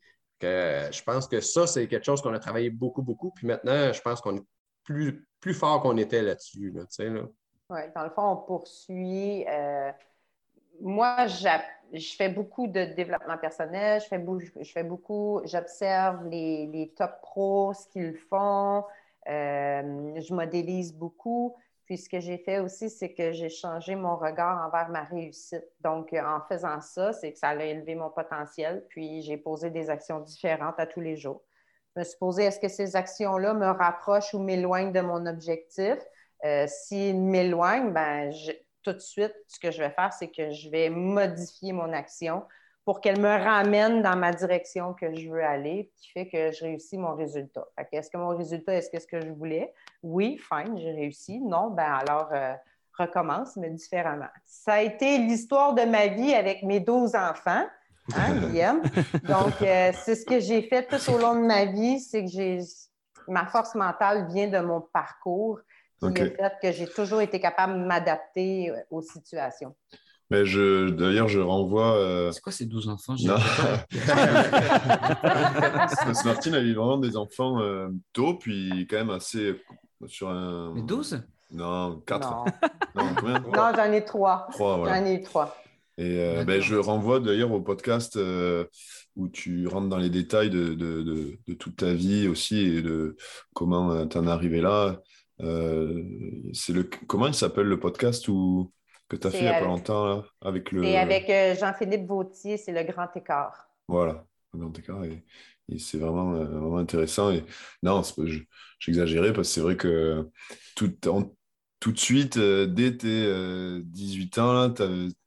Je 0.91 1.03
pense 1.03 1.27
que 1.27 1.41
ça, 1.41 1.67
c'est 1.67 1.87
quelque 1.87 2.05
chose 2.05 2.21
qu'on 2.21 2.33
a 2.33 2.39
travaillé 2.39 2.69
beaucoup, 2.69 3.01
beaucoup. 3.01 3.31
Puis 3.31 3.47
maintenant, 3.47 3.91
je 3.91 4.01
pense 4.01 4.21
qu'on 4.21 4.37
est 4.37 4.45
plus, 4.83 5.27
plus 5.39 5.53
fort 5.53 5.81
qu'on 5.81 5.97
était 5.97 6.21
là-dessus. 6.21 6.71
Là. 6.71 6.83
Oui, 7.69 7.79
dans 7.95 8.03
le 8.03 8.09
fond, 8.11 8.31
on 8.31 8.37
poursuit. 8.37 9.45
euh, 9.47 9.91
moi, 10.81 11.27
je 11.27 12.15
fais 12.15 12.29
beaucoup 12.29 12.67
de 12.67 12.85
développement 12.85 13.37
personnel, 13.37 14.01
je 14.01 14.07
fais, 14.07 14.23
je 14.61 14.71
fais 14.71 14.83
beaucoup, 14.83 15.41
j'observe 15.45 16.27
les, 16.27 16.67
les 16.67 16.93
top 16.95 17.11
pros, 17.21 17.73
ce 17.73 17.87
qu'ils 17.87 18.15
font, 18.15 18.83
euh, 19.27 20.19
je 20.19 20.33
modélise 20.33 20.93
beaucoup. 20.93 21.55
Puis 21.85 21.97
ce 21.97 22.09
que 22.09 22.19
j'ai 22.19 22.37
fait 22.37 22.59
aussi, 22.59 22.89
c'est 22.89 23.13
que 23.13 23.31
j'ai 23.31 23.49
changé 23.49 23.95
mon 23.95 24.17
regard 24.17 24.65
envers 24.65 24.89
ma 24.89 25.03
réussite. 25.03 25.65
Donc, 25.81 26.13
euh, 26.13 26.21
en 26.25 26.41
faisant 26.49 26.81
ça, 26.81 27.13
c'est 27.13 27.31
que 27.31 27.37
ça 27.37 27.49
a 27.49 27.63
élevé 27.63 27.93
mon 27.93 28.09
potentiel. 28.09 28.85
Puis 28.89 29.21
j'ai 29.21 29.37
posé 29.37 29.69
des 29.69 29.89
actions 29.89 30.19
différentes 30.19 30.79
à 30.79 30.87
tous 30.87 31.01
les 31.01 31.15
jours. 31.15 31.43
Je 31.95 32.01
me 32.01 32.03
suis 32.03 32.17
posé, 32.17 32.43
est-ce 32.43 32.59
que 32.59 32.67
ces 32.67 32.95
actions-là 32.95 33.53
me 33.53 33.67
rapprochent 33.67 34.33
ou 34.33 34.39
m'éloignent 34.39 34.91
de 34.91 35.01
mon 35.01 35.25
objectif? 35.27 35.97
Euh, 36.43 36.65
S'ils 36.67 37.21
m'éloignent, 37.21 37.91
ben, 37.91 38.31
tout 38.81 38.93
de 38.93 38.99
suite, 38.99 39.33
ce 39.47 39.59
que 39.59 39.71
je 39.71 39.81
vais 39.81 39.91
faire, 39.91 40.11
c'est 40.11 40.29
que 40.29 40.51
je 40.51 40.69
vais 40.69 40.89
modifier 40.89 41.71
mon 41.71 41.93
action 41.93 42.43
pour 42.83 43.01
qu'elle 43.01 43.19
me 43.19 43.43
ramène 43.43 44.01
dans 44.03 44.15
ma 44.15 44.31
direction 44.31 44.93
que 44.93 45.13
je 45.15 45.29
veux 45.29 45.43
aller, 45.43 45.91
qui 45.95 46.11
fait 46.11 46.27
que 46.27 46.51
je 46.51 46.63
réussis 46.63 46.97
mon 46.97 47.15
résultat. 47.15 47.67
Est-ce 47.91 48.11
que 48.11 48.17
mon 48.17 48.35
résultat, 48.37 48.75
est-ce 48.75 48.91
que 48.91 48.99
ce 48.99 49.07
que 49.07 49.21
je 49.21 49.31
voulais? 49.31 49.73
Oui, 50.03 50.37
fine, 50.37 50.77
j'ai 50.77 50.91
réussi. 50.91 51.39
Non, 51.39 51.69
ben 51.71 51.91
alors 51.91 52.29
euh, 52.33 52.53
recommence, 52.97 53.55
mais 53.57 53.69
différemment. 53.69 54.29
Ça 54.45 54.73
a 54.73 54.81
été 54.81 55.17
l'histoire 55.17 55.73
de 55.73 55.83
ma 55.83 56.07
vie 56.07 56.33
avec 56.33 56.63
mes 56.63 56.79
12 56.79 57.15
enfants. 57.15 57.65
Hein, 58.13 58.35
Guillaume? 58.51 58.81
Donc, 59.23 59.61
euh, 59.61 59.91
c'est 60.03 60.15
ce 60.15 60.25
que 60.25 60.39
j'ai 60.39 60.61
fait 60.63 60.87
tout 60.87 61.11
au 61.11 61.17
long 61.17 61.35
de 61.35 61.45
ma 61.45 61.65
vie, 61.65 61.99
c'est 61.99 62.23
que 62.23 62.29
j'ai 62.29 62.59
ma 63.27 63.47
force 63.47 63.73
mentale 63.73 64.27
vient 64.31 64.47
de 64.47 64.59
mon 64.59 64.81
parcours, 64.81 65.59
qui 65.99 66.07
Ok. 66.07 66.19
a 66.19 66.25
fait 66.25 66.53
que 66.61 66.71
j'ai 66.71 66.87
toujours 66.87 67.21
été 67.21 67.39
capable 67.39 67.73
de 67.73 67.85
m'adapter 67.85 68.69
euh, 68.69 68.75
aux 68.91 69.01
situations. 69.01 69.75
Mais 70.29 70.45
je, 70.45 70.89
d'ailleurs, 70.89 71.27
je 71.27 71.39
renvoie. 71.39 71.95
euh, 71.97 72.31
C'est 72.31 72.41
quoi 72.41 72.51
ces 72.51 72.65
12 72.65 72.87
enfants? 72.89 73.15
Non. 73.23 73.35
Parce 75.21 75.95
que 75.95 76.27
Martine 76.27 76.55
a 76.55 76.59
eu 76.59 76.73
vraiment 76.73 76.97
des 76.97 77.15
enfants 77.17 77.59
euh, 77.61 77.89
tôt, 78.13 78.35
puis 78.35 78.87
quand 78.89 78.97
même 78.97 79.09
assez 79.11 79.55
sur 80.07 80.29
un. 80.29 80.73
Mais 80.73 80.81
12 80.81 81.23
Non, 81.51 82.01
4. 82.05 82.29
Non, 82.29 82.45
Non, 82.95 83.15
combien? 83.19 83.39
Non 83.39 83.51
j'en 83.75 83.91
ai 83.91 84.03
trois. 84.05 84.47
3, 84.51 84.77
voilà. 84.77 84.99
J'en 84.99 85.05
ai 85.05 85.15
eu 85.15 85.21
trois. 85.21 85.55
Et 85.97 86.19
euh, 86.19 86.43
ben, 86.43 86.61
je 86.61 86.75
renvoie 86.75 87.21
d'ailleurs 87.21 87.53
au 87.53 87.61
podcast 87.61 88.17
euh, 88.17 88.65
où 89.15 89.29
tu 89.29 89.65
rentres 89.67 89.87
dans 89.87 89.97
les 89.97 90.09
détails 90.09 90.49
de, 90.49 90.73
de, 90.73 91.01
de, 91.03 91.39
de 91.47 91.53
toute 91.53 91.77
ta 91.77 91.93
vie 91.93 92.27
aussi 92.27 92.59
et 92.59 92.81
de 92.81 93.15
comment 93.53 94.05
tu 94.05 94.17
en 94.17 94.27
es 94.27 94.31
arrivé 94.31 94.59
là. 94.59 94.99
Euh, 95.41 96.03
c'est 96.53 96.73
le, 96.73 96.83
comment 97.07 97.27
il 97.27 97.33
s'appelle 97.33 97.67
le 97.67 97.79
podcast 97.79 98.27
où, 98.27 98.71
que 99.09 99.15
tu 99.15 99.27
as 99.27 99.31
fait 99.31 99.39
il 99.39 99.43
n'y 99.43 99.49
a 99.49 99.59
pas 99.59 99.65
longtemps 99.65 100.05
là, 100.05 100.23
avec 100.41 100.71
le. 100.71 100.83
C'est 100.83 100.97
avec 100.97 101.29
euh, 101.29 101.55
Jean-Philippe 101.55 102.07
Vautier, 102.07 102.57
c'est 102.57 102.71
le 102.71 102.83
grand 102.83 103.07
écart. 103.15 103.67
Voilà, 103.87 104.25
le 104.53 104.59
grand 104.59 104.77
écart. 104.77 105.03
Et 105.03 105.23
c'est 105.79 105.97
vraiment, 105.97 106.33
euh, 106.35 106.45
vraiment 106.45 106.77
intéressant. 106.77 107.31
Et 107.31 107.43
non, 107.83 108.01
j'exagérais 108.79 109.33
parce 109.33 109.47
que 109.49 109.53
c'est 109.53 109.61
vrai 109.61 109.77
que 109.77 110.29
tout, 110.75 110.93
en- 111.09 111.31
tout 111.79 111.91
de 111.91 111.99
suite, 111.99 112.37
euh, 112.37 112.65
dès 112.65 112.97
tes 112.97 113.25
euh, 113.25 113.81
18 113.83 114.37
ans, 114.39 114.71
tu 114.71 114.83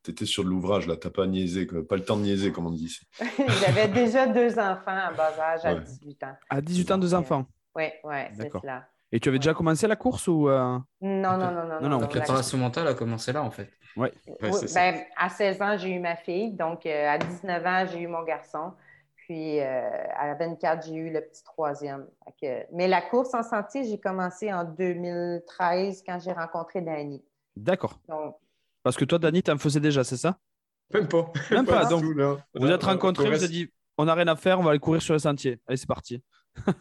étais 0.09 0.27
sur 0.27 0.45
de 0.45 0.49
l'ouvrage. 0.49 0.87
Là, 0.87 0.97
tu 0.97 1.11
pas 1.11 1.27
niaisé, 1.27 1.67
quoi. 1.67 1.87
pas 1.87 1.97
le 1.97 2.05
temps 2.05 2.17
de 2.17 2.23
niaiser, 2.23 2.53
comme 2.53 2.67
on 2.67 2.71
dit 2.71 2.87
ici. 2.87 3.01
J'avais 3.39 3.89
déjà 3.89 4.27
deux 4.27 4.59
enfants 4.59 4.97
à 4.97 5.13
bas 5.13 5.35
âge 5.41 5.65
à 5.65 5.75
Ouais. 5.75 5.81
18 5.85 6.23
ans. 6.25 6.37
À 6.51 6.61
18 6.61 6.91
ans, 6.91 6.99
deux 6.99 7.15
enfants. 7.15 7.47
Oui, 7.75 7.85
oui, 8.05 8.17
c'est 8.33 8.45
D'accord. 8.45 8.63
cela. 8.63 8.89
Et 9.11 9.21
tu 9.21 9.29
avais 9.29 9.39
déjà 9.39 9.55
commencé 9.55 9.87
la 9.87 9.97
course 9.97 10.29
ou 10.29 10.49
euh, 10.49 10.79
Non, 11.01 11.37
non, 11.39 11.39
non, 11.39 11.51
non. 11.53 11.81
Non, 11.81 11.81
non, 11.81 11.89
non, 11.91 12.01
La 12.01 12.07
préparation 12.07 12.59
mentale 12.59 12.89
a 12.89 12.95
commencé 12.95 13.33
là, 13.33 13.43
en 13.43 13.51
fait. 13.51 13.71
Ouais, 13.97 14.13
Oui, 14.27 14.51
ben, 14.75 15.01
à 15.17 15.29
16 15.29 15.63
ans, 15.63 15.77
j'ai 15.79 15.91
eu 15.91 15.99
ma 15.99 16.17
fille. 16.17 16.53
Donc, 16.53 16.85
euh, 16.87 17.09
à 17.09 17.19
19 17.19 17.65
ans, 17.67 17.87
j'ai 17.91 18.01
eu 18.01 18.07
mon 18.07 18.23
garçon. 18.23 18.73
Puis, 19.29 19.61
euh, 19.61 19.91
à 20.17 20.35
24, 20.35 20.87
j'ai 20.87 20.95
eu 20.95 21.13
le 21.13 21.21
petit 21.21 21.45
troisième. 21.45 22.07
Que- 22.41 22.65
Mais 22.73 22.89
la 22.89 23.03
course 23.03 23.35
en 23.35 23.43
sentier, 23.43 23.85
j'ai 23.85 24.01
commencé 24.01 24.51
en 24.51 24.65
2013 24.65 26.03
quand 26.07 26.19
j'ai 26.19 26.33
rencontré 26.33 26.81
Danny. 26.81 27.23
D'accord. 27.55 28.01
Donc, 28.09 28.37
Parce 28.83 28.97
que 28.97 29.05
toi, 29.05 29.19
Dani, 29.19 29.43
tu 29.43 29.51
en 29.51 29.59
faisais 29.59 29.81
déjà, 29.81 30.03
c'est 30.03 30.17
ça? 30.17 30.39
Même 30.95 31.09
pas. 31.09 31.31
Même 31.51 31.67
pas, 31.67 31.85
donc, 31.85 32.01
tout. 32.01 32.15
Vous 32.15 32.15
Non, 32.67 32.71
êtes 32.71 32.85
on 32.85 32.87
rencontrés, 32.87 33.29
vous 33.29 33.45
êtes 33.45 33.51
dit, 33.51 33.71
on 33.99 34.07
n'a 34.07 34.15
rien 34.15 34.29
à 34.29 34.37
faire, 34.37 34.59
on 34.59 34.63
va 34.63 34.71
aller 34.71 34.79
courir 34.79 35.03
sur 35.03 35.13
le 35.13 35.19
sentier. 35.19 35.61
Allez, 35.67 35.77
c'est 35.77 35.87
parti. 35.87 36.23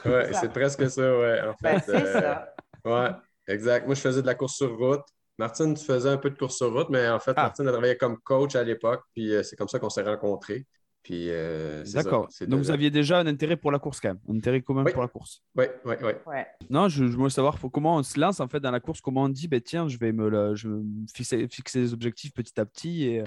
Ouais, 0.06 0.32
c'est 0.32 0.52
presque 0.52 0.90
ça, 0.90 1.02
ouais. 1.18 1.42
En 1.42 1.54
ben, 1.62 1.80
fait, 1.82 1.92
c'est 1.92 1.96
euh, 2.16 2.22
ça. 2.22 2.54
Ouais, 2.86 3.10
exact. 3.48 3.86
Moi, 3.86 3.96
je 3.96 4.02
faisais 4.02 4.22
de 4.22 4.26
la 4.28 4.36
course 4.36 4.56
sur 4.56 4.78
route. 4.78 5.04
Martine, 5.38 5.74
tu 5.76 5.84
faisais 5.84 6.10
un 6.10 6.18
peu 6.18 6.30
de 6.30 6.38
course 6.38 6.56
sur 6.56 6.72
route, 6.74 6.90
mais 6.90 7.10
en 7.10 7.20
fait, 7.20 7.34
Ah. 7.36 7.44
Martine 7.44 7.68
a 7.68 7.72
travaillé 7.72 7.98
comme 7.98 8.18
coach 8.20 8.56
à 8.56 8.64
l'époque, 8.64 9.04
puis 9.14 9.36
euh, 9.36 9.44
c'est 9.44 9.56
comme 9.58 9.68
ça 9.68 9.80
qu'on 9.80 9.90
s'est 9.90 10.04
rencontrés. 10.04 10.66
Puis, 11.08 11.30
euh, 11.30 11.86
c'est 11.86 11.92
ça. 11.92 12.04
D'accord. 12.04 12.28
De 12.42 12.46
Donc, 12.48 12.60
vous 12.60 12.70
aviez 12.70 12.92
déjà 12.92 13.20
un 13.20 13.28
intérêt 13.28 13.56
pour 13.56 13.72
la 13.72 13.80
course 13.80 14.02
quand 14.02 14.10
même, 14.10 14.20
un 14.28 14.36
intérêt 14.36 14.62
commun 14.62 14.84
Oui. 14.84 14.92
pour 14.92 15.02
la 15.02 15.08
course. 15.08 15.42
Oui, 15.56 15.64
oui, 15.86 15.96
oui. 16.02 16.12
Ouais. 16.26 16.46
Non, 16.70 16.90
je, 16.90 17.08
je 17.08 17.16
voulais 17.16 17.30
savoir 17.30 17.58
faut- 17.58 17.70
comment 17.70 17.96
on 17.96 18.04
se 18.04 18.20
lance 18.20 18.42
en 18.42 18.50
fait 18.50 18.60
dans 18.60 18.72
la 18.72 18.82
course, 18.82 19.00
comment 19.00 19.24
on 19.24 19.30
dit, 19.30 19.48
ben, 19.48 19.62
tiens, 19.62 19.88
je 19.88 19.98
vais 19.98 20.12
me, 20.12 20.28
la- 20.28 20.54
je 20.54 20.68
vais 20.68 20.76
me 20.76 21.06
fixer, 21.16 21.48
fixer 21.48 21.80
des 21.80 21.94
objectifs 21.94 22.34
petit 22.34 22.60
à 22.60 22.66
petit 22.66 23.06
et 23.06 23.24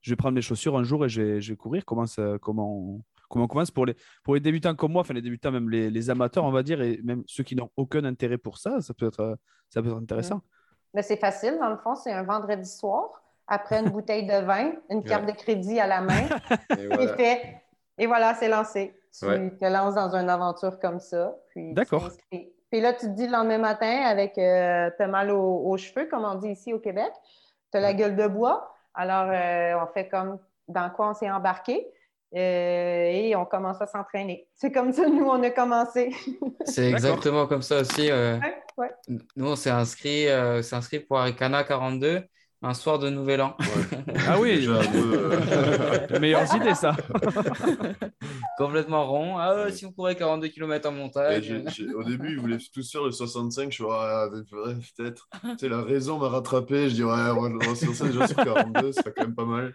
je 0.00 0.10
vais 0.10 0.16
prendre 0.16 0.34
mes 0.34 0.42
chaussures 0.42 0.76
un 0.76 0.82
jour 0.82 1.04
et 1.04 1.08
je 1.08 1.22
vais, 1.22 1.40
je 1.40 1.52
vais 1.52 1.56
courir. 1.56 1.84
Comment, 1.84 2.06
ça, 2.06 2.36
comment, 2.42 2.96
on, 2.96 3.02
comment 3.28 3.44
on 3.44 3.48
commence? 3.48 3.70
Pour 3.70 3.86
les, 3.86 3.94
pour 4.24 4.34
les 4.34 4.40
débutants 4.40 4.74
comme 4.74 4.90
moi, 4.90 5.02
enfin 5.02 5.14
les 5.14 5.22
débutants, 5.22 5.52
même 5.52 5.70
les, 5.70 5.88
les 5.88 6.10
amateurs, 6.10 6.42
on 6.44 6.50
va 6.50 6.64
dire, 6.64 6.82
et 6.82 6.98
même 7.04 7.22
ceux 7.28 7.44
qui 7.44 7.54
n'ont 7.54 7.70
aucun 7.76 8.02
intérêt 8.04 8.38
pour 8.38 8.58
ça, 8.58 8.80
ça 8.80 8.92
peut 8.92 9.06
être, 9.06 9.38
ça 9.68 9.80
peut 9.80 9.88
être 9.90 9.98
intéressant. 9.98 10.42
Mais 10.94 11.02
c'est 11.02 11.16
facile, 11.16 11.56
dans 11.60 11.70
le 11.70 11.76
fond, 11.76 11.94
c'est 11.94 12.10
un 12.12 12.24
vendredi 12.24 12.68
soir, 12.68 13.08
après 13.50 13.80
une 13.80 13.90
bouteille 13.90 14.26
de 14.26 14.44
vin, 14.44 14.72
une 14.88 15.04
carte 15.04 15.26
de 15.26 15.32
crédit 15.32 15.78
à 15.78 15.86
la 15.86 16.00
main, 16.00 16.28
Et 16.78 16.86
voilà. 16.86 17.16
fait. 17.16 17.42
Et 17.98 18.06
voilà, 18.06 18.34
c'est 18.34 18.48
lancé. 18.48 18.94
Tu 19.18 19.26
Ouais. 19.26 19.50
te 19.60 19.64
lances 19.66 19.96
dans 19.96 20.14
une 20.14 20.30
aventure 20.30 20.78
comme 20.80 21.00
ça. 21.00 21.34
D'accord. 21.54 22.08
Puis 22.30 22.80
là, 22.80 22.92
tu 22.94 23.06
te 23.06 23.10
dis 23.12 23.26
le 23.26 23.32
lendemain 23.32 23.58
matin, 23.58 24.02
avec 24.06 24.38
euh, 24.38 24.88
t'as 24.96 25.08
mal 25.08 25.30
aux, 25.32 25.66
aux 25.68 25.76
cheveux, 25.76 26.06
comme 26.06 26.24
on 26.24 26.36
dit 26.36 26.50
ici 26.50 26.72
au 26.72 26.78
Québec, 26.78 27.10
tu 27.72 27.78
as 27.78 27.80
la 27.80 27.92
gueule 27.92 28.14
de 28.16 28.26
bois. 28.28 28.72
Alors, 28.94 29.28
euh, 29.30 29.84
on 29.84 29.92
fait 29.92 30.08
comme 30.08 30.38
dans 30.68 30.88
quoi 30.90 31.10
on 31.10 31.14
s'est 31.14 31.30
embarqué 31.30 31.86
euh, 32.36 32.38
et 33.10 33.34
on 33.34 33.44
commence 33.44 33.82
à 33.82 33.86
s'entraîner. 33.88 34.46
C'est 34.54 34.70
comme 34.70 34.92
ça, 34.92 35.08
nous, 35.08 35.24
on 35.26 35.42
a 35.42 35.50
commencé. 35.50 36.14
C'est 36.64 36.88
exactement 36.88 37.48
comme 37.48 37.62
ça 37.62 37.80
aussi. 37.80 38.08
euh, 38.10 38.38
Ouais, 38.38 38.54
ouais. 38.78 38.90
Nous, 39.34 39.48
on 39.50 39.56
s'est 39.56 39.70
inscrit, 39.70 40.28
euh, 40.28 40.62
s'est 40.62 40.76
inscrit 40.76 41.00
pour 41.00 41.18
Arikana 41.18 41.64
42 41.64 42.22
un 42.62 42.74
soir 42.74 42.98
de 42.98 43.08
Nouvel 43.10 43.40
An. 43.42 43.56
Ah 44.28 44.38
oui, 44.38 44.66
peu, 44.66 45.32
euh, 45.32 46.18
meilleures 46.20 46.54
idées, 46.56 46.74
ça. 46.74 46.94
Complètement 48.58 49.06
rond. 49.06 49.38
Ah 49.38 49.54
ouais, 49.56 49.72
si 49.72 49.86
on 49.86 49.92
courait 49.92 50.14
42 50.14 50.48
km 50.48 50.88
en 50.88 50.92
montagne. 50.92 51.64
au 51.96 52.04
début, 52.04 52.32
ils 52.32 52.38
voulaient 52.38 52.58
tous 52.72 52.92
faire 52.92 53.02
le 53.02 53.10
65. 53.10 53.70
Je 53.70 53.74
suis 53.74 53.84
ah, 53.90 54.28
ouais, 54.28 54.74
peut-être. 54.96 55.28
Tu 55.42 55.48
sais, 55.58 55.68
la 55.68 55.82
raison 55.82 56.18
m'a 56.18 56.28
rattrapé. 56.28 56.90
Je 56.90 56.94
dis, 56.96 57.04
ouais, 57.04 57.10
on 57.10 57.58
va 57.58 57.74
sur 57.74 57.94
ça 57.94 58.06
déjà 58.06 58.26
sur 58.28 58.36
42, 58.36 58.92
ça 58.92 59.02
fait 59.02 59.12
quand 59.16 59.22
même 59.22 59.34
pas 59.34 59.46
mal. 59.46 59.74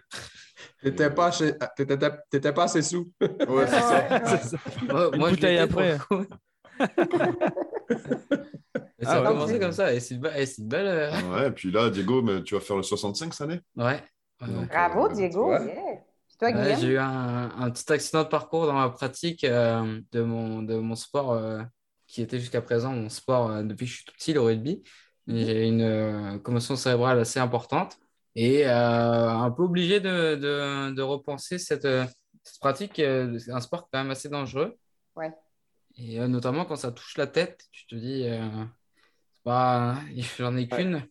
T'étais 0.82 1.10
pas, 1.10 1.30
chez- 1.30 1.54
pas 1.54 2.64
assez 2.64 2.82
sous. 2.82 3.10
Ouais, 3.20 3.66
c'est 3.66 3.80
ça. 3.80 4.26
C'est 4.26 4.42
ça. 4.50 4.56
Moi, 4.88 5.10
Une 5.12 5.18
moi, 5.18 5.28
je 5.30 5.34
bouteille 5.34 5.58
l'étais 5.58 5.68
pour 5.68 5.82
après. 5.82 7.66
Et 8.98 9.04
ça 9.06 9.12
Ah 9.12 9.18
a 9.18 9.22
ouais. 9.22 9.28
commencé 9.28 9.58
comme 9.58 9.72
ça. 9.72 9.92
Et 9.92 10.00
c'est 10.00 10.14
une, 10.14 10.22
be- 10.22 10.36
et 10.36 10.46
c'est 10.46 10.62
une 10.62 10.68
belle. 10.68 10.86
euh, 10.86 11.12
Ouais, 11.32 11.48
et 11.48 11.50
puis 11.50 11.70
là, 11.70 11.90
Diego, 11.90 12.22
mais 12.22 12.42
tu 12.42 12.54
vas 12.54 12.60
faire 12.60 12.76
le 12.76 12.82
65 12.82 13.32
cette 13.34 13.48
année? 13.50 13.60
Ouais. 13.76 14.02
Ouais, 14.40 14.48
Donc, 14.48 14.62
ouais. 14.62 14.66
Bravo, 14.68 15.08
euh, 15.08 15.14
Diego. 15.14 15.52
toi, 16.38 16.50
Ouais, 16.52 16.74
j'ai 16.74 16.88
eu 16.88 16.98
un, 16.98 17.50
un 17.58 17.70
petit 17.70 17.92
accident 17.92 18.22
de 18.24 18.28
parcours 18.28 18.66
dans 18.66 18.74
ma 18.74 18.90
pratique 18.90 19.44
euh, 19.44 20.00
de, 20.12 20.22
mon, 20.22 20.62
de 20.62 20.76
mon 20.76 20.94
sport 20.94 21.32
euh, 21.32 21.62
qui 22.06 22.22
était 22.22 22.38
jusqu'à 22.38 22.62
présent 22.62 22.92
mon 22.92 23.08
sport 23.08 23.50
euh, 23.50 23.62
depuis 23.62 23.86
que 23.86 23.90
je 23.92 23.96
suis 23.96 24.04
tout 24.04 24.14
petit, 24.14 24.32
le 24.32 24.40
rugby. 24.40 24.82
J'ai 25.28 25.66
une 25.68 25.82
euh, 25.82 26.38
commotion 26.38 26.76
cérébrale 26.76 27.18
assez 27.18 27.40
importante 27.40 27.96
et 28.36 28.66
euh, 28.66 29.28
un 29.30 29.50
peu 29.50 29.64
obligé 29.64 29.98
de, 30.00 30.36
de, 30.36 30.94
de 30.94 31.02
repenser 31.02 31.58
cette, 31.58 31.84
euh, 31.84 32.06
cette 32.44 32.60
pratique. 32.60 32.98
euh, 33.00 33.38
un 33.48 33.60
sport 33.60 33.88
quand 33.92 33.98
même 33.98 34.10
assez 34.12 34.28
dangereux. 34.28 34.76
Ouais. 35.16 35.32
Et 35.98 36.20
euh, 36.20 36.28
notamment 36.28 36.64
quand 36.64 36.76
ça 36.76 36.92
touche 36.92 37.16
la 37.16 37.26
tête, 37.26 37.64
tu 37.72 37.86
te 37.86 37.94
dis, 37.94 38.24
euh, 38.26 38.64
pas, 39.44 39.96
j'en 40.38 40.56
ai 40.56 40.68
qu'une. 40.68 41.06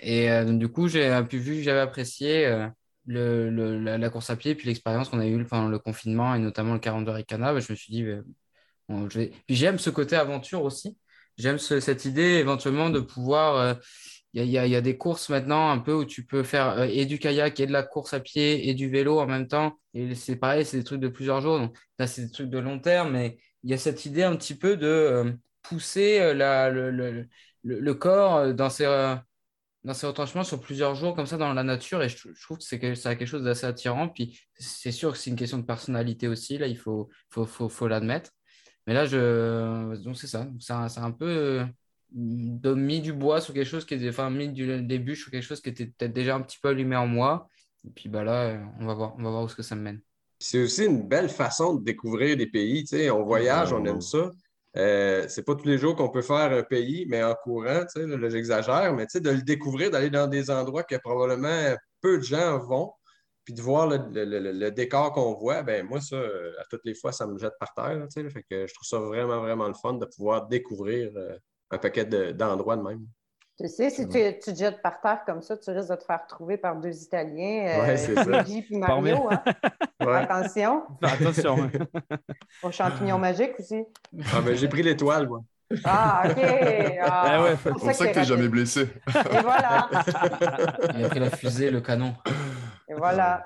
Et 0.00 0.30
euh, 0.30 0.44
donc, 0.44 0.58
du 0.58 0.68
coup, 0.68 0.88
j'ai 0.88 1.10
pu 1.28 1.38
vu 1.38 1.56
que 1.56 1.62
j'avais 1.62 1.80
apprécié 1.80 2.46
euh, 2.46 2.68
le, 3.06 3.50
le- 3.50 3.78
la, 3.80 3.98
la 3.98 4.10
course 4.10 4.30
à 4.30 4.36
pied, 4.36 4.54
puis 4.54 4.68
l'expérience 4.68 5.08
qu'on 5.10 5.20
a 5.20 5.26
eue 5.26 5.44
pendant 5.44 5.68
le 5.68 5.78
confinement, 5.78 6.34
et 6.34 6.38
notamment 6.38 6.74
le 6.74 6.80
42 6.80 7.12
Ricana, 7.12 7.52
bah, 7.54 7.60
je 7.60 7.72
me 7.72 7.76
suis 7.76 7.92
dit, 7.92 8.04
bah, 8.04 8.22
bon, 8.88 9.08
je 9.10 9.18
vais- 9.20 9.32
puis 9.46 9.56
j'aime 9.56 9.78
ce 9.78 9.90
côté 9.90 10.16
aventure 10.16 10.62
aussi. 10.64 10.98
J'aime 11.38 11.58
ce- 11.58 11.80
cette 11.80 12.04
idée 12.04 12.22
éventuellement 12.40 12.90
de 12.90 13.00
pouvoir 13.00 13.56
euh, 13.56 13.74
il 14.34 14.44
y 14.44 14.48
y 14.48 14.52
y 14.70 14.76
a 14.76 14.80
des 14.80 14.96
courses 14.96 15.28
maintenant 15.30 15.70
un 15.70 15.78
peu 15.78 15.92
où 15.94 16.04
tu 16.04 16.24
peux 16.26 16.42
faire 16.44 16.78
euh, 16.78 16.84
et 16.90 17.06
du 17.06 17.18
kayak 17.18 17.58
et 17.60 17.66
de 17.66 17.72
la 17.72 17.82
course 17.82 18.14
à 18.14 18.20
pied 18.20 18.68
et 18.68 18.74
du 18.74 18.88
vélo 18.90 19.18
en 19.20 19.26
même 19.26 19.48
temps. 19.48 19.78
Et 19.94 20.14
c'est 20.14 20.36
pareil, 20.36 20.64
c'est 20.64 20.76
des 20.78 20.84
trucs 20.84 21.00
de 21.00 21.08
plusieurs 21.08 21.40
jours. 21.40 21.58
Donc 21.58 21.76
là, 21.98 22.06
c'est 22.06 22.26
des 22.26 22.30
trucs 22.30 22.50
de 22.50 22.58
long 22.58 22.78
terme, 22.78 23.12
mais 23.12 23.38
il 23.62 23.70
y 23.70 23.74
a 23.74 23.78
cette 23.78 24.06
idée 24.06 24.22
un 24.22 24.36
petit 24.36 24.54
peu 24.54 24.76
de 24.76 24.86
euh, 24.86 25.32
pousser 25.62 26.20
euh, 26.20 27.28
le, 27.62 27.94
corps 27.94 28.36
euh, 28.36 28.52
dans 28.52 28.70
ses, 28.70 28.84
dans 29.84 29.94
ses 29.94 30.06
retranchements 30.06 30.44
sur 30.44 30.60
plusieurs 30.60 30.94
jours 30.94 31.14
comme 31.14 31.26
ça 31.26 31.36
dans 31.36 31.52
la 31.52 31.62
nature. 31.62 32.02
Et 32.02 32.08
je, 32.08 32.28
trouve 32.42 32.58
que 32.58 32.64
c'est 32.64 32.78
quelque 32.78 33.26
chose 33.26 33.44
d'assez 33.44 33.66
attirant. 33.66 34.08
Puis 34.08 34.40
c'est 34.58 34.92
sûr 34.92 35.12
que 35.12 35.18
c'est 35.18 35.30
une 35.30 35.36
question 35.36 35.58
de 35.58 35.64
personnalité 35.64 36.28
aussi. 36.28 36.58
Là, 36.58 36.66
il 36.66 36.78
faut, 36.78 37.08
faut, 37.30 37.46
faut, 37.46 37.68
faut 37.68 37.88
l'admettre. 37.88 38.30
Mais 38.86 38.94
là, 38.94 39.06
je... 39.06 39.96
donc 40.02 40.16
c'est 40.16 40.26
ça. 40.26 40.48
C'est 40.58 40.72
un, 40.72 40.88
un 40.96 41.12
peu 41.12 41.66
de- 42.12 42.74
mis 42.74 43.00
du 43.00 43.12
bois 43.12 43.40
sur 43.40 43.54
quelque 43.54 43.66
chose 43.68 43.84
qui 43.84 43.94
était, 43.94 44.30
mis 44.30 44.48
du 44.48 44.82
début 44.82 45.16
sur 45.16 45.30
quelque 45.30 45.44
chose 45.44 45.60
qui 45.60 45.68
était 45.68 45.86
peut-être 45.86 46.12
déjà 46.12 46.34
un 46.34 46.40
petit 46.42 46.58
peu 46.60 46.68
allumé 46.68 46.96
en 46.96 47.06
moi. 47.06 47.48
Et 47.86 47.90
puis 47.90 48.08
bah 48.08 48.24
là, 48.24 48.60
on 48.78 48.86
va 48.86 48.94
voir, 48.94 49.14
on 49.18 49.22
va 49.22 49.30
voir 49.30 49.44
où 49.44 49.48
ce 49.48 49.54
que 49.56 49.62
ça 49.62 49.76
me 49.76 49.82
mène. 49.82 50.00
C'est 50.40 50.62
aussi 50.62 50.86
une 50.86 51.06
belle 51.06 51.28
façon 51.28 51.74
de 51.74 51.84
découvrir 51.84 52.36
des 52.36 52.46
pays. 52.46 52.82
Tu 52.84 52.96
sais, 52.96 53.10
on 53.10 53.22
voyage, 53.24 53.72
on 53.72 53.84
aime 53.84 54.00
ça. 54.00 54.30
Euh, 54.76 55.26
c'est 55.28 55.42
pas 55.44 55.54
tous 55.54 55.66
les 55.66 55.78
jours 55.78 55.96
qu'on 55.96 56.08
peut 56.10 56.22
faire 56.22 56.52
un 56.52 56.62
pays, 56.62 57.04
mais 57.08 57.22
en 57.22 57.34
courant, 57.34 57.84
j'exagère, 57.94 58.94
mais 58.94 59.04
tu 59.06 59.12
sais, 59.12 59.20
de 59.20 59.30
le 59.30 59.42
découvrir, 59.42 59.90
d'aller 59.90 60.10
dans 60.10 60.28
des 60.28 60.50
endroits 60.50 60.84
que 60.84 60.96
probablement 60.96 61.74
peu 62.00 62.18
de 62.18 62.22
gens 62.22 62.58
vont, 62.58 62.92
puis 63.44 63.52
de 63.52 63.60
voir 63.60 63.86
le, 63.88 63.98
le- 64.12 64.24
le- 64.38 64.52
le 64.52 64.70
décor 64.70 65.12
qu'on 65.12 65.34
voit, 65.34 65.62
ben 65.62 65.84
moi, 65.86 66.00
ça, 66.00 66.16
à 66.18 66.64
toutes 66.70 66.84
les 66.84 66.94
fois, 66.94 67.10
ça 67.12 67.26
me 67.26 67.36
jette 67.38 67.54
par 67.58 67.74
terre. 67.74 67.98
là, 67.98 68.06
fait 68.10 68.44
que 68.48 68.66
je 68.66 68.72
trouve 68.74 68.86
ça 68.86 68.98
vraiment, 69.00 69.40
vraiment 69.40 69.66
le 69.68 69.74
fun 69.74 69.94
de 69.94 70.06
pouvoir 70.06 70.46
découvrir 70.46 71.10
euh, 71.16 71.36
un 71.70 71.78
paquet 71.78 72.04
de- 72.04 72.30
d'endroits 72.32 72.76
de 72.76 72.82
même. 72.82 73.04
Tu 73.60 73.68
sais, 73.68 73.90
si 73.90 74.08
tu, 74.08 74.18
tu 74.42 74.52
te 74.52 74.58
jettes 74.58 74.80
par 74.80 75.00
terre 75.02 75.20
comme 75.26 75.42
ça, 75.42 75.54
tu 75.56 75.70
risques 75.70 75.90
de 75.90 75.96
te 75.96 76.04
faire 76.04 76.26
trouver 76.26 76.56
par 76.56 76.76
deux 76.76 77.02
Italiens, 77.02 77.66
euh, 77.78 77.96
c'est 77.96 78.14
ça. 78.14 78.42
Luigi 78.42 78.64
Mario. 78.76 79.28
Hein? 79.30 79.42
Ouais. 80.00 80.16
Attention, 80.16 80.84
attention. 81.02 81.56
hein. 81.62 82.16
aux 82.62 82.70
champignons 82.70 83.18
magiques 83.18 83.52
aussi. 83.58 83.84
Ah, 84.34 84.40
ben, 84.42 84.56
j'ai 84.56 84.66
pris 84.66 84.82
l'étoile, 84.82 85.28
moi. 85.28 85.42
Ah, 85.84 86.22
OK. 86.24 86.36
Ah, 87.02 87.22
Ah 87.26 87.42
ouais, 87.42 87.56
c'est 87.62 87.70
pour 87.70 87.92
ça 87.92 88.06
que 88.06 88.12
tu 88.14 88.18
n'es 88.18 88.24
jamais 88.24 88.48
blessé. 88.48 88.88
Et 89.08 89.40
voilà. 89.42 89.90
Il 90.96 91.04
a 91.04 91.08
pris 91.10 91.20
la 91.20 91.28
fusée, 91.28 91.70
le 91.70 91.82
canon. 91.82 92.14
Et 92.88 92.94
voilà. 92.94 93.44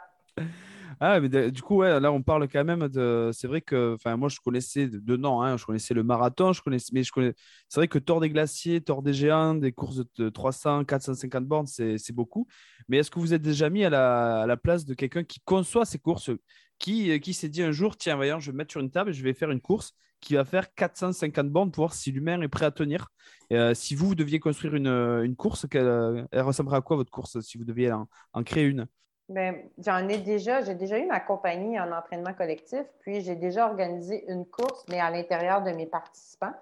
Ah, 1.01 1.21
mais 1.21 1.51
du 1.51 1.63
coup, 1.63 1.77
ouais, 1.77 2.01
là, 2.01 2.13
on 2.13 2.23
parle 2.23 2.49
quand 2.49 2.65
même 2.65 2.89
de. 2.89 3.31
C'est 3.33 3.47
vrai 3.47 3.61
que, 3.61 3.97
moi, 4.17 4.29
je 4.29 4.39
connaissais 4.41 4.89
de, 4.89 5.17
nom, 5.17 5.43
hein, 5.43 5.57
je 5.57 5.65
connaissais 5.65 5.95
le 5.95 6.03
marathon, 6.03 6.53
je 6.53 6.63
connaissais, 6.63 6.91
mais 6.93 7.03
je 7.03 7.13
connais. 7.13 7.35
C'est 7.69 7.81
vrai 7.81 7.89
que 7.89 7.99
Tour 7.99 8.21
des 8.21 8.31
Glaciers, 8.31 8.81
Tour 8.81 9.03
des 9.03 9.13
Géants, 9.13 9.55
des 9.55 9.73
courses 9.73 9.97
de 9.97 10.05
de 10.19 10.29
300, 10.29 10.85
450 10.85 11.47
bornes, 11.47 11.67
c'est 11.67 12.13
beaucoup. 12.13 12.47
Mais 12.89 12.99
est-ce 12.99 13.11
que 13.11 13.19
vous 13.19 13.35
êtes 13.35 13.43
déjà 13.43 13.71
mis 13.71 13.85
à 13.85 13.91
la, 13.91 14.57
place 14.57 14.85
de 14.85 14.95
quelqu'un 14.95 15.25
qui 15.25 15.41
conçoit 15.41 15.85
ces 15.85 15.99
courses, 15.99 16.31
qui, 16.79 17.19
qui 17.21 17.35
s'est 17.35 17.49
dit 17.49 17.63
un 17.63 17.73
jour, 17.73 17.97
tiens, 17.97 18.17
voyons, 18.17 18.41
je 18.41 18.47
vais 18.47 18.53
me 18.53 18.59
mettre 18.59 18.73
sur 18.73 18.81
une 18.81 18.91
table 18.91 19.11
et 19.11 19.13
je 19.13 19.23
vais 19.23 19.35
faire 19.35 19.51
une 19.51 19.61
course 19.61 19.95
qui 20.21 20.35
va 20.35 20.45
faire 20.45 20.73
450 20.75 21.51
bornes 21.51 21.71
pour 21.71 21.83
voir 21.83 21.95
si 21.95 22.11
l'humain 22.13 22.41
est 22.41 22.49
prêt 22.49 22.65
à 22.65 22.71
tenir? 22.71 23.09
Euh, 23.53 23.75
si 23.75 23.95
vous, 23.95 24.09
vous 24.09 24.15
deviez 24.15 24.41
construire 24.41 24.75
une, 24.75 25.37
course, 25.37 25.67
elle 25.73 26.27
ressemblerait 26.33 26.79
à 26.79 26.81
quoi 26.81 26.97
votre 26.97 27.11
course 27.11 27.41
si 27.41 27.59
vous 27.59 27.65
deviez 27.65 27.93
en, 27.93 28.43
créer 28.45 28.65
une? 28.65 28.87
J'en 29.29 30.09
ai 30.09 30.19
déjà, 30.19 30.63
j'ai 30.63 30.75
déjà 30.75 30.99
eu 30.99 31.07
ma 31.07 31.21
compagnie 31.21 31.79
en 31.79 31.91
entraînement 31.93 32.35
collectif, 32.35 32.85
puis 33.01 33.21
j'ai 33.21 33.37
déjà 33.37 33.67
organisé 33.67 34.25
une 34.31 34.45
course, 34.47 34.85
mais 34.89 35.01
à 35.01 35.11
l'intérieur 35.11 35.63
de 35.63 35.71
mes 35.71 35.87
participants. 35.87 36.55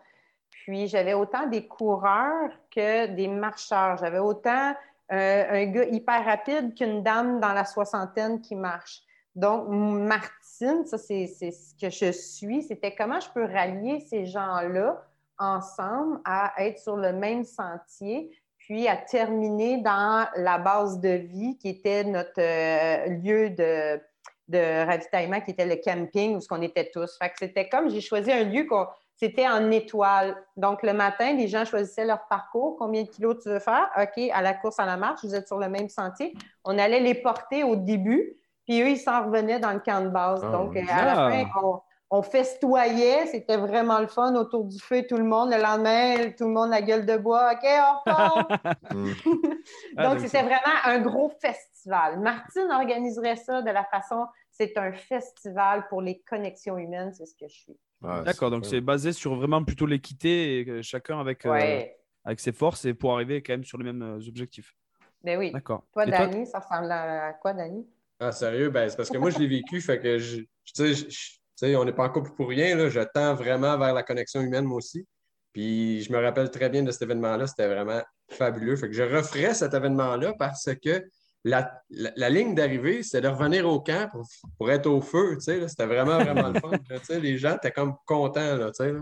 Puis 0.50 0.86
j'avais 0.86 1.14
autant 1.14 1.46
des 1.46 1.66
coureurs 1.66 2.50
que 2.70 3.06
des 3.06 3.26
marcheurs. 3.26 3.96
J'avais 3.96 4.20
autant 4.20 4.74
euh, 5.12 5.44
un 5.50 5.66
gars 5.66 5.84
hyper 5.84 6.24
rapide 6.24 6.74
qu'une 6.74 7.02
dame 7.02 7.40
dans 7.40 7.52
la 7.52 7.64
soixantaine 7.64 8.40
qui 8.40 8.54
marche. 8.54 9.02
Donc, 9.34 9.66
Martine, 9.68 10.84
ça, 10.84 10.98
c'est 10.98 11.26
ce 11.26 11.74
que 11.80 11.90
je 11.90 12.12
suis. 12.12 12.62
C'était 12.62 12.94
comment 12.94 13.18
je 13.18 13.30
peux 13.30 13.44
rallier 13.44 14.00
ces 14.00 14.26
gens-là 14.26 15.02
ensemble 15.38 16.20
à 16.24 16.52
être 16.58 16.78
sur 16.78 16.96
le 16.96 17.12
même 17.12 17.44
sentier, 17.44 18.30
puis 18.64 18.88
à 18.88 18.96
terminer 18.96 19.78
dans 19.78 20.26
la 20.36 20.58
base 20.58 21.00
de 21.00 21.10
vie 21.10 21.56
qui 21.58 21.68
était 21.68 22.04
notre 22.04 22.32
euh, 22.38 23.06
lieu 23.06 23.50
de, 23.50 24.00
de 24.48 24.86
ravitaillement, 24.86 25.40
qui 25.40 25.50
était 25.50 25.66
le 25.66 25.76
camping 25.76 26.36
où 26.36 26.40
ce 26.40 26.48
qu'on 26.48 26.62
était 26.62 26.90
tous. 26.92 27.18
Fait 27.18 27.28
que 27.30 27.36
c'était 27.38 27.68
comme, 27.68 27.90
j'ai 27.90 28.00
choisi 28.00 28.30
un 28.30 28.44
lieu 28.44 28.64
qu'on 28.66 28.86
c'était 29.22 29.46
en 29.46 29.70
étoile. 29.70 30.36
Donc, 30.56 30.82
le 30.82 30.92
matin, 30.92 31.32
les 31.34 31.46
gens 31.46 31.64
choisissaient 31.64 32.04
leur 32.04 32.26
parcours. 32.26 32.74
Combien 32.76 33.04
de 33.04 33.08
kilos 33.08 33.36
tu 33.40 33.50
veux 33.50 33.60
faire? 33.60 33.88
OK, 33.96 34.20
à 34.32 34.42
la 34.42 34.52
course, 34.52 34.80
à 34.80 34.84
la 34.84 34.96
marche, 34.96 35.20
vous 35.22 35.36
êtes 35.36 35.46
sur 35.46 35.58
le 35.58 35.68
même 35.68 35.88
sentier. 35.88 36.34
On 36.64 36.76
allait 36.76 36.98
les 36.98 37.14
porter 37.14 37.62
au 37.62 37.76
début, 37.76 38.34
puis 38.64 38.82
eux, 38.82 38.88
ils 38.88 38.98
s'en 38.98 39.26
revenaient 39.26 39.60
dans 39.60 39.72
le 39.72 39.78
camp 39.78 40.02
de 40.02 40.08
base. 40.08 40.40
Ah, 40.42 40.50
Donc, 40.50 40.76
euh, 40.76 40.82
à 40.90 41.04
la 41.04 41.14
fin, 41.14 41.44
on, 41.62 41.80
on 42.12 42.22
festoyait. 42.22 43.26
C'était 43.26 43.56
vraiment 43.56 43.98
le 43.98 44.06
fun 44.06 44.34
autour 44.36 44.64
du 44.66 44.78
feu, 44.78 45.04
tout 45.08 45.16
le 45.16 45.24
monde. 45.24 45.50
Le 45.50 45.60
lendemain, 45.60 46.30
tout 46.36 46.44
le 46.44 46.52
monde 46.52 46.70
la 46.70 46.82
gueule 46.82 47.06
de 47.06 47.16
bois. 47.16 47.52
OK, 47.54 47.64
on 47.64 47.98
repart. 47.98 48.48
Mm. 48.92 49.12
Ah, 49.96 50.08
Donc, 50.08 50.20
c'était 50.20 50.42
vraiment 50.42 50.76
un 50.84 51.00
gros 51.00 51.30
festival. 51.40 52.20
Martine 52.20 52.68
organiserait 52.70 53.36
ça 53.36 53.62
de 53.62 53.70
la 53.70 53.84
façon, 53.84 54.26
c'est 54.50 54.76
un 54.76 54.92
festival 54.92 55.86
pour 55.88 56.02
les 56.02 56.20
connexions 56.20 56.76
humaines, 56.76 57.12
c'est 57.14 57.24
ce 57.24 57.34
que 57.34 57.48
je 57.48 57.54
suis. 57.54 57.76
Ouais, 58.02 58.22
D'accord, 58.24 58.50
donc 58.50 58.66
c'est 58.66 58.82
basé 58.82 59.12
sur 59.12 59.34
vraiment 59.34 59.64
plutôt 59.64 59.86
l'équité 59.86 60.60
et 60.60 60.82
chacun 60.82 61.20
avec, 61.20 61.46
euh, 61.46 61.80
avec 62.24 62.40
ses 62.40 62.52
forces 62.52 62.84
et 62.84 62.92
pour 62.92 63.14
arriver 63.14 63.42
quand 63.42 63.54
même 63.54 63.64
sur 63.64 63.78
les 63.78 63.84
mêmes 63.84 64.02
euh, 64.02 64.28
objectifs. 64.28 64.74
Ben 65.22 65.38
oui. 65.38 65.52
D'accord. 65.52 65.84
Toi, 65.92 66.04
Dani, 66.06 66.46
ça 66.46 66.58
ressemble 66.58 66.90
à 66.92 67.32
quoi, 67.34 67.54
Dani? 67.54 67.86
Ah, 68.20 68.32
sérieux? 68.32 68.68
Ben, 68.68 68.90
c'est 68.90 68.96
parce 68.96 69.08
que 69.10 69.18
moi, 69.18 69.30
je 69.30 69.38
l'ai 69.38 69.48
vécu, 69.48 69.80
fait 69.80 70.00
que 70.00 70.18
je, 70.18 70.36
je- 70.36 70.42
tu 70.42 70.72
sais, 70.74 70.94
je- 70.94 71.38
je- 71.60 71.66
tu 71.66 71.72
sais, 71.72 71.76
on 71.76 71.84
n'est 71.84 71.92
pas 71.92 72.04
en 72.06 72.10
couple 72.10 72.30
pour 72.36 72.48
rien, 72.48 72.76
là. 72.76 72.88
Je 72.88 73.00
tends 73.14 73.34
vraiment 73.34 73.78
vers 73.78 73.94
la 73.94 74.02
connexion 74.02 74.40
humaine, 74.40 74.64
moi 74.64 74.78
aussi. 74.78 75.06
Puis 75.52 76.02
je 76.02 76.12
me 76.12 76.18
rappelle 76.18 76.50
très 76.50 76.68
bien 76.70 76.82
de 76.82 76.90
cet 76.90 77.02
événement-là, 77.02 77.46
c'était 77.46 77.66
vraiment 77.68 78.00
fabuleux. 78.30 78.76
Fait 78.76 78.88
que 78.88 78.94
je 78.94 79.02
referais 79.02 79.54
cet 79.54 79.74
événement-là 79.74 80.34
parce 80.38 80.68
que 80.82 81.04
la, 81.44 81.70
la- 81.90 82.12
la 82.16 82.30
ligne 82.30 82.54
d'arrivée, 82.54 83.02
c'est 83.02 83.20
de 83.20 83.28
revenir 83.28 83.68
au 83.68 83.80
camp 83.80 84.08
pour, 84.10 84.26
pour 84.58 84.70
être 84.70 84.86
au 84.86 85.00
feu, 85.00 85.34
tu 85.34 85.40
sais, 85.42 85.60
là. 85.60 85.68
C'était 85.68 85.86
vraiment, 85.86 86.18
vraiment 86.18 86.48
le 86.48 86.58
fun. 86.60 86.70
là, 86.70 86.98
tu 87.00 87.04
sais, 87.06 87.20
les 87.20 87.36
gens 87.36 87.56
étaient 87.56 87.72
comme 87.72 87.94
contents, 88.06 88.56
là, 88.56 88.66
tu 88.68 88.84
sais, 88.84 88.92
là. 88.92 89.00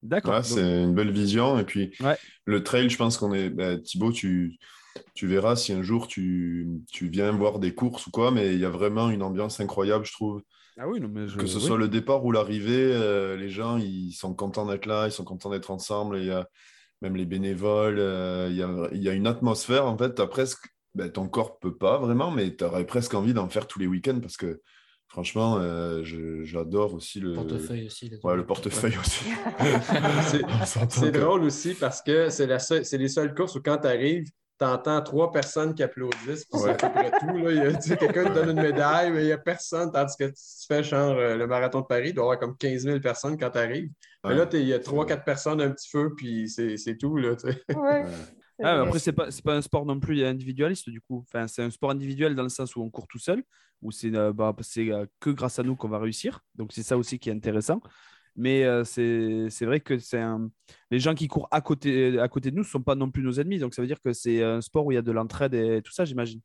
D'accord. 0.00 0.30
Ouais, 0.34 0.36
donc- 0.40 0.46
c'est 0.46 0.82
une 0.84 0.94
belle 0.94 1.10
vision. 1.10 1.58
Et 1.58 1.64
puis, 1.64 1.92
Ouais. 2.00 2.16
le 2.44 2.62
trail, 2.62 2.88
je 2.88 2.96
pense 2.96 3.16
qu'on 3.18 3.32
est. 3.32 3.50
bah, 3.50 3.76
Thibaut, 3.78 4.12
tu, 4.12 4.56
tu 5.14 5.26
verras 5.26 5.56
si 5.56 5.72
un 5.72 5.82
jour 5.82 6.06
tu, 6.06 6.68
tu 6.92 7.08
viens 7.08 7.32
voir 7.32 7.58
des 7.58 7.74
courses 7.74 8.06
ou 8.06 8.10
quoi, 8.12 8.30
mais 8.30 8.54
il 8.54 8.60
y 8.60 8.64
a 8.64 8.70
vraiment 8.70 9.10
une 9.10 9.22
ambiance 9.22 9.58
incroyable, 9.58 10.04
je 10.04 10.12
trouve. 10.12 10.42
Ah 10.78 10.86
oui, 10.88 11.00
non, 11.00 11.08
mais 11.08 11.26
je- 11.28 11.36
Que 11.38 11.46
ce 11.46 11.58
oui. 11.58 11.64
soit 11.64 11.76
le 11.78 11.88
départ 11.88 12.24
ou 12.24 12.30
l'arrivée, 12.32 12.92
euh, 12.94 13.36
les 13.36 13.48
gens, 13.50 13.76
ils 13.78 14.12
sont 14.12 14.34
contents 14.34 14.66
d'être 14.66 14.86
là, 14.86 15.06
ils 15.06 15.12
sont 15.12 15.24
contents 15.24 15.50
d'être 15.50 15.70
ensemble. 15.70 16.18
Il 16.18 16.26
y 16.26 16.30
a 16.30 16.48
même 17.02 17.16
les 17.16 17.26
bénévoles, 17.26 17.98
euh, 17.98 18.48
il 18.50 18.56
y 18.56 18.62
a, 18.62 18.88
il 18.92 19.02
y 19.02 19.08
a 19.08 19.12
une 19.12 19.26
atmosphère. 19.26 19.86
En 19.86 19.96
fait, 19.98 20.14
t'as 20.14 20.26
presque. 20.26 20.66
ben, 20.94 21.10
ton 21.10 21.28
corps 21.28 21.58
peut 21.58 21.76
pas 21.76 21.98
vraiment, 21.98 22.30
mais 22.30 22.56
tu 22.56 22.64
aurais 22.64 22.86
presque 22.86 23.14
envie 23.14 23.34
d'en 23.34 23.48
faire 23.48 23.66
tous 23.66 23.78
les 23.78 23.86
week-ends 23.86 24.18
parce 24.20 24.36
que, 24.36 24.60
franchement, 25.06 25.58
euh, 25.58 26.02
j'adore 26.44 26.94
aussi 26.94 27.20
le. 27.20 27.34
Portefeuille 27.34 27.86
aussi. 27.86 28.10
Ouais, 28.24 28.34
le 28.36 28.44
portefeuille 28.46 28.96
aussi. 28.98 29.24
C'est- 30.90 31.10
drôle 31.12 31.42
aussi 31.44 31.74
parce 31.74 32.02
que 32.02 32.30
c'est 32.30 32.46
les 32.98 33.08
seules 33.08 33.34
courses 33.34 33.54
où 33.56 33.60
quand 33.62 33.78
tu 33.78 33.86
arrives, 33.86 34.28
tu 34.58 34.64
entends 34.64 35.00
trois 35.02 35.30
personnes 35.30 35.74
qui 35.74 35.82
applaudissent, 35.82 36.44
puis 36.46 36.60
c'est 36.60 36.70
à 36.70 36.74
peu 36.74 36.88
près 36.90 37.10
tout. 37.20 37.36
Là. 37.38 37.50
Il 37.52 37.56
y 37.56 37.60
a- 37.60 37.74
tu 37.74 37.88
sais, 37.88 37.96
Quelqu'un 37.96 38.24
te 38.24 38.34
donne 38.34 38.50
une 38.50 38.62
médaille, 38.62 39.10
mais 39.12 39.22
il 39.22 39.26
n'y 39.26 39.32
a 39.32 39.38
personne. 39.38 39.90
Tandis 39.92 40.16
que 40.18 40.24
tu 40.24 40.34
fais 40.66 40.82
genre 40.82 41.16
euh, 41.16 41.36
le 41.36 41.46
marathon 41.46 41.80
de 41.80 41.86
Paris, 41.86 42.08
il 42.10 42.14
doit 42.14 42.24
y 42.24 42.26
avoir 42.26 42.38
comme 42.38 42.56
15 42.56 42.82
000 42.82 43.00
personnes 43.00 43.38
quand 43.38 43.50
tu 43.50 43.58
arrives. 43.58 43.90
Mais 44.24 44.34
là, 44.34 44.46
t'es- 44.46 44.60
il 44.60 44.66
y 44.68 44.72
a 44.74 44.78
trois, 44.80 45.06
quatre 45.06 45.24
personnes, 45.24 45.60
un 45.60 45.70
petit 45.70 45.88
feu, 45.88 46.12
puis 46.16 46.48
c'est 46.48 46.76
c'est 46.76 46.96
tout. 46.96 47.16
Là, 47.16 47.36
tu 47.36 47.50
sais. 47.50 47.62
Oui. 47.70 47.76
Ah, 48.60 48.74
mais 48.74 48.86
après, 48.88 48.98
c'est 48.98 49.12
pas, 49.12 49.30
c'est 49.30 49.44
pas 49.44 49.54
un 49.54 49.62
sport 49.62 49.86
non 49.86 50.00
plus 50.00 50.24
individualiste, 50.24 50.90
du 50.90 51.00
coup. 51.00 51.24
Enfin, 51.28 51.46
c'est 51.46 51.62
un 51.62 51.70
sport 51.70 51.92
individuel 51.92 52.34
dans 52.34 52.42
le 52.42 52.48
sens 52.48 52.74
où 52.74 52.82
on 52.82 52.90
court 52.90 53.06
tout 53.06 53.20
seul, 53.20 53.44
où 53.82 53.92
c'est 53.92 54.12
euh, 54.16 54.32
bah, 54.32 54.52
c'est, 54.62 54.90
euh, 54.90 55.06
que 55.20 55.30
grâce 55.30 55.60
à 55.60 55.62
nous 55.62 55.76
qu'on 55.76 55.88
va 55.88 56.00
réussir. 56.00 56.40
Donc, 56.56 56.72
c'est 56.72 56.82
ça 56.82 56.98
aussi 56.98 57.20
qui 57.20 57.30
est 57.30 57.32
intéressant. 57.32 57.80
Mais 58.38 58.64
euh, 58.64 58.84
c'est 58.84 59.64
vrai 59.66 59.80
que 59.80 59.98
c'est 59.98 60.22
les 60.90 61.00
gens 61.00 61.14
qui 61.14 61.26
courent 61.26 61.48
à 61.50 61.60
côté, 61.60 62.18
à 62.20 62.28
côté 62.28 62.52
de 62.52 62.56
nous 62.56 62.62
ne 62.62 62.68
sont 62.68 62.80
pas 62.80 62.94
non 62.94 63.10
plus 63.10 63.22
nos 63.22 63.32
ennemis. 63.32 63.58
Donc, 63.58 63.74
ça 63.74 63.82
veut 63.82 63.88
dire 63.88 64.00
que 64.00 64.12
c'est 64.12 64.42
un 64.42 64.60
sport 64.60 64.86
où 64.86 64.92
il 64.92 64.94
y 64.94 64.98
a 64.98 65.02
de 65.02 65.10
l'entraide 65.10 65.54
et 65.54 65.82
tout 65.82 65.92
ça, 65.92 66.04
j'imagine. 66.04 66.40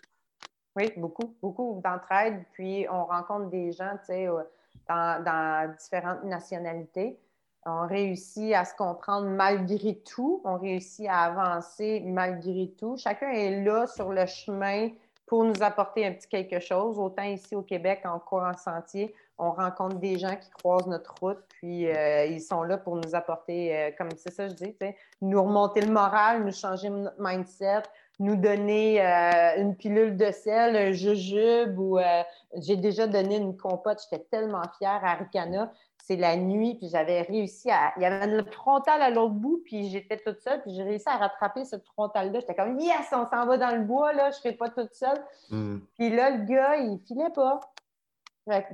Oui, 0.75 0.91
beaucoup, 0.97 1.35
beaucoup 1.39 1.81
d'entraide. 1.83 2.43
Puis 2.53 2.87
on 2.91 3.05
rencontre 3.05 3.51
des 3.51 3.71
gens, 3.71 3.95
euh, 4.09 4.43
dans, 4.89 5.23
dans 5.23 5.75
différentes 5.77 6.23
nationalités. 6.23 7.19
On 7.65 7.87
réussit 7.87 8.53
à 8.53 8.65
se 8.65 8.75
comprendre 8.75 9.27
malgré 9.27 9.99
tout. 9.99 10.41
On 10.43 10.57
réussit 10.57 11.07
à 11.07 11.25
avancer 11.25 12.01
malgré 12.05 12.73
tout. 12.77 12.97
Chacun 12.97 13.29
est 13.29 13.63
là 13.63 13.85
sur 13.85 14.11
le 14.11 14.25
chemin 14.25 14.89
pour 15.27 15.45
nous 15.45 15.61
apporter 15.61 16.05
un 16.05 16.13
petit 16.13 16.27
quelque 16.27 16.59
chose. 16.59 16.97
Autant 16.99 17.23
ici 17.23 17.55
au 17.55 17.61
Québec, 17.61 18.01
en 18.05 18.19
cours 18.19 18.41
en 18.41 18.57
sentier, 18.57 19.13
on 19.43 19.51
rencontre 19.51 19.97
des 19.97 20.17
gens 20.17 20.35
qui 20.35 20.49
croisent 20.49 20.87
notre 20.87 21.13
route, 21.21 21.39
puis 21.49 21.87
euh, 21.87 22.25
ils 22.25 22.41
sont 22.41 22.63
là 22.63 22.77
pour 22.77 22.95
nous 22.95 23.13
apporter, 23.13 23.75
euh, 23.75 23.91
comme 23.97 24.09
c'est 24.15 24.31
ça 24.31 24.47
je 24.47 24.53
dis, 24.53 24.75
nous 25.21 25.43
remonter 25.43 25.81
le 25.81 25.91
moral, 25.91 26.43
nous 26.45 26.53
changer 26.53 26.89
notre 26.89 27.19
mindset, 27.19 27.83
nous 28.19 28.35
donner 28.35 29.01
euh, 29.01 29.57
une 29.57 29.75
pilule 29.75 30.15
de 30.15 30.31
sel, 30.31 30.75
un 30.77 30.91
jujube 30.93 31.77
ou 31.77 31.99
j'ai 32.55 32.77
déjà 32.77 33.07
donné 33.07 33.37
une 33.37 33.57
compote. 33.57 34.01
J'étais 34.03 34.23
tellement 34.29 34.61
fière 34.77 35.01
à 35.03 35.15
Ricana. 35.15 35.71
C'est 35.97 36.17
la 36.17 36.35
nuit, 36.35 36.75
puis 36.75 36.89
j'avais 36.89 37.21
réussi 37.21 37.71
à. 37.71 37.93
Il 37.95 38.03
y 38.03 38.05
avait 38.05 38.25
une 38.25 38.43
frontale 38.51 39.01
à 39.01 39.09
l'autre 39.09 39.35
bout, 39.35 39.61
puis 39.63 39.89
j'étais 39.89 40.17
toute 40.17 40.41
seule, 40.41 40.61
puis 40.61 40.73
j'ai 40.75 40.83
réussi 40.83 41.07
à 41.07 41.15
rattraper 41.15 41.63
cette 41.63 41.85
frontale-là. 41.85 42.41
J'étais 42.41 42.55
comme, 42.55 42.77
yes, 42.77 43.07
on 43.13 43.25
s'en 43.25 43.45
va 43.45 43.57
dans 43.57 43.73
le 43.73 43.83
bois, 43.83 44.11
là, 44.11 44.29
je 44.31 44.37
ne 44.37 44.41
serai 44.41 44.51
pas 44.51 44.69
toute 44.69 44.93
seule. 44.93 45.23
Hmm. 45.49 45.79
Puis 45.97 46.09
là, 46.09 46.31
le 46.31 46.43
gars, 46.43 46.75
il 46.75 46.99
filait 47.07 47.29
pas. 47.29 47.61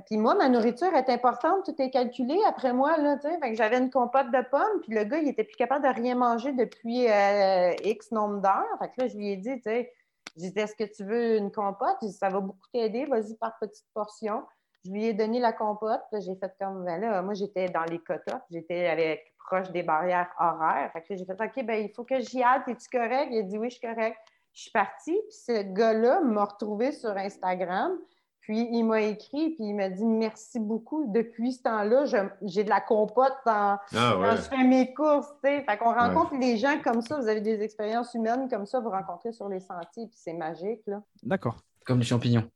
Puis 0.06 0.16
moi, 0.16 0.34
ma 0.34 0.48
nourriture 0.48 0.92
est 0.94 1.08
importante, 1.08 1.64
tout 1.64 1.80
est 1.80 1.90
calculé 1.90 2.36
après 2.46 2.72
moi. 2.72 2.96
Là. 2.98 3.18
Fait 3.18 3.54
j'avais 3.54 3.78
une 3.78 3.90
compote 3.90 4.30
de 4.32 4.42
pommes, 4.50 4.80
puis 4.82 4.92
le 4.94 5.04
gars, 5.04 5.18
il 5.18 5.28
était 5.28 5.44
plus 5.44 5.56
capable 5.56 5.84
de 5.84 5.92
rien 5.92 6.16
manger 6.16 6.52
depuis 6.52 7.08
euh, 7.08 7.72
X 7.84 8.10
nombre 8.10 8.40
d'heures. 8.40 8.78
Fait 8.80 8.88
que 8.88 9.02
là, 9.02 9.06
je 9.06 9.16
lui 9.16 9.30
ai 9.30 9.36
dit, 9.36 9.54
tu 9.56 9.62
sais, 9.62 9.92
est-ce 10.36 10.74
que 10.74 10.84
tu 10.84 11.04
veux 11.04 11.36
une 11.36 11.52
compote? 11.52 11.96
Dit, 12.02 12.12
ça 12.12 12.28
va 12.28 12.40
beaucoup 12.40 12.66
t'aider, 12.72 13.04
vas-y 13.04 13.36
par 13.36 13.58
petites 13.60 13.86
portions. 13.94 14.42
Je 14.84 14.90
lui 14.90 15.04
ai 15.04 15.12
donné 15.12 15.38
la 15.38 15.52
compote, 15.52 16.02
j'ai 16.12 16.34
fait 16.36 16.52
comme, 16.58 16.84
ben 16.84 17.00
là, 17.00 17.22
moi, 17.22 17.34
j'étais 17.34 17.68
dans 17.68 17.84
les 17.84 17.98
quotas, 17.98 18.40
j'étais 18.50 18.86
avec 18.86 19.34
proche 19.38 19.70
des 19.70 19.82
barrières 19.82 20.30
horaires. 20.38 20.90
Fait 20.92 21.02
que 21.02 21.14
j'ai 21.14 21.24
fait, 21.24 21.40
OK, 21.40 21.64
ben 21.64 21.84
il 21.84 21.92
faut 21.94 22.04
que 22.04 22.18
j'y 22.20 22.42
aille, 22.42 22.62
es-tu 22.66 22.88
correct? 22.90 23.28
Il 23.30 23.38
a 23.38 23.42
dit, 23.42 23.58
oui, 23.58 23.70
je 23.70 23.76
suis 23.76 23.86
correct. 23.86 24.16
Je 24.52 24.62
suis 24.62 24.70
partie, 24.70 25.20
puis 25.28 25.32
ce 25.32 25.62
gars-là 25.62 26.22
m'a 26.22 26.44
retrouvée 26.44 26.92
sur 26.92 27.10
Instagram. 27.10 27.92
Puis 28.40 28.66
il 28.72 28.84
m'a 28.84 29.02
écrit, 29.02 29.50
puis 29.50 29.64
il 29.68 29.74
m'a 29.74 29.88
dit 29.90 30.04
merci 30.04 30.58
beaucoup. 30.58 31.10
Depuis 31.12 31.52
ce 31.52 31.62
temps-là, 31.62 32.04
j'ai 32.42 32.64
de 32.64 32.68
la 32.68 32.80
compote 32.80 33.34
dans, 33.46 33.78
Ah 33.94 34.18
ouais. 34.18 34.28
quand 34.28 34.36
je 34.36 34.42
fais 34.42 34.64
mes 34.64 34.92
courses. 34.94 35.28
tu 35.44 35.50
sais. 35.50 35.64
Fait 35.68 35.76
qu'on 35.76 35.92
rencontre 35.92 36.38
des 36.38 36.56
gens 36.56 36.80
comme 36.82 37.02
ça. 37.02 37.20
Vous 37.20 37.28
avez 37.28 37.40
des 37.42 37.60
expériences 37.62 38.14
humaines 38.14 38.48
comme 38.48 38.66
ça, 38.66 38.80
vous 38.80 38.90
rencontrez 38.90 39.32
sur 39.32 39.48
les 39.48 39.60
sentiers, 39.60 40.06
puis 40.06 40.16
c'est 40.20 40.32
magique. 40.32 40.80
Là. 40.86 41.02
D'accord. 41.22 41.58
Comme 41.84 41.98
les 41.98 42.04
champignons. 42.06 42.48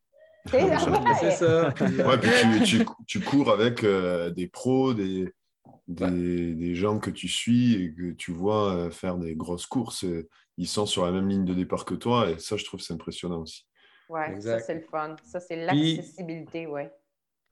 Ouais. 0.53 0.71
C'est 1.21 1.31
ça. 1.33 1.71
Puis, 1.75 1.85
Ouais, 2.03 2.19
puis 2.19 2.31
tu, 2.65 2.79
tu, 2.79 2.87
tu 3.07 3.21
cours 3.21 3.51
avec 3.51 3.83
euh, 3.85 4.31
des 4.31 4.47
pros, 4.47 4.93
des, 4.95 5.33
des, 5.89 6.55
des 6.55 6.75
gens 6.75 6.99
que 6.99 7.11
tu 7.11 7.29
suis 7.29 7.75
et 7.83 7.95
que 7.95 8.13
tu 8.13 8.33
vois 8.33 8.73
euh, 8.75 8.91
faire 8.91 9.17
des 9.17 9.35
grosses 9.37 9.67
courses. 9.67 10.05
Ils 10.57 10.69
sont 10.69 10.87
sur 10.87 11.05
la 11.05 11.13
même 11.13 11.29
ligne 11.29 11.45
de 11.45 11.55
départ 11.55 11.85
que 11.85 11.95
toi 11.95 12.31
et 12.31 12.39
ça, 12.39 12.57
je 12.57 12.65
trouve 12.65 12.81
que 12.81 12.87
c'est 12.87 12.95
impressionnant 12.95 13.41
aussi. 13.43 13.67
Ouais, 14.09 14.41
ça, 14.41 14.59
c'est 14.61 14.75
le 14.75 14.81
fun. 14.81 15.17
Ça, 15.25 15.41
c'est 15.41 15.57
l'accessibilité, 15.57 16.67
ouais. 16.67 16.93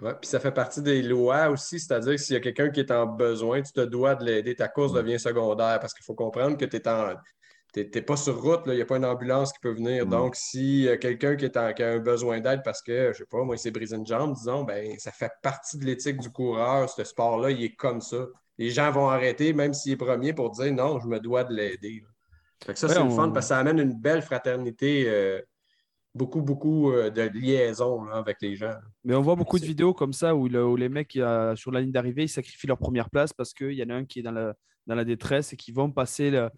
Ouais, 0.01 0.15
puis 0.21 0.29
ça 0.29 0.41
fait 0.41 0.51
partie 0.53 0.83
des 0.83 1.01
lois 1.01 1.49
aussi, 1.49 1.79
c'est-à-dire 1.79 2.13
que 2.13 2.21
s'il 2.21 2.35
y 2.35 2.37
a 2.37 2.41
quelqu'un 2.41 2.71
qui 2.71 2.81
est 2.81 2.91
en 2.91 3.07
besoin, 3.07 3.63
tu 3.63 3.73
te 3.73 3.81
dois 3.83 4.17
de 4.17 4.25
l'aider. 4.25 4.55
Ta 4.57 4.67
course 4.69 4.93
devient 4.93 5.19
secondaire 5.21 5.79
parce 5.79 5.95
qu'il 5.95 6.05
faut 6.05 6.15
comprendre 6.15 6.57
que 6.57 6.65
tu 6.65 6.81
n'es 7.77 8.03
pas 8.03 8.17
sur 8.17 8.43
route, 8.43 8.63
il 8.67 8.73
n'y 8.75 8.81
a 8.83 8.85
pas 8.85 8.97
une 8.97 9.05
ambulance 9.05 9.53
qui 9.53 9.61
peut 9.61 9.73
venir. 9.73 10.05
Mm. 10.07 10.11
Donc, 10.11 10.35
si 10.35 10.89
euh, 10.89 10.97
quelqu'un 10.97 11.37
qui, 11.37 11.45
est 11.45 11.57
en- 11.57 11.73
qui 11.73 11.85
a 11.85 11.91
un 11.93 11.99
besoin 12.01 12.41
d'aide 12.41 12.63
parce 12.65 12.83
que, 12.83 13.13
je 13.13 13.19
sais 13.19 13.27
pas, 13.27 13.45
moi, 13.45 13.55
il 13.55 13.59
s'est 13.61 13.71
brisé 13.71 13.95
une 13.95 14.07
jambe, 14.07 14.35
disons, 14.35 14.65
ben, 14.65 14.99
ça 14.99 15.13
fait 15.13 15.31
partie 15.41 15.79
de 15.79 15.85
l'éthique 15.85 16.19
du 16.19 16.31
coureur. 16.31 16.91
Ce 16.91 17.05
sport-là, 17.05 17.51
il 17.51 17.63
est 17.63 17.77
comme 17.77 18.01
ça. 18.01 18.27
Les 18.59 18.71
gens 18.71 18.91
vont 18.91 19.09
arrêter, 19.09 19.53
même 19.53 19.73
s'il 19.73 19.93
est 19.93 19.97
premier, 19.97 20.33
pour 20.33 20.51
dire 20.51 20.73
non, 20.73 20.99
je 20.99 21.07
me 21.07 21.21
dois 21.21 21.45
de 21.45 21.55
l'aider. 21.55 22.03
là. 22.03 22.09
Fait 22.67 22.73
que 22.75 22.79
ça, 22.79 22.87
Ouais, 22.89 22.95
c'est 22.95 23.05
le 23.05 23.11
fun 23.11 23.31
parce 23.31 23.47
que 23.47 23.49
ça 23.51 23.59
amène 23.59 23.79
une 23.79 23.95
belle 23.95 24.23
fraternité, 24.23 25.05
euh, 25.07 25.41
beaucoup, 26.15 26.43
beaucoup 26.43 26.93
euh, 26.93 27.11
de 27.11 27.23
liaison 27.23 28.05
là, 28.05 28.17
avec 28.17 28.39
les 28.43 28.55
gens. 28.57 28.75
Mais 29.05 29.15
on 29.15 29.23
voit 29.23 29.37
beaucoup 29.37 29.59
de 29.59 29.65
vidéos 29.65 29.95
comme 29.95 30.13
ça 30.13 30.35
où, 30.35 30.49
le- 30.49 30.65
où 30.67 30.77
les 30.77 30.89
mecs 30.89 31.13
sur 31.57 31.71
la 31.71 31.81
ligne 31.81 31.93
d'arrivée, 31.93 32.25
ils 32.25 32.29
sacrifient 32.29 32.67
leur 32.67 32.79
première 32.79 33.11
place 33.11 33.33
parce 33.33 33.53
qu'il 33.55 33.73
y 33.73 33.83
en 33.83 33.89
a 33.91 33.95
un 33.95 34.05
qui 34.05 34.21
est 34.21 34.23
dans 34.23 34.33
la, 34.33 34.55
dans 34.87 34.95
la 34.95 35.05
détresse 35.05 35.53
et 35.53 35.57
qui 35.57 35.73
vont 35.73 35.91
passer. 35.91 36.31
le- 36.31 36.51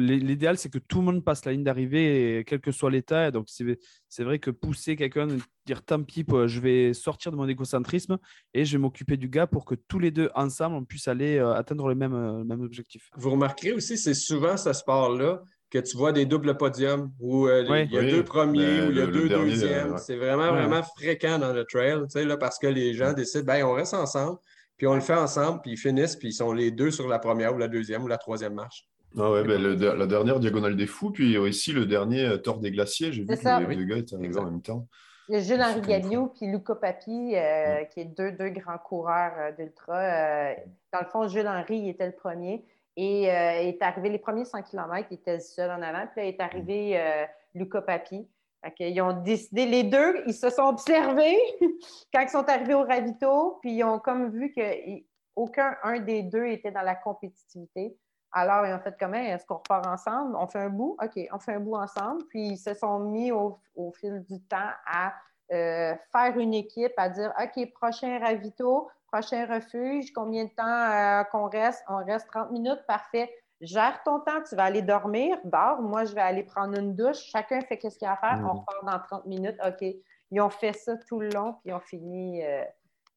l'é- 0.00 0.18
L'idéal, 0.18 0.58
c'est 0.58 0.68
que 0.70 0.78
tout 0.78 0.98
le 0.98 1.04
monde 1.04 1.24
passe 1.24 1.44
la 1.44 1.52
ligne 1.52 1.62
d'arrivée, 1.62 2.42
quel 2.46 2.60
que 2.60 2.72
soit 2.72 2.90
l'état. 2.90 3.30
Donc, 3.30 3.46
c'est 3.48 4.24
vrai 4.24 4.38
que 4.40 4.50
pousser 4.50 4.96
quelqu'un, 4.96 5.28
dire 5.64 5.82
tant 5.84 6.02
pis, 6.02 6.24
je 6.46 6.60
vais 6.60 6.92
sortir 6.92 7.30
de 7.30 7.36
mon 7.36 7.46
égocentrisme 7.48 8.18
et 8.54 8.64
je 8.64 8.72
vais 8.72 8.80
m'occuper 8.80 9.16
du 9.16 9.28
gars 9.28 9.46
pour 9.46 9.64
que 9.64 9.74
tous 9.76 9.98
les 10.00 10.10
deux, 10.10 10.28
ensemble, 10.34 10.74
on 10.76 10.84
puisse 10.84 11.06
aller 11.06 11.36
euh, 11.36 11.52
atteindre 11.54 11.88
le 11.88 11.94
même, 11.94 12.14
euh, 12.14 12.38
le 12.38 12.44
même 12.44 12.62
objectif. 12.62 13.10
Vous 13.16 13.30
remarquerez 13.30 13.72
aussi, 13.74 13.96
c'est 13.96 14.14
souvent 14.14 14.56
ce 14.56 14.72
sport-là 14.72 15.42
que 15.82 15.86
tu 15.88 15.96
vois 15.96 16.12
des 16.12 16.26
doubles 16.26 16.56
podiums 16.56 17.10
où 17.20 17.46
euh, 17.46 17.62
il 17.68 17.92
y 17.92 17.96
a 17.98 18.00
Oui, 18.00 18.10
deux 18.10 18.24
premiers 18.24 18.82
ou 18.82 18.90
il 18.90 18.96
y 18.96 19.00
a 19.00 19.06
le- 19.06 19.12
deux 19.12 19.22
le 19.24 19.28
dernier, 19.28 19.50
deuxièmes. 19.50 19.88
euh, 19.88 19.92
ouais. 19.92 19.98
C'est 19.98 20.16
vraiment, 20.16 20.44
Ouais. 20.52 20.62
vraiment 20.66 20.82
fréquent 20.82 21.38
dans 21.38 21.52
le 21.52 21.64
trail, 21.64 21.98
tu 22.04 22.10
sais, 22.10 22.24
là, 22.24 22.36
parce 22.36 22.58
que 22.58 22.66
les 22.66 22.94
gens 22.94 23.12
décident, 23.12 23.44
ben, 23.44 23.64
on 23.64 23.72
reste 23.72 23.94
ensemble, 23.94 24.38
puis 24.76 24.86
on 24.86 24.94
le 24.94 25.00
fait 25.00 25.14
ensemble, 25.14 25.60
puis 25.62 25.72
ils 25.72 25.76
finissent, 25.78 26.16
puis 26.16 26.28
ils 26.28 26.32
sont 26.34 26.52
les 26.52 26.70
deux 26.70 26.90
sur 26.90 27.08
la 27.08 27.18
première 27.18 27.54
ou 27.54 27.58
la 27.58 27.68
deuxième 27.68 28.02
ou 28.04 28.08
la 28.08 28.18
troisième 28.18 28.54
marche. 28.54 28.86
Ah 29.18 29.30
ouais, 29.30 29.44
ben, 29.44 29.60
le- 29.62 29.74
la 29.96 30.06
dernière 30.06 30.38
Diagonale 30.40 30.76
des 30.76 30.86
Fous, 30.86 31.10
puis 31.10 31.38
aussi 31.38 31.72
le 31.72 31.86
dernier 31.86 32.24
euh, 32.26 32.36
Tort 32.38 32.58
des 32.58 32.70
Glaciers. 32.70 33.12
J'ai 33.12 33.22
vu 33.22 33.26
que 33.28 33.32
les 33.60 33.66
Oui. 33.66 33.76
deux 33.76 33.84
gars 33.84 33.96
étaient 33.96 34.14
arrivés 34.14 34.36
en 34.38 34.44
même 34.44 34.60
temps. 34.62 34.86
Il 35.28 35.34
y 35.34 35.38
a 35.38 35.40
Jules-Henri 35.40 35.80
Gagnon 35.80 36.28
puis 36.28 36.46
Luca 36.46 36.74
Papi, 36.76 37.32
euh, 37.34 37.82
qui 37.92 38.00
est 38.00 38.04
deux, 38.04 38.30
deux 38.32 38.50
grands 38.50 38.78
coureurs 38.78 39.32
euh, 39.38 39.50
d'ultra. 39.58 39.96
Euh, 39.98 40.52
dans 40.92 41.00
le 41.00 41.06
fond, 41.06 41.26
Jules-Henri 41.26 41.78
il 41.78 41.88
était 41.88 42.06
le 42.06 42.12
premier. 42.12 42.64
Et 42.96 43.30
euh, 43.30 43.60
est 43.60 43.82
arrivé 43.82 44.08
les 44.08 44.18
premiers 44.18 44.44
100 44.44 44.62
km, 44.62 45.08
il 45.10 45.14
était 45.14 45.40
seul 45.40 45.70
en 45.70 45.82
avant. 45.82 46.06
Puis 46.06 46.22
là, 46.22 46.28
est 46.28 46.40
arrivé 46.40 46.98
euh, 46.98 47.24
Luca 47.54 47.82
Papi. 47.82 48.26
Fait 48.64 48.72
qu'ils 48.72 49.00
ont 49.02 49.22
décidé, 49.22 49.66
les 49.66 49.84
deux, 49.84 50.22
ils 50.26 50.34
se 50.34 50.48
sont 50.48 50.62
observés 50.62 51.36
quand 52.12 52.22
ils 52.22 52.28
sont 52.28 52.48
arrivés 52.48 52.74
au 52.74 52.84
ravito, 52.84 53.58
puis 53.60 53.74
ils 53.74 53.84
ont 53.84 53.98
comme 53.98 54.30
vu 54.30 54.52
qu'aucun 54.54 55.76
un 55.82 56.00
des 56.00 56.22
deux 56.22 56.46
était 56.46 56.70
dans 56.70 56.82
la 56.82 56.94
compétitivité. 56.94 57.96
Alors, 58.32 58.66
ils 58.66 58.72
ont 58.72 58.80
fait 58.80 58.94
comment? 58.98 59.16
Est-ce 59.16 59.46
qu'on 59.46 59.56
repart 59.56 59.86
ensemble? 59.86 60.36
On 60.36 60.46
fait 60.46 60.58
un 60.58 60.70
bout? 60.70 60.96
OK, 61.02 61.20
on 61.32 61.38
fait 61.38 61.54
un 61.54 61.60
bout 61.60 61.76
ensemble. 61.76 62.24
Puis, 62.28 62.48
ils 62.48 62.58
se 62.58 62.74
sont 62.74 62.98
mis 62.98 63.30
au, 63.30 63.60
au 63.74 63.92
fil 63.92 64.24
du 64.28 64.40
temps 64.42 64.70
à 64.86 65.14
euh, 65.52 65.94
faire 66.10 66.36
une 66.38 66.54
équipe, 66.54 66.92
à 66.96 67.08
dire 67.08 67.32
OK, 67.40 67.72
prochain 67.72 68.18
ravito, 68.18 68.88
prochain 69.16 69.46
refuge, 69.46 70.12
combien 70.12 70.44
de 70.44 70.50
temps 70.50 70.64
euh, 70.66 71.24
qu'on 71.24 71.48
reste? 71.48 71.82
On 71.88 72.04
reste 72.04 72.26
30 72.30 72.50
minutes, 72.50 72.80
parfait. 72.86 73.32
Gère 73.60 74.02
ton 74.04 74.20
temps, 74.20 74.42
tu 74.46 74.54
vas 74.54 74.64
aller 74.64 74.82
dormir, 74.82 75.38
dors. 75.44 75.80
Moi, 75.80 76.04
je 76.04 76.14
vais 76.14 76.20
aller 76.20 76.42
prendre 76.42 76.78
une 76.78 76.94
douche. 76.94 77.18
Chacun 77.32 77.60
fait 77.62 77.78
ce 77.88 77.96
qu'il 77.98 78.06
a 78.06 78.12
à 78.12 78.16
faire. 78.16 78.38
On 78.44 78.52
Mhm. 78.54 78.58
repart 78.58 78.84
dans 78.84 78.98
30 79.16 79.26
minutes. 79.26 79.56
OK. 79.66 79.86
Ils 80.30 80.40
ont 80.40 80.50
fait 80.50 80.74
ça 80.74 80.96
tout 81.08 81.18
le 81.20 81.30
long, 81.30 81.52
puis 81.54 81.70
ils 81.70 81.72
ont 81.72 81.80
fini 81.80 82.44
euh, 82.44 82.62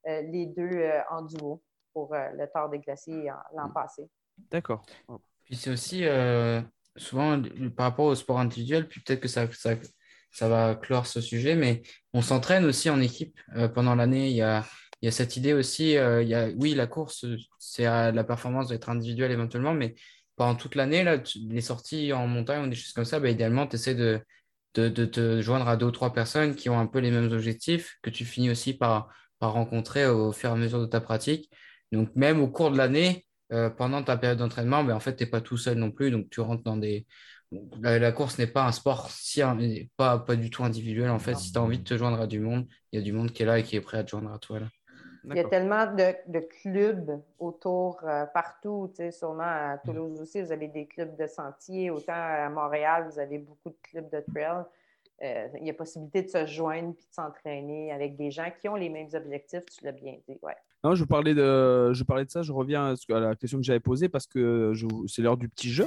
euh, 0.07 0.21
les 0.21 0.45
deux 0.45 0.69
euh, 0.77 1.01
en 1.09 1.23
duo 1.23 1.61
pour 1.91 2.13
euh, 2.13 2.29
le 2.33 2.47
Tour 2.53 2.69
des 2.69 2.79
Glaciers 2.79 3.29
l'an 3.55 3.69
passé. 3.69 4.07
D'accord. 4.49 4.83
Puis 5.43 5.55
c'est 5.55 5.71
aussi 5.71 6.05
euh, 6.05 6.61
souvent 6.95 7.41
par 7.75 7.87
rapport 7.87 8.05
au 8.05 8.15
sport 8.15 8.39
individuel, 8.39 8.87
puis 8.87 9.01
peut-être 9.01 9.19
que 9.19 9.27
ça, 9.27 9.51
ça, 9.51 9.71
ça 10.31 10.47
va 10.47 10.75
clore 10.75 11.07
ce 11.07 11.19
sujet, 11.19 11.55
mais 11.55 11.81
on 12.13 12.21
s'entraîne 12.21 12.63
aussi 12.63 12.89
en 12.89 13.01
équipe 13.01 13.37
euh, 13.57 13.67
pendant 13.67 13.95
l'année. 13.95 14.29
Il 14.29 14.35
y 14.37 14.41
a, 14.43 14.63
il 15.01 15.05
y 15.05 15.09
a 15.09 15.11
cette 15.11 15.37
idée 15.37 15.53
aussi, 15.53 15.97
euh, 15.97 16.21
il 16.23 16.29
y 16.29 16.35
a, 16.35 16.49
oui, 16.57 16.73
la 16.75 16.87
course, 16.87 17.25
c'est 17.59 17.85
à 17.85 18.11
la 18.11 18.23
performance 18.23 18.67
d'être 18.67 18.89
individuelle 18.89 19.31
éventuellement, 19.31 19.73
mais 19.73 19.95
pendant 20.35 20.55
toute 20.55 20.75
l'année, 20.75 21.03
là, 21.03 21.19
tu- 21.19 21.39
les 21.49 21.61
sorties 21.61 22.13
en 22.13 22.27
montagne 22.27 22.65
ou 22.65 22.69
des 22.69 22.75
choses 22.75 22.93
comme 22.93 23.05
ça, 23.05 23.19
bah, 23.19 23.29
idéalement, 23.29 23.67
tu 23.67 23.75
essaies 23.75 23.95
de, 23.95 24.21
de, 24.75 24.89
de 24.89 25.05
te 25.05 25.41
joindre 25.41 25.67
à 25.67 25.77
deux 25.77 25.87
ou 25.87 25.91
trois 25.91 26.13
personnes 26.13 26.55
qui 26.55 26.69
ont 26.69 26.79
un 26.79 26.87
peu 26.87 26.99
les 26.99 27.11
mêmes 27.11 27.31
objectifs, 27.31 27.97
que 28.01 28.09
tu 28.09 28.25
finis 28.25 28.49
aussi 28.51 28.73
par, 28.73 29.09
par 29.39 29.53
rencontrer 29.53 30.05
au 30.07 30.31
fur 30.31 30.49
et 30.49 30.53
à 30.53 30.55
mesure 30.55 30.79
de 30.81 30.85
ta 30.85 31.01
pratique. 31.01 31.49
Donc, 31.91 32.09
même 32.15 32.39
au 32.41 32.47
cours 32.49 32.71
de 32.71 32.77
l'année, 32.77 33.25
euh, 33.51 33.69
pendant 33.69 34.03
ta 34.03 34.15
période 34.17 34.37
d'entraînement, 34.39 34.83
ben, 34.83 34.95
en 34.95 34.99
fait, 34.99 35.15
tu 35.15 35.23
n'es 35.23 35.29
pas 35.29 35.41
tout 35.41 35.57
seul 35.57 35.77
non 35.77 35.91
plus. 35.91 36.11
Donc, 36.11 36.29
tu 36.29 36.39
rentres 36.41 36.63
dans 36.63 36.77
des. 36.77 37.05
La, 37.81 37.97
la 37.97 38.11
course 38.11 38.37
n'est 38.37 38.45
pas 38.47 38.65
un 38.67 38.71
sport 38.71 39.09
si, 39.09 39.41
pas, 39.97 40.19
pas 40.19 40.35
du 40.35 40.49
tout 40.51 40.63
individuel. 40.63 41.09
En 41.09 41.19
fait, 41.19 41.35
si 41.35 41.51
tu 41.51 41.57
as 41.57 41.61
envie 41.63 41.79
de 41.79 41.83
te 41.83 41.97
joindre 41.97 42.21
à 42.21 42.27
du 42.27 42.39
monde, 42.39 42.67
il 42.91 42.99
y 42.99 43.01
a 43.01 43.03
du 43.05 43.11
monde 43.11 43.31
qui 43.31 43.41
est 43.43 43.45
là 43.45 43.57
et 43.59 43.63
qui 43.63 43.75
est 43.75 43.81
prêt 43.81 43.97
à 43.97 44.03
te 44.03 44.11
joindre 44.11 44.31
à 44.31 44.37
toi. 44.39 44.59
Là. 44.59 44.67
Il 45.25 45.35
y 45.35 45.39
a 45.39 45.43
tellement 45.43 45.85
de, 45.85 46.13
de 46.27 46.39
clubs 46.39 47.19
autour, 47.39 47.99
euh, 48.03 48.25
partout, 48.27 48.89
tu 48.91 48.97
sais, 48.97 49.11
sûrement 49.11 49.43
à 49.43 49.77
Toulouse 49.85 50.19
aussi, 50.21 50.41
vous 50.41 50.51
avez 50.51 50.67
des 50.67 50.85
clubs 50.85 51.15
de 51.17 51.27
sentiers, 51.27 51.89
autant 51.91 52.13
à 52.15 52.49
Montréal, 52.49 53.07
vous 53.11 53.19
avez 53.19 53.37
beaucoup 53.37 53.69
de 53.69 53.77
clubs 53.83 54.09
de 54.11 54.23
trail. 54.33 54.63
Euh, 55.21 55.47
il 55.59 55.67
y 55.67 55.69
a 55.69 55.73
possibilité 55.73 56.21
de 56.21 56.29
se 56.29 56.45
joindre 56.45 56.93
puis 56.95 57.05
de 57.09 57.13
s'entraîner 57.13 57.91
avec 57.91 58.15
des 58.15 58.31
gens 58.31 58.49
qui 58.57 58.69
ont 58.69 58.75
les 58.75 58.87
mêmes 58.89 59.09
objectifs, 59.13 59.65
tu 59.65 59.83
l'as 59.83 59.91
bien 59.91 60.15
dit, 60.27 60.39
ouais. 60.41 60.55
Non, 60.81 60.95
je 60.95 61.03
parlais 61.03 61.35
de, 61.35 61.91
je 61.91 62.03
parlais 62.05 62.23
de 62.23 62.29
ça, 62.29 62.41
je 62.41 62.53
reviens 62.53 62.95
à, 63.09 63.19
la 63.19 63.35
question 63.35 63.57
que 63.57 63.65
j'avais 63.65 63.81
posée 63.81 64.07
parce 64.07 64.25
que 64.27 64.71
je- 64.73 64.87
c'est 65.07 65.21
l'heure 65.21 65.35
du 65.35 65.49
petit 65.49 65.69
jeu. 65.69 65.85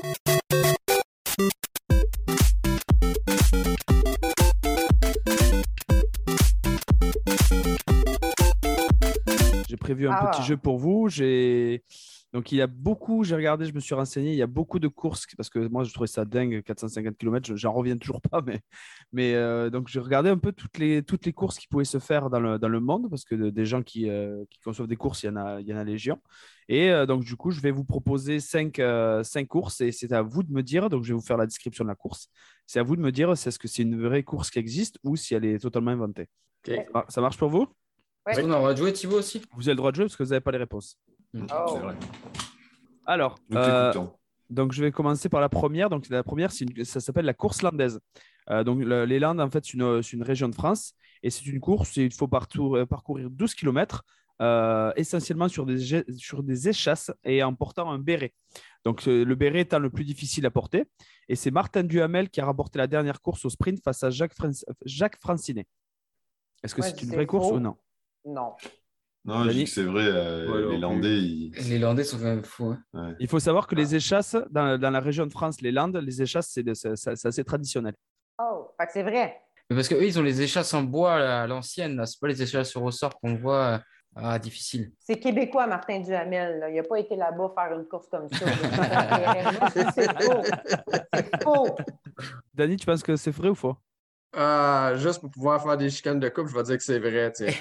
Prévu 9.92 10.08
un 10.08 10.12
Ah. 10.12 10.30
petit 10.32 10.42
jeu 10.42 10.56
pour 10.56 10.78
vous. 10.78 11.08
J'ai 11.08 11.82
Donc, 12.34 12.50
il 12.50 12.56
y 12.56 12.62
a 12.62 12.66
beaucoup, 12.66 13.24
j'ai 13.24 13.34
regardé, 13.34 13.66
je 13.66 13.74
me 13.74 13.80
suis 13.80 13.94
renseigné, 13.94 14.30
il 14.30 14.38
y 14.38 14.42
a 14.42 14.46
beaucoup 14.46 14.78
de 14.78 14.88
courses 14.88 15.26
parce 15.36 15.50
que 15.50 15.68
moi, 15.68 15.84
je 15.84 15.92
trouvais 15.92 16.06
ça 16.06 16.24
dingue, 16.24 16.62
450 16.62 17.18
km, 17.18 17.54
j'en 17.56 17.74
reviens 17.74 17.98
toujours 17.98 18.22
pas. 18.22 18.40
Mais, 18.46 18.60
mais 19.12 19.34
euh, 19.34 19.68
donc, 19.68 19.88
j'ai 19.88 20.00
regardé 20.00 20.30
un 20.30 20.38
peu 20.38 20.50
toutes 20.50 20.78
les, 20.78 21.02
toutes 21.02 21.26
les 21.26 21.34
courses 21.34 21.58
qui 21.58 21.68
pouvaient 21.68 21.84
se 21.84 21.98
faire 21.98 22.30
dans 22.30 22.40
le, 22.40 22.58
dans 22.58 22.70
le 22.70 22.80
monde 22.80 23.10
parce 23.10 23.26
que 23.26 23.34
des 23.34 23.66
gens 23.66 23.82
qui, 23.82 24.08
euh, 24.08 24.46
qui 24.48 24.60
conçoivent 24.60 24.88
des 24.88 24.96
courses, 24.96 25.22
il 25.24 25.26
y 25.26 25.28
en 25.28 25.36
a, 25.36 25.60
il 25.60 25.66
y 25.66 25.74
en 25.74 25.76
a 25.76 25.84
légion. 25.84 26.18
Et 26.70 26.90
euh, 26.90 27.04
donc, 27.04 27.22
du 27.22 27.36
coup, 27.36 27.50
je 27.50 27.60
vais 27.60 27.70
vous 27.70 27.84
proposer 27.84 28.40
cinq, 28.40 28.78
euh, 28.78 29.22
cinq 29.22 29.46
courses 29.48 29.82
et 29.82 29.92
c'est 29.92 30.12
à 30.12 30.22
vous 30.22 30.42
de 30.42 30.52
me 30.52 30.62
dire. 30.62 30.88
Donc, 30.88 31.02
je 31.04 31.08
vais 31.08 31.14
vous 31.18 31.26
faire 31.26 31.36
la 31.36 31.44
description 31.46 31.84
de 31.84 31.90
la 31.90 31.96
course. 31.96 32.28
C'est 32.66 32.78
à 32.78 32.82
vous 32.82 32.96
de 32.96 33.02
me 33.02 33.12
dire 33.12 33.36
si 33.36 33.48
est-ce 33.48 33.58
que 33.58 33.68
c'est 33.68 33.82
une 33.82 34.00
vraie 34.00 34.22
course 34.22 34.48
qui 34.48 34.58
existe 34.58 34.98
ou 35.04 35.16
si 35.16 35.34
elle 35.34 35.44
est 35.44 35.58
totalement 35.58 35.90
inventée. 35.90 36.28
Ça 37.08 37.20
marche 37.20 37.36
pour 37.36 37.50
vous? 37.50 37.66
Ouais. 38.26 38.34
Qu'on 38.34 38.40
a 38.40 38.42
le 38.42 38.48
droit 38.58 38.72
de 38.72 38.78
jouer 38.78 38.92
Thibaut 38.92 39.18
aussi? 39.18 39.42
Vous 39.56 39.62
avez 39.68 39.72
le 39.72 39.76
droit 39.76 39.90
de 39.90 39.96
jouer 39.96 40.04
parce 40.04 40.16
que 40.16 40.22
vous 40.22 40.30
n'avez 40.30 40.40
pas 40.40 40.52
les 40.52 40.58
réponses. 40.58 40.96
Oh. 41.34 41.38
C'est 41.40 41.78
vrai. 41.80 41.96
Alors, 43.06 43.36
Nous 43.48 43.56
euh, 43.58 43.92
donc 44.50 44.72
je 44.72 44.82
vais 44.82 44.92
commencer 44.92 45.28
par 45.28 45.40
la 45.40 45.48
première. 45.48 45.90
Donc 45.90 46.08
la 46.08 46.22
première, 46.22 46.50
une- 46.60 46.84
ça 46.84 47.00
s'appelle 47.00 47.24
la 47.24 47.34
course 47.34 47.62
landaise. 47.62 47.98
Euh, 48.50 48.62
donc 48.64 48.82
le- 48.84 49.04
les 49.06 49.18
Landes, 49.18 49.40
en 49.40 49.50
fait, 49.50 49.64
c'est 49.64 49.74
une, 49.74 50.22
région 50.22 50.48
de 50.48 50.54
France 50.54 50.92
et 51.22 51.30
c'est 51.30 51.46
une 51.46 51.58
course. 51.60 51.96
et 51.98 52.04
Il 52.04 52.12
faut 52.14 52.28
partout- 52.28 52.76
euh, 52.76 52.86
parcourir 52.86 53.28
12 53.30 53.54
km, 53.54 54.04
essentiellement 54.96 55.48
sur 55.48 55.66
des, 55.66 55.76
gé- 55.78 56.04
sur 56.18 56.42
des 56.42 56.68
échasses 56.68 57.10
et 57.24 57.42
en 57.42 57.54
portant 57.54 57.90
un 57.90 57.98
béret. 57.98 58.34
Donc 58.84 59.06
le 59.06 59.34
béret 59.34 59.60
étant 59.60 59.78
le 59.78 59.90
plus 59.90 60.04
difficile 60.04 60.44
à 60.46 60.50
porter. 60.50 60.84
Et 61.28 61.36
c'est 61.36 61.50
Martin 61.52 61.84
Duhamel 61.84 62.28
qui 62.30 62.40
a 62.40 62.44
remporté 62.46 62.78
la 62.78 62.86
dernière 62.88 63.20
course 63.20 63.44
au 63.44 63.50
sprint 63.50 63.80
face 63.82 64.02
à 64.02 64.10
Jacques, 64.10 64.34
Fran- 64.34 64.50
Jacques 64.84 65.18
Francinet. 65.20 65.66
Est-ce 66.64 66.74
que 66.74 66.80
Ouais, 66.82 66.88
c'est 66.90 67.02
une 67.02 67.10
vraie 67.12 67.26
course 67.26 67.50
ou 67.52 67.60
non? 67.60 67.76
Non. 68.24 68.52
Non, 69.24 69.44
je 69.44 69.50
dis 69.50 69.64
que 69.64 69.70
c'est 69.70 69.84
vrai, 69.84 70.02
euh, 70.04 70.50
Ouais, 70.50 70.72
les. 70.72 70.78
Landais, 70.78 71.16
ils... 71.18 71.52
Les 71.68 71.78
Landais 71.78 72.02
sont 72.02 72.18
quand 72.18 72.24
même 72.24 72.44
fous. 72.44 72.72
hein. 72.72 72.82
ouais. 73.10 73.14
Il 73.20 73.28
faut 73.28 73.38
savoir 73.38 73.66
que 73.68 73.74
les 73.76 73.94
échasses, 73.94 74.36
dans, 74.50 74.78
dans 74.80 74.90
la 74.90 74.98
région 75.00 75.26
de 75.26 75.30
France, 75.30 75.60
les 75.60 75.70
Landes, 75.70 75.96
les 75.96 76.22
échasses, 76.22 76.58
c'est 76.74 77.26
assez 77.26 77.44
traditionnel. 77.44 77.94
Oh, 78.40 78.68
c'est 78.92 79.02
vrai. 79.04 79.40
Mais 79.70 79.76
parce 79.76 79.88
qu'eux, 79.88 80.04
ils 80.04 80.18
ont 80.18 80.22
les 80.22 80.42
échasses 80.42 80.74
en 80.74 80.82
bois 80.82 81.18
là, 81.20 81.42
à 81.42 81.46
l'ancienne. 81.46 82.04
C'est 82.04 82.18
pas 82.20 82.26
les 82.26 82.42
échasses 82.42 82.70
sur 82.70 82.80
ressort 82.82 83.18
qu'on 83.20 83.36
voit. 83.36 83.64
euh, 83.64 83.78
Ah, 84.16 84.38
difficile. 84.40 84.90
C'est 84.98 85.20
québécois, 85.20 85.68
Martin 85.68 86.00
Duhamel. 86.00 86.58
là. 86.58 86.68
Il 86.70 86.74
n'a 86.76 86.82
pas 86.82 86.98
été 86.98 87.14
là-bas 87.14 87.52
faire 87.56 87.78
une 87.78 87.86
course 87.86 88.08
comme 88.08 88.28
ça. 88.28 88.44
c'est 89.94 90.12
faux. 90.20 90.42
C'est 91.14 91.42
faux. 91.42 91.76
Dani, 92.54 92.76
tu 92.76 92.86
penses 92.86 93.02
que 93.04 93.14
c'est 93.14 93.30
vrai 93.30 93.50
ou 93.50 93.54
faux? 93.54 93.76
Ah, 94.34 94.92
juste 94.96 95.20
pour 95.20 95.30
pouvoir 95.30 95.62
faire 95.62 95.76
des 95.76 95.90
chicanes 95.90 96.18
de 96.18 96.28
couple, 96.28 96.50
je 96.50 96.56
vais 96.56 96.62
dire 96.62 96.76
que 96.78 96.82
c'est 96.82 96.98
vrai. 96.98 97.32
tiens. 97.32 97.52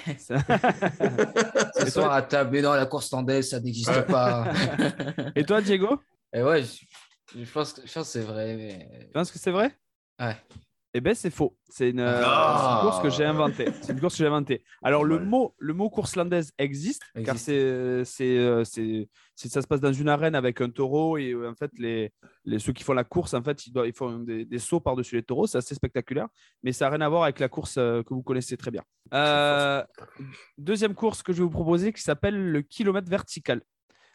Ce 1.78 1.90
soir 1.90 2.12
à 2.12 2.22
table, 2.22 2.50
mais 2.52 2.62
non, 2.62 2.72
la 2.72 2.86
course 2.86 3.10
landaise, 3.12 3.50
ça 3.50 3.60
n'existe 3.60 4.02
pas. 4.06 4.50
Et 5.36 5.44
toi, 5.44 5.60
Diego? 5.60 6.00
Et 6.32 6.42
ouais, 6.42 6.62
je, 6.62 6.86
je 7.44 7.50
pense, 7.52 7.74
que- 7.74 7.86
je 7.86 7.92
pense 7.92 8.06
que 8.06 8.12
c'est 8.12 8.20
vrai. 8.22 8.56
Mais... 8.56 8.88
Tu 9.06 9.12
penses 9.12 9.30
que 9.30 9.38
c'est 9.38 9.50
vrai? 9.50 9.70
Ouais. 10.20 10.36
Eh 10.94 11.00
bien, 11.00 11.14
c'est 11.14 11.30
faux. 11.30 11.56
C'est 11.70 11.88
une, 11.88 12.00
euh, 12.00 12.20
Ah. 12.22 12.58
c'est 12.60 12.74
une 12.84 12.90
course 12.90 13.02
que 13.02 13.08
j'ai 13.08 13.24
inventée. 13.24 13.66
C'est 13.80 13.92
une 13.94 14.00
course 14.00 14.12
que 14.14 14.18
j'ai 14.18 14.26
inventée. 14.26 14.62
Alors, 14.82 15.04
le 15.04 15.18
mot, 15.18 15.54
le 15.58 15.72
mot 15.72 15.88
course 15.88 16.16
landaise 16.16 16.52
existe, 16.58 17.00
car 17.24 17.38
c'est, 17.38 18.04
c'est, 18.04 18.36
euh, 18.36 18.62
c'est- 18.64 19.08
c'est- 19.34 19.48
ça 19.48 19.62
se 19.62 19.66
passe 19.66 19.80
dans 19.80 19.92
une 19.92 20.10
arène 20.10 20.34
avec 20.34 20.60
un 20.60 20.68
taureau 20.68 21.16
et 21.16 21.30
euh, 21.32 21.48
en 21.50 21.54
fait, 21.54 21.70
les, 21.78 22.12
les, 22.44 22.58
ceux 22.58 22.74
qui 22.74 22.84
font 22.84 22.92
la 22.92 23.04
course, 23.04 23.32
en 23.32 23.42
fait, 23.42 23.66
ils, 23.66 23.72
doivent, 23.72 23.86
ils 23.86 23.94
font 23.94 24.18
des, 24.18 24.44
des 24.44 24.58
sauts 24.58 24.80
par-dessus 24.80 25.14
les 25.14 25.22
taureaux. 25.22 25.46
C'est 25.46 25.56
assez 25.56 25.74
spectaculaire, 25.74 26.28
mais 26.62 26.72
ça 26.72 26.84
n'a 26.84 26.90
rien 26.96 27.00
à 27.00 27.08
voir 27.08 27.22
avec 27.22 27.40
la 27.40 27.48
course 27.48 27.76
euh, 27.78 28.02
que 28.02 28.12
vous 28.12 28.22
connaissez 28.22 28.58
très 28.58 28.70
bien. 28.70 28.82
Euh, 29.14 29.82
deuxième 30.58 30.94
course 30.94 31.22
que 31.22 31.32
je 31.32 31.38
vais 31.38 31.44
vous 31.44 31.50
proposer 31.50 31.94
qui 31.94 32.02
s'appelle 32.02 32.50
le 32.50 32.60
kilomètre 32.60 33.08
vertical. 33.08 33.62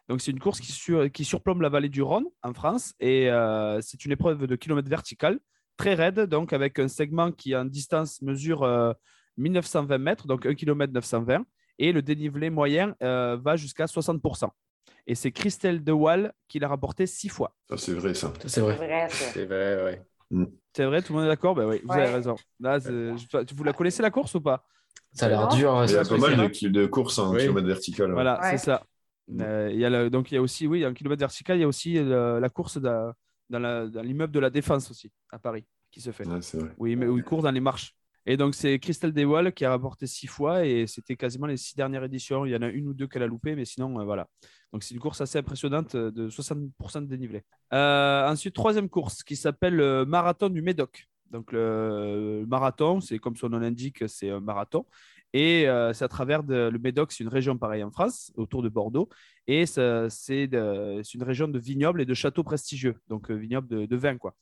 Donc, 0.09 0.21
c'est 0.21 0.31
une 0.31 0.39
course 0.39 0.59
qui, 0.59 0.71
sur- 0.71 1.11
qui 1.11 1.25
surplombe 1.25 1.61
la 1.61 1.69
vallée 1.69 1.89
du 1.89 2.03
Rhône 2.03 2.25
en 2.43 2.53
France 2.53 2.93
et 2.99 3.29
euh, 3.31 3.81
c'est 3.81 4.05
une 4.05 4.11
épreuve 4.11 4.45
de 4.45 4.55
kilomètre 4.55 4.89
vertical 4.89 5.39
très 5.77 5.93
raide, 5.93 6.21
donc 6.21 6.53
avec 6.53 6.79
un 6.79 6.87
segment 6.87 7.31
qui 7.31 7.55
en 7.55 7.65
distance 7.65 8.21
mesure 8.21 8.63
euh, 8.63 8.93
1920 9.37 9.97
mètres, 9.99 10.27
donc 10.27 10.45
1 10.45 10.55
km 10.55 10.91
920, 10.93 11.45
et 11.79 11.91
le 11.91 12.01
dénivelé 12.01 12.49
moyen 12.49 12.95
euh, 13.03 13.37
va 13.41 13.55
jusqu'à 13.55 13.85
60%. 13.85 14.49
Et 15.05 15.15
c'est 15.15 15.31
Christelle 15.31 15.83
De 15.83 15.91
Waal 15.91 16.33
qui 16.47 16.59
l'a 16.59 16.67
remporté 16.67 17.05
six 17.07 17.29
fois. 17.29 17.55
Ça, 17.69 17.77
c'est 17.77 17.93
vrai, 17.93 18.13
ça. 18.13 18.27
Ça, 18.27 18.33
c'est 18.43 18.49
C'est 18.49 18.61
vrai. 18.61 19.07
C'est 19.09 19.45
vrai, 19.45 20.01
oui. 20.31 20.37
C'est 20.73 20.85
vrai, 20.85 21.01
tout 21.01 21.13
le 21.13 21.19
monde 21.19 21.25
est 21.27 21.31
d'accord? 21.31 21.55
Ben 21.55 21.65
oui, 21.65 21.79
vous 21.83 21.93
Ouais. 21.93 22.01
avez 22.01 22.13
raison. 22.15 22.35
Là, 22.59 22.79
je- 22.79 23.15
vous 23.55 23.63
la 23.63 23.71
connaissez 23.73 24.01
la 24.01 24.11
course 24.11 24.33
ou 24.35 24.41
pas? 24.41 24.65
Ça 25.13 25.27
a 25.27 25.29
l'air 25.29 25.47
dur. 25.47 25.73
hein, 25.73 25.85
Il 25.87 25.93
y 25.93 25.95
a 25.95 26.03
pas 26.03 26.17
mal 26.17 26.35
de, 26.35 26.67
de 26.67 26.85
courses 26.87 27.17
en 27.19 27.31
Oui. 27.33 27.39
kilomètre 27.41 27.67
vertical. 27.67 28.07
ouais. 28.07 28.13
Voilà, 28.13 28.39
Ouais. 28.41 28.51
c'est 28.51 28.57
ça. 28.65 28.83
Euh, 29.39 29.69
il 29.71 29.79
y 29.79 29.85
a 29.85 29.89
le- 29.89 30.09
donc 30.09 30.31
il 30.31 30.35
y 30.35 30.37
a 30.37 30.41
aussi, 30.41 30.67
oui, 30.67 30.85
en 30.85 30.93
kilomètre 30.93 31.19
vertical, 31.21 31.57
il 31.57 31.61
y 31.61 31.63
a 31.63 31.67
aussi 31.67 31.97
euh, 31.97 32.39
la 32.41 32.49
course 32.49 32.77
dans, 32.77 33.13
dans 33.49 34.01
l'immeuble 34.03 34.33
de 34.33 34.39
la 34.39 34.49
Défense 34.49 34.89
aussi, 34.91 35.11
à 35.31 35.39
Paris, 35.39 35.65
qui 35.91 36.01
se 36.01 36.11
fait. 36.11 36.23
Vrai. 36.23 36.39
Oui, 36.77 36.95
mais 36.95 37.07
où 37.07 37.17
il 37.17 37.23
court 37.23 37.41
dans 37.41 37.51
les 37.51 37.59
marches. 37.59 37.95
Et 38.29 38.35
donc, 38.35 38.55
c'est 38.55 38.77
Christelle 38.77 39.13
Dewal 39.13 39.53
qui 39.53 39.63
a 39.63 39.69
rapporté 39.69 40.05
six 40.05 40.27
fois 40.27 40.65
et 40.65 40.85
c'était 40.85 41.15
quasiment 41.15 41.47
les 41.47 41.55
six 41.55 41.77
dernières 41.77 42.03
éditions. 42.03 42.45
Il 42.45 42.51
y 42.51 42.55
en 42.57 42.61
a 42.61 42.67
une 42.67 42.89
ou 42.89 42.93
deux 42.93 43.07
qu'elle 43.07 43.23
a 43.23 43.27
loupé, 43.27 43.55
mais 43.55 43.63
sinon, 43.63 44.01
euh, 44.01 44.03
voilà. 44.03 44.27
Donc, 44.73 44.83
c'est 44.83 44.93
une 44.93 44.99
course 44.99 45.21
assez 45.21 45.39
impressionnante 45.39 45.95
euh, 45.95 46.11
de 46.11 46.29
60% 46.29 47.03
de 47.03 47.05
dénivelé. 47.05 47.43
Euh, 47.73 48.27
ensuite, 48.27 48.53
troisième 48.53 48.89
course 48.89 49.23
qui 49.23 49.37
s'appelle 49.37 49.75
le 49.75 50.03
marathon 50.03 50.49
du 50.49 50.61
Médoc. 50.61 51.07
Donc, 51.31 51.53
le 51.53 52.45
marathon, 52.49 52.99
c'est 52.99 53.17
comme 53.17 53.37
son 53.37 53.47
nom 53.47 53.59
l'indique, 53.59 54.03
c'est 54.09 54.29
un 54.29 54.41
marathon. 54.41 54.85
Et 55.33 55.67
euh, 55.67 55.93
c'est 55.93 56.05
à 56.05 56.07
travers 56.07 56.41
le 56.43 56.77
Médoc, 56.77 57.11
c'est 57.11 57.23
une 57.23 57.29
région 57.29 57.57
pareille 57.57 57.83
en 57.83 57.91
France, 57.91 58.31
autour 58.35 58.63
de 58.63 58.69
Bordeaux. 58.69 59.09
Et 59.47 59.65
c'est 59.65 60.43
une 60.53 61.23
région 61.23 61.47
de 61.47 61.59
vignobles 61.59 62.01
et 62.01 62.05
de 62.05 62.13
châteaux 62.13 62.43
prestigieux, 62.43 62.95
donc 63.07 63.29
euh, 63.29 63.35
vignobles 63.35 63.87
de, 63.87 63.95
vin, 63.95 64.17
quoi. 64.17 64.35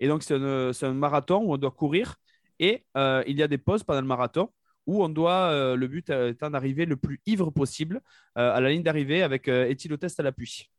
Et 0.00 0.08
donc, 0.08 0.22
c'est 0.22 0.34
un, 0.34 0.72
c'est 0.72 0.86
un 0.86 0.94
marathon 0.94 1.42
où 1.44 1.52
on 1.52 1.58
doit 1.58 1.70
courir 1.70 2.16
et 2.58 2.84
euh, 2.96 3.22
il 3.26 3.38
y 3.38 3.42
a 3.42 3.48
des 3.48 3.58
pauses 3.58 3.82
pendant 3.82 4.00
le 4.00 4.06
marathon 4.06 4.50
où 4.86 5.02
on 5.02 5.08
doit, 5.08 5.50
euh, 5.50 5.76
le 5.76 5.86
but 5.86 6.10
étant 6.10 6.50
d'arriver 6.50 6.84
le 6.84 6.96
plus 6.96 7.20
ivre 7.26 7.50
possible 7.50 8.00
euh, 8.36 8.52
à 8.52 8.60
la 8.60 8.70
ligne 8.70 8.82
d'arrivée 8.82 9.22
avec 9.22 9.48
euh, 9.48 9.68
éthylotest 9.68 10.18
à 10.20 10.22
l'appui. 10.22 10.70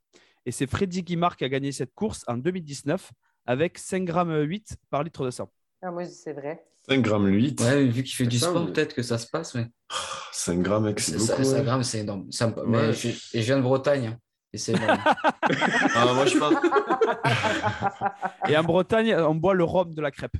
Et 0.45 0.51
c'est 0.51 0.67
Freddy 0.67 1.03
Guimard 1.03 1.37
qui 1.37 1.45
a 1.45 1.49
gagné 1.49 1.71
cette 1.71 1.93
course 1.93 2.25
en 2.27 2.37
2019 2.37 3.11
avec 3.45 3.79
5,8 3.79 4.03
grammes 4.03 4.47
par 4.89 5.03
litre 5.03 5.25
de 5.25 5.31
sang. 5.31 5.51
Ah, 5.81 5.91
moi, 5.91 6.05
c'est 6.05 6.33
vrai. 6.33 6.63
5 6.89 7.01
grammes 7.01 7.27
8. 7.27 7.61
Ouais, 7.61 7.85
vu 7.85 8.03
qu'il 8.03 8.15
fait 8.15 8.25
du 8.25 8.39
Ça 8.39 8.47
sport, 8.49 8.65
peut-être 8.71 8.93
que 8.95 9.03
ça 9.03 9.17
se 9.17 9.27
passe. 9.27 9.53
Ouais. 9.53 9.67
5 10.31 10.59
grammes, 10.61 10.85
mec, 10.85 10.99
c'est 10.99 11.17
beaucoup. 11.17 11.43
ça 11.43 11.57
ouais. 11.57 11.63
grammes, 11.63 11.83
c'est 11.83 11.99
énorme. 11.99 12.31
Ça 12.31 12.47
me- 12.47 12.65
mais 12.65 12.93
je, 12.93 13.09
et 13.09 13.41
je 13.41 13.45
viens 13.45 13.57
de 13.57 13.61
Bretagne. 13.63 14.07
hein, 14.07 14.17
et 14.53 14.57
c'est 14.57 14.73
énorme. 14.73 14.97
Ah, 15.95 16.13
moi, 16.13 16.25
je. 16.25 16.37
Et 18.51 18.57
en 18.57 18.63
Bretagne, 18.63 19.15
on 19.15 19.35
boit 19.35 19.53
le 19.53 19.63
rhum 19.63 19.93
de 19.93 20.01
la 20.01 20.11
crêpe. 20.11 20.35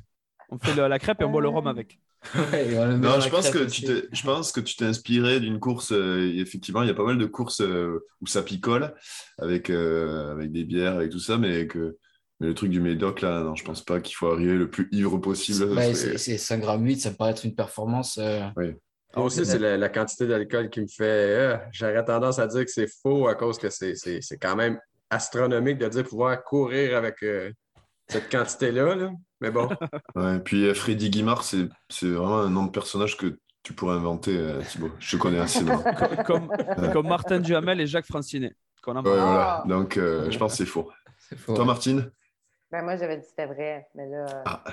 On 0.50 0.58
fait 0.58 0.74
le- 0.74 0.88
la 0.88 0.98
crêpe 0.98 1.20
et 1.20 1.24
on 1.24 1.30
boit 1.30 1.40
le 1.40 1.48
rhum 1.48 1.66
avec. 1.66 1.98
Ouais, 2.34 2.68
et 2.72 2.76
Non, 2.98 3.20
je 3.20 3.28
pense, 3.28 3.50
que 3.50 3.64
tu 3.64 3.82
t'es, 3.82 4.04
je 4.12 4.22
pense 4.22 4.52
que 4.52 4.60
tu 4.60 4.76
t'es 4.76 4.84
inspiré 4.84 5.40
d'une 5.40 5.58
course. 5.58 5.92
euh, 5.92 6.30
et 6.32 6.38
effectivement, 6.40 6.82
il 6.82 6.88
y 6.88 6.90
a 6.90 6.94
pas 6.94 7.04
mal 7.04 7.18
de 7.18 7.26
courses 7.26 7.60
euh, 7.62 8.04
où 8.20 8.26
ça 8.26 8.42
picole 8.42 8.94
avec, 9.38 9.70
euh, 9.70 10.30
avec 10.32 10.52
des 10.52 10.64
bières, 10.64 10.94
avec 10.96 11.10
tout 11.10 11.18
ça, 11.18 11.38
mais 11.38 11.66
que 11.66 11.96
mais 12.42 12.48
le 12.48 12.54
truc 12.54 12.70
du 12.70 12.80
médoc, 12.80 13.20
là, 13.20 13.40
non, 13.42 13.54
je 13.54 13.64
pense 13.64 13.82
pas 13.84 14.00
qu'il 14.00 14.16
faut 14.16 14.26
arriver 14.26 14.54
le 14.54 14.68
plus 14.68 14.88
ivre 14.90 15.16
possible. 15.18 15.64
Ouais, 15.76 15.94
C'est- 15.94 15.94
c'est 15.94 16.18
c'est 16.18 16.38
5 16.38 16.58
grammes 16.60 16.84
8, 16.84 17.00
ça 17.00 17.10
me 17.10 17.14
paraît 17.16 17.30
être 17.30 17.44
une 17.46 17.54
performance. 17.54 18.18
euh, 18.18 18.40
Moi 19.14 19.26
aussi, 19.26 19.44
c'est 19.46 19.58
la, 19.58 19.76
la 19.76 19.88
quantité 19.88 20.26
d'alcool 20.26 20.68
qui 20.70 20.80
me 20.80 20.86
fait. 20.88 21.04
euh, 21.04 21.56
J'aurais 21.72 22.04
tendance 22.04 22.38
à 22.38 22.46
dire 22.48 22.64
que 22.64 22.70
c'est 22.70 22.88
faux 23.02 23.28
à 23.28 23.34
cause 23.36 23.58
que 23.58 23.70
c'est 23.70 23.94
c'est- 23.94 24.20
c'est 24.22 24.38
quand 24.38 24.56
même 24.56 24.78
astronomique 25.10 25.78
de 25.78 25.86
dire 25.88 26.02
pouvoir 26.04 26.42
courir 26.42 26.96
avec 26.96 27.22
euh, 27.22 27.52
cette 28.08 28.30
quantité-là. 28.30 28.94
là. 28.96 29.10
Mais 29.40 29.50
bon, 29.50 29.68
Ouais, 30.16 30.40
puis 30.40 30.66
euh, 30.66 30.74
Freddy 30.74 31.10
Guimard, 31.10 31.44
c'est 31.44 31.68
c'est 31.88 32.08
vraiment 32.08 32.40
un 32.40 32.50
nom 32.50 32.64
de 32.66 32.70
personnage 32.70 33.16
que 33.16 33.38
tu 33.62 33.72
pourrais 33.74 33.94
inventer, 33.94 34.36
euh, 34.36 34.60
Thibaut. 34.62 34.90
Je 34.98 35.16
te 35.16 35.22
connais 35.22 35.38
assez 35.38 35.62
bien. 35.62 35.78
Ouais, 36.00 36.24
Comme, 36.24 36.48
comme 36.92 37.06
Martin 37.06 37.38
Duhamel 37.38 37.80
et 37.80 37.86
Jacques 37.86 38.06
Francinet. 38.06 38.54
qu'on 38.82 39.00
voilà. 39.00 39.62
Donc, 39.66 39.96
euh, 39.96 40.30
je 40.30 40.38
pense 40.38 40.52
que 40.52 40.58
c'est 40.58 40.66
faux. 40.66 40.90
c'est 41.28 41.38
faux. 41.38 41.54
Toi, 41.54 41.64
Martine? 41.64 42.10
Ben, 42.72 42.82
moi, 42.82 42.96
j'avais 42.96 43.16
dit 43.18 43.22
que 43.22 43.28
c'était 43.28 43.46
vrai. 43.46 43.86
Mais 43.94 44.08
là, 44.08 44.42
Ah, 44.46 44.64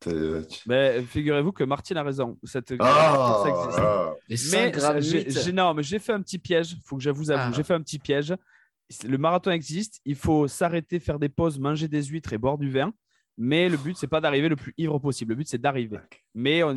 t'as- 0.00 0.10
euh, 0.10 0.42
Mais 0.66 1.02
figurez-vous 1.02 1.52
que 1.52 1.64
Martine 1.64 1.98
a 1.98 2.02
raison. 2.02 2.38
Cette 2.44 2.72
Ah, 2.80 3.12
course 3.14 3.48
existe. 3.48 3.78
ah. 3.82 4.14
Les 4.28 4.36
5 4.38 4.76
Mais 4.94 5.02
j'ai- 5.02 5.24
8. 5.24 5.38
j'ai- 5.44 5.52
non, 5.52 5.74
mais 5.74 5.82
j'ai 5.82 5.98
fait 5.98 6.12
un 6.12 6.22
petit 6.22 6.38
piège. 6.38 6.76
faut 6.84 6.96
que 6.96 7.02
je 7.02 7.10
vous 7.10 7.30
avoue. 7.30 7.50
Ah. 7.52 7.52
J'ai 7.54 7.62
fait 7.62 7.74
un 7.74 7.82
petit 7.82 7.98
piège. 7.98 8.34
Le 9.06 9.18
marathon 9.18 9.50
existe. 9.50 10.00
Il 10.06 10.16
faut 10.16 10.48
s'arrêter, 10.48 10.98
faire 10.98 11.18
des 11.18 11.28
pauses, 11.28 11.58
manger 11.58 11.88
des 11.88 12.02
huîtres 12.04 12.32
et 12.32 12.38
boire 12.38 12.56
du 12.58 12.70
vin. 12.70 12.92
Mais 13.38 13.68
le 13.70 13.78
but, 13.78 13.96
c'est 13.96 14.06
pas 14.08 14.20
d'arriver 14.20 14.48
le 14.50 14.56
plus 14.56 14.74
ivre 14.76 14.98
possible. 14.98 15.30
Le 15.32 15.36
but, 15.36 15.48
c'est 15.48 15.60
d'arriver. 15.60 15.98
Mais 16.34 16.62
on, 16.62 16.74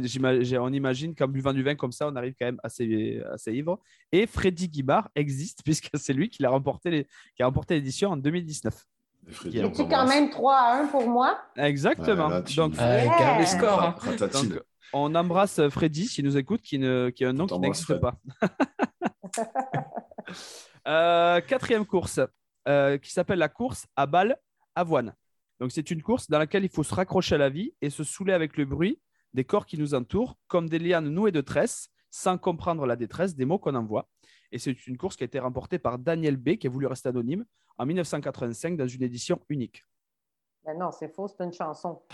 imagine 0.72 1.14
qu'en 1.14 1.28
buvant 1.28 1.52
du 1.52 1.62
vin 1.64 1.76
comme 1.76 1.92
ça, 1.92 2.08
on 2.08 2.16
arrive 2.16 2.34
quand 2.40 2.46
même 2.46 2.60
assez, 2.64 3.22
assez 3.32 3.52
ivre. 3.54 3.80
Et 4.14 4.26
Freddy 4.26 4.70
Guibard 4.70 5.10
existe, 5.16 5.60
puisque 5.66 5.90
c'est 5.96 6.14
lui 6.14 6.30
qui, 6.30 6.42
l'a 6.44 6.50
remporté 6.50 6.90
les- 6.92 7.08
qui 7.36 7.44
a 7.44 7.46
remporté 7.46 7.76
l'édition 7.76 8.12
en 8.12 8.18
2019. 8.18 8.86
On 9.28 9.74
c'est 9.74 9.88
quand 9.88 10.08
même 10.08 10.30
3 10.30 10.56
à 10.56 10.82
1 10.84 10.88
pour 10.88 11.08
moi. 11.10 11.40
Exactement. 11.58 12.28
Ouais, 12.28 12.34
là, 12.36 12.42
tu- 12.44 12.56
Donc, 12.56 12.76
Yeah. 12.76 13.08
garde 13.18 13.40
les 13.40 13.46
scores. 13.46 13.82
hein. 13.82 13.96
Donc, 14.34 14.62
on 14.94 15.16
embrasse 15.16 15.68
Freddy 15.70 16.06
s'il 16.08 16.26
nous 16.26 16.38
écoute, 16.38 16.62
qui, 16.62 16.78
ne, 16.78 17.10
qui 17.10 17.26
a 17.26 17.30
un 17.30 17.34
nom 17.34 17.48
qui 17.48 17.60
n'existe 17.60 17.96
pas. 18.00 18.16
Euh, 20.88 21.42
quatrième 21.42 21.86
course. 21.86 22.20
euh, 22.68 22.98
qui 22.98 23.12
s'appelle 23.12 23.38
la 23.40 23.50
course 23.50 23.86
à 23.96 24.08
balle 24.08 24.38
avoine. 24.76 25.14
Donc, 25.60 25.72
c'est 25.72 25.92
une 25.92 26.02
course 26.02 26.30
dans 26.32 26.40
laquelle 26.40 26.64
il 26.64 26.70
faut 26.70 26.82
se 26.84 26.94
raccrocher 26.96 27.36
à 27.36 27.38
la 27.38 27.50
vie 27.50 27.74
et 27.82 27.92
se 27.92 28.04
saouler 28.04 28.34
avec 28.34 28.58
le 28.58 28.66
bruit 28.66 29.00
des 29.36 29.44
corps 29.44 29.66
qui 29.68 29.78
nous 29.78 29.94
entourent, 29.94 30.36
comme 30.48 30.68
des 30.68 30.80
lianes 30.80 31.10
nouées 31.10 31.32
de 31.32 31.42
tresses, 31.42 31.90
sans 32.10 32.38
comprendre 32.40 32.86
la 32.88 32.96
détresse 32.96 33.36
des 33.36 33.46
mots 33.46 33.60
qu'on 33.60 33.76
envoie. 33.76 34.08
Et 34.56 34.58
c'est 34.58 34.88
une 34.88 34.96
course 34.96 35.18
qui 35.18 35.24
a 35.24 35.26
été 35.26 35.38
remportée 35.38 35.80
par 35.80 36.00
Daniel 36.00 36.38
B, 36.38 36.56
qui 36.56 36.68
a 36.68 36.70
voulu 36.70 36.88
rester 36.88 37.10
anonyme, 37.10 37.44
en 37.78 37.86
1985 37.86 38.78
dans 38.78 38.88
une 38.88 39.04
édition 39.04 39.38
unique. 39.50 39.84
Ben 40.64 40.78
non, 40.80 40.92
c'est 40.92 41.14
faux, 41.14 41.28
c'est 41.28 41.44
une 41.44 41.52
chanson. 41.52 42.02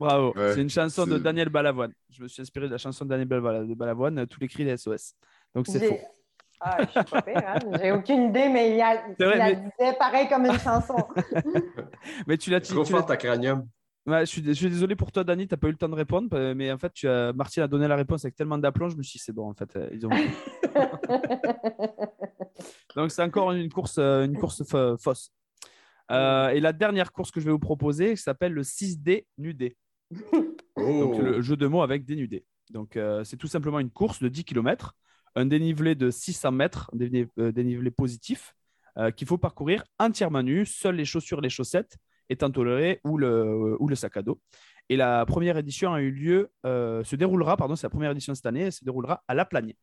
Bravo. 0.00 0.32
Ouais, 0.34 0.52
c'est 0.54 0.62
une 0.62 0.68
chanson 0.68 1.06
de 1.06 1.18
Daniel 1.18 1.48
Balavoine. 1.48 1.92
Je 2.10 2.24
me 2.24 2.28
suis 2.28 2.42
inspiré 2.42 2.66
de 2.66 2.72
la 2.72 2.78
chanson 2.78 3.04
de 3.04 3.10
Daniel 3.10 3.28
Balavoine, 3.28 4.26
tous 4.26 4.40
les 4.40 4.48
cris 4.48 4.64
des 4.64 4.76
SOS. 4.76 5.14
Donc 5.54 5.68
c'est 5.68 5.78
J'ai- 5.78 5.88
faux. 5.88 5.98
Ah, 6.60 6.78
je 6.80 6.90
suis 6.90 7.04
pas 7.04 7.22
pire, 7.22 7.42
hein? 7.46 7.58
J'ai 7.80 7.92
aucune 7.92 8.30
idée, 8.30 8.48
mais 8.48 8.70
il, 8.70 8.76
y 8.78 8.82
a, 8.82 8.94
vrai, 8.96 9.14
il 9.18 9.26
la 9.26 9.36
mais- 9.50 9.56
disait 9.56 9.92
pareil 9.96 10.26
comme 10.28 10.46
une 10.46 10.58
chanson. 10.58 10.96
Mais 12.26 12.36
tu 12.36 12.50
l'as 12.50 12.60
tu 12.60 12.72
Trop 12.72 12.84
fort 12.84 13.06
ta 13.06 13.16
cranium. 13.16 13.68
Ouais, 14.06 14.20
je, 14.20 14.30
suis, 14.30 14.44
je 14.44 14.52
suis 14.52 14.70
désolé 14.70 14.94
pour 14.94 15.10
toi, 15.10 15.24
Dani, 15.24 15.48
tu 15.48 15.54
n'as 15.54 15.58
pas 15.58 15.66
eu 15.66 15.72
le 15.72 15.76
temps 15.76 15.88
de 15.88 15.94
répondre, 15.94 16.52
mais 16.54 16.70
en 16.70 16.78
fait, 16.78 16.92
tu 16.92 17.08
as... 17.08 17.32
Martine 17.32 17.64
a 17.64 17.68
donné 17.68 17.88
la 17.88 17.96
réponse 17.96 18.24
avec 18.24 18.36
tellement 18.36 18.56
d'aplomb, 18.56 18.88
je 18.88 18.96
me 18.96 19.02
suis 19.02 19.18
dit, 19.18 19.24
c'est 19.24 19.32
bon, 19.32 19.50
en 19.50 19.54
fait, 19.54 19.74
euh, 19.74 19.88
ils 19.92 20.06
ont. 20.06 20.10
Donc, 22.96 23.10
c'est 23.10 23.22
encore 23.22 23.52
une 23.52 23.70
course, 23.70 23.96
euh, 23.98 24.24
une 24.24 24.38
course 24.38 24.64
fa- 24.64 24.96
fausse. 24.96 25.32
Euh, 26.12 26.50
et 26.50 26.60
la 26.60 26.72
dernière 26.72 27.10
course 27.10 27.32
que 27.32 27.40
je 27.40 27.46
vais 27.46 27.50
vous 27.50 27.58
proposer 27.58 28.14
s'appelle 28.14 28.52
le 28.52 28.62
6D 28.62 29.26
nudé. 29.38 29.76
Oh. 30.76 30.76
Donc, 30.76 31.18
le 31.18 31.42
jeu 31.42 31.56
de 31.56 31.66
mots 31.66 31.82
avec 31.82 32.04
dénudé. 32.04 32.44
Donc, 32.70 32.96
euh, 32.96 33.24
c'est 33.24 33.36
tout 33.36 33.48
simplement 33.48 33.80
une 33.80 33.90
course 33.90 34.22
de 34.22 34.28
10 34.28 34.44
km, 34.44 34.94
un 35.34 35.46
dénivelé 35.46 35.96
de 35.96 36.10
600 36.10 36.52
mètres, 36.52 36.90
un 36.94 36.98
dénivelé, 36.98 37.28
euh, 37.40 37.52
dénivelé 37.52 37.90
positif, 37.90 38.54
qu'il 39.14 39.28
faut 39.28 39.36
parcourir 39.36 39.84
entièrement 39.98 40.42
nu, 40.42 40.64
seules 40.64 40.96
les 40.96 41.04
chaussures 41.04 41.40
et 41.40 41.42
les 41.42 41.50
chaussettes 41.50 41.98
étant 42.28 42.50
tolérées 42.50 43.00
ou 43.04 43.18
le, 43.18 43.76
ou 43.80 43.88
le 43.88 43.94
sac 43.94 44.16
à 44.16 44.22
dos. 44.22 44.40
Et 44.88 44.96
la 44.96 45.26
première 45.26 45.56
édition 45.58 45.92
a 45.94 46.00
eu 46.00 46.10
lieu, 46.10 46.50
euh, 46.64 47.02
se 47.04 47.16
déroulera, 47.16 47.56
pardon, 47.56 47.76
c'est 47.76 47.86
la 47.86 47.90
première 47.90 48.12
édition 48.12 48.34
cette 48.34 48.46
année, 48.46 48.62
elle 48.62 48.72
se 48.72 48.84
déroulera 48.84 49.22
à 49.28 49.34
La 49.34 49.44
Plagne. 49.44 49.74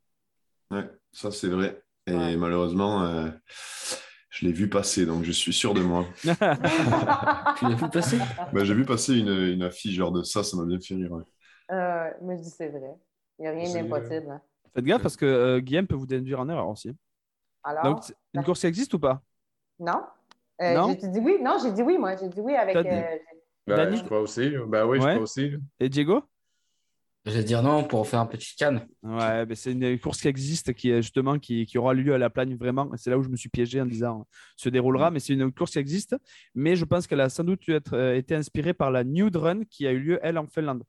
Ouais, 0.72 0.90
ça 1.12 1.32
c'est 1.32 1.50
vrai. 1.50 1.82
Et 2.08 2.12
Ouais. 2.14 2.36
malheureusement, 2.36 3.04
euh, 3.04 3.30
je 4.30 4.46
l'ai 4.46 4.52
vu 4.52 4.70
passer, 4.70 5.06
donc 5.06 5.24
je 5.24 5.32
suis 5.32 5.54
sûr 5.54 5.74
de 5.74 5.82
moi. 5.82 6.06
Tu 7.58 7.66
l'as 7.68 7.76
vu 7.76 7.90
passer? 7.90 8.18
Bah, 8.52 8.64
J'ai 8.64 8.74
vu 8.74 8.86
passer 8.86 9.16
une, 9.18 9.30
une 9.30 9.64
affiche 9.64 9.94
genre 9.96 10.12
de 10.12 10.24
ça, 10.24 10.44
ça 10.44 10.58
m'a 10.58 10.66
bien 10.66 10.80
fait 10.80 10.96
rire. 10.96 11.12
ouais. 11.12 11.24
Euh, 11.72 12.10
moi, 12.22 12.36
je 12.36 12.42
dis 12.42 12.50
c'est 12.50 12.70
vrai. 12.70 12.96
Il 13.40 13.44
n'y 13.44 13.48
a 13.48 13.52
rien 13.52 13.70
d'impossible. 13.70 14.30
hein. 14.30 14.42
Faites 14.76 14.86
gaffe 14.86 15.02
parce 15.02 15.18
que 15.18 15.26
euh, 15.26 15.60
Guillaume 15.60 15.88
peut 15.88 15.96
vous 15.96 16.12
induire 16.14 16.40
en 16.40 16.50
erreur 16.50 16.68
aussi. 16.68 16.96
Alors, 17.64 17.84
Donc, 17.86 18.04
une 18.34 18.44
course 18.44 18.62
qui 18.62 18.68
existe 18.68 18.94
ou 18.94 19.00
pas? 19.00 19.22
Non? 19.80 20.02
Euh, 20.62 20.74
Non? 20.76 20.96
J'ai 21.00 21.08
dit 21.08 21.20
oui? 21.20 21.38
Non, 21.42 21.58
j'ai 21.62 21.72
dit 21.72 21.82
oui, 21.82 21.98
moi. 21.98 22.16
J'ai 22.16 22.30
dit 22.30 22.40
oui 22.40 22.54
avec. 22.56 22.78
Dit- 22.78 22.88
euh, 22.88 23.18
Ben, 23.68 23.76
Dani? 23.78 23.98
je 23.98 24.04
crois 24.04 24.20
aussi. 24.22 24.52
Ben 24.68 24.86
oui, 24.86 24.98
je 25.00 25.08
crois 25.08 25.22
aussi. 25.22 25.52
Et 25.80 25.90
Diego? 25.90 26.22
Je 27.26 27.32
vais 27.32 27.44
dire 27.46 27.64
non 27.64 27.86
pour 27.86 28.06
faire 28.06 28.20
un 28.20 28.26
petit 28.26 28.54
canne. 28.58 28.86
Ouais, 29.02 29.46
mais 29.46 29.56
c'est 29.56 29.72
une 29.72 29.98
course 29.98 30.20
qui 30.20 30.28
existe, 30.28 30.74
qui 30.74 30.90
justement 30.98 31.40
qui, 31.40 31.66
qui 31.66 31.78
aura 31.78 31.94
lieu 31.94 32.14
à 32.14 32.18
la 32.18 32.30
Plagne 32.30 32.58
vraiment. 32.58 32.92
C'est 32.98 33.10
là 33.10 33.18
où 33.18 33.24
je 33.24 33.30
me 33.30 33.38
suis 33.38 33.48
piégé 33.48 33.80
en 33.80 33.86
disant 33.86 34.28
se 34.58 34.68
déroulera, 34.68 35.10
mais 35.10 35.20
c'est 35.20 35.32
une 35.34 35.50
course 35.54 35.72
qui 35.72 35.80
existe. 35.80 36.18
Mais 36.54 36.76
je 36.76 36.84
pense 36.84 37.08
qu'elle 37.08 37.22
a 37.22 37.30
sans 37.30 37.46
doute 37.46 37.68
être, 37.70 37.94
euh, 37.94 38.18
été 38.18 38.36
inspirée 38.36 38.74
par 38.74 38.92
la 38.92 39.06
Nude 39.06 39.38
Run 39.38 39.64
qui 39.70 39.88
a 39.88 39.94
eu 39.94 40.00
lieu 40.00 40.20
elle 40.22 40.38
en 40.38 40.48
Finlande. 40.48 40.84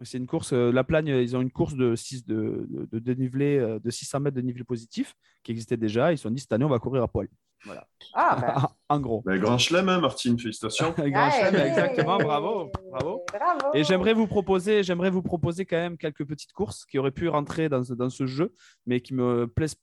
C'est 0.00 0.16
une 0.16 0.26
course, 0.26 0.54
euh, 0.54 0.72
la 0.72 0.84
Plagne, 0.84 1.08
ils 1.08 1.36
ont 1.36 1.42
une 1.42 1.52
course 1.52 1.74
de, 1.74 1.94
6, 1.94 2.24
de, 2.26 2.66
de, 2.68 2.88
de 2.90 2.98
dénivelé 2.98 3.78
de 3.84 3.90
600 3.90 4.20
mètres 4.20 4.36
de 4.36 4.40
dénivelé 4.40 4.64
positif 4.64 5.14
qui 5.42 5.52
existait 5.52 5.76
déjà. 5.76 6.12
Ils 6.12 6.16
se 6.16 6.22
sont 6.22 6.30
dit 6.30 6.40
cette 6.40 6.52
année 6.54 6.64
on 6.64 6.68
va 6.70 6.78
courir 6.78 7.02
à 7.02 7.08
poil. 7.08 7.28
Voilà. 7.64 7.86
Ah, 8.14 8.36
ben. 8.40 8.68
en 8.88 9.00
gros. 9.00 9.22
Bah, 9.24 9.38
grand 9.38 9.58
chelem, 9.58 9.88
hein, 9.88 10.00
Martine, 10.00 10.38
félicitations. 10.38 10.92
Grand 10.98 11.30
chelem, 11.30 11.54
exactement, 11.66 12.18
bravo, 12.18 12.70
bravo. 12.90 13.24
Bravo. 13.32 13.74
Et 13.74 13.84
j'aimerais 13.84 14.12
vous 14.14 14.26
proposer, 14.26 14.82
j'aimerais 14.82 15.10
vous 15.10 15.22
proposer 15.22 15.64
quand 15.64 15.76
même 15.76 15.96
quelques 15.96 16.24
petites 16.26 16.52
courses 16.52 16.84
qui 16.84 16.98
auraient 16.98 17.10
pu 17.10 17.28
rentrer 17.28 17.68
dans 17.68 17.82
ce, 17.82 17.94
dans 17.94 18.10
ce 18.10 18.26
jeu, 18.26 18.52
mais 18.86 19.00
qui 19.00 19.14
me 19.14 19.46
plaisent 19.46 19.76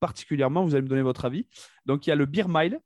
particulièrement. 0.00 0.64
Vous 0.64 0.74
allez 0.74 0.82
me 0.82 0.88
donner 0.88 1.02
votre 1.02 1.24
avis. 1.24 1.46
Donc 1.84 2.06
il 2.06 2.10
y 2.10 2.12
a 2.12 2.16
le 2.16 2.26
Beer 2.26 2.44
Mile, 2.48 2.78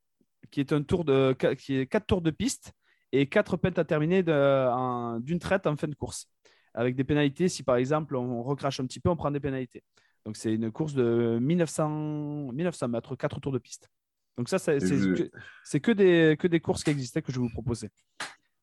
qui 0.50 0.60
est 0.60 0.72
un 0.72 0.82
tour 0.82 1.04
de, 1.04 1.32
qui 1.58 1.76
est 1.76 1.86
quatre 1.86 2.06
tours 2.06 2.22
de 2.22 2.30
piste 2.30 2.72
et 3.12 3.26
quatre 3.28 3.56
pentes 3.56 3.78
à 3.78 3.84
terminer 3.84 4.22
de- 4.22 4.32
en- 4.72 5.20
d'une 5.20 5.38
traite 5.38 5.66
en 5.66 5.76
fin 5.76 5.88
de 5.88 5.94
course, 5.94 6.26
avec 6.74 6.96
des 6.96 7.04
pénalités. 7.04 7.48
Si 7.48 7.62
par 7.62 7.76
exemple 7.76 8.16
on 8.16 8.42
recrache 8.42 8.80
un 8.80 8.86
petit 8.86 9.00
peu, 9.00 9.10
on 9.10 9.16
prend 9.16 9.30
des 9.30 9.40
pénalités. 9.40 9.82
Donc 10.24 10.36
c'est 10.36 10.52
une 10.54 10.70
course 10.70 10.94
de 10.94 11.38
1900, 11.40 11.88
1900 12.52 12.88
mètres, 12.88 13.16
quatre 13.16 13.40
tours 13.40 13.52
de 13.52 13.58
piste. 13.58 13.88
Donc 14.38 14.48
ça, 14.48 14.58
c'est 14.58 15.80
que, 15.80 15.92
des, 15.92 16.36
que 16.38 16.46
des 16.46 16.60
courses 16.60 16.82
qui 16.84 16.90
existaient 16.90 17.22
que 17.22 17.32
je 17.32 17.38
vais 17.38 17.46
vous 17.46 17.52
proposer. 17.52 17.90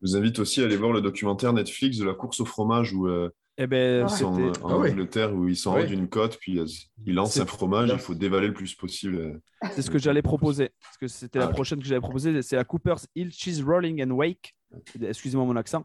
Je 0.01 0.09
vous 0.11 0.15
invite 0.15 0.39
aussi 0.39 0.61
à 0.61 0.65
aller 0.65 0.77
voir 0.77 0.91
le 0.91 1.01
documentaire 1.01 1.53
Netflix 1.53 1.97
de 1.97 2.05
la 2.05 2.13
course 2.13 2.39
au 2.39 2.45
fromage 2.45 2.93
où 2.93 3.07
euh, 3.07 3.29
Eh 3.57 3.65
ben, 3.67 4.03
Ah. 4.03 4.07
ils 4.09 4.15
sont 4.15 4.35
c'était- 4.35 4.63
en 4.63 4.69
Ah 4.69 4.77
oui. 4.77 4.91
Angleterre, 4.91 5.33
où 5.33 5.47
ils 5.47 5.55
sont 5.55 5.71
en 5.71 5.77
haut 5.77 5.81
Oui. 5.81 5.87
d'une 5.87 6.07
côte, 6.07 6.37
puis 6.39 6.59
euh, 6.59 6.65
ils 7.05 7.15
lancent 7.15 7.39
un 7.39 7.45
fromage, 7.47 7.89
il 7.91 7.97
faut 7.99 8.13
dévaler 8.13 8.47
le 8.47 8.53
plus 8.53 8.75
possible. 8.75 9.15
euh. 9.15 9.41
C'est 9.71 9.81
ce 9.81 9.89
que 9.89 9.97
j'allais 9.97 10.21
proposer. 10.21 10.69
Parce 10.81 10.97
que 10.97 11.07
c'était 11.07 11.39
Ah, 11.39 11.43
la 11.43 11.47
ok. 11.49 11.53
prochaine 11.55 11.79
que 11.79 11.85
j'allais 11.85 11.99
proposer. 12.01 12.41
C'est 12.43 12.55
la 12.55 12.63
Cooper's 12.63 13.07
Hill 13.15 13.31
Cheese 13.31 13.63
Rolling 13.63 14.03
and 14.03 14.11
Wake. 14.11 14.53
Excusez-moi 15.01 15.45
mon 15.45 15.55
accent. 15.55 15.83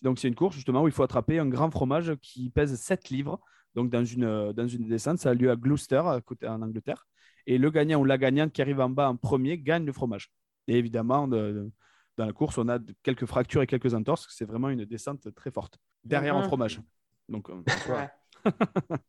Donc, 0.00 0.18
c'est 0.18 0.26
une 0.28 0.34
course 0.34 0.56
justement 0.56 0.82
où 0.82 0.88
il 0.88 0.92
faut 0.92 1.02
attraper 1.04 1.38
un 1.38 1.46
grand 1.46 1.70
fromage 1.70 2.12
qui 2.20 2.50
pèse 2.50 2.74
7 2.74 3.10
livres. 3.10 3.38
Donc, 3.76 3.90
dans 3.90 4.04
une, 4.04 4.24
euh, 4.24 4.52
dans 4.52 4.66
une 4.66 4.88
descente, 4.88 5.18
ça 5.18 5.30
a 5.30 5.34
lieu 5.34 5.50
à 5.50 5.56
Gloucester, 5.56 6.02
à 6.04 6.20
côté, 6.20 6.48
en 6.48 6.60
Angleterre. 6.62 7.06
Et 7.46 7.58
le 7.58 7.70
gagnant 7.70 8.00
ou 8.00 8.04
la 8.04 8.18
gagnante 8.18 8.52
qui 8.52 8.62
arrive 8.62 8.80
en 8.80 8.90
bas 8.90 9.08
en 9.08 9.16
premier 9.16 9.58
gagne 9.58 9.84
le 9.84 9.92
fromage. 9.92 10.30
Et 10.68 10.76
évidemment, 10.78 11.26
de- 11.28 11.36
de- 11.52 11.70
dans 12.16 12.26
la 12.26 12.32
course, 12.32 12.58
on 12.58 12.68
a 12.68 12.78
quelques 13.02 13.26
fractures 13.26 13.62
et 13.62 13.66
quelques 13.66 13.94
entorses. 13.94 14.26
C'est 14.30 14.44
vraiment 14.44 14.68
une 14.68 14.84
descente 14.84 15.34
très 15.34 15.50
forte. 15.50 15.78
Derrière 16.04 16.36
un 16.36 16.40
Mhm. 16.40 16.46
fromage. 16.46 16.80
Donc, 17.28 17.48
euh. 17.50 17.62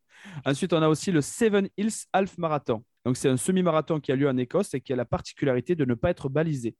Ensuite, 0.44 0.72
on 0.72 0.82
a 0.82 0.88
aussi 0.88 1.10
le 1.12 1.20
Seven 1.20 1.68
Hills 1.76 2.06
Half 2.12 2.38
Marathon. 2.38 2.84
Donc, 3.04 3.16
c'est 3.16 3.28
un 3.28 3.36
semi-marathon 3.36 4.00
qui 4.00 4.12
a 4.12 4.16
lieu 4.16 4.28
en 4.28 4.36
Écosse 4.36 4.74
et 4.74 4.80
qui 4.80 4.92
a 4.92 4.96
la 4.96 5.04
particularité 5.04 5.74
de 5.74 5.84
ne 5.84 5.94
pas 5.94 6.10
être 6.10 6.28
balisé. 6.28 6.76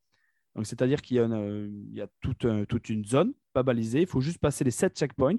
Donc, 0.55 0.67
c'est-à-dire 0.67 1.03
qu'il 1.03 1.17
y 1.17 1.21
a, 1.21 1.25
une, 1.25 1.87
il 1.91 1.97
y 1.99 2.01
a 2.01 2.07
toute, 2.21 2.45
un- 2.45 2.65
toute 2.65 2.89
une 2.89 3.05
zone 3.05 3.33
pas 3.53 3.63
balisée. 3.63 4.03
Il 4.03 4.07
faut 4.07 4.21
juste 4.21 4.39
passer 4.39 4.65
les 4.65 4.71
sept 4.71 4.97
checkpoints 4.97 5.37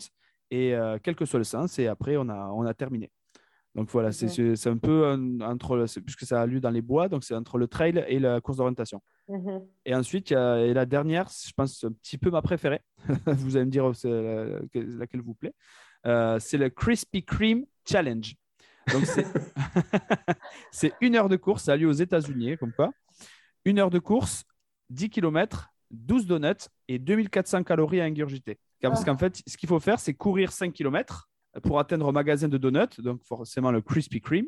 et 0.51 0.75
euh, 0.75 0.97
quel 1.01 1.15
que 1.15 1.25
soit 1.25 1.39
le 1.39 1.45
sens, 1.45 1.79
et 1.79 1.87
après, 1.87 2.17
on 2.17 2.27
a, 2.29 2.47
on 2.49 2.63
a 2.65 2.73
terminé. 2.73 3.11
Donc, 3.75 3.89
voilà, 3.89 4.11
c'est- 4.13 4.25
Ok. 4.27 4.31
c'est 4.31 4.55
c'est 4.55 4.69
un 4.69 4.77
peu 4.77 5.05
un- 5.07 5.41
entre, 5.41 5.85
puisque 6.05 6.25
ça 6.25 6.41
a 6.41 6.45
lieu 6.45 6.59
dans 6.61 6.69
les 6.69 6.81
bois, 6.81 7.09
donc 7.09 7.23
c'est 7.25 7.35
entre 7.35 7.57
le 7.57 7.67
trail 7.67 8.03
et 8.07 8.19
la 8.19 8.39
course 8.41 8.57
d'orientation. 8.57 9.01
Mhm. 9.27 9.61
Et 9.85 9.93
ensuite, 9.93 10.29
il 10.29 10.33
y 10.33 10.37
a 10.37 10.59
et 10.65 10.73
la 10.73 10.85
dernière, 10.85 11.27
je 11.29 11.51
pense 11.53 11.83
un 11.83 11.91
petit 11.91 12.17
peu 12.17 12.29
ma 12.31 12.41
préférée. 12.41 12.81
vous 13.27 13.57
allez 13.57 13.65
me 13.65 13.71
dire 13.71 13.91
c'est 13.93 14.09
la- 14.09 14.59
laquelle 14.97 15.21
vous 15.21 15.33
plaît. 15.35 15.53
Euh, 16.05 16.39
c'est 16.39 16.57
le 16.57 16.69
Krispy 16.69 17.23
Kreme 17.23 17.65
Challenge. 17.85 18.35
Donc, 18.93 19.05
c'est 19.05 19.25
c'est 20.71 20.93
une 21.01 21.15
heure 21.15 21.29
de 21.29 21.35
course. 21.35 21.63
Ça 21.63 21.73
a 21.73 21.75
lieu 21.77 21.87
aux 21.87 21.91
États-Unis, 21.91 22.57
comme 22.57 22.71
quoi. 22.71 22.91
Une 23.65 23.79
heure 23.79 23.89
de 23.89 23.99
course, 23.99 24.43
10 24.89 25.09
km, 25.09 25.69
12 25.91 26.25
donuts 26.27 26.69
et 26.87 26.99
2400 26.99 27.63
calories 27.63 27.99
à 28.01 28.05
ingurgiter. 28.05 28.57
Car- 28.79 28.91
Parce 28.91 29.01
Ah. 29.01 29.05
qu'en 29.05 29.17
fait, 29.17 29.41
ce 29.47 29.57
qu'il 29.57 29.67
faut 29.67 29.79
faire, 29.79 29.99
c'est 29.99 30.13
courir 30.13 30.51
5 30.51 30.71
km 30.71 31.27
pour 31.63 31.79
atteindre 31.79 32.07
un 32.07 32.11
magasin 32.11 32.47
de 32.47 32.57
donuts, 32.57 32.99
donc 32.99 33.23
forcément 33.23 33.71
le 33.71 33.81
Krispy 33.81 34.21
Kreme, 34.21 34.47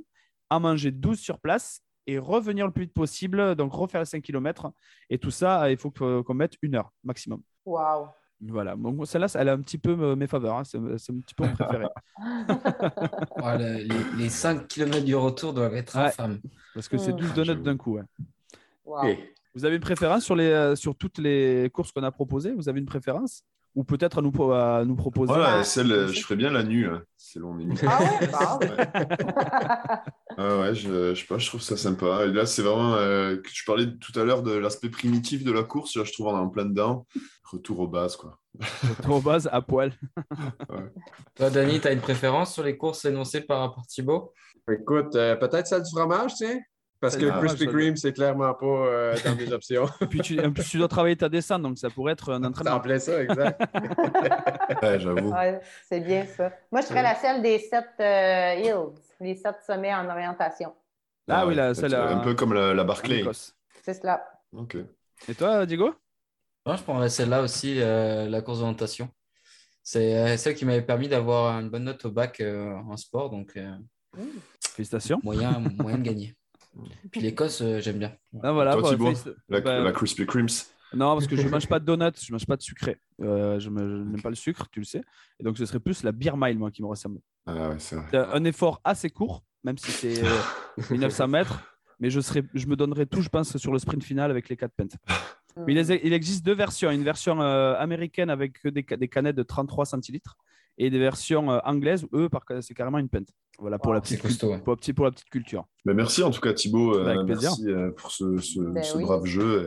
en 0.49 0.59
manger 0.59 0.91
12 0.91 1.19
sur 1.19 1.39
place 1.39 1.81
et 2.05 2.17
revenir 2.19 2.65
le 2.65 2.71
plus 2.71 2.83
vite 2.83 2.93
possible, 2.93 3.55
donc 3.55 3.73
refaire 3.73 4.01
les 4.01 4.05
5 4.05 4.21
km. 4.21 4.71
Et 5.09 5.17
tout 5.17 5.31
ça, 5.31 5.69
il 5.71 5.77
faut 5.77 5.91
que- 5.91 6.21
qu'on 6.21 6.33
mette 6.33 6.53
une 6.61 6.75
heure 6.75 6.91
maximum. 7.03 7.41
Wow. 7.65 8.07
Voilà, 8.39 8.75
donc 8.75 9.05
celle-là, 9.07 9.27
elle 9.35 9.49
a 9.49 9.53
un 9.53 9.61
petit 9.61 9.79
peu 9.79 9.97
euh, 9.99 10.15
mes 10.15 10.27
faveurs. 10.27 10.57
hein. 10.57 10.63
C'est 10.63 10.77
un 10.77 11.19
petit 11.19 11.33
peu 11.35 11.45
mon 11.45 11.53
préféré. 11.53 11.85
Oh, 13.37 13.57
le- 13.57 13.83
les, 13.83 14.17
les 14.23 14.29
5 14.29 14.67
km 14.67 15.03
du 15.03 15.15
retour 15.15 15.53
doivent 15.53 15.75
être 15.75 15.95
Ouais. 15.97 16.05
infâmes. 16.05 16.39
Parce 16.73 16.87
que 16.87 16.97
c'est 16.97 17.13
Mm. 17.13 17.17
12 17.17 17.29
Ah, 17.31 17.35
donuts 17.35 17.61
d'un 17.63 17.77
coup. 17.77 17.95
ouais. 17.95 18.03
Wow. 18.85 19.05
Et- 19.05 19.33
Vous 19.55 19.65
avez 19.65 19.75
une 19.75 19.81
préférence 19.81 20.23
sur, 20.23 20.35
les, 20.35 20.49
euh, 20.49 20.75
sur 20.75 20.95
toutes 20.95 21.17
les 21.17 21.69
courses 21.73 21.91
qu'on 21.91 22.03
a 22.03 22.11
proposées? 22.11 22.53
Vous 22.53 22.69
avez 22.69 22.79
une 22.79 22.85
préférence? 22.85 23.43
Ou 23.77 23.83
peut-être 23.83 24.17
à 24.17 24.21
nous, 24.23 24.31
pro- 24.31 24.53
à 24.53 24.83
nous 24.85 24.95
proposer 24.95 25.31
Voilà, 25.31 25.57
Ouais. 25.59 25.63
celle, 25.63 25.91
euh, 25.91 26.07
je 26.07 26.19
ferais 26.21 26.35
bien 26.35 26.49
la 26.49 26.63
nuit, 26.63 26.83
là, 26.85 27.01
selon 27.15 27.55
les. 27.57 27.67
Ah 27.87 28.57
ouais? 28.59 28.67
Bon. 29.21 29.31
Ah 30.39 30.59
ouais, 30.59 30.75
je, 30.75 31.15
je 31.15 31.19
sais 31.21 31.25
pas, 31.25 31.39
je 31.39 31.47
trouve 31.47 31.61
ça 31.61 31.75
sympa. 31.77 32.25
Et 32.25 32.31
là, 32.31 32.45
c'est 32.45 32.61
vraiment. 32.61 32.93
euh, 32.95 33.37
je 33.51 33.63
parlais 33.65 33.87
tout 33.97 34.19
à 34.19 34.23
l'heure 34.23 34.43
de 34.43 34.51
l'aspect 34.53 34.89
primitif 34.89 35.43
de 35.43 35.51
la 35.51 35.63
course. 35.63 35.95
Là, 35.95 36.03
je 36.03 36.11
trouve 36.13 36.27
on 36.27 36.35
est 36.35 36.39
en 36.39 36.49
plein 36.49 36.65
dedans. 36.65 37.07
Retour 37.51 37.79
aux 37.79 37.87
bases, 37.87 38.15
quoi. 38.15 38.37
Retour 38.97 39.15
aux 39.15 39.21
bases 39.21 39.49
à 39.51 39.61
poil. 39.61 39.93
Toi, 41.35 41.49
Dani, 41.49 41.79
tu 41.79 41.87
as 41.87 41.91
une 41.91 42.01
préférence 42.01 42.53
sur 42.53 42.63
les 42.63 42.77
courses 42.77 43.05
énoncées 43.05 43.41
par, 43.41 43.73
par 43.75 43.85
Thibaut? 43.87 44.31
Écoute, 44.71 45.15
euh, 45.15 45.35
peut-être 45.35 45.65
celle 45.67 45.81
du 45.83 45.89
fromage, 45.91 46.33
tiens. 46.35 46.59
Parce 46.99 47.15
que 47.15 47.25
Krispy 47.39 47.65
ça- 47.65 47.71
Kreme, 47.71 47.95
c'est 47.95 48.13
clairement 48.13 48.53
pas 48.55 48.65
euh, 48.65 49.15
dans 49.23 49.35
mes 49.35 49.51
options. 49.53 49.85
Et 50.01 50.05
puis 50.09 50.19
tu, 50.21 50.39
en 50.43 50.51
plus, 50.51 50.63
tu 50.67 50.77
dois 50.77 50.87
travailler 50.87 51.15
ta 51.15 51.29
descente, 51.29 51.61
donc 51.61 51.77
ça 51.77 51.89
pourrait 51.89 52.13
être 52.13 52.31
un 52.33 52.39
C'est 52.39 52.45
en 52.45 52.49
entraînement. 52.49 52.79
plein 52.79 52.99
ça, 52.99 53.21
exact. 53.23 53.61
Ouais, 54.81 54.99
j'avoue. 54.99 55.31
Ouais, 55.31 55.61
c'est 55.87 55.99
bien 56.01 56.25
ça. 56.25 56.51
Moi, 56.71 56.81
je 56.81 56.87
ferais 56.87 57.03
la 57.03 57.15
selle 57.15 57.41
des 57.41 57.59
sept 57.59 57.87
euh, 57.99 58.55
Hills. 58.63 58.95
les 59.19 59.35
sept 59.35 59.57
sommets 59.65 59.93
en 59.93 60.09
orientation. 60.09 60.73
Ah 61.29 61.43
oui, 61.45 61.49
ouais, 61.49 61.55
la- 61.55 61.73
celle, 61.73 61.93
Un 61.95 62.19
peu 62.19 62.33
comme 62.35 62.53
la, 62.53 62.73
la 62.73 62.83
En 62.83 62.85
Barclay. 62.85 63.23
C'est 63.83 63.93
cela. 63.93 64.23
Ok. 64.53 64.77
Et 65.27 65.35
toi, 65.35 65.65
Diego? 65.65 65.93
Moi, 66.65 66.75
je 66.75 66.83
prendrais 66.83 67.09
celle-là 67.09 67.41
aussi, 67.41 67.79
euh, 67.81 68.27
la 68.29 68.41
course 68.41 68.59
d'orientation. 68.59 69.09
C'est 69.83 70.15
euh, 70.17 70.37
celle 70.37 70.55
qui 70.55 70.65
m'avait 70.65 70.81
permis 70.81 71.07
d'avoir 71.07 71.59
une 71.59 71.69
bonne 71.69 71.85
note 71.85 72.03
au 72.05 72.11
bac 72.11 72.39
euh, 72.41 72.73
en 72.89 72.97
sport, 72.97 73.29
donc 73.29 73.53
euh, 73.55 73.71
Félicitations. 74.73 75.19
moyen, 75.23 75.59
moyen 75.79 75.97
de 75.97 76.03
gagner. 76.03 76.35
Puis 77.11 77.21
l'Écosse, 77.21 77.61
euh, 77.61 77.79
j'aime 77.79 77.99
bien. 77.99 78.13
Ah, 78.43 78.51
voilà, 78.51 78.73
Toi, 78.73 78.89
Thibaut, 78.91 79.11
félici- 79.11 79.33
La, 79.49 79.61
bah, 79.61 79.79
la 79.79 79.91
Krispy 79.91 80.25
Kremes. 80.25 80.47
Non, 80.93 81.13
parce 81.15 81.27
que 81.27 81.35
je 81.35 81.41
ne 81.41 81.49
mange 81.51 81.67
pas 81.67 81.79
de 81.79 81.85
donuts, 81.85 82.11
je 82.21 82.31
ne 82.31 82.33
mange 82.33 82.45
pas 82.45 82.55
de 82.55 82.61
sucré. 82.61 82.97
Euh, 83.21 83.59
je 83.59 83.69
me- 83.69 83.87
je 83.87 84.09
n'aime 84.09 84.21
pas 84.21 84.29
le 84.29 84.35
sucre, 84.35 84.67
tu 84.71 84.79
le 84.79 84.85
sais. 84.85 85.01
Et 85.39 85.43
donc, 85.43 85.57
ce 85.57 85.65
serait 85.65 85.79
plus 85.79 86.03
la 86.03 86.11
beer 86.11 86.37
mile, 86.37 86.57
moi, 86.57 86.71
qui 86.71 86.81
me 86.81 86.87
ressemble. 86.87 87.19
Ah 87.45 87.69
ouais, 87.69 87.75
c'est 87.79 87.95
vrai. 87.95 88.05
C'est 88.11 88.17
un 88.17 88.43
effort 88.45 88.81
assez 88.83 89.09
court, 89.09 89.43
même 89.63 89.77
si 89.77 89.91
c'est 89.91 90.23
euh, 90.23 90.29
1900 90.91 91.27
mètres. 91.27 91.61
Mais 91.99 92.09
je, 92.09 92.19
serais, 92.19 92.43
je 92.53 92.67
me 92.67 92.75
donnerais 92.75 93.07
tout, 93.07 93.21
je 93.21 93.29
pense, 93.29 93.57
sur 93.57 93.73
le 93.73 93.79
sprint 93.79 94.03
final 94.03 94.29
avec 94.29 94.49
les 94.49 94.55
4 94.55 94.71
pentes. 94.71 94.95
Mais 95.65 95.73
il, 95.73 96.13
existe 96.13 96.45
deux 96.45 96.53
versions. 96.53 96.91
Une 96.91 97.03
version 97.03 97.41
euh, 97.41 97.73
américaine 97.79 98.29
avec 98.29 98.65
des, 98.67 98.83
des 98.83 99.07
canettes 99.07 99.35
de 99.35 99.41
33 99.41 99.85
centilitres 99.85 100.37
et 100.77 100.89
des 100.89 100.99
versions 100.99 101.51
euh, 101.51 101.59
anglaises 101.65 102.03
où, 102.03 102.09
eux, 102.17 102.29
par 102.29 102.45
contre, 102.45 102.61
c'est 102.61 102.73
carrément 102.73 102.97
une 102.99 103.09
pente. 103.09 103.27
Voilà 103.59 103.79
pour, 103.79 103.93
la 103.93 104.01
C'est 104.03 104.15
petite, 104.17 104.21
costaud. 104.21 104.51
ouais. 104.51 104.59
pour, 104.59 104.73
la 104.73 104.77
petite- 104.77 104.95
pour 104.95 105.05
la 105.05 105.11
petite 105.11 105.29
culture. 105.29 105.65
Mais 105.85 105.93
merci 105.95 106.21
en 106.21 106.29
tout 106.29 106.41
cas 106.41 106.53
Thibaut, 106.53 106.95
euh, 106.95 107.07
Avec 107.07 107.25
plaisir. 107.25 107.49
merci 107.49 107.67
euh, 107.67 107.91
pour 107.91 108.11
ce, 108.11 108.37
ce- 108.37 108.59
Ben 108.59 108.83
ce 108.83 108.97
oui. 108.97 109.03
brave 109.03 109.25
jeu 109.25 109.65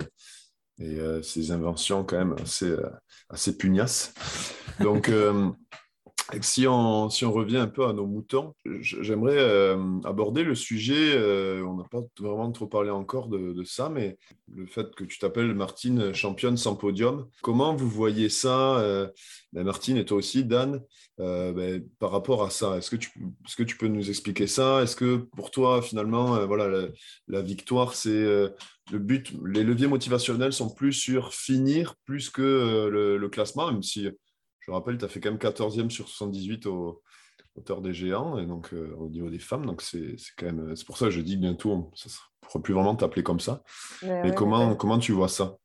et, 0.79 0.85
et, 0.93 1.01
euh, 1.01 1.21
ces 1.23 1.51
inventions 1.51 2.05
quand 2.05 2.17
même 2.19 2.35
assez, 2.41 2.71
euh, 2.71 2.89
assez 3.29 3.57
pugnaces. 3.57 4.15
Donc 4.79 5.09
euh, 5.09 5.49
si, 6.43 6.67
on, 6.67 7.11
si 7.11 7.25
on 7.25 7.33
revient 7.33 7.57
un 7.59 7.67
peu 7.67 7.87
à 7.87 7.93
nos 7.93 8.07
moutons, 8.07 8.55
j'aimerais 8.81 9.39
euh, 9.39 9.77
aborder 10.05 10.45
le 10.45 10.55
sujet, 10.55 11.15
euh, 11.15 11.65
on 11.65 11.75
n'a 11.75 11.85
pas 11.85 12.03
vraiment 12.19 12.51
trop 12.53 12.67
parlé 12.67 12.91
encore 12.91 13.29
de, 13.29 13.63
ça, 13.65 13.89
mais 13.89 14.19
le 14.55 14.67
fait 14.67 14.95
que 14.95 15.05
tu 15.05 15.19
t'appelles 15.19 15.55
Martine 15.55 16.13
championne 16.15 16.57
sans 16.57 16.77
podium, 16.77 17.29
comment 17.43 17.75
vous 17.75 17.89
voyez 17.89 18.29
ça 18.29 18.79
euh, 18.79 19.09
ben, 19.53 19.65
Martine 19.65 19.97
et 19.97 20.05
toi 20.05 20.19
aussi, 20.19 20.45
Dan, 20.45 20.81
euh, 21.19 21.53
ben, 21.53 21.85
par 21.99 22.13
rapport 22.13 22.45
à 22.45 22.51
ça 22.51 22.79
Est-ce 22.79 22.91
que, 22.91 22.97
tu, 22.97 23.11
est-ce 23.45 23.57
que 23.57 23.63
tu 23.63 23.77
peux 23.77 23.89
nous 23.89 24.09
expliquer 24.09 24.47
ça? 24.47 24.83
Est-ce 24.83 24.97
que 24.97 25.17
pour 25.17 25.51
toi, 25.51 25.83
finalement, 25.83 26.37
euh, 26.37 26.47
voilà, 26.47 26.89
la, 27.29 27.43
victoire, 27.43 27.95
c'est 27.95 28.11
euh, 28.11 28.49
le 28.93 28.99
but, 28.99 29.33
les 29.45 29.65
leviers 29.65 29.87
motivationnels 29.87 30.53
sont 30.53 30.73
plus 30.73 30.93
sur 30.93 31.35
finir 31.35 31.95
plus 32.05 32.31
que 32.31 32.43
euh, 32.43 32.91
le, 32.91 33.19
le 33.19 33.29
classement, 33.29 33.71
même 33.71 33.83
si, 33.83 34.09
je 34.61 34.71
rappelle, 34.71 34.99
tu 34.99 35.05
as 35.05 35.09
fait 35.09 35.21
quand 35.21 35.31
même 35.31 35.39
14e 35.39 35.91
sur 35.91 36.09
78 36.09 36.67
au 36.67 37.03
hauteur 37.57 37.81
des 37.83 37.93
géants, 37.93 38.39
et 38.39 38.47
donc 38.47 38.73
euh, 38.73 38.95
au 38.99 39.09
niveau 39.09 39.29
des 39.31 39.39
femmes, 39.39 39.67
donc 39.67 39.83
c'est 39.83 40.17
quand 40.39 40.47
même, 40.47 40.77
c'est 40.77 40.87
pour 40.87 40.97
ça 40.99 41.07
que 41.07 41.11
je 41.11 41.21
dis 41.21 41.37
bientôt, 41.37 41.71
on- 41.73 41.91
ça 41.97 42.09
ne 42.09 42.47
pourra 42.49 42.63
plus 42.63 42.75
vraiment 42.75 42.95
t'appeler 42.97 43.23
comme 43.23 43.41
ça. 43.41 43.63
Mais 44.03 44.09
Mais 44.09 44.23
oui, 44.23 44.29
mais 44.31 44.35
comment, 44.35 44.75
comment 44.77 44.99
tu 44.99 45.13
vois 45.13 45.29
ça? 45.29 45.57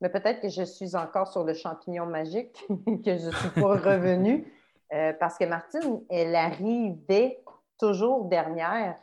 Mais 0.00 0.08
peut-être 0.10 0.40
que 0.40 0.48
je 0.48 0.62
suis 0.62 0.96
encore 0.96 1.28
sur 1.28 1.44
le 1.44 1.54
champignon 1.54 2.06
magique, 2.06 2.56
que 3.04 3.16
je 3.18 3.30
suis 3.30 3.48
pas 3.58 3.76
revenue, 3.78 4.52
euh, 4.92 5.12
parce 5.18 5.38
que 5.38 5.44
Martine, 5.44 6.00
elle 6.10 6.34
arrivait 6.34 7.42
toujours 7.78 8.26
dernière. 8.26 8.96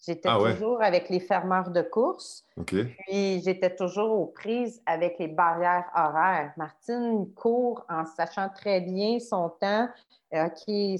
J'étais 0.00 0.28
Ah 0.28 0.40
ouais? 0.40 0.52
toujours 0.52 0.80
avec 0.82 1.08
les 1.08 1.18
fermeurs 1.20 1.70
de 1.70 1.82
course, 1.82 2.46
Ok. 2.56 2.74
puis 3.06 3.40
j'étais 3.44 3.74
toujours 3.74 4.12
aux 4.20 4.26
prises 4.26 4.80
avec 4.86 5.18
les 5.18 5.26
barrières 5.28 5.90
horaires. 5.94 6.52
Martine 6.56 7.32
court 7.34 7.84
en 7.88 8.04
sachant 8.04 8.48
très 8.48 8.80
bien 8.80 9.18
son 9.18 9.48
temps. 9.50 9.88
Euh, 10.34 10.46
OK, 10.46 10.68
il 10.68 10.98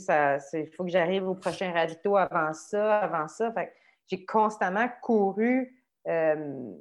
faut 0.76 0.84
que 0.84 0.90
j'arrive 0.90 1.28
au 1.28 1.34
prochain 1.34 1.72
ravito 1.72 2.16
avant 2.16 2.52
ça, 2.52 2.98
avant 3.00 3.28
ça. 3.28 3.52
J'ai 4.08 4.24
constamment 4.24 4.88
couru. 5.02 5.74
euh, 6.08 6.72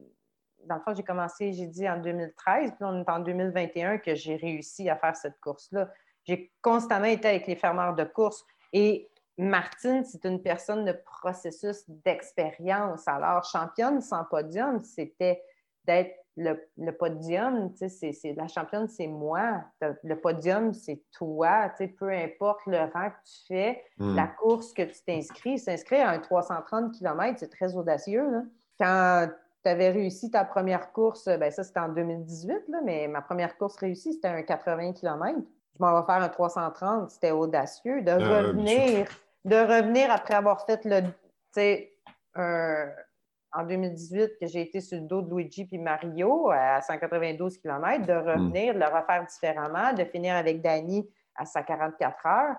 dans 0.65 0.75
le 0.75 0.81
fond, 0.81 0.93
j'ai 0.95 1.03
commencé, 1.03 1.53
j'ai 1.53 1.67
dit 1.67 1.87
en 1.87 1.97
2013, 2.01 2.71
puis 2.71 2.83
on 2.83 3.01
est 3.01 3.09
en 3.09 3.19
2021 3.19 3.99
que 3.99 4.15
j'ai 4.15 4.35
réussi 4.35 4.89
à 4.89 4.95
faire 4.97 5.15
cette 5.15 5.39
course-là. 5.39 5.89
J'ai 6.25 6.51
constamment 6.61 7.05
été 7.05 7.27
avec 7.27 7.47
les 7.47 7.55
fermeurs 7.55 7.93
de 7.95 8.03
course. 8.03 8.43
Et 8.73 9.07
Martine, 9.37 10.03
c'est 10.03 10.25
une 10.25 10.41
personne 10.41 10.85
de 10.85 10.93
processus 10.93 11.83
d'expérience. 11.87 13.07
Alors, 13.07 13.43
championne 13.43 14.01
sans 14.01 14.23
podium, 14.25 14.79
c'était 14.83 15.41
d'être 15.85 16.11
le, 16.35 16.55
le 16.77 16.91
podium. 16.91 17.71
tu 17.73 17.89
sais, 17.89 18.11
c'est- 18.13 18.33
la 18.33 18.47
championne, 18.47 18.87
c'est 18.87 19.07
moi. 19.07 19.63
Le 20.03 20.15
podium, 20.19 20.73
c'est 20.73 21.01
toi. 21.11 21.69
tu 21.69 21.77
sais, 21.77 21.87
Peu 21.87 22.09
importe 22.11 22.59
le 22.67 22.77
rang 22.79 23.09
que 23.09 23.15
tu 23.25 23.45
fais, 23.47 23.83
Hmm. 23.97 24.15
la 24.15 24.27
course 24.27 24.71
que 24.73 24.83
tu 24.83 25.01
t'inscris, 25.05 25.57
s'inscrire 25.57 26.07
à 26.07 26.11
un 26.11 26.19
330 26.19 26.91
km, 26.93 27.37
c'est 27.39 27.49
très 27.49 27.75
audacieux. 27.75 28.29
là. 28.29 28.43
Quand 28.79 29.27
tu 29.63 29.69
avais 29.69 29.89
réussi 29.89 30.29
ta 30.29 30.45
première 30.45 30.91
course, 30.93 31.25
ben 31.25 31.49
ça 31.51 31.63
c'était 31.63 31.79
en 31.79 31.89
2018, 31.89 32.67
là, 32.69 32.79
mais 32.83 33.07
ma 33.07 33.21
première 33.23 33.57
course 33.57 33.75
réussie, 33.77 34.13
c'était 34.13 34.27
un 34.27 34.43
80 34.43 34.93
km. 34.93 35.39
Je 35.75 35.83
m'en 35.83 35.99
vais 35.99 36.05
faire 36.05 36.21
un 36.21 36.29
330, 36.29 37.09
c'était 37.09 37.31
audacieux. 37.31 38.01
De 38.01 38.15
bien 38.17 38.17
revenir, 38.43 39.07
de 39.47 39.55
revenir 39.55 40.11
après 40.11 40.35
avoir 40.35 40.65
fait 40.65 40.83
le, 40.85 41.01
tu 41.01 41.09
sais, 41.51 41.93
en 42.35 43.63
2018, 43.65 44.37
que 44.39 44.45
j'ai 44.45 44.61
été 44.61 44.81
sur 44.81 44.99
le 44.99 45.07
dos 45.07 45.21
de 45.21 45.33
Luigi 45.33 45.65
puis 45.65 45.77
Mario 45.79 46.49
à 46.51 46.81
192 46.81 47.57
km, 47.57 48.05
de 48.05 48.13
revenir, 48.13 48.73
de 48.73 48.79
le 48.79 48.85
refaire 48.85 49.25
différemment, 49.25 49.93
de 49.93 50.03
finir 50.03 50.35
avec 50.35 50.61
Danny 50.61 51.09
à 51.35 51.45
144 51.45 52.25
heures. 52.25 52.55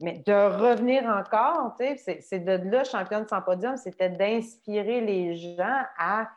Mais 0.00 0.22
de 0.26 0.32
revenir 0.32 1.04
encore, 1.06 1.74
tu 1.78 1.86
sais, 1.86 1.96
c'est- 1.96 2.20
c'est 2.20 2.40
de 2.40 2.52
là, 2.70 2.84
championne 2.84 3.26
sans 3.26 3.40
podium, 3.40 3.76
c'était 3.76 4.10
d'inspirer 4.10 5.00
les 5.00 5.36
gens 5.36 5.82
à, 5.98 6.28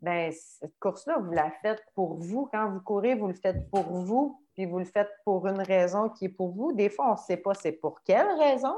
ben 0.00 0.30
cette 0.32 0.78
course-là, 0.78 1.18
vous 1.18 1.32
la 1.32 1.50
faites 1.62 1.82
pour 1.94 2.14
vous. 2.18 2.48
Quand 2.52 2.70
vous 2.70 2.80
courez, 2.80 3.14
vous 3.14 3.26
le 3.28 3.34
faites 3.34 3.68
pour 3.70 3.84
vous, 3.84 4.40
puis 4.54 4.66
vous 4.66 4.78
le 4.78 4.84
faites 4.84 5.10
pour 5.24 5.46
une 5.48 5.60
raison 5.62 6.10
qui 6.10 6.26
est 6.26 6.28
pour 6.28 6.50
vous. 6.52 6.72
Des 6.72 6.90
fois, 6.90 7.08
on 7.08 7.12
ne 7.12 7.16
sait 7.16 7.38
pas 7.38 7.54
c'est 7.54 7.72
pour 7.72 8.02
quelle 8.02 8.28
raison. 8.38 8.74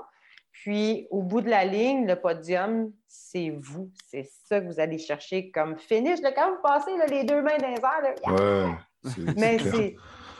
Puis, 0.62 1.06
au 1.10 1.22
bout 1.22 1.40
de 1.40 1.48
la 1.50 1.64
ligne, 1.64 2.06
le 2.06 2.16
podium, 2.16 2.90
c'est 3.06 3.50
vous. 3.60 3.90
C'est 4.10 4.28
ça 4.44 4.60
que 4.60 4.66
vous 4.66 4.80
allez 4.80 4.98
chercher 4.98 5.50
comme 5.50 5.76
finish. 5.78 6.20
Là, 6.20 6.32
quand 6.32 6.50
vous 6.50 6.62
passez 6.62 6.96
là, 6.96 7.06
les 7.06 7.22
deux 7.24 7.42
mains 7.42 7.56
dans 7.58 7.68
les 7.68 7.74
airs, 7.74 8.02
là, 8.02 8.66
Ouais, 8.66 8.74
c'est- 9.04 9.36
mais 9.38 9.58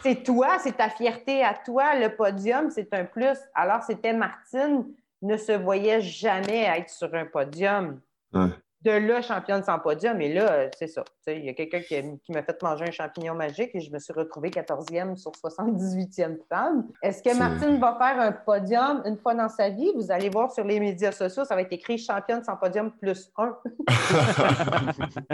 c'est 0.02 0.22
toi, 0.24 0.58
c'est 0.58 0.76
ta 0.76 0.88
fierté 0.88 1.44
à 1.44 1.54
toi. 1.54 1.94
Le 1.94 2.14
podium, 2.16 2.68
c'est 2.70 2.92
un 2.94 3.04
plus. 3.04 3.38
Alors, 3.54 3.82
c'était 3.84 4.12
Martine 4.12 4.86
ne 5.22 5.36
se 5.36 5.52
voyait 5.52 6.00
jamais 6.00 6.64
être 6.64 6.90
sur 6.90 7.14
un 7.14 7.26
podium. 7.26 8.00
Ouais. 8.32 8.48
De 8.82 8.92
là, 8.92 9.20
championne 9.22 9.64
sans 9.64 9.80
podium. 9.80 10.20
Et 10.20 10.32
là, 10.32 10.52
euh, 10.52 10.68
c'est 10.78 10.86
ça. 10.86 11.02
Il 11.26 11.44
y 11.44 11.48
a 11.48 11.54
quelqu'un 11.54 11.80
qui, 11.80 12.32
m'a 12.32 12.44
fait 12.44 12.62
manger 12.62 12.84
un 12.86 12.90
champignon 12.92 13.34
magique 13.34 13.70
et 13.74 13.80
je 13.80 13.90
me 13.90 13.98
suis 13.98 14.12
retrouvée 14.12 14.50
14e 14.50 15.16
sur 15.16 15.32
78e 15.32 16.36
femme. 16.48 16.86
Est-ce 17.02 17.20
que 17.20 17.36
Martine 17.36 17.80
va 17.80 17.96
faire 17.98 18.20
un 18.20 18.30
podium 18.30 19.02
une 19.04 19.18
fois 19.18 19.34
dans 19.34 19.48
sa 19.48 19.68
vie? 19.70 19.90
Vous 19.96 20.12
allez 20.12 20.28
voir 20.28 20.52
sur 20.52 20.62
les 20.64 20.78
médias 20.78 21.10
sociaux, 21.10 21.44
ça 21.44 21.56
va 21.56 21.62
être 21.62 21.72
écrit 21.72 21.98
championne 21.98 22.44
sans 22.44 22.54
podium 22.56 22.92
plus 23.00 23.32
un. 23.36 23.56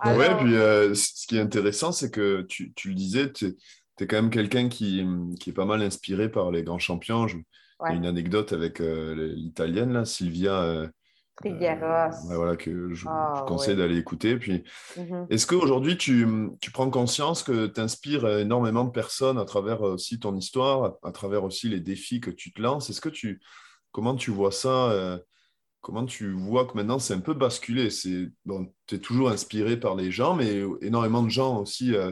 Alors- 0.00 0.38
puis 0.38 0.54
euh, 0.56 0.94
ce 0.94 1.26
qui 1.26 1.36
est 1.36 1.40
intéressant, 1.40 1.92
c'est 1.92 2.10
que 2.10 2.42
tu, 2.42 2.72
tu 2.74 2.88
le 2.88 2.94
disais, 2.94 3.32
tu 3.32 3.56
es, 4.00 4.06
quand 4.06 4.16
même 4.16 4.30
quelqu'un 4.30 4.68
qui, 4.68 5.06
qui 5.40 5.50
est 5.50 5.54
pas 5.54 5.64
mal 5.64 5.82
inspiré 5.82 6.30
par 6.30 6.50
les 6.50 6.62
grands 6.62 6.78
champions. 6.78 7.26
Je- 7.28 7.36
Il 7.36 7.40
y 7.40 7.42
a 7.42 7.90
Ouais. 7.90 7.96
une 7.96 8.06
anecdote 8.06 8.52
avec 8.52 8.80
euh, 8.80 9.32
l'italienne, 9.34 9.92
là, 9.92 10.04
Sylvia, 10.04 10.52
euh, 10.62 10.86
Trigueros. 11.36 12.28
ouais, 12.28 12.36
voilà, 12.36 12.56
que 12.56 12.94
je, 12.94 13.06
Ah, 13.08 13.32
je 13.38 13.42
conseille 13.42 13.74
ouais. 13.74 13.82
d'aller 13.82 13.98
écouter. 13.98 14.36
Puis, 14.36 14.62
Mhm. 14.96 15.26
est-ce 15.30 15.46
qu'aujourd'hui, 15.46 15.96
tu, 15.98 16.26
tu 16.60 16.70
prends 16.70 16.90
conscience 16.90 17.42
que 17.42 17.66
tu 17.66 17.80
inspires 17.80 18.26
énormément 18.38 18.84
de 18.84 18.90
personnes 18.90 19.38
à 19.38 19.44
travers 19.44 19.82
euh, 19.86 19.94
aussi 19.94 20.18
ton 20.20 20.36
histoire, 20.36 20.84
à, 21.02 21.08
à 21.08 21.12
travers 21.12 21.44
aussi 21.44 21.68
les 21.68 21.80
défis 21.80 22.20
que 22.20 22.30
tu 22.30 22.52
te 22.52 22.62
lances? 22.62 22.90
Est-ce 22.90 23.00
que 23.00 23.08
tu, 23.08 23.40
comment 23.92 24.14
tu 24.14 24.30
vois 24.30 24.52
ça 24.52 24.90
euh, 24.90 25.18
Comment 25.80 26.06
tu 26.06 26.32
vois 26.32 26.64
que 26.64 26.72
maintenant 26.78 26.98
c'est 26.98 27.12
un 27.12 27.20
peu 27.20 27.34
basculé? 27.34 27.90
C'est 27.90 28.30
bon, 28.46 28.72
tu 28.86 28.94
es 28.94 28.98
toujours 29.00 29.28
inspiré 29.28 29.78
par 29.78 29.94
les 29.96 30.10
gens, 30.10 30.34
mais 30.34 30.62
énormément 30.80 31.22
de 31.22 31.28
gens 31.28 31.60
aussi 31.60 31.94
euh, 31.94 32.10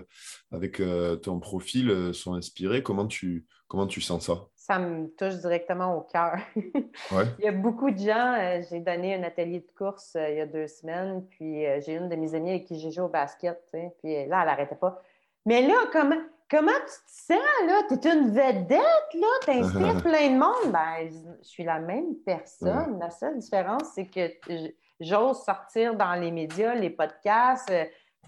avec 0.51 0.79
euh, 0.79 1.17
ton 1.17 1.41
profil 1.41 1.89
euh, 1.89 2.13
sont 2.13 2.35
inspirés. 2.35 2.83
Comment 2.83 3.07
tu 3.07 3.47
comment 3.69 3.87
tu 3.87 4.03
sens 4.03 4.27
ça? 4.27 4.45
Ça 4.65 4.79
me 4.79 5.09
touche 5.17 5.39
directement 5.39 5.97
au 5.97 6.03
cœur. 6.03 6.37
Ouais. 7.11 7.25
Il 7.41 7.45
y 7.45 7.49
a 7.49 7.53
beaucoup 7.53 7.91
de 7.91 7.99
gens. 7.99 8.35
euh, 8.39 8.63
j'ai 8.71 8.79
donné 8.79 9.17
un 9.17 9.23
atelier 9.25 9.59
de 9.61 9.71
course 9.77 10.15
euh, 10.15 10.29
il 10.31 10.37
y 10.39 10.41
a 10.41 10.47
deux 10.47 10.69
semaines, 10.69 11.27
puis 11.31 11.67
euh, 11.67 11.81
j'ai 11.81 11.95
une 11.95 12.09
de 12.09 12.15
mes 12.17 12.33
amies 12.35 12.51
avec 12.51 12.65
qui 12.67 12.79
j'ai 12.79 12.91
joué 12.93 13.05
au 13.05 13.09
basket, 13.09 13.61
puis 13.99 14.15
là, 14.15 14.21
elle 14.23 14.29
n'arrêtait 14.29 14.77
pas. 14.77 15.01
Mais 15.47 15.67
là, 15.67 15.75
comment, 15.91 16.21
comment 16.49 16.71
tu 16.71 16.87
te 16.87 17.35
sens, 17.35 17.67
là? 17.67 17.81
Tu 17.89 18.09
es 18.09 18.13
une 18.15 18.31
vedette, 18.31 19.15
là? 19.15 19.27
Tu 19.45 19.51
inspires 19.51 20.03
plein 20.03 20.31
de 20.31 20.39
monde? 20.39 20.73
Ben, 20.73 21.09
je- 21.11 21.43
suis 21.45 21.65
la 21.65 21.81
même 21.81 22.15
personne. 22.25 22.99
La 23.01 23.11
seule 23.11 23.39
différence, 23.39 23.91
c'est 23.97 24.07
que 24.07 24.31
j'ose 25.01 25.43
sortir 25.43 25.97
dans 25.97 26.15
les 26.15 26.31
médias, 26.31 26.75
les 26.77 26.91
podcasts, 26.91 27.73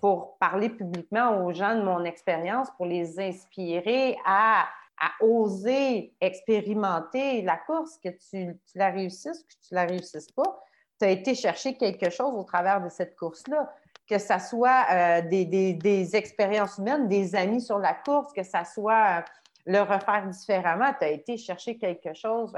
pour 0.01 0.37
parler 0.39 0.69
publiquement 0.69 1.45
aux 1.45 1.53
gens 1.53 1.77
de 1.77 1.83
mon 1.83 2.05
expérience, 2.05 2.69
pour 2.77 2.87
les 2.87 3.21
inspirer 3.21 4.19
à 4.27 4.67
à 5.01 5.25
oser 5.25 6.15
expérimenter 6.21 7.43
la 7.43 7.57
course, 7.57 7.99
que 7.99 8.11
tu, 8.31 8.57
la 8.75 8.91
réussisses, 8.91 9.43
que 9.43 9.69
tu 9.69 9.75
la 9.75 9.85
réussisses 9.85 10.31
pas. 10.33 10.63
Tu 11.01 11.07
as 11.07 11.11
été 11.11 11.35
chercher 11.35 11.77
quelque 11.77 12.11
chose 12.11 12.35
au 12.35 12.45
travers 12.45 12.83
de 12.83 12.89
cette 12.89 13.17
course-là 13.17 13.73
que 14.09 14.19
ce 14.19 14.39
soit 14.39 14.85
euh, 14.91 15.23
des, 15.23 15.45
des, 15.45 15.73
des, 15.73 16.17
expériences 16.17 16.79
humaines, 16.79 17.09
des 17.09 17.35
amis 17.35 17.61
sur 17.61 17.79
la 17.79 17.95
course, 17.95 18.33
que 18.33 18.43
ça 18.43 18.65
soit 18.65 19.19
euh, 19.19 19.23
le 19.67 19.81
refaire 19.81 20.27
différemment. 20.29 20.93
Tu 20.99 21.05
as 21.05 21.11
été 21.11 21.37
chercher 21.37 21.79
quelque 21.79 22.13
chose. 22.13 22.53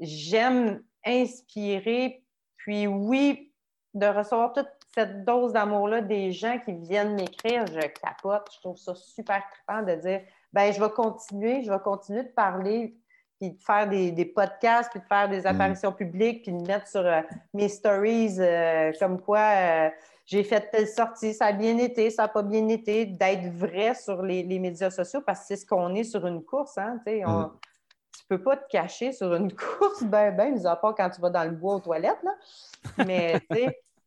J'aime 0.00 0.82
inspirer, 1.04 2.24
puis 2.56 2.86
oui, 2.86 3.52
de 3.94 4.06
recevoir 4.06 4.52
toute 4.52 4.68
cette 4.94 5.24
dose 5.24 5.52
d'amour-là 5.52 6.00
des 6.02 6.32
gens 6.32 6.58
qui 6.58 6.72
viennent 6.72 7.14
m'écrire, 7.14 7.66
je 7.66 7.80
capote. 7.80 8.48
Je 8.54 8.60
trouve 8.60 8.76
ça 8.76 8.94
super 8.94 9.42
trippant 9.50 9.82
de 9.82 9.94
dire 9.96 10.22
ben 10.52 10.72
je 10.72 10.80
vais 10.80 10.90
continuer, 10.90 11.62
je 11.62 11.70
vais 11.70 11.80
continuer 11.80 12.22
de 12.22 12.28
parler, 12.28 12.96
puis 13.40 13.50
de 13.52 13.62
faire 13.62 13.88
des, 13.88 14.10
des 14.10 14.24
podcasts, 14.24 14.90
puis 14.90 15.00
de 15.00 15.06
faire 15.06 15.28
des 15.28 15.42
mm. 15.42 15.46
apparitions 15.46 15.92
publiques, 15.92 16.42
puis 16.42 16.52
de 16.52 16.66
mettre 16.66 16.88
sur 16.88 17.04
euh, 17.04 17.20
mes 17.54 17.68
stories 17.68 18.38
comme 18.98 19.20
quoi 19.20 19.90
j'ai 20.28 20.44
fait 20.44 20.70
telle 20.70 20.86
sortie, 20.86 21.32
ça 21.32 21.46
a 21.46 21.52
bien 21.52 21.78
été, 21.78 22.10
ça 22.10 22.24
n'a 22.24 22.28
pas 22.28 22.42
bien 22.42 22.68
été, 22.68 23.06
d'être 23.06 23.50
vrai 23.50 23.94
sur 23.94 24.20
les, 24.20 24.44
médias 24.58 24.90
sociaux 24.90 25.22
parce 25.22 25.40
que 25.40 25.46
c'est 25.46 25.56
ce 25.56 25.64
qu'on 25.64 25.94
est 25.94 26.04
sur 26.04 26.26
une 26.26 26.44
course. 26.44 26.76
Hein, 26.76 27.00
Tu 27.06 27.20
ne 27.20 27.26
mm. 27.26 27.52
Tu 28.14 28.24
peux 28.28 28.42
pas 28.42 28.58
te 28.58 28.68
cacher 28.68 29.12
sur 29.12 29.34
une 29.34 29.50
course, 29.56 30.02
ben, 30.04 30.36
ben, 30.36 30.52
mis 30.52 30.66
à 30.66 30.76
part 30.76 30.94
quand 30.94 31.08
tu 31.08 31.22
vas 31.22 31.30
dans 31.30 31.44
le 31.44 31.52
bois 31.52 31.76
aux 31.76 31.80
toilettes. 31.80 32.22
Là. 32.22 32.34
Mais 33.06 33.40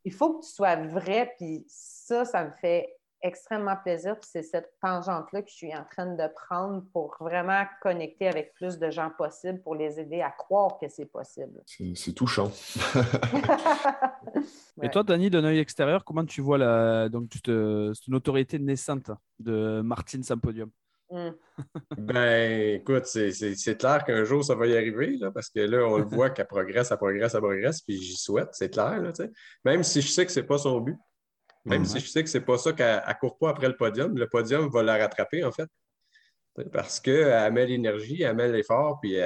il 0.06 0.14
faut 0.14 0.36
que 0.36 0.46
tu 0.46 0.52
sois 0.52 0.76
vrai, 0.76 1.34
puis 1.40 1.66
ça, 1.68 2.24
ça 2.24 2.46
me 2.46 2.52
fait 2.52 2.96
extrêmement 3.22 3.76
plaisir. 3.76 4.16
C'est 4.22 4.44
cette 4.44 4.72
tangente-là 4.82 5.42
que 5.42 5.50
je 5.50 5.56
suis 5.56 5.76
en 5.76 5.84
train 5.84 6.06
de 6.06 6.24
prendre 6.48 6.84
pour 6.94 7.16
vraiment 7.20 7.64
connecter 7.82 8.28
avec 8.28 8.54
plus 8.54 8.80
de 8.80 8.90
gens 8.90 9.12
possible 9.18 9.62
pour 9.62 9.76
les 9.76 10.00
aider 10.00 10.22
à 10.22 10.32
croire 10.32 10.78
que 10.80 10.88
c'est 10.88 11.06
possible. 11.06 11.62
C'est 11.96 12.14
touchant. 12.14 12.52
Et 14.82 14.90
toi, 14.90 15.04
Dani, 15.04 15.30
d'un 15.30 15.44
œil 15.44 15.60
extérieur, 15.60 16.04
comment 16.04 16.26
tu 16.26 16.42
vois 16.42 16.58
la, 16.58 17.10
donc, 17.10 17.30
cette, 17.34 18.08
notoriété 18.08 18.60
naissante 18.60 19.12
de 19.40 19.82
Martine 19.82 20.24
Sampodium 20.24 20.70
hmm. 21.10 21.30
ben, 21.98 22.80
écoute, 22.80 23.06
c'est 23.06 23.78
clair 23.78 24.04
qu'un 24.04 24.24
jour, 24.24 24.44
ça 24.44 24.56
va 24.56 24.68
y 24.68 24.76
arriver, 24.76 25.18
là, 25.18 25.32
parce 25.32 25.50
que 25.50 25.60
là, 25.60 25.86
on 25.86 25.98
le 25.98 26.06
voit 26.06 26.32
qu'elle 26.32 26.48
progresse, 26.48 26.92
elle 26.92 26.98
progresse, 26.98 27.36
elle 27.36 27.42
progresse, 27.42 27.82
puis 27.82 28.02
j'y 28.02 28.16
souhaite, 28.16 28.50
c'est 28.54 28.70
clair. 28.70 29.02
Là, 29.02 29.12
Même 29.66 29.84
si 29.84 30.02
je 30.02 30.08
sais 30.08 30.26
que 30.26 30.32
ce 30.32 30.40
n'est 30.40 30.46
pas 30.46 30.58
son 30.58 30.80
but. 30.80 30.98
Même 31.66 31.86
si 31.86 32.00
je 32.00 32.08
sais 32.08 32.24
que 32.24 32.30
c'est 32.30 32.42
pas 32.42 32.58
ça 32.58 32.74
qu'elle 32.74 33.04
ne 33.08 33.14
court 33.14 33.38
pas 33.38 33.50
après 33.50 33.68
le 33.68 33.76
podium, 33.76 34.18
le 34.18 34.28
podium 34.28 34.70
va 34.70 34.84
la 34.84 34.98
rattraper, 34.98 35.44
en 35.44 35.52
fait. 35.52 35.70
Parce 36.72 37.00
qu'elle 37.00 37.54
met 37.54 37.66
l'énergie, 37.66 38.24
elle 38.24 38.36
met 38.36 38.52
l'effort, 38.52 39.00
puis 39.02 39.18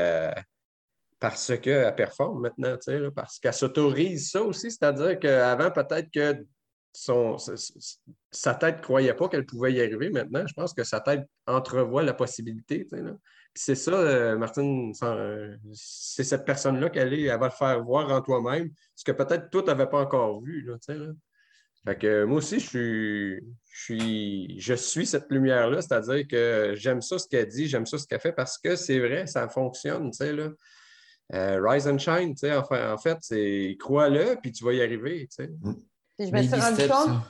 parce 1.20 1.58
qu'elle 1.58 1.96
performe 1.96 2.42
maintenant, 2.42 2.78
parce 3.16 3.40
qu'elle 3.40 3.54
s'autorise 3.54 4.32
ça 4.32 4.44
aussi. 4.44 4.70
C'est-à-dire 4.70 5.18
qu'avant, 5.20 5.72
peut-être 5.72 6.12
que 6.12 6.46
son, 6.96 7.38
sa 8.32 8.56
tête 8.56 8.78
ne 8.78 8.82
croyait 8.82 9.14
pas 9.14 9.28
qu'elle 9.28 9.46
pouvait 9.46 9.74
y 9.74 9.82
arriver. 9.82 10.10
Maintenant, 10.10 10.46
je 10.48 10.54
pense 10.54 10.74
que 10.74 10.84
sa 10.84 11.02
tête 11.02 11.28
entrevoit 11.48 12.04
la 12.04 12.14
possibilité. 12.14 12.88
C'est 13.54 13.76
ça, 13.76 13.94
euh, 13.94 14.38
Martine, 14.38 14.94
c'est 15.74 16.24
cette 16.24 16.46
personne-là 16.46 16.90
qu'elle 16.90 17.14
est. 17.14 17.24
Elle 17.24 17.40
va 17.40 17.48
le 17.48 17.52
faire 17.52 17.84
voir 17.84 18.12
en 18.12 18.22
toi-même, 18.22 18.70
ce 18.96 19.04
que 19.04 19.12
peut-être 19.12 19.50
toi, 19.50 19.62
tu 19.62 19.68
n'avais 19.68 19.88
pas 19.88 20.02
encore 20.02 20.42
vu. 20.42 20.62
Là, 20.62 20.76
là. 20.90 21.14
Fait 21.86 21.98
que 21.98 22.24
moi 22.24 22.38
aussi, 22.38 22.60
je 22.60 22.68
suis, 22.68 23.56
je 23.70 23.84
suis, 23.84 24.60
je 24.60 24.74
suis 24.74 25.06
cette 25.06 25.30
lumière-là, 25.30 25.82
c'est-à-dire 25.82 26.28
que 26.28 26.74
j'aime 26.76 27.02
ça 27.02 27.20
ce 27.20 27.28
qu'elle 27.28 27.48
dit, 27.48 27.68
j'aime 27.68 27.86
ça 27.86 28.00
ce 28.00 28.08
qu'elle 28.08 28.20
fait 28.20 28.34
parce 28.34 28.58
que 28.58 28.76
c'est 28.76 29.00
vrai, 29.00 29.28
ça 29.28 29.48
fonctionne, 29.48 30.10
tu 30.12 30.18
sais, 30.18 30.34
là. 30.34 30.50
Euh, 31.34 31.60
rise 31.64 31.88
and 31.88 31.98
shine, 31.98 32.36
tu 32.36 32.42
sais, 32.48 32.56
enfin, 32.56 32.94
en 32.94 32.98
fait, 32.98 33.18
c'est 33.22 33.76
crois-le, 33.80 34.38
puis 34.42 34.52
tu 34.52 34.64
vas 34.64 34.74
y 34.74 34.82
arriver, 34.82 35.28
tu 35.28 35.44
sais. 35.44 35.48
Mm. 35.48 35.74
je 36.20 36.32
me, 36.32 36.42
suis 36.44 36.62
rendu 36.62 36.88
compte, 36.88 37.22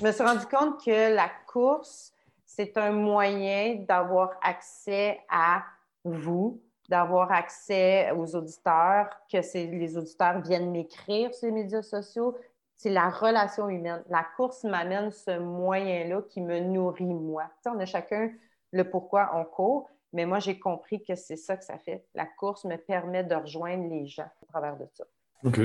je 0.00 0.06
me 0.06 0.12
suis 0.12 0.22
rendu 0.24 0.46
compte 0.46 0.84
que 0.84 1.14
la 1.14 1.30
course, 1.46 2.12
c'est 2.44 2.76
un 2.76 2.92
moyen 2.92 3.84
d'avoir 3.86 4.30
accès 4.42 5.20
à 5.30 5.64
vous, 6.04 6.62
d'avoir 6.88 7.30
accès 7.30 8.10
aux 8.12 8.34
auditeurs, 8.34 9.08
que 9.30 9.38
les 9.54 9.96
auditeurs 9.96 10.40
viennent 10.40 10.70
m'écrire 10.70 11.32
sur 11.34 11.46
les 11.46 11.52
médias 11.52 11.82
sociaux, 11.82 12.36
c'est 12.82 12.90
la 12.90 13.10
relation 13.10 13.68
humaine. 13.68 14.02
La 14.10 14.26
course 14.36 14.64
m'amène 14.64 15.12
ce 15.12 15.38
moyen-là 15.38 16.20
qui 16.28 16.40
me 16.40 16.58
nourrit 16.58 17.04
moi. 17.04 17.44
on 17.64 17.78
a 17.78 17.86
chacun 17.86 18.32
le 18.72 18.82
pourquoi 18.82 19.30
on 19.34 19.44
court, 19.44 19.88
mais 20.12 20.26
moi, 20.26 20.40
j'ai 20.40 20.58
compris 20.58 21.00
que 21.00 21.14
c'est 21.14 21.36
ça 21.36 21.56
que 21.56 21.64
ça 21.64 21.78
fait. 21.78 22.04
La 22.16 22.26
course 22.26 22.64
me 22.64 22.76
permet 22.76 23.22
de 23.22 23.36
rejoindre 23.36 23.88
les 23.88 24.06
gens 24.06 24.24
à 24.24 24.46
travers 24.48 24.76
de 24.76 24.86
ça. 24.94 25.04
OK. 25.44 25.60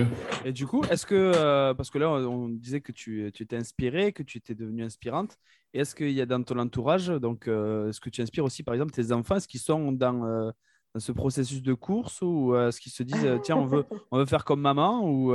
Et 0.45 0.51
du 0.51 0.67
coup, 0.67 0.83
est-ce 0.91 1.07
que, 1.07 1.15
euh, 1.15 1.73
parce 1.73 1.89
que 1.89 1.97
là, 1.97 2.07
on 2.07 2.49
disait 2.49 2.81
que 2.81 2.91
tu, 2.91 3.31
tu 3.33 3.43
étais 3.43 3.57
inspirée, 3.57 4.13
que 4.13 4.21
tu 4.21 4.37
étais 4.37 4.53
devenue 4.53 4.83
inspirante, 4.83 5.37
est-ce 5.73 5.95
qu'il 5.95 6.11
y 6.11 6.21
a 6.21 6.27
dans 6.27 6.43
ton 6.43 6.59
entourage, 6.59 7.07
donc, 7.07 7.47
euh, 7.47 7.89
est-ce 7.89 7.99
que 7.99 8.11
tu 8.11 8.21
inspires 8.21 8.43
aussi, 8.43 8.61
par 8.61 8.75
exemple, 8.75 8.91
tes 8.91 9.11
enfants, 9.11 9.37
est-ce 9.37 9.47
qu'ils 9.47 9.59
sont 9.59 9.91
dans, 9.91 10.23
euh, 10.23 10.51
dans, 10.93 10.99
ce 10.99 11.11
processus 11.11 11.63
de 11.63 11.73
course 11.73 12.21
ou 12.21 12.55
est-ce 12.55 12.79
qu'ils 12.79 12.91
se 12.91 13.01
disent, 13.01 13.39
tiens, 13.41 13.57
on 13.57 13.65
veut, 13.65 13.85
on 14.11 14.19
veut 14.19 14.25
faire 14.27 14.45
comme 14.45 14.61
maman 14.61 15.01
ou 15.03 15.33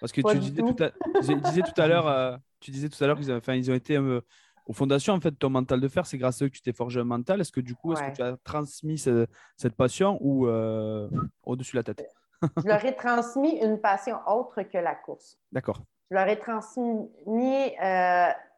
parce 0.00 0.12
que 0.12 0.20
tu 0.20 0.38
disais, 0.38 0.62
tout 0.62 0.82
à, 0.82 0.90
tout 0.90 1.80
à 1.80 1.86
l'heure, 1.86 2.06
euh, 2.06 2.36
tu 2.60 2.70
disais 2.70 2.88
tout 2.88 3.02
à 3.02 3.06
l'heure 3.06 3.18
qu'ils 3.18 3.32
enfin, 3.32 3.54
ils 3.54 3.70
ont 3.70 3.74
été 3.74 3.96
euh, 3.96 4.20
aux 4.66 4.72
fondations. 4.72 5.14
En 5.14 5.20
fait, 5.20 5.32
ton 5.32 5.50
mental 5.50 5.80
de 5.80 5.88
fer, 5.88 6.06
c'est 6.06 6.18
grâce 6.18 6.42
à 6.42 6.44
eux 6.44 6.48
que 6.48 6.54
tu 6.54 6.62
t'es 6.62 6.72
forgé 6.72 7.00
un 7.00 7.04
mental. 7.04 7.40
Est-ce 7.40 7.52
que 7.52 7.60
du 7.60 7.74
coup, 7.74 7.92
est-ce 7.92 8.02
que 8.02 8.16
tu 8.16 8.22
as 8.22 8.36
transmis 8.44 8.98
cette 8.98 9.74
passion 9.76 10.18
ou 10.20 10.46
euh, 10.46 11.08
au-dessus 11.44 11.72
de 11.72 11.80
la 11.80 11.84
tête? 11.84 12.06
Je 12.62 12.68
leur 12.68 12.84
ai 12.84 12.94
transmis 12.94 13.58
une 13.62 13.80
passion 13.80 14.18
autre 14.26 14.62
que 14.62 14.78
la 14.78 14.94
course. 14.94 15.38
D'accord. 15.52 15.82
Je 16.10 16.16
leur 16.16 16.28
ai 16.28 16.38
transmis 16.38 17.08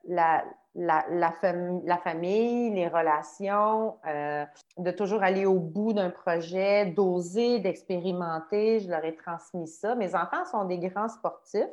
la, 0.08 0.44
la, 0.74 1.04
la, 1.10 1.98
famille, 1.98 2.70
les 2.70 2.88
relations, 2.88 3.98
euh, 4.06 4.44
de 4.78 4.90
toujours 4.90 5.22
aller 5.22 5.44
au 5.46 5.58
bout 5.58 5.92
d'un 5.92 6.10
projet, 6.10 6.86
d'oser, 6.86 7.58
d'expérimenter. 7.60 8.80
Je 8.80 8.88
leur 8.88 9.04
ai 9.04 9.14
transmis 9.14 9.68
ça. 9.68 9.94
Mes 9.94 10.14
enfants 10.14 10.44
sont 10.50 10.64
des 10.64 10.78
grands 10.78 11.08
sportifs. 11.08 11.64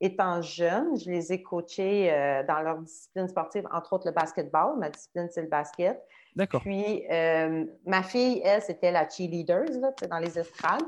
Étant 0.00 0.42
jeunes, 0.42 0.96
je 0.98 1.10
les 1.10 1.32
ai 1.32 1.42
coachés 1.42 2.12
euh, 2.12 2.42
dans 2.46 2.60
leur 2.60 2.78
discipline 2.78 3.28
sportive, 3.28 3.66
entre 3.72 3.94
autres 3.94 4.06
le 4.06 4.12
basketball. 4.12 4.78
Ma 4.78 4.90
discipline, 4.90 5.28
c'est 5.30 5.42
le 5.42 5.48
basket. 5.48 6.02
D'accord. 6.36 6.60
Puis, 6.60 7.02
euh, 7.10 7.64
ma 7.86 8.02
fille, 8.02 8.42
elle, 8.44 8.60
c'était 8.60 8.92
la 8.92 9.08
cheerleader 9.08 9.64
dans 10.10 10.18
les 10.18 10.38
estrades. 10.38 10.82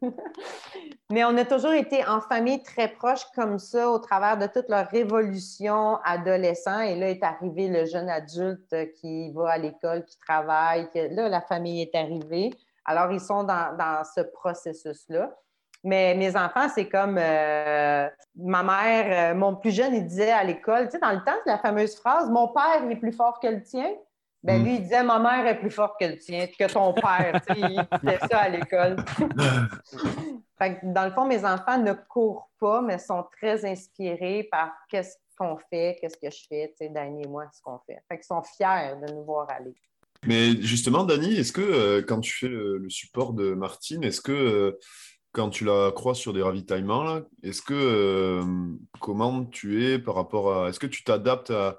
Mais 1.10 1.24
on 1.24 1.36
a 1.36 1.44
toujours 1.44 1.72
été 1.72 2.06
en 2.06 2.20
famille 2.20 2.62
très 2.62 2.88
proche 2.88 3.24
comme 3.34 3.58
ça 3.58 3.90
au 3.90 3.98
travers 3.98 4.38
de 4.38 4.46
toute 4.46 4.68
leur 4.68 4.86
révolution 4.86 5.96
adolescent. 6.04 6.80
Et 6.80 6.94
là 6.94 7.10
est 7.10 7.24
arrivé 7.24 7.66
le 7.66 7.86
jeune 7.86 8.08
adulte 8.08 8.72
qui 9.00 9.32
va 9.32 9.50
à 9.50 9.58
l'école, 9.58 10.04
qui 10.04 10.16
travaille. 10.20 10.88
Là, 10.94 11.28
la 11.28 11.40
famille 11.40 11.82
est 11.82 11.94
arrivée. 11.96 12.50
Alors, 12.84 13.10
ils 13.10 13.20
sont 13.20 13.42
dans, 13.42 13.76
dans 13.76 14.04
ce 14.04 14.20
processus-là. 14.20 15.34
Mais 15.82 16.14
mes 16.14 16.34
enfants, 16.34 16.68
c'est 16.74 16.88
comme 16.88 17.18
euh, 17.18 18.08
ma 18.36 18.62
mère, 18.62 19.32
euh, 19.32 19.38
mon 19.38 19.54
plus 19.54 19.70
jeune, 19.70 19.94
il 19.94 20.06
disait 20.06 20.32
à 20.32 20.42
l'école, 20.42 20.86
tu 20.86 20.92
sais, 20.92 20.98
dans 20.98 21.12
le 21.12 21.22
temps, 21.22 21.36
la 21.44 21.58
fameuse 21.58 21.94
phrase 21.96 22.30
Mon 22.30 22.48
père 22.48 22.88
est 22.88 22.96
plus 22.96 23.12
fort 23.12 23.38
que 23.38 23.48
le 23.48 23.62
tien. 23.62 23.90
Ben, 24.44 24.60
mm. 24.60 24.64
lui, 24.64 24.74
il 24.76 24.82
disait 24.82 25.02
Ma 25.02 25.18
mère 25.18 25.46
est 25.46 25.58
plus 25.58 25.70
forte 25.70 25.98
que 25.98 26.04
le 26.04 26.18
tien, 26.18 26.46
que 26.46 26.72
ton 26.72 26.92
père. 26.92 27.40
il 27.56 27.86
disait 28.02 28.18
ça 28.30 28.38
à 28.38 28.48
l'école. 28.50 28.96
dans 30.82 31.04
le 31.04 31.10
fond, 31.10 31.24
mes 31.24 31.44
enfants 31.44 31.78
ne 31.78 31.92
courent 31.92 32.50
pas, 32.60 32.82
mais 32.82 32.98
sont 32.98 33.24
très 33.38 33.64
inspirés 33.64 34.46
par 34.50 34.70
qu'est-ce 34.88 35.16
qu'on 35.36 35.56
fait, 35.70 35.96
qu'est-ce 36.00 36.16
que 36.16 36.30
je 36.30 36.44
fais, 36.48 36.74
Dani 36.90 37.22
et 37.22 37.26
moi, 37.26 37.46
ce 37.52 37.60
qu'on 37.62 37.80
fait. 37.86 37.98
Fait 38.08 38.16
qu'ils 38.16 38.24
sont 38.24 38.42
fiers 38.42 38.94
de 39.04 39.12
nous 39.12 39.24
voir 39.24 39.48
aller. 39.50 39.74
Mais 40.26 40.60
justement, 40.62 41.04
Dani, 41.04 41.34
est-ce 41.34 41.52
que 41.52 41.60
euh, 41.60 42.02
quand 42.02 42.20
tu 42.20 42.32
fais 42.32 42.48
le, 42.48 42.84
support 42.88 43.32
de 43.32 43.54
Martine, 43.54 44.04
est-ce 44.04 44.20
que 44.20 44.32
euh, 44.32 44.78
quand 45.32 45.50
tu 45.50 45.64
la 45.64 45.90
croises 45.90 46.18
sur 46.18 46.32
des 46.32 46.42
ravitaillements, 46.42 47.20
est-ce 47.42 47.60
que 47.60 47.74
euh, 47.74 48.44
comment 49.00 49.44
tu 49.44 49.84
es 49.84 49.98
par 49.98 50.14
rapport 50.14 50.54
à. 50.54 50.68
Est-ce 50.68 50.78
que 50.78 50.86
tu 50.86 51.02
t'adaptes 51.02 51.50
à, 51.50 51.78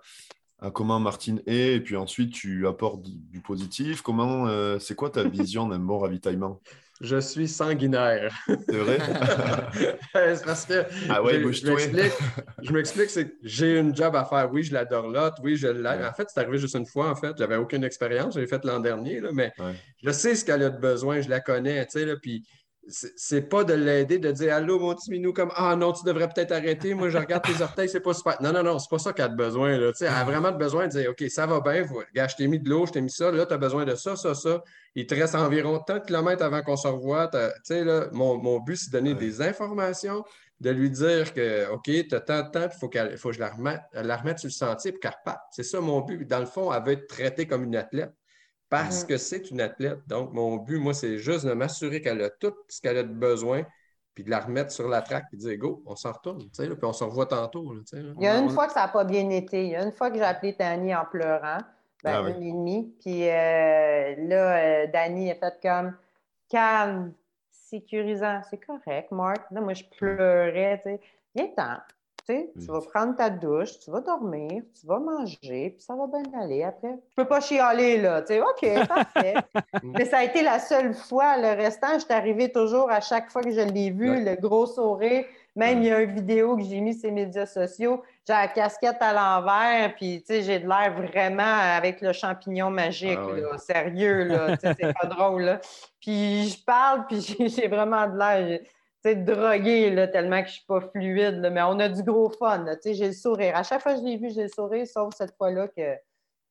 à 0.66 0.72
comment 0.72 1.00
Martine 1.00 1.42
est, 1.46 1.76
et 1.76 1.80
puis 1.80 1.96
ensuite 1.96 2.34
tu 2.34 2.66
apportes 2.68 3.04
du, 3.04 3.40
positif. 3.40 4.02
Comment, 4.02 4.48
euh, 4.48 4.80
c'est 4.80 4.96
quoi 4.96 5.12
ta 5.12 5.24
vision 5.30 5.68
d'un 5.68 5.80
bon 5.80 6.00
ravitaillement? 6.00 6.60
Je 7.02 7.18
suis 7.18 7.48
sanguinaire. 7.48 8.34
C'est 8.48 8.78
vrai? 8.78 8.98
C'est 10.14 10.46
parce 10.46 10.66
que 10.66 10.86
ah 11.10 11.22
ouais, 11.22 11.42
je, 11.52 11.68
je 12.62 12.72
m'explique, 12.72 13.10
c'est 13.10 13.28
que 13.28 13.34
j'ai 13.44 13.78
une 13.78 13.94
job 13.94 14.16
à 14.16 14.24
faire. 14.24 14.50
Oui, 14.50 14.64
je 14.64 14.74
l'adore 14.74 15.10
là. 15.10 15.36
Oui, 15.44 15.58
je 15.58 15.68
l'aime. 15.68 16.06
En 16.06 16.14
fait, 16.14 16.30
c'est 16.30 16.40
arrivé 16.40 16.58
juste 16.58 16.76
une 16.76 16.86
fois. 16.86 17.10
En 17.10 17.16
fait, 17.16 17.34
j'avais 17.38 17.58
aucune 17.58 17.84
expérience. 17.84 18.36
J'ai 18.36 18.48
fait 18.48 18.64
l'an 18.64 18.80
dernier, 18.80 19.20
là, 19.20 19.32
mais 19.34 19.52
je 20.02 20.10
sais 20.10 20.36
ce 20.36 20.46
qu'elle 20.46 20.64
a 20.64 20.70
de 20.70 20.80
besoin. 20.80 21.20
Je 21.20 21.30
la 21.30 21.42
connais. 21.42 21.86
Tu 21.86 22.00
sais, 22.00 22.16
puis 22.16 22.46
c'est 22.88 23.41
pas 23.49 23.64
de 23.64 23.74
l'aider, 23.74 24.20
de 24.20 24.32
dire 24.32 24.53
Allô, 24.53 24.80
mon 24.80 24.94
petit 24.94 25.10
minou, 25.12 25.34
comme 25.34 25.52
Ah 25.56 25.76
non, 25.76 25.91
tu 25.91 26.03
devrais 26.06 26.28
peut-être 26.30 26.52
arrêter. 26.52 26.94
Moi, 26.94 27.10
je 27.10 27.18
regarde 27.18 27.44
tes 27.44 27.62
orteils, 27.62 27.90
c'est 27.90 27.99
pas 27.99 28.14
super. 28.14 28.41
Non, 28.41 28.52
non, 28.53 28.64
non, 28.64 28.80
c'est 28.80 28.90
pas 28.90 28.99
ça 28.99 29.12
qu'elle 29.14 29.26
a 29.26 29.30
besoin. 29.30 29.78
Là. 29.78 29.91
Elle 29.99 30.07
a 30.07 30.24
vraiment 30.24 30.52
besoin 30.52 30.86
de 30.88 30.91
dire 30.91 31.10
OK, 31.10 31.24
ça 31.30 31.45
va 31.48 31.62
bien. 31.62 31.86
Regarde, 31.86 32.30
je 32.30 32.36
t'ai 32.36 32.48
mis 32.48 32.60
de 32.60 32.70
l'eau, 32.70 32.86
je 32.86 32.91
t'ai 32.91 33.02
mis 33.02 33.10
ça. 33.10 33.32
Là, 33.32 33.45
tu 33.45 33.53
as 33.53 33.57
besoin 33.57 33.86
de 33.86 33.95
ça, 33.95 34.16
ça, 34.16 34.36
ça. 34.36 34.64
Il 34.94 35.07
te 35.07 35.16
reste 35.16 35.36
environ 35.36 35.80
tant 35.80 35.95
de 35.98 36.06
kilomètres 36.06 36.44
avant 36.44 36.62
qu'on 36.62 36.78
se 36.78 36.88
revoie. 36.88 37.30
Là, 37.34 38.07
mon, 38.12 38.38
mon 38.38 38.60
but, 38.60 38.76
c'est 38.78 38.91
de 38.91 38.98
donner 38.98 39.14
Ouais. 39.14 39.20
des 39.20 39.41
informations, 39.41 40.24
de 40.60 40.70
lui 40.70 40.90
dire 40.90 41.34
que 41.34 41.70
OK, 41.72 41.84
tu 41.86 42.07
as 42.16 42.20
tant 42.22 42.44
de 42.44 42.49
temps, 42.52 42.64
il 42.64 42.80
faut, 42.80 42.90
faut 43.18 43.30
que 43.30 43.36
je 43.36 43.40
la 43.40 43.49
remette, 43.49 43.82
la 43.94 44.16
remette 44.18 44.40
sur 44.40 44.48
le 44.48 44.53
sentier 44.53 44.91
pour 44.91 45.02
qu'elle 45.02 45.16
reparte. 45.20 45.41
C'est 45.52 45.64
ça 45.64 45.82
mon 45.82 46.02
but. 46.02 46.26
Dans 46.28 46.40
le 46.40 46.45
fond, 46.45 46.72
elle 46.74 46.84
veut 46.84 46.91
être 46.94 47.07
traitée 47.07 47.48
comme 47.48 47.64
une 47.64 47.76
athlète 47.76 48.14
parce 48.84 49.03
Mhm. 49.03 49.07
que 49.07 49.18
c'est 49.18 49.52
une 49.52 49.61
athlète. 49.61 49.99
Donc, 50.07 50.34
mon 50.34 50.57
but, 50.57 50.80
moi, 50.80 50.93
c'est 50.93 51.18
juste 51.18 51.45
de 51.45 51.53
m'assurer 51.53 52.02
qu'elle 52.02 52.22
a 52.22 52.30
tout 52.30 52.53
ce 52.68 52.81
qu'elle 52.81 52.97
a 52.97 53.03
de 53.03 53.14
besoin, 53.14 53.64
puis 54.14 54.23
de 54.23 54.30
la 54.30 54.39
remettre 54.39 54.72
sur 54.72 54.88
la 54.88 55.02
traque, 55.02 55.26
puis 55.30 55.38
de 55.38 55.43
dire 55.43 55.57
go, 55.57 55.84
on 55.85 55.95
s'en 55.95 56.11
retourne, 56.14 56.39
tu 56.43 56.49
sais, 56.53 56.68
là, 56.68 56.76
puis 56.76 56.85
on 56.85 56.93
se 56.93 57.03
revoit 57.03 57.26
tantôt. 57.27 57.73
là, 57.73 57.81
là. 57.93 58.14
Il 58.18 58.23
y 58.23 58.27
a 58.27 58.38
une 58.39 58.45
on- 58.45 58.49
fois 58.49 58.68
que 58.68 58.73
ça 58.73 58.81
n'a 58.81 58.88
pas 58.88 59.03
bien 59.03 59.30
été. 59.30 59.64
Il 59.65 59.69
y 59.72 59.76
a 59.76 59.84
une 59.84 59.91
fois 59.91 60.10
que 60.10 60.18
j'ai 60.18 60.23
appelé 60.23 60.53
Danny 60.57 60.95
en 60.95 61.06
pleurant, 61.06 61.57
ben, 62.03 62.14
Ah 62.14 62.23
oui. 62.23 62.31
une 62.38 62.43
et 62.43 62.52
demie. 62.52 62.95
Puis 63.02 63.30
euh, 63.30 64.15
là, 64.27 64.57
euh, 64.57 64.88
Danny 64.88 65.31
a 65.31 65.35
fait 65.35 65.60
comme 65.61 65.95
calme, 66.49 67.14
sécurisant. 67.52 68.41
C'est 68.49 68.57
correct, 68.65 69.11
Marc. 69.11 69.49
Là, 69.52 69.61
moi, 69.61 69.73
je 69.73 69.84
pleurais. 69.97 70.77
Tu 70.84 70.91
sais. 70.91 71.02
Viens-t'en. 71.35 71.77
Tu, 71.89 71.95
tu 72.26 72.65
vas 72.68 72.80
prendre 72.81 73.15
ta 73.15 73.30
douche, 73.30 73.80
tu 73.80 73.91
vas 73.91 74.02
dormir, 74.02 74.64
tu 74.80 74.88
vas 74.88 74.99
manger, 74.99 75.69
puis 75.76 75.76
ça 75.80 75.95
va 75.95 76.07
bien 76.07 76.23
aller 76.41 76.64
après. 76.64 76.95
Je 77.11 77.15
peux 77.15 77.27
pas 77.27 77.39
chialer, 77.41 78.02
là. 78.02 78.22
Tu 78.22 78.34
sais, 78.34 78.41
OK, 78.41 78.88
parfait. 78.88 79.35
Mais 79.84 80.06
ça 80.06 80.18
a 80.19 80.23
été 80.23 80.41
la 80.41 80.60
seule 80.60 80.93
fois. 80.93 81.38
Le 81.38 81.56
restant, 81.56 81.93
je 81.95 81.99
suis 82.06 82.14
arrivée 82.14 82.52
toujours 82.52 82.89
à 82.91 83.02
chaque 83.02 83.30
fois 83.31 83.41
que 83.41 83.52
je 83.52 83.61
l'ai 83.61 83.91
vu, 83.91 84.10
Ouais. 84.10 84.22
le 84.22 84.35
gros 84.41 84.65
sourire. 84.65 85.26
Même, 85.57 85.81
il 85.84 85.88
y 85.88 85.91
a 85.91 86.02
une 86.02 86.11
vidéo 86.14 86.57
que 86.57 86.64
j'ai 86.64 86.81
mis 86.81 86.93
sur 86.93 87.07
les 87.07 87.14
médias 87.14 87.45
sociaux. 87.45 88.03
J'ai 88.27 88.34
la 88.34 88.49
casquette 88.49 88.97
à 88.99 89.14
l'envers, 89.14 89.95
puis 89.95 90.19
tu 90.22 90.26
sais, 90.34 90.41
j'ai 90.43 90.60
de 90.60 90.68
l'air 90.68 90.93
vraiment 90.93 91.43
avec 91.77 92.02
le 92.02 92.11
champignon 92.11 92.69
magique, 92.69 93.18
Ah 93.18 93.39
là. 93.39 93.57
Sérieux, 93.57 94.26
là. 94.26 94.57
C'est 94.61 94.76
pas 94.93 95.07
drôle, 95.10 95.43
là. 95.43 95.61
Puis 96.02 96.49
je 96.49 96.64
parle, 96.65 97.06
puis 97.07 97.22
j'ai- 97.49 97.68
vraiment 97.69 98.06
de 98.06 98.18
l'air, 98.18 98.60
droguée, 99.14 99.91
là, 99.91 100.07
tellement 100.07 100.41
que 100.41 100.48
je 100.48 100.53
suis 100.53 100.65
pas 100.68 100.82
fluide, 100.82 101.36
là. 101.41 101.49
Mais 101.52 101.61
on 101.61 101.77
a 101.80 101.90
du 101.90 102.02
gros 102.02 102.30
fun, 102.32 102.64
là. 102.64 102.76
Tu 102.76 102.82
sais, 102.90 102.94
j'ai 102.95 103.07
le 103.07 103.14
sourire. 103.14 103.56
À 103.56 103.61
chaque 103.64 103.82
fois 103.84 103.94
que 103.94 103.99
je 103.99 104.06
l'ai 104.06 104.18
vu, 104.18 104.32
j'ai 104.34 104.44
le 104.44 104.49
sourire, 104.49 104.88
sauf 104.88 105.14
cette 105.15 105.36
fois-là 105.38 105.68
que 105.68 105.95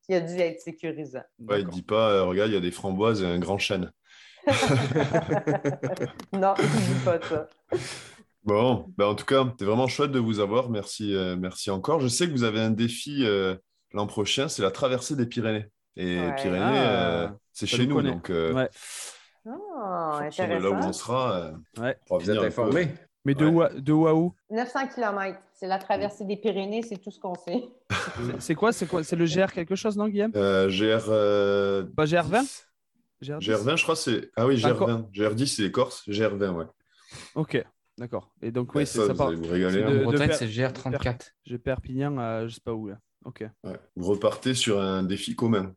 qui 0.07 0.15
a 0.15 0.21
dû 0.21 0.39
être 0.39 0.61
sécurisant. 0.61 1.23
Ouais, 1.41 1.63
il 1.63 1.67
dit 1.69 1.83
pas, 1.83 2.11
euh, 2.11 2.25
regarde, 2.25 2.51
il 2.51 2.55
y 2.55 2.59
a 2.59 2.61
des 2.61 2.71
framboises 2.71 3.23
et 3.23 3.27
un 3.27 3.39
grand 3.39 3.57
chêne. 3.59 3.91
non, 6.33 6.55
je 6.59 6.93
dis 6.93 7.05
pas 7.05 7.19
ça. 7.23 7.49
Bon, 8.45 8.87
ben 8.99 9.07
en 9.07 9.15
tout 9.15 9.25
cas, 9.25 9.45
c'est 9.59 9.65
vraiment 9.65 9.87
chouette 9.89 10.11
de 10.13 10.19
vous 10.19 10.41
avoir. 10.41 10.69
Merci, 10.69 11.15
euh, 11.15 11.37
merci 11.37 11.71
encore. 11.71 12.01
Je 12.01 12.09
sais 12.09 12.27
que 12.27 12.33
vous 12.33 12.45
avez 12.45 12.61
un 12.61 12.71
défi 12.71 13.25
euh, 13.25 13.57
l'an 13.93 14.07
prochain, 14.07 14.49
c'est 14.49 14.61
la 14.63 14.71
traversée 14.71 15.17
des 15.17 15.27
Pyrénées. 15.27 15.67
Et 15.97 16.19
Ouais. 16.19 16.35
Pyrénées, 16.35 16.59
Ah, 16.63 17.23
euh, 17.23 17.29
c'est 17.53 17.67
chez 17.67 17.87
nous 17.87 17.87
nous, 17.87 17.95
connaît. 17.95 18.11
donc 18.13 18.29
euh, 18.31 18.53
Ouais. 18.53 18.69
Fonction 19.45 20.45
de 20.49 20.53
là 20.55 20.59
où 20.59 20.67
intéressant. 20.75 20.89
on 20.89 20.93
sera, 20.93 21.37
euh, 21.37 21.53
Ouais. 21.79 21.97
on 22.11 22.17
va 22.19 22.25
Vous 22.25 22.31
êtes 22.31 22.39
informés? 22.39 22.89
Mais 23.27 23.35
de, 23.35 23.47
Ouais. 23.47 23.51
où 23.53 23.63
à, 23.63 23.69
de 23.71 23.93
où 23.93 24.07
à 24.07 24.15
où 24.15 24.35
900 24.51 24.89
km, 24.95 25.39
c'est 25.55 25.67
la 25.67 25.79
traversée 25.79 26.25
des 26.27 26.37
Pyrénées, 26.37 26.83
c'est 26.83 26.99
tout 26.99 27.11
ce 27.11 27.19
qu'on 27.19 27.35
sait. 27.35 27.65
C'est- 28.39 28.55
quoi 28.55 28.73
C'est 28.73 28.87
quoi 28.87 29.03
C'est 29.03 29.17
le 29.17 29.25
GR 29.25 29.51
quelque 29.53 29.75
chose, 29.77 29.97
non, 29.97 30.09
Guillaume? 30.09 30.33
Euh, 30.37 30.69
GR. 30.69 31.07
euh, 31.09 31.85
Pas 31.97 32.05
GR20 32.05 32.41
10. 32.43 32.69
GR10 33.23 33.39
GR20, 33.41 33.77
je 33.77 33.83
crois, 33.83 33.97
c'est. 33.97 34.31
Ah 34.37 34.47
oui, 34.47 34.61
D'accord. 34.61 34.89
GR20. 34.91 35.11
GR10, 35.13 35.47
c'est 35.57 35.63
les 35.63 35.73
Corses. 35.73 36.07
GR20, 36.09 36.51
ouais. 36.55 36.67
Ok, 37.35 37.65
d'accord. 37.97 38.31
Et 38.43 38.51
donc, 38.51 38.75
oui, 38.75 38.81
Ouais, 38.81 38.87
c'est 38.87 38.99
ça, 38.99 39.07
ça. 39.07 39.13
vous 39.13 39.19
part- 39.19 39.29
allez 39.29 39.37
vous 39.37 39.49
régaler. 39.51 39.73
c'est 39.73 39.85
hein. 39.85 39.91
de- 39.91 40.01
En 40.01 40.05
Bretagne, 40.05 40.33
c'est 40.33 40.47
GR34. 40.49 41.33
J'ai 41.47 41.59
Perpignan 41.59 42.19
à 42.19 42.47
je 42.47 42.55
sais 42.55 42.61
pas 42.63 42.73
où, 42.75 42.89
là. 42.89 42.99
Ok. 43.25 43.43
Ouais. 43.65 43.79
Vous 43.97 44.11
repartez 44.11 44.53
sur 44.53 44.79
un 44.81 45.03
défi 45.03 45.35
commun. 45.35 45.73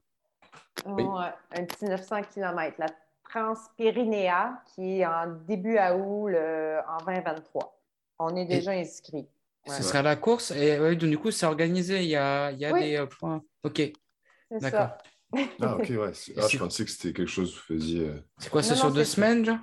Oui. 0.85 1.03
Ouais, 1.03 1.31
un 1.57 1.63
petit 1.63 1.85
900 1.85 2.23
km. 2.33 2.75
La 2.77 2.87
Transpyrénéa, 3.29 4.61
qui 4.73 4.99
est 4.99 5.05
en 5.05 5.27
début 5.47 5.77
à 5.77 5.95
août 5.95 6.27
le- 6.27 6.79
en 6.87 6.97
2023. 7.05 7.79
On 8.19 8.35
est 8.35 8.45
déjà 8.45 8.71
inscrits. 8.71 9.27
Ouais. 9.67 9.73
Ce 9.75 9.83
sera 9.83 10.01
la 10.01 10.15
course 10.15 10.51
et 10.51 10.79
ouais, 10.79 10.95
donc, 10.95 11.09
du 11.09 11.17
coup, 11.17 11.29
c'est 11.31 11.45
organisé. 11.45 12.01
Il 12.01 12.07
y 12.09 12.15
a, 12.15 12.51
il 12.51 12.59
y 12.59 12.65
a 12.65 12.71
Oui. 12.71 12.81
des 12.81 12.95
euh, 12.97 13.05
points. 13.05 13.41
Ok, 13.63 13.81
d'accord. 14.51 14.89
Ah, 15.61 15.75
ok, 15.75 15.89
ouais. 15.89 16.13
c'est- 16.13 16.33
Ah, 16.37 16.47
je 16.49 16.57
pensais 16.57 16.85
que 16.85 16.89
c'était 16.89 17.11
quelque 17.11 17.27
chose 17.29 17.51
que 17.53 17.57
vous 17.73 17.79
faisiez. 17.79 18.07
euh, 18.07 18.23
C'est 18.37 18.49
quoi, 18.49 18.63
c'est 18.63 18.75
sur 18.75 18.87
non, 18.87 18.93
deux 18.93 19.03
semaines, 19.03 19.43
genre? 19.43 19.57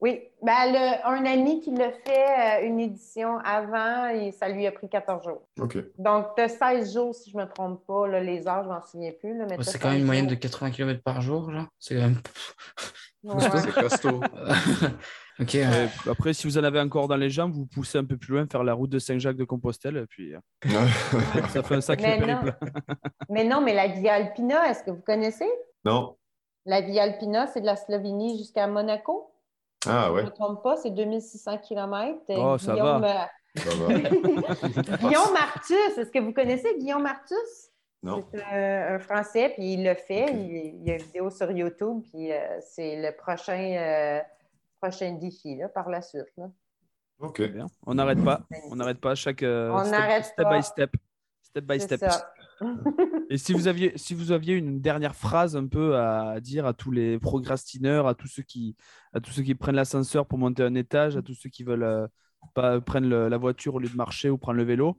Oui, 0.00 0.18
ben, 0.42 0.72
le- 0.72 1.06
un 1.06 1.26
ami 1.26 1.60
qui 1.60 1.72
l'a 1.72 1.92
fait 1.92 2.62
euh, 2.62 2.66
une 2.66 2.80
édition 2.80 3.36
avant 3.44 4.08
et 4.08 4.32
ça 4.32 4.48
lui 4.48 4.66
a 4.66 4.72
pris 4.72 4.88
14 4.88 5.22
jours. 5.22 5.46
Ok. 5.58 5.76
Donc, 5.98 6.28
tu 6.36 6.42
as 6.42 6.48
16 6.48 6.94
jours, 6.94 7.14
si 7.14 7.30
je 7.30 7.36
ne 7.36 7.42
me 7.42 7.48
trompe 7.50 7.84
pas. 7.86 8.08
là, 8.08 8.20
les 8.20 8.48
heures, 8.48 8.64
je 8.64 8.68
m'en 8.70 8.80
souviens 8.80 9.12
plus. 9.12 9.36
là, 9.36 9.44
mais 9.44 9.62
C'est 9.62 9.78
quand 9.78 9.88
même 9.88 9.96
16 9.96 10.00
une 10.00 10.06
moyenne 10.06 10.24
de 10.26 10.30
jours. 10.30 10.40
80 10.40 10.70
km 10.70 11.02
par 11.02 11.20
jour, 11.20 11.52
genre. 11.52 11.66
C'est 11.78 11.96
quand 11.96 12.00
même. 12.00 12.20
Ouais. 13.22 13.34
C'est 13.60 13.72
costaud. 13.72 14.20
ok, 15.40 15.56
après, 16.10 16.32
si 16.32 16.46
vous 16.46 16.56
en 16.58 16.64
avez 16.64 16.80
encore 16.80 17.06
dans 17.08 17.16
les 17.16 17.28
jambes, 17.30 17.52
vous 17.52 17.66
poussez 17.66 17.98
un 17.98 18.04
peu 18.04 18.16
plus 18.16 18.32
loin, 18.34 18.46
faire 18.50 18.64
la 18.64 18.72
route 18.74 18.90
de 18.90 18.98
Saint-Jacques-de-Compostelle, 18.98 19.96
et 19.98 20.06
puis 20.06 20.32
ça 21.50 21.62
fait 21.62 21.74
un 21.74 21.80
sacré 21.80 22.18
Mais 22.18 22.26
non. 22.26 22.40
périple. 22.40 22.58
Mais 23.28 23.44
non, 23.44 23.60
mais 23.60 23.74
la 23.74 23.88
Via 23.88 24.14
Alpina, 24.14 24.70
est-ce 24.70 24.82
que 24.84 24.90
vous 24.90 25.02
connaissez? 25.02 25.48
non. 25.84 26.16
La 26.66 26.82
Via 26.82 27.04
Alpina, 27.04 27.46
c'est 27.46 27.62
de 27.62 27.66
la 27.66 27.74
Slovénie 27.76 28.36
jusqu'à 28.36 28.66
Monaco. 28.66 29.32
Ah, 29.86 30.06
Je 30.08 30.12
ouais. 30.12 30.22
ne 30.24 30.26
me 30.26 30.30
trompe 30.32 30.62
pas, 30.62 30.76
c'est 30.76 30.90
2600 30.90 31.56
km. 31.58 32.18
Oh, 32.36 32.58
ça 32.58 32.72
Guillaume, 32.74 33.00
va. 33.00 33.30
Ça 33.56 33.70
va. 33.76 33.94
euh, 33.94 34.96
Guillaume 34.98 35.32
Martus, 35.32 35.98
est-ce 35.98 36.10
que 36.10 36.18
vous 36.18 36.34
connaissez 36.34 36.76
Guillaume 36.78 37.02
Martus? 37.02 37.69
Non. 38.02 38.24
C'est 38.32 38.42
un, 38.42 38.94
un 38.94 38.98
Français, 38.98 39.50
puis 39.54 39.74
il 39.74 39.84
le 39.84 39.94
fait. 39.94 40.26
Il, 40.32 40.80
il 40.80 40.84
y 40.86 40.90
a 40.90 40.94
une 40.94 41.02
vidéo 41.02 41.28
sur 41.30 41.50
YouTube, 41.50 42.02
puis 42.10 42.32
euh, 42.32 42.58
c'est 42.60 42.96
le 43.00 43.14
prochain, 43.16 43.58
euh, 43.76 44.20
prochain 44.80 45.12
défi 45.20 45.56
là, 45.56 45.68
par 45.68 45.90
la 45.90 46.00
suite. 46.00 46.32
là. 46.38 46.50
Ok. 47.18 47.42
Bien. 47.52 47.66
On 47.86 47.94
n'arrête 47.94 48.24
pas. 48.24 48.40
On 48.70 48.76
n'arrête 48.76 49.00
pas 49.00 49.14
chaque 49.14 49.42
euh, 49.42 49.70
On 49.70 49.84
step, 49.84 50.24
step 50.24 50.44
pas. 50.44 50.56
by 50.56 50.62
step. 50.62 50.90
Step 51.42 51.64
by 51.64 51.80
step. 51.80 52.00
ça. 52.00 52.32
Et 53.28 53.36
si 53.38 53.52
vous 53.52 53.66
aviez, 53.68 53.92
si 53.96 54.14
vous 54.14 54.32
aviez 54.32 54.54
une 54.54 54.80
dernière 54.80 55.14
phrase 55.16 55.56
un 55.56 55.66
peu 55.66 55.96
à 55.96 56.40
dire 56.40 56.64
à 56.66 56.72
tous 56.72 56.90
les 56.92 57.18
procrastineurs, 57.18 58.06
à 58.06 58.14
tous 58.14 58.28
ceux 58.28 58.42
qui, 58.42 58.76
à 59.12 59.20
tous 59.20 59.30
ceux 59.32 59.42
qui 59.42 59.54
prennent 59.54 59.74
l'ascenseur 59.76 60.26
pour 60.26 60.38
monter 60.38 60.62
un 60.62 60.74
étage, 60.74 61.16
à 61.16 61.22
tous 61.22 61.34
ceux 61.34 61.48
qui 61.50 61.64
veulent 61.64 61.82
euh, 61.82 62.06
pas 62.54 62.80
prendre 62.80 63.06
le- 63.08 63.28
la 63.28 63.36
voiture 63.36 63.74
au 63.74 63.78
lieu 63.78 63.88
de 63.88 63.96
marcher 63.96 64.30
ou 64.30 64.38
prendre 64.38 64.58
le 64.58 64.64
vélo, 64.64 64.98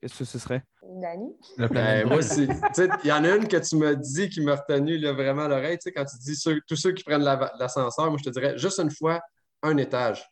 qu'est-ce 0.00 0.18
que 0.20 0.24
ce 0.24 0.38
serait? 0.38 0.62
Dani? 0.82 1.36
Ben, 1.58 2.06
moi 2.06 2.16
aussi. 2.18 2.46
Tu 2.48 2.54
sais, 2.72 2.88
Il 3.04 3.08
y 3.08 3.12
en 3.12 3.24
a 3.24 3.36
une 3.36 3.46
que 3.48 3.56
tu 3.56 3.76
m'as 3.76 3.94
dit 3.94 4.28
qui 4.28 4.40
m'a 4.40 4.56
retenu 4.56 4.98
là, 4.98 5.12
vraiment 5.12 5.42
à 5.42 5.48
l'oreille. 5.48 5.78
Tu 5.78 5.84
sais, 5.84 5.92
quand 5.92 6.04
tu 6.04 6.16
dis 6.18 6.36
ceux- 6.36 6.60
tous 6.66 6.76
ceux 6.76 6.92
qui 6.92 7.04
prennent 7.04 7.22
la- 7.22 7.52
l'ascenseur, 7.58 8.06
moi, 8.08 8.16
je 8.18 8.24
te 8.24 8.30
dirais 8.30 8.56
juste 8.58 8.78
une 8.80 8.90
fois, 8.90 9.20
un 9.62 9.76
étage. 9.76 10.26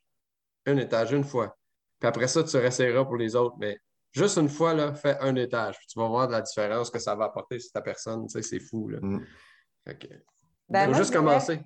Un 0.67 0.77
étage, 0.79 1.13
une 1.13 1.25
fois. 1.25 1.57
Puis 2.01 2.09
après 2.09 2.29
ça, 2.29 2.43
tu 2.45 2.57
réessayeras 2.57 3.05
pour 3.05 3.17
les 3.17 3.35
autres. 3.37 3.57
Mais 3.59 3.79
juste 4.13 4.37
une 4.39 4.49
fois, 4.49 4.75
là, 4.75 4.95
fais 4.95 5.19
un 5.21 5.35
étage. 5.37 5.77
Puis 5.79 5.87
tu 5.89 5.99
vas 5.99 6.09
voir 6.09 6.27
de 6.29 6.33
la 6.33 6.41
différence 6.43 6.91
que 6.91 6.99
ça 6.99 7.15
va 7.15 7.27
apporter 7.27 7.59
sur 7.59 7.73
ta 7.73 7.81
personne. 7.83 8.27
Tu 8.27 8.33
sais, 8.33 8.43
c'est 8.43 8.61
fou. 8.61 8.89
Là. 8.89 8.99
Mm. 9.03 9.25
Fait 9.87 9.99
que, 9.99 10.07
Ben, 10.69 10.85
faut 10.85 10.91
moi, 10.91 10.99
juste 10.99 11.13
commencer. 11.13 11.61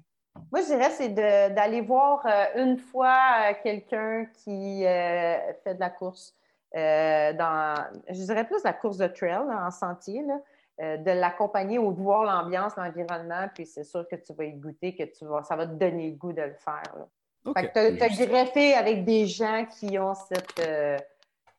Moi, 0.50 0.62
je 0.62 0.66
dirais, 0.66 0.90
c'est 0.90 1.10
de- 1.10 1.54
d'aller 1.54 1.82
voir 1.82 2.24
euh, 2.26 2.62
une 2.62 2.78
fois 2.78 3.18
euh, 3.50 3.54
quelqu'un 3.62 4.24
qui 4.42 4.84
euh, 4.86 5.52
fait 5.62 5.74
de 5.74 5.80
la 5.80 5.90
course 5.90 6.34
euh, 6.74 7.32
dans, 7.34 7.74
je 8.08 8.14
dirais 8.24 8.46
plus 8.46 8.62
la 8.64 8.72
course 8.72 8.96
de 8.98 9.06
trail, 9.06 9.46
là, 9.48 9.66
en 9.66 9.70
sentier, 9.70 10.22
là, 10.22 10.40
euh, 10.80 10.96
de 10.96 11.10
l'accompagner 11.10 11.78
ou 11.78 11.92
de 11.92 12.00
voir 12.00 12.24
l'ambiance, 12.24 12.74
l'environnement, 12.76 13.46
puis 13.54 13.66
c'est 13.66 13.84
sûr 13.84 14.06
que 14.08 14.16
tu 14.16 14.32
vas 14.32 14.44
y 14.44 14.52
goûter, 14.52 14.94
que 14.94 15.04
tu 15.04 15.24
vas, 15.26 15.42
ça 15.42 15.54
va 15.56 15.66
te 15.66 15.74
donner 15.74 16.10
le 16.10 16.16
goût 16.16 16.32
de 16.32 16.42
le 16.42 16.54
faire. 16.54 16.82
là. 16.96 17.06
Fait 17.56 17.68
que 17.68 17.98
t'as 17.98 18.08
juste. 18.08 18.28
greffé 18.28 18.74
avec 18.74 19.04
des 19.04 19.26
gens 19.26 19.66
qui 19.66 19.98
ont 19.98 20.14
cette, 20.14 20.58
euh, 20.60 20.96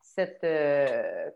cette, 0.00 0.42
euh, 0.44 1.30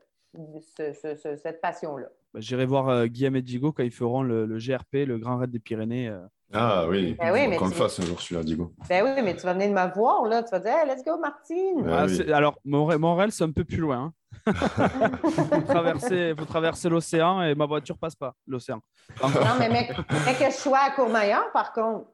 ce- 0.76 0.92
ce- 0.92 1.14
ce- 1.16 1.36
cette 1.36 1.60
passion-là. 1.60 2.06
Bah, 2.34 2.40
J'irai 2.40 2.66
voir 2.66 2.88
euh, 2.88 3.06
Guillaume 3.06 3.36
et 3.36 3.42
Diego 3.42 3.72
quand 3.72 3.82
ils 3.82 3.90
feront 3.90 4.22
le, 4.22 4.46
le 4.46 4.58
GRP, 4.58 5.04
le 5.06 5.18
Grand 5.18 5.36
Raid 5.36 5.50
des 5.50 5.58
Pyrénées. 5.58 6.08
Ah 6.52 6.86
oui. 6.88 7.14
Ben 7.18 7.32
oui, 7.32 7.56
qu'on 7.56 7.66
le 7.66 7.72
tu- 7.72 7.76
fasse 7.76 8.00
un 8.00 8.04
jour, 8.04 8.20
celui-là, 8.20 8.42
Digo. 8.42 8.72
Ben 8.88 9.04
oui, 9.04 9.22
mais 9.22 9.36
tu 9.36 9.42
vas 9.42 9.52
venir 9.52 9.68
me 9.68 9.94
voir, 9.94 10.24
là. 10.24 10.42
Tu 10.42 10.50
vas 10.50 10.60
dire, 10.60 10.72
hey, 10.72 10.88
let's 10.88 11.04
go, 11.04 11.18
Martine. 11.18 11.82
Ouais. 11.82 11.92
Ah, 11.92 12.06
oui. 12.06 12.32
Alors, 12.32 12.58
Montréal, 12.64 12.98
Montréal, 13.00 13.32
c'est 13.32 13.44
un 13.44 13.52
peu 13.52 13.64
plus 13.64 13.76
loin. 13.78 14.12
Il 14.46 14.52
faut 15.22 15.60
traverser, 15.66 16.34
faut 16.38 16.44
traverser 16.46 16.88
l'océan 16.88 17.42
et 17.42 17.54
ma 17.54 17.66
voiture 17.66 17.98
passe 17.98 18.14
pas 18.14 18.34
l'océan. 18.46 18.80
Non, 19.22 19.28
mais 19.58 19.68
mec, 19.68 19.92
mais 20.26 20.34
que 20.34 20.50
je 20.50 20.56
sois 20.56 20.78
à 20.78 20.90
Courmayeur, 20.90 21.50
par 21.52 21.72
contre. 21.72 22.06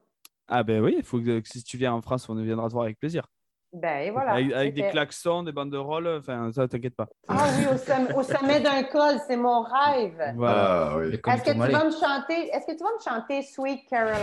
Ah 0.47 0.63
ben 0.63 0.81
oui, 0.83 0.95
il 0.97 1.03
faut 1.03 1.19
que 1.19 1.41
si 1.45 1.63
tu 1.63 1.77
viens 1.77 1.93
en 1.93 2.01
France, 2.01 2.29
on 2.29 2.35
viendra 2.35 2.67
te 2.67 2.73
voir 2.73 2.85
avec 2.85 2.99
plaisir. 2.99 3.25
Ben, 3.77 4.03
et 4.07 4.09
voilà. 4.09 4.31
avec, 4.31 4.53
avec 4.53 4.73
des 4.73 4.87
klaxons, 4.89 5.43
des 5.43 5.51
banderoles, 5.51 6.07
enfin, 6.19 6.49
ça, 6.53 6.65
t'inquiète 6.65 6.95
pas. 6.95 7.07
Ah 7.27 7.45
oui, 7.57 7.65
au, 7.65 7.75
somm- 7.75 8.13
au 8.15 8.23
sommet 8.23 8.61
d'un 8.61 8.83
col, 8.83 9.15
c'est 9.27 9.35
mon 9.35 9.63
rêve. 9.63 10.33
Voilà. 10.37 10.91
Ah 10.91 10.97
oui. 10.97 11.07
Est-ce 11.13 11.43
que, 11.43 11.51
tu 11.51 11.57
vas 11.71 11.83
me 11.83 11.91
chanter, 11.91 12.47
est-ce 12.53 12.65
que 12.65 12.77
tu 12.77 12.83
vas 12.83 12.93
me 12.97 13.03
chanter 13.03 13.41
Sweet 13.41 13.81
Caroline? 13.89 14.15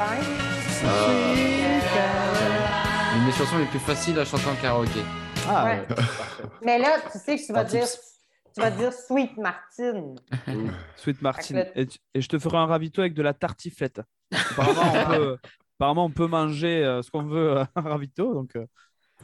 Une 3.15 3.27
des 3.27 3.33
chansons 3.33 3.59
les 3.59 3.67
plus 3.67 3.79
faciles 3.79 4.19
à 4.19 4.25
chanter 4.25 4.49
en 4.49 4.55
karaoké. 4.57 5.01
Ah, 5.47 5.65
Ouais. 5.67 5.87
Mais 6.63 6.79
là, 6.79 6.97
tu 7.13 7.19
sais 7.19 7.37
que 7.37 7.45
tu 7.45 7.53
vas 7.53 7.65
dire, 7.65 7.85
tu 8.55 8.61
vas 8.61 8.71
dire 8.71 8.91
Sweet 8.93 9.37
Martine. 9.37 10.15
Sweet 10.97 11.21
Martin. 11.21 11.57
Fait 11.57 11.73
que 11.75 11.81
Et, 12.15 12.21
je 12.23 12.29
te 12.29 12.39
ferai 12.39 12.57
un 12.57 12.67
ravito 12.67 13.03
avec 13.03 13.13
de 13.13 13.23
la 13.23 13.35
tartiflette. 13.35 14.01
Apparemment, 14.33 14.83
on 14.87 15.17
peut, 15.17 15.39
apparemment, 15.79 16.05
on 16.07 16.11
peut 16.11 16.27
manger 16.27 16.83
euh, 16.85 17.03
ce 17.03 17.11
qu'on 17.11 17.25
veut 17.25 17.59
à 17.59 17.69
un 17.77 17.83
ravito, 17.83 18.33
donc 18.33 18.57
euh, 18.57 18.65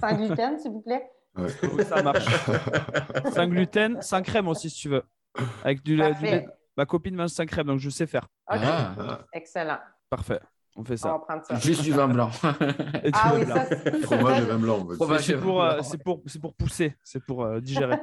Sans 0.01 0.15
gluten, 0.17 0.59
s'il 0.59 0.71
vous 0.73 0.81
plaît? 0.83 1.11
Ouais. 1.37 1.47
oui, 1.75 1.85
ça 1.85 2.03
marche. 2.03 2.25
sans 3.35 3.47
gluten, 3.47 4.01
sans 4.03 4.23
crème 4.23 4.49
aussi, 4.49 4.71
si 4.71 4.77
tu 4.83 4.89
veux. 4.89 5.03
Avec 5.65 5.83
du, 5.83 5.97
du 5.97 6.03
Parfait. 6.03 6.31
lait. 6.31 6.47
Ma 6.77 6.87
copine 6.87 7.15
mange 7.17 7.31
sans 7.31 7.47
crème, 7.47 7.67
donc 7.67 7.79
je 7.81 7.91
sais 7.91 8.07
faire. 8.07 8.25
OK. 8.51 8.59
Ah, 8.63 9.25
Excellent. 9.33 9.79
Parfait. 10.11 10.41
On 10.77 10.85
fait 10.85 10.95
On 11.05 11.09
va 11.09 11.15
ça. 11.15 11.19
prendre 11.19 11.45
ça. 11.45 11.55
juste 11.57 11.83
du 11.83 11.91
vin 11.93 12.07
blanc. 12.07 12.31
Et 13.03 13.11
tu 13.11 13.19
Ah 13.21 13.33
veux 13.35 13.41
oui, 13.41 13.47
là. 13.47 13.67
ça, 13.67 13.77
c'est- 13.83 14.01
Fromage 14.03 14.41
et 14.41 14.45
vin 14.45 14.59
blanc. 14.59 14.89
C'est 15.19 15.37
pour, 15.39 15.63
euh, 15.63 15.81
c'est 15.83 16.03
pour, 16.03 16.23
c'est 16.27 16.41
pour 16.41 16.55
pousser, 16.55 16.97
c'est 17.03 17.25
pour 17.25 17.45
euh, 17.45 17.61
digérer. 17.61 17.99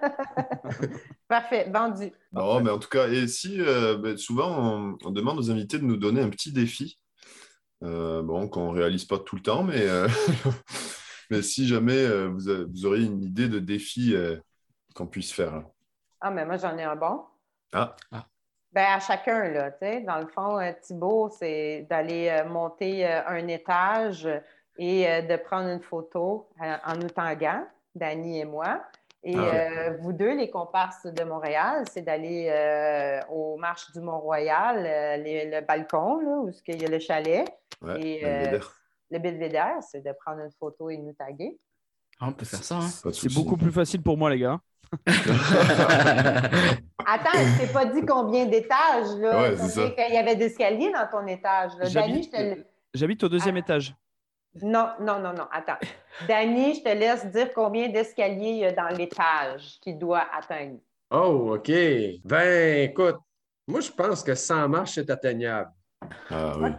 Parfait, 1.30 1.69
vendu. 1.73 2.11
Non, 2.34 2.59
mais 2.59 2.69
en 2.69 2.77
tout 2.80 2.89
cas, 2.89 3.07
et 3.07 3.27
si 3.30 3.61
euh, 3.61 3.97
ben, 3.97 4.17
souvent 4.17 4.49
on, 4.59 4.97
on 5.05 5.11
demande 5.11 5.39
aux 5.39 5.49
invités 5.51 5.80
de 5.80 5.85
nous 5.85 5.95
donner 5.97 6.19
un 6.22 6.30
petit 6.30 6.51
défi, 6.51 6.99
euh, 7.84 8.22
bon, 8.22 8.49
qu'on 8.49 8.73
ne 8.73 8.77
réalise 8.77 9.05
pas 9.05 9.19
tout 9.19 9.38
le 9.38 9.41
temps, 9.41 9.63
mais, 9.63 9.81
euh, 9.88 10.07
mais 11.30 11.41
si 11.41 11.68
jamais 11.68 11.97
euh, 12.06 12.27
vous, 12.27 12.49
a- 12.49 12.65
vous 12.65 12.85
auriez 12.85 13.06
une 13.06 13.22
idée 13.23 13.47
de 13.49 13.60
défi 13.60 14.14
euh, 14.15 14.38
qu'on 14.95 15.07
puisse 15.07 15.31
faire. 15.34 15.64
Ah, 16.22 16.31
mais 16.31 16.45
moi, 16.45 16.57
j'en 16.57 16.77
ai 16.77 16.84
un 16.84 16.95
bon. 16.95 17.22
Ah. 17.73 17.95
Ah. 18.11 18.26
Ben, 18.72 18.85
à 18.95 18.99
chacun, 18.99 19.49
là, 19.49 19.72
tu 19.72 19.77
sais. 19.81 20.02
Dans 20.02 20.19
le 20.19 20.27
fond, 20.27 20.60
euh, 20.60 20.72
Thibaut, 20.81 21.30
c'est 21.30 21.88
d'aller 21.89 22.27
euh, 22.30 22.45
monter 22.47 23.07
euh, 23.07 23.22
un 23.27 23.47
étage 23.47 24.27
et 24.77 25.07
euh, 25.10 25.22
de 25.22 25.35
prendre 25.38 25.69
une 25.69 25.81
photo 25.81 26.49
euh, 26.61 26.76
en 26.85 26.95
nous 26.95 27.10
tanguant, 27.10 27.65
Dani 27.93 28.39
et 28.41 28.45
moi. 28.45 28.81
Et 29.23 29.34
Ah 29.35 29.41
ouais. 29.41 29.69
euh, 29.89 29.97
vous 30.02 30.14
deux, 30.14 30.35
les 30.35 30.49
comparses 30.52 31.06
de 31.07 31.23
Montréal, 31.23 31.84
c'est 31.91 32.02
d'aller 32.03 32.47
euh, 32.52 33.19
aux 33.31 33.57
marches 33.57 33.91
du 33.93 33.99
Mont-Royal, 34.02 34.77
euh, 34.85 35.18
les- 35.23 35.49
le 35.49 35.61
balcon, 35.65 36.19
là, 36.19 36.38
où 36.41 36.52
il 36.68 36.81
y 36.81 36.85
a 36.85 36.89
le 36.89 36.99
chalet. 36.99 37.47
Ouais, 37.81 38.02
Et, 38.02 38.22
euh. 38.26 38.60
Le 39.11 39.19
belvédère, 39.19 39.76
c'est 39.82 40.02
de 40.03 40.11
prendre 40.26 40.41
une 40.41 40.52
photo 40.60 40.90
et 40.90 40.98
nous 40.98 41.14
taguer. 41.14 41.57
Ah, 42.19 42.27
on 42.30 42.34
peut 42.34 42.45
faire 42.45 42.64
ça. 42.64 42.77
hein. 42.77 42.90
C'est 43.11 43.34
beaucoup 43.34 43.57
plus 43.57 43.72
facile 43.72 44.02
pour 44.02 44.18
moi, 44.18 44.30
les 44.30 44.40
gars. 44.40 44.60
Attends, 47.07 47.32
je 47.34 47.60
t'ai 47.60 47.72
pas 47.73 47.86
dit 47.86 48.06
combien 48.06 48.45
d'étages, 48.45 49.15
là. 49.19 49.41
Ouais, 49.41 49.57
c'est 49.57 49.94
qu'il 49.95 50.14
y 50.14 50.18
avait 50.18 50.36
des 50.36 50.45
escaliers 50.45 50.91
dans 50.91 51.07
ton 51.11 51.26
étage, 51.27 51.72
J'habite 52.94 53.19
te 53.19 53.26
au 53.26 53.30
deuxième 53.30 53.56
Ah. 53.57 53.60
étage. 53.60 53.95
Non, 54.61 54.90
non, 55.02 55.19
non, 55.19 55.34
non, 55.34 55.48
attends. 55.52 55.77
Dani, 56.30 56.76
je 56.76 56.82
te 56.82 56.90
laisse 56.90 57.26
dire 57.26 57.53
combien 57.53 57.90
d'escaliers 57.90 58.52
il 58.52 58.57
y 58.60 58.65
a 58.65 58.72
dans 58.72 58.88
l'étage 58.88 59.77
qu'il 59.82 59.98
doit 59.99 60.26
atteindre. 60.34 60.80
Oh, 61.11 61.56
OK. 61.56 61.69
Ben, 62.23 62.90
écoute, 62.90 63.18
moi, 63.68 63.82
je 63.82 63.91
pense 63.91 64.23
que 64.23 64.34
100 64.34 64.69
marches, 64.69 64.94
c'est 64.94 65.10
atteignable. 65.10 65.72
Ah 66.30 66.53
oui. 66.57 66.69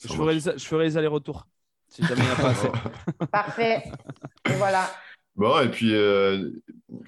Je 0.00 0.06
ferai, 0.12 0.34
les, 0.34 0.40
je 0.40 0.64
ferai 0.64 0.84
les 0.84 0.96
allers-retours. 0.96 1.44
Si 1.88 2.02
jamais 2.04 2.20
il 2.22 2.26
n'y 2.26 2.30
a 2.30 2.36
pas 2.36 2.50
assez. 2.50 2.68
Parfait. 3.32 3.82
Et 4.48 4.52
voilà. 4.54 4.88
Bon, 5.36 5.60
et 5.60 5.70
puis, 5.70 5.94
euh, 5.94 6.50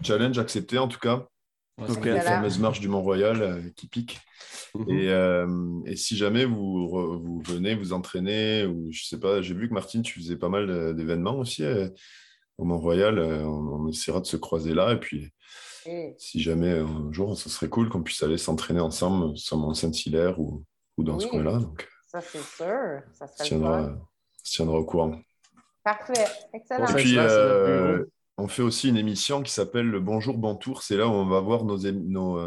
challenge 0.03 0.39
accepté 0.39 0.79
en 0.79 0.89
tout 0.89 0.99
cas. 0.99 1.27
Ouais, 1.79 1.91
Ok. 1.91 2.05
ça 2.05 2.11
La 2.15 2.21
fameuse 2.23 2.59
marche 2.59 2.81
du 2.81 2.89
Mont-Royal 2.89 3.43
euh, 3.43 3.61
qui 3.77 3.89
pique. 3.89 4.21
Mhm. 4.75 4.91
Et, 4.91 5.09
euh, 5.09 5.81
et 5.87 5.97
si 5.97 6.17
jamais 6.17 6.45
vous, 6.45 6.87
re- 6.87 7.21
vous 7.21 7.41
venez 7.47 7.75
vous 7.75 7.93
entraîner, 7.93 8.67
ou 8.67 8.89
je 8.93 9.05
sais 9.05 9.19
pas, 9.19 9.43
j'ai 9.43 9.55
vu 9.55 9.69
que 9.69 9.75
Martine, 9.75 10.03
tu 10.03 10.21
faisais 10.21 10.37
pas 10.37 10.49
mal 10.49 10.95
d'événements 10.95 11.39
aussi 11.39 11.65
euh, 11.65 11.89
au 12.59 12.65
Mont-Royal. 12.65 13.19
euh, 13.19 13.43
on, 13.45 13.85
on 13.85 13.89
essaiera 13.89 14.21
de 14.21 14.27
se 14.27 14.37
croiser 14.37 14.75
là. 14.75 14.93
Et 14.93 15.01
puis, 15.01 15.33
si 16.19 16.41
jamais 16.41 16.71
un 16.79 17.11
jour, 17.13 17.37
ce 17.37 17.49
serait 17.49 17.69
cool 17.69 17.89
qu'on 17.89 18.03
puisse 18.03 18.23
aller 18.23 18.39
s'entraîner 18.39 18.81
ensemble, 18.81 19.37
soit 19.37 19.57
Mont 19.59 19.73
Saint-Hilaire 19.75 20.39
ou, 20.39 20.65
ou 20.99 21.03
dans 21.05 21.19
ce 21.19 21.27
coin-là. 21.27 21.59
Donc, 21.59 21.89
ça, 22.07 22.21
c'est 22.21 22.43
sûr. 22.43 23.01
Ça 23.13 23.27
serait 23.27 23.45
tiendra. 23.49 23.97
On 24.43 24.47
se 24.49 24.53
tiendra 24.57 24.79
au 24.79 24.85
courant. 24.85 25.15
Parfait. 25.85 26.25
Excellent. 26.53 26.87
Et 26.89 26.95
puis, 26.95 27.15
euh, 27.19 28.05
on 28.37 28.49
fait 28.49 28.63
aussi 28.63 28.89
une 28.89 28.97
émission 28.97 29.43
qui 29.43 29.53
s'appelle 29.53 29.87
le 29.87 30.01
Bonjour 30.01 30.37
Bantour. 30.39 30.83
C'est 30.83 30.97
là 30.97 31.07
où 31.09 31.11
on 31.13 31.27
va 31.27 31.41
voir 31.41 31.65
nos, 31.65 31.79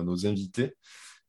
nos 0.03 0.25
invités 0.27 0.75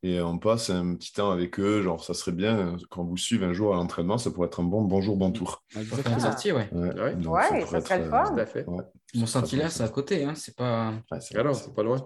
et 0.03 0.21
on 0.21 0.39
passe 0.39 0.69
un 0.69 0.95
petit 0.97 1.13
temps 1.13 1.31
avec 1.31 1.59
eux. 1.59 1.83
Genre, 1.83 2.03
ça 2.05 2.13
serait 2.15 2.33
bien 2.33 2.59
euh, 2.59 2.77
qu'on 2.91 3.05
vous 3.05 3.17
suive 3.17 3.43
un 3.43 3.53
jour 3.55 3.73
à 3.73 3.77
l'entraînement. 3.77 4.19
Ça 4.19 4.31
pourrait 4.31 4.49
être 4.49 4.61
un 4.61 4.65
bon 4.65 4.83
Bonjour 4.83 5.17
Bantour. 5.17 5.63
Une 5.77 6.21
sortie, 6.21 6.53
ouais. 6.53 6.69
Ouais, 6.73 7.01
Ouais. 7.01 7.15
donc 7.17 7.35
Ouais, 7.35 7.49
pourrait 7.65 7.81
ça 7.81 7.87
serait 7.87 7.99
le 8.01 8.11
fun. 8.11 8.25
Tout 8.35 8.41
à 8.41 8.47
fait. 8.47 8.67
ouais. 8.67 8.85
Mon 9.15 9.27
Saint-Hilaire, 9.27 9.73
c'est 9.73 9.83
à 9.85 9.89
côté, 9.89 10.25
hein. 10.25 10.35
c'est 10.35 10.57
pas. 10.57 10.93
Ouais, 11.11 11.21
c'est- 11.21 11.37
Alors, 11.39 11.55
c'est 11.55 11.75
pas 11.75 11.83
loin. 11.83 12.05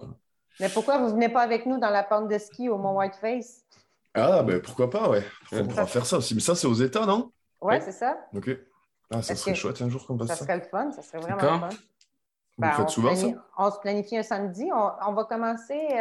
Mais 0.60 0.68
pourquoi 0.68 0.98
vous 0.98 1.06
ne 1.06 1.12
venez 1.12 1.28
pas 1.28 1.42
avec 1.42 1.66
nous 1.66 1.78
dans 1.78 1.90
la 1.90 2.02
pente 2.02 2.28
de 2.28 2.38
ski 2.38 2.68
au 2.68 2.78
Mont 2.78 2.96
Whiteface? 2.98 3.62
Ah, 4.14 4.42
ben 4.42 4.60
pourquoi 4.60 4.90
pas, 4.90 5.08
ouais. 5.10 5.24
On 5.52 5.64
pourra 5.66 5.86
faire 5.86 6.04
ça 6.06 6.18
aussi. 6.18 6.34
Mais 6.34 6.40
ça, 6.40 6.54
c'est 6.56 6.66
aux 6.66 6.74
États, 6.74 7.06
non? 7.06 7.30
Ouais. 7.60 7.80
c'est 7.80 7.92
ça. 7.92 8.18
Ok. 8.34 8.50
Ah, 9.10 9.22
ça 9.22 9.34
serait 9.34 9.52
que- 9.52 9.58
chouette 9.58 9.80
un 9.82 9.88
jour 9.88 10.06
qu'on 10.06 10.18
fasse 10.18 10.28
Ça 10.28 10.36
ça. 10.36 10.44
serait 10.44 10.56
le 10.56 10.62
fun. 10.64 10.90
Ça 10.92 11.02
serait 11.02 11.18
vraiment 11.18 11.36
le 11.42 11.60
fun. 11.60 11.68
Vous 11.70 12.62
Ben, 12.62 12.68
le 12.68 12.74
faites 12.74 12.84
on 12.86 12.88
souvent, 12.88 13.14
se 13.14 13.20
planifie- 13.22 13.34
ça? 13.34 13.44
On 13.58 13.70
se 13.70 13.78
planifie 13.78 14.16
un 14.18 14.22
samedi. 14.22 14.68
On, 14.74 14.90
on 15.08 15.12
va 15.12 15.24
commencer, 15.24 15.78
euh, 15.92 15.96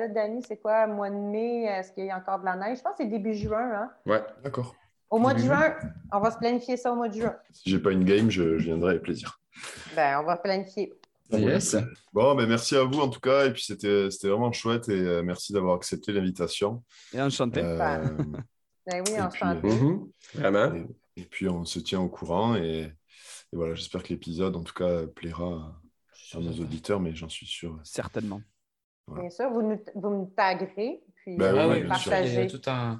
là, 0.00 0.08
Dani, 0.08 0.42
c'est 0.42 0.56
quoi, 0.56 0.86
mois 0.88 1.08
de 1.08 1.14
mai? 1.14 1.64
Est-ce 1.64 1.92
qu'il 1.92 2.04
y 2.06 2.10
a 2.10 2.16
encore 2.18 2.40
de 2.40 2.44
la 2.44 2.56
neige? 2.56 2.78
Je 2.78 2.82
pense 2.82 2.92
que 2.92 3.04
c'est 3.04 3.08
début 3.08 3.32
juin. 3.34 3.70
Hein? 3.74 3.90
Ouais. 4.06 4.22
D'accord. 4.42 4.74
Au 5.08 5.18
mois 5.18 5.34
de 5.34 5.38
juin, 5.40 5.74
on 6.12 6.20
va 6.20 6.30
se 6.30 6.38
planifier 6.38 6.76
ça 6.76 6.92
au 6.92 6.96
mois 6.96 7.08
de 7.08 7.14
juin. 7.14 7.34
Si 7.52 7.70
j'ai 7.70 7.78
pas 7.78 7.90
une 7.92 8.04
game, 8.04 8.28
je, 8.30 8.58
je 8.58 8.64
viendrai 8.64 8.90
avec 8.90 9.02
plaisir. 9.02 9.40
Ben, 9.96 10.20
on 10.20 10.24
va 10.24 10.36
planifier. 10.36 10.92
Yes. 11.32 11.76
Bon, 12.12 12.34
ben 12.34 12.48
merci 12.48 12.76
à 12.76 12.82
vous 12.82 12.98
en 13.00 13.08
tout 13.08 13.20
cas. 13.20 13.46
Et 13.46 13.52
puis 13.52 13.62
c'était 13.62 14.10
c'était 14.10 14.26
vraiment 14.28 14.50
chouette 14.50 14.88
et 14.88 15.00
euh, 15.00 15.22
merci 15.22 15.52
d'avoir 15.52 15.76
accepté 15.76 16.10
l'invitation. 16.12 16.82
Et 17.12 17.20
enchanté. 17.22 17.60
Euh, 17.62 17.98
Ben 18.86 19.04
oui, 19.06 19.12
Et 19.16 19.20
on 19.22 19.28
puis. 19.28 19.44
Mhm. 19.62 20.08
Vraiment. 20.34 20.74
et, 20.74 20.86
et 21.20 21.24
puis 21.30 21.48
on 21.48 21.64
se 21.64 21.78
tient 21.78 22.00
au 22.00 22.08
courant 22.08 22.56
et, 22.56 22.80
et 23.52 23.56
voilà, 23.56 23.74
j'espère 23.74 24.02
que 24.02 24.08
l'épisode 24.08 24.56
en 24.56 24.62
tout 24.62 24.74
cas 24.74 25.06
plaira 25.06 25.80
à, 26.34 26.36
à 26.36 26.40
nos 26.40 26.52
auditeurs, 26.52 27.00
mais 27.00 27.14
j'en 27.14 27.28
suis 27.28 27.46
sûr. 27.46 27.78
Certainement. 27.84 28.40
Bien 29.08 29.30
sûr, 29.30 29.50
vous, 29.50 29.62
nous, 29.62 29.78
vous 29.96 30.10
me 30.10 30.26
taguerez, 30.36 31.02
puis 31.16 31.36
Ben 31.36 31.54
on 31.54 31.58
Ah 31.58 31.68
oui, 31.68 31.80
oui, 31.82 31.88
partager. 31.88 32.32
Il 32.32 32.38
y 32.40 32.42
a 32.42 32.46
tout 32.46 32.70
un. 32.70 32.96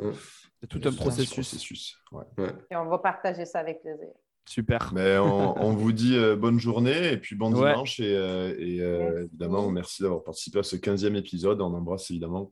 C'est 0.61 0.67
tout 0.67 0.81
un 0.85 0.91
ce 0.91 0.97
processus. 0.97 1.33
processus, 1.33 1.97
ouais. 2.13 2.25
Puis 2.69 2.77
on 2.77 2.87
va 2.87 2.99
partager 2.99 3.45
ça 3.45 3.61
avec 3.61 3.81
plaisir. 3.81 4.09
Super. 4.45 4.91
Mais 4.93 5.17
on, 5.19 5.63
on 5.63 5.73
vous 5.75 5.93
dit 5.93 6.17
euh, 6.17 6.35
bonne 6.35 6.59
journée 6.59 7.13
et 7.13 7.17
puis 7.19 7.37
bon 7.37 7.53
Ouais. 7.55 7.71
dimanche. 7.71 8.01
Et, 8.01 8.17
euh, 8.17 8.53
et, 8.59 8.81
euh, 8.81 9.25
évidemment, 9.27 9.71
merci 9.71 10.03
d'avoir 10.03 10.25
participé 10.25 10.59
à 10.59 10.63
ce 10.65 10.75
15e 10.77 11.15
épisode. 11.17 11.61
On 11.61 11.73
embrasse 11.73 12.11
évidemment 12.11 12.51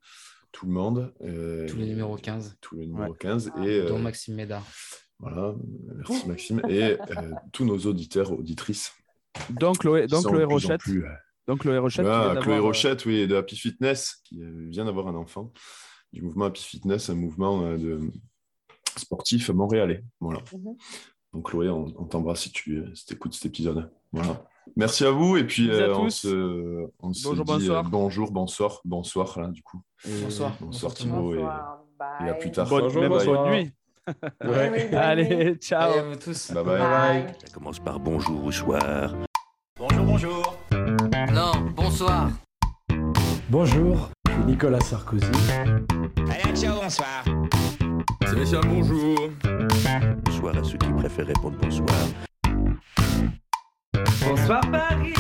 tout 0.53 0.67
le 0.67 0.73
monde. 0.73 1.13
euh, 1.23 1.67
Tous 1.67 1.77
les 1.79 1.87
numéros 1.87 2.17
15, 2.17 2.57
Tous 2.61 2.77
les 2.77 2.87
numéros 2.87 3.11
Ouais. 3.13 3.19
15. 3.19 3.51
Et 3.65 3.81
euh, 3.81 3.89
dont 3.89 3.99
Maxime 3.99 4.37
Médard. 4.37 4.65
Voilà, 5.21 5.55
merci 5.97 6.29
Maxime. 6.29 6.63
Et 6.69 6.83
euh, 6.83 6.97
tous 7.53 7.65
nos 7.65 7.79
auditeurs, 7.79 8.33
auditrices. 8.33 8.93
Donc, 9.51 9.79
Chloé, 9.79 10.07
qui 10.07 10.15
donc 10.15 10.27
Chloé 10.27 10.45
Rochette. 10.45 10.81
plus, 10.81 11.05
euh, 11.05 11.09
Donc, 11.47 11.61
Chloé 11.61 11.79
Rochette. 11.79 12.07
Ah, 12.07 12.31
Chloé 12.33 12.35
d'avoir, 12.35 12.59
euh, 12.59 12.61
Rochette, 12.63 13.05
oui, 13.07 13.27
de 13.27 13.37
Happy 13.37 13.57
Fitness, 13.57 14.21
qui 14.25 14.43
euh, 14.43 14.67
vient 14.69 14.85
d'avoir 14.85 15.09
un 15.09 15.15
enfant, 15.15 15.53
du 16.13 16.23
mouvement 16.23 16.47
Happy 16.47 16.63
Fitness, 16.63 17.11
un 17.11 17.15
mouvement 17.15 17.63
euh, 17.65 17.77
de 17.77 18.01
sportif 18.97 19.51
montréalais. 19.51 20.05
Voilà. 20.21 20.41
Mhm. 20.53 20.77
Donc 21.35 21.51
Chloé, 21.51 21.69
on, 21.69 21.87
on 21.99 22.05
t'embrasse 22.05 22.41
si 22.43 22.53
tu 22.53 22.83
si 22.95 23.13
écoutes 23.13 23.35
cet 23.35 23.47
épisode. 23.47 23.91
Voilà. 24.13 24.45
Merci 24.77 25.05
à 25.05 25.11
vous 25.11 25.37
et 25.37 25.45
puis 25.45 25.71
euh, 25.71 25.95
on 25.95 26.05
tous. 26.05 26.11
se, 26.11 26.87
on 27.01 27.13
se 27.13 27.25
Bonjour, 27.29 27.45
dit 27.45 27.53
bonsoir. 27.53 27.85
euh, 27.85 27.89
bonjour, 27.89 28.31
bonsoir, 28.33 28.81
bonsoir 28.85 29.39
là 29.41 29.49
du 29.49 29.63
coup. 29.63 29.83
Bonsoir. 30.23 30.57
Bonsoir. 30.61 30.95
Thibaut. 30.95 31.35
et- 31.35 31.39
Bonsoir. 31.39 31.79
Et 32.25 32.29
à 32.29 32.35
plus 32.35 32.51
tard. 32.51 32.69
Bonne, 32.69 32.83
Bonjour, 32.85 33.09
bonne 33.09 33.51
nuit. 33.51 33.71
Ouais. 34.45 34.95
Allez, 34.95 35.55
ciao. 35.57 35.91
Allez, 35.91 35.99
à 35.99 36.03
vous 36.03 36.17
tous. 36.17 36.53
Bye 36.53 36.65
bye. 36.65 36.79
Bye. 36.79 37.27
Ça 37.45 37.53
commence 37.53 37.79
par 37.79 37.99
bonjour 38.01 38.45
ou 38.45 38.53
soir. 38.53 39.15
Bonjour, 39.79 40.05
bonjour. 40.05 40.59
Non, 41.33 41.53
bonsoir. 41.77 42.31
Bonjour, 43.49 44.11
je 44.27 44.33
suis 44.33 44.45
Nicolas 44.45 44.81
Sarkozy. 44.81 45.27
Allez, 45.57 46.57
ciao, 46.57 46.81
bonsoir. 46.81 47.25
Spécial 48.27 48.63
bonjour. 48.67 49.31
Bonsoir 50.25 50.57
à 50.57 50.65
ceux 50.65 50.79
qui 50.79 50.93
préfèrent 50.93 51.27
répondre 51.27 51.57
bonsoir. 51.61 51.89
Bonsoir 54.21 54.61
Paris. 54.71 55.15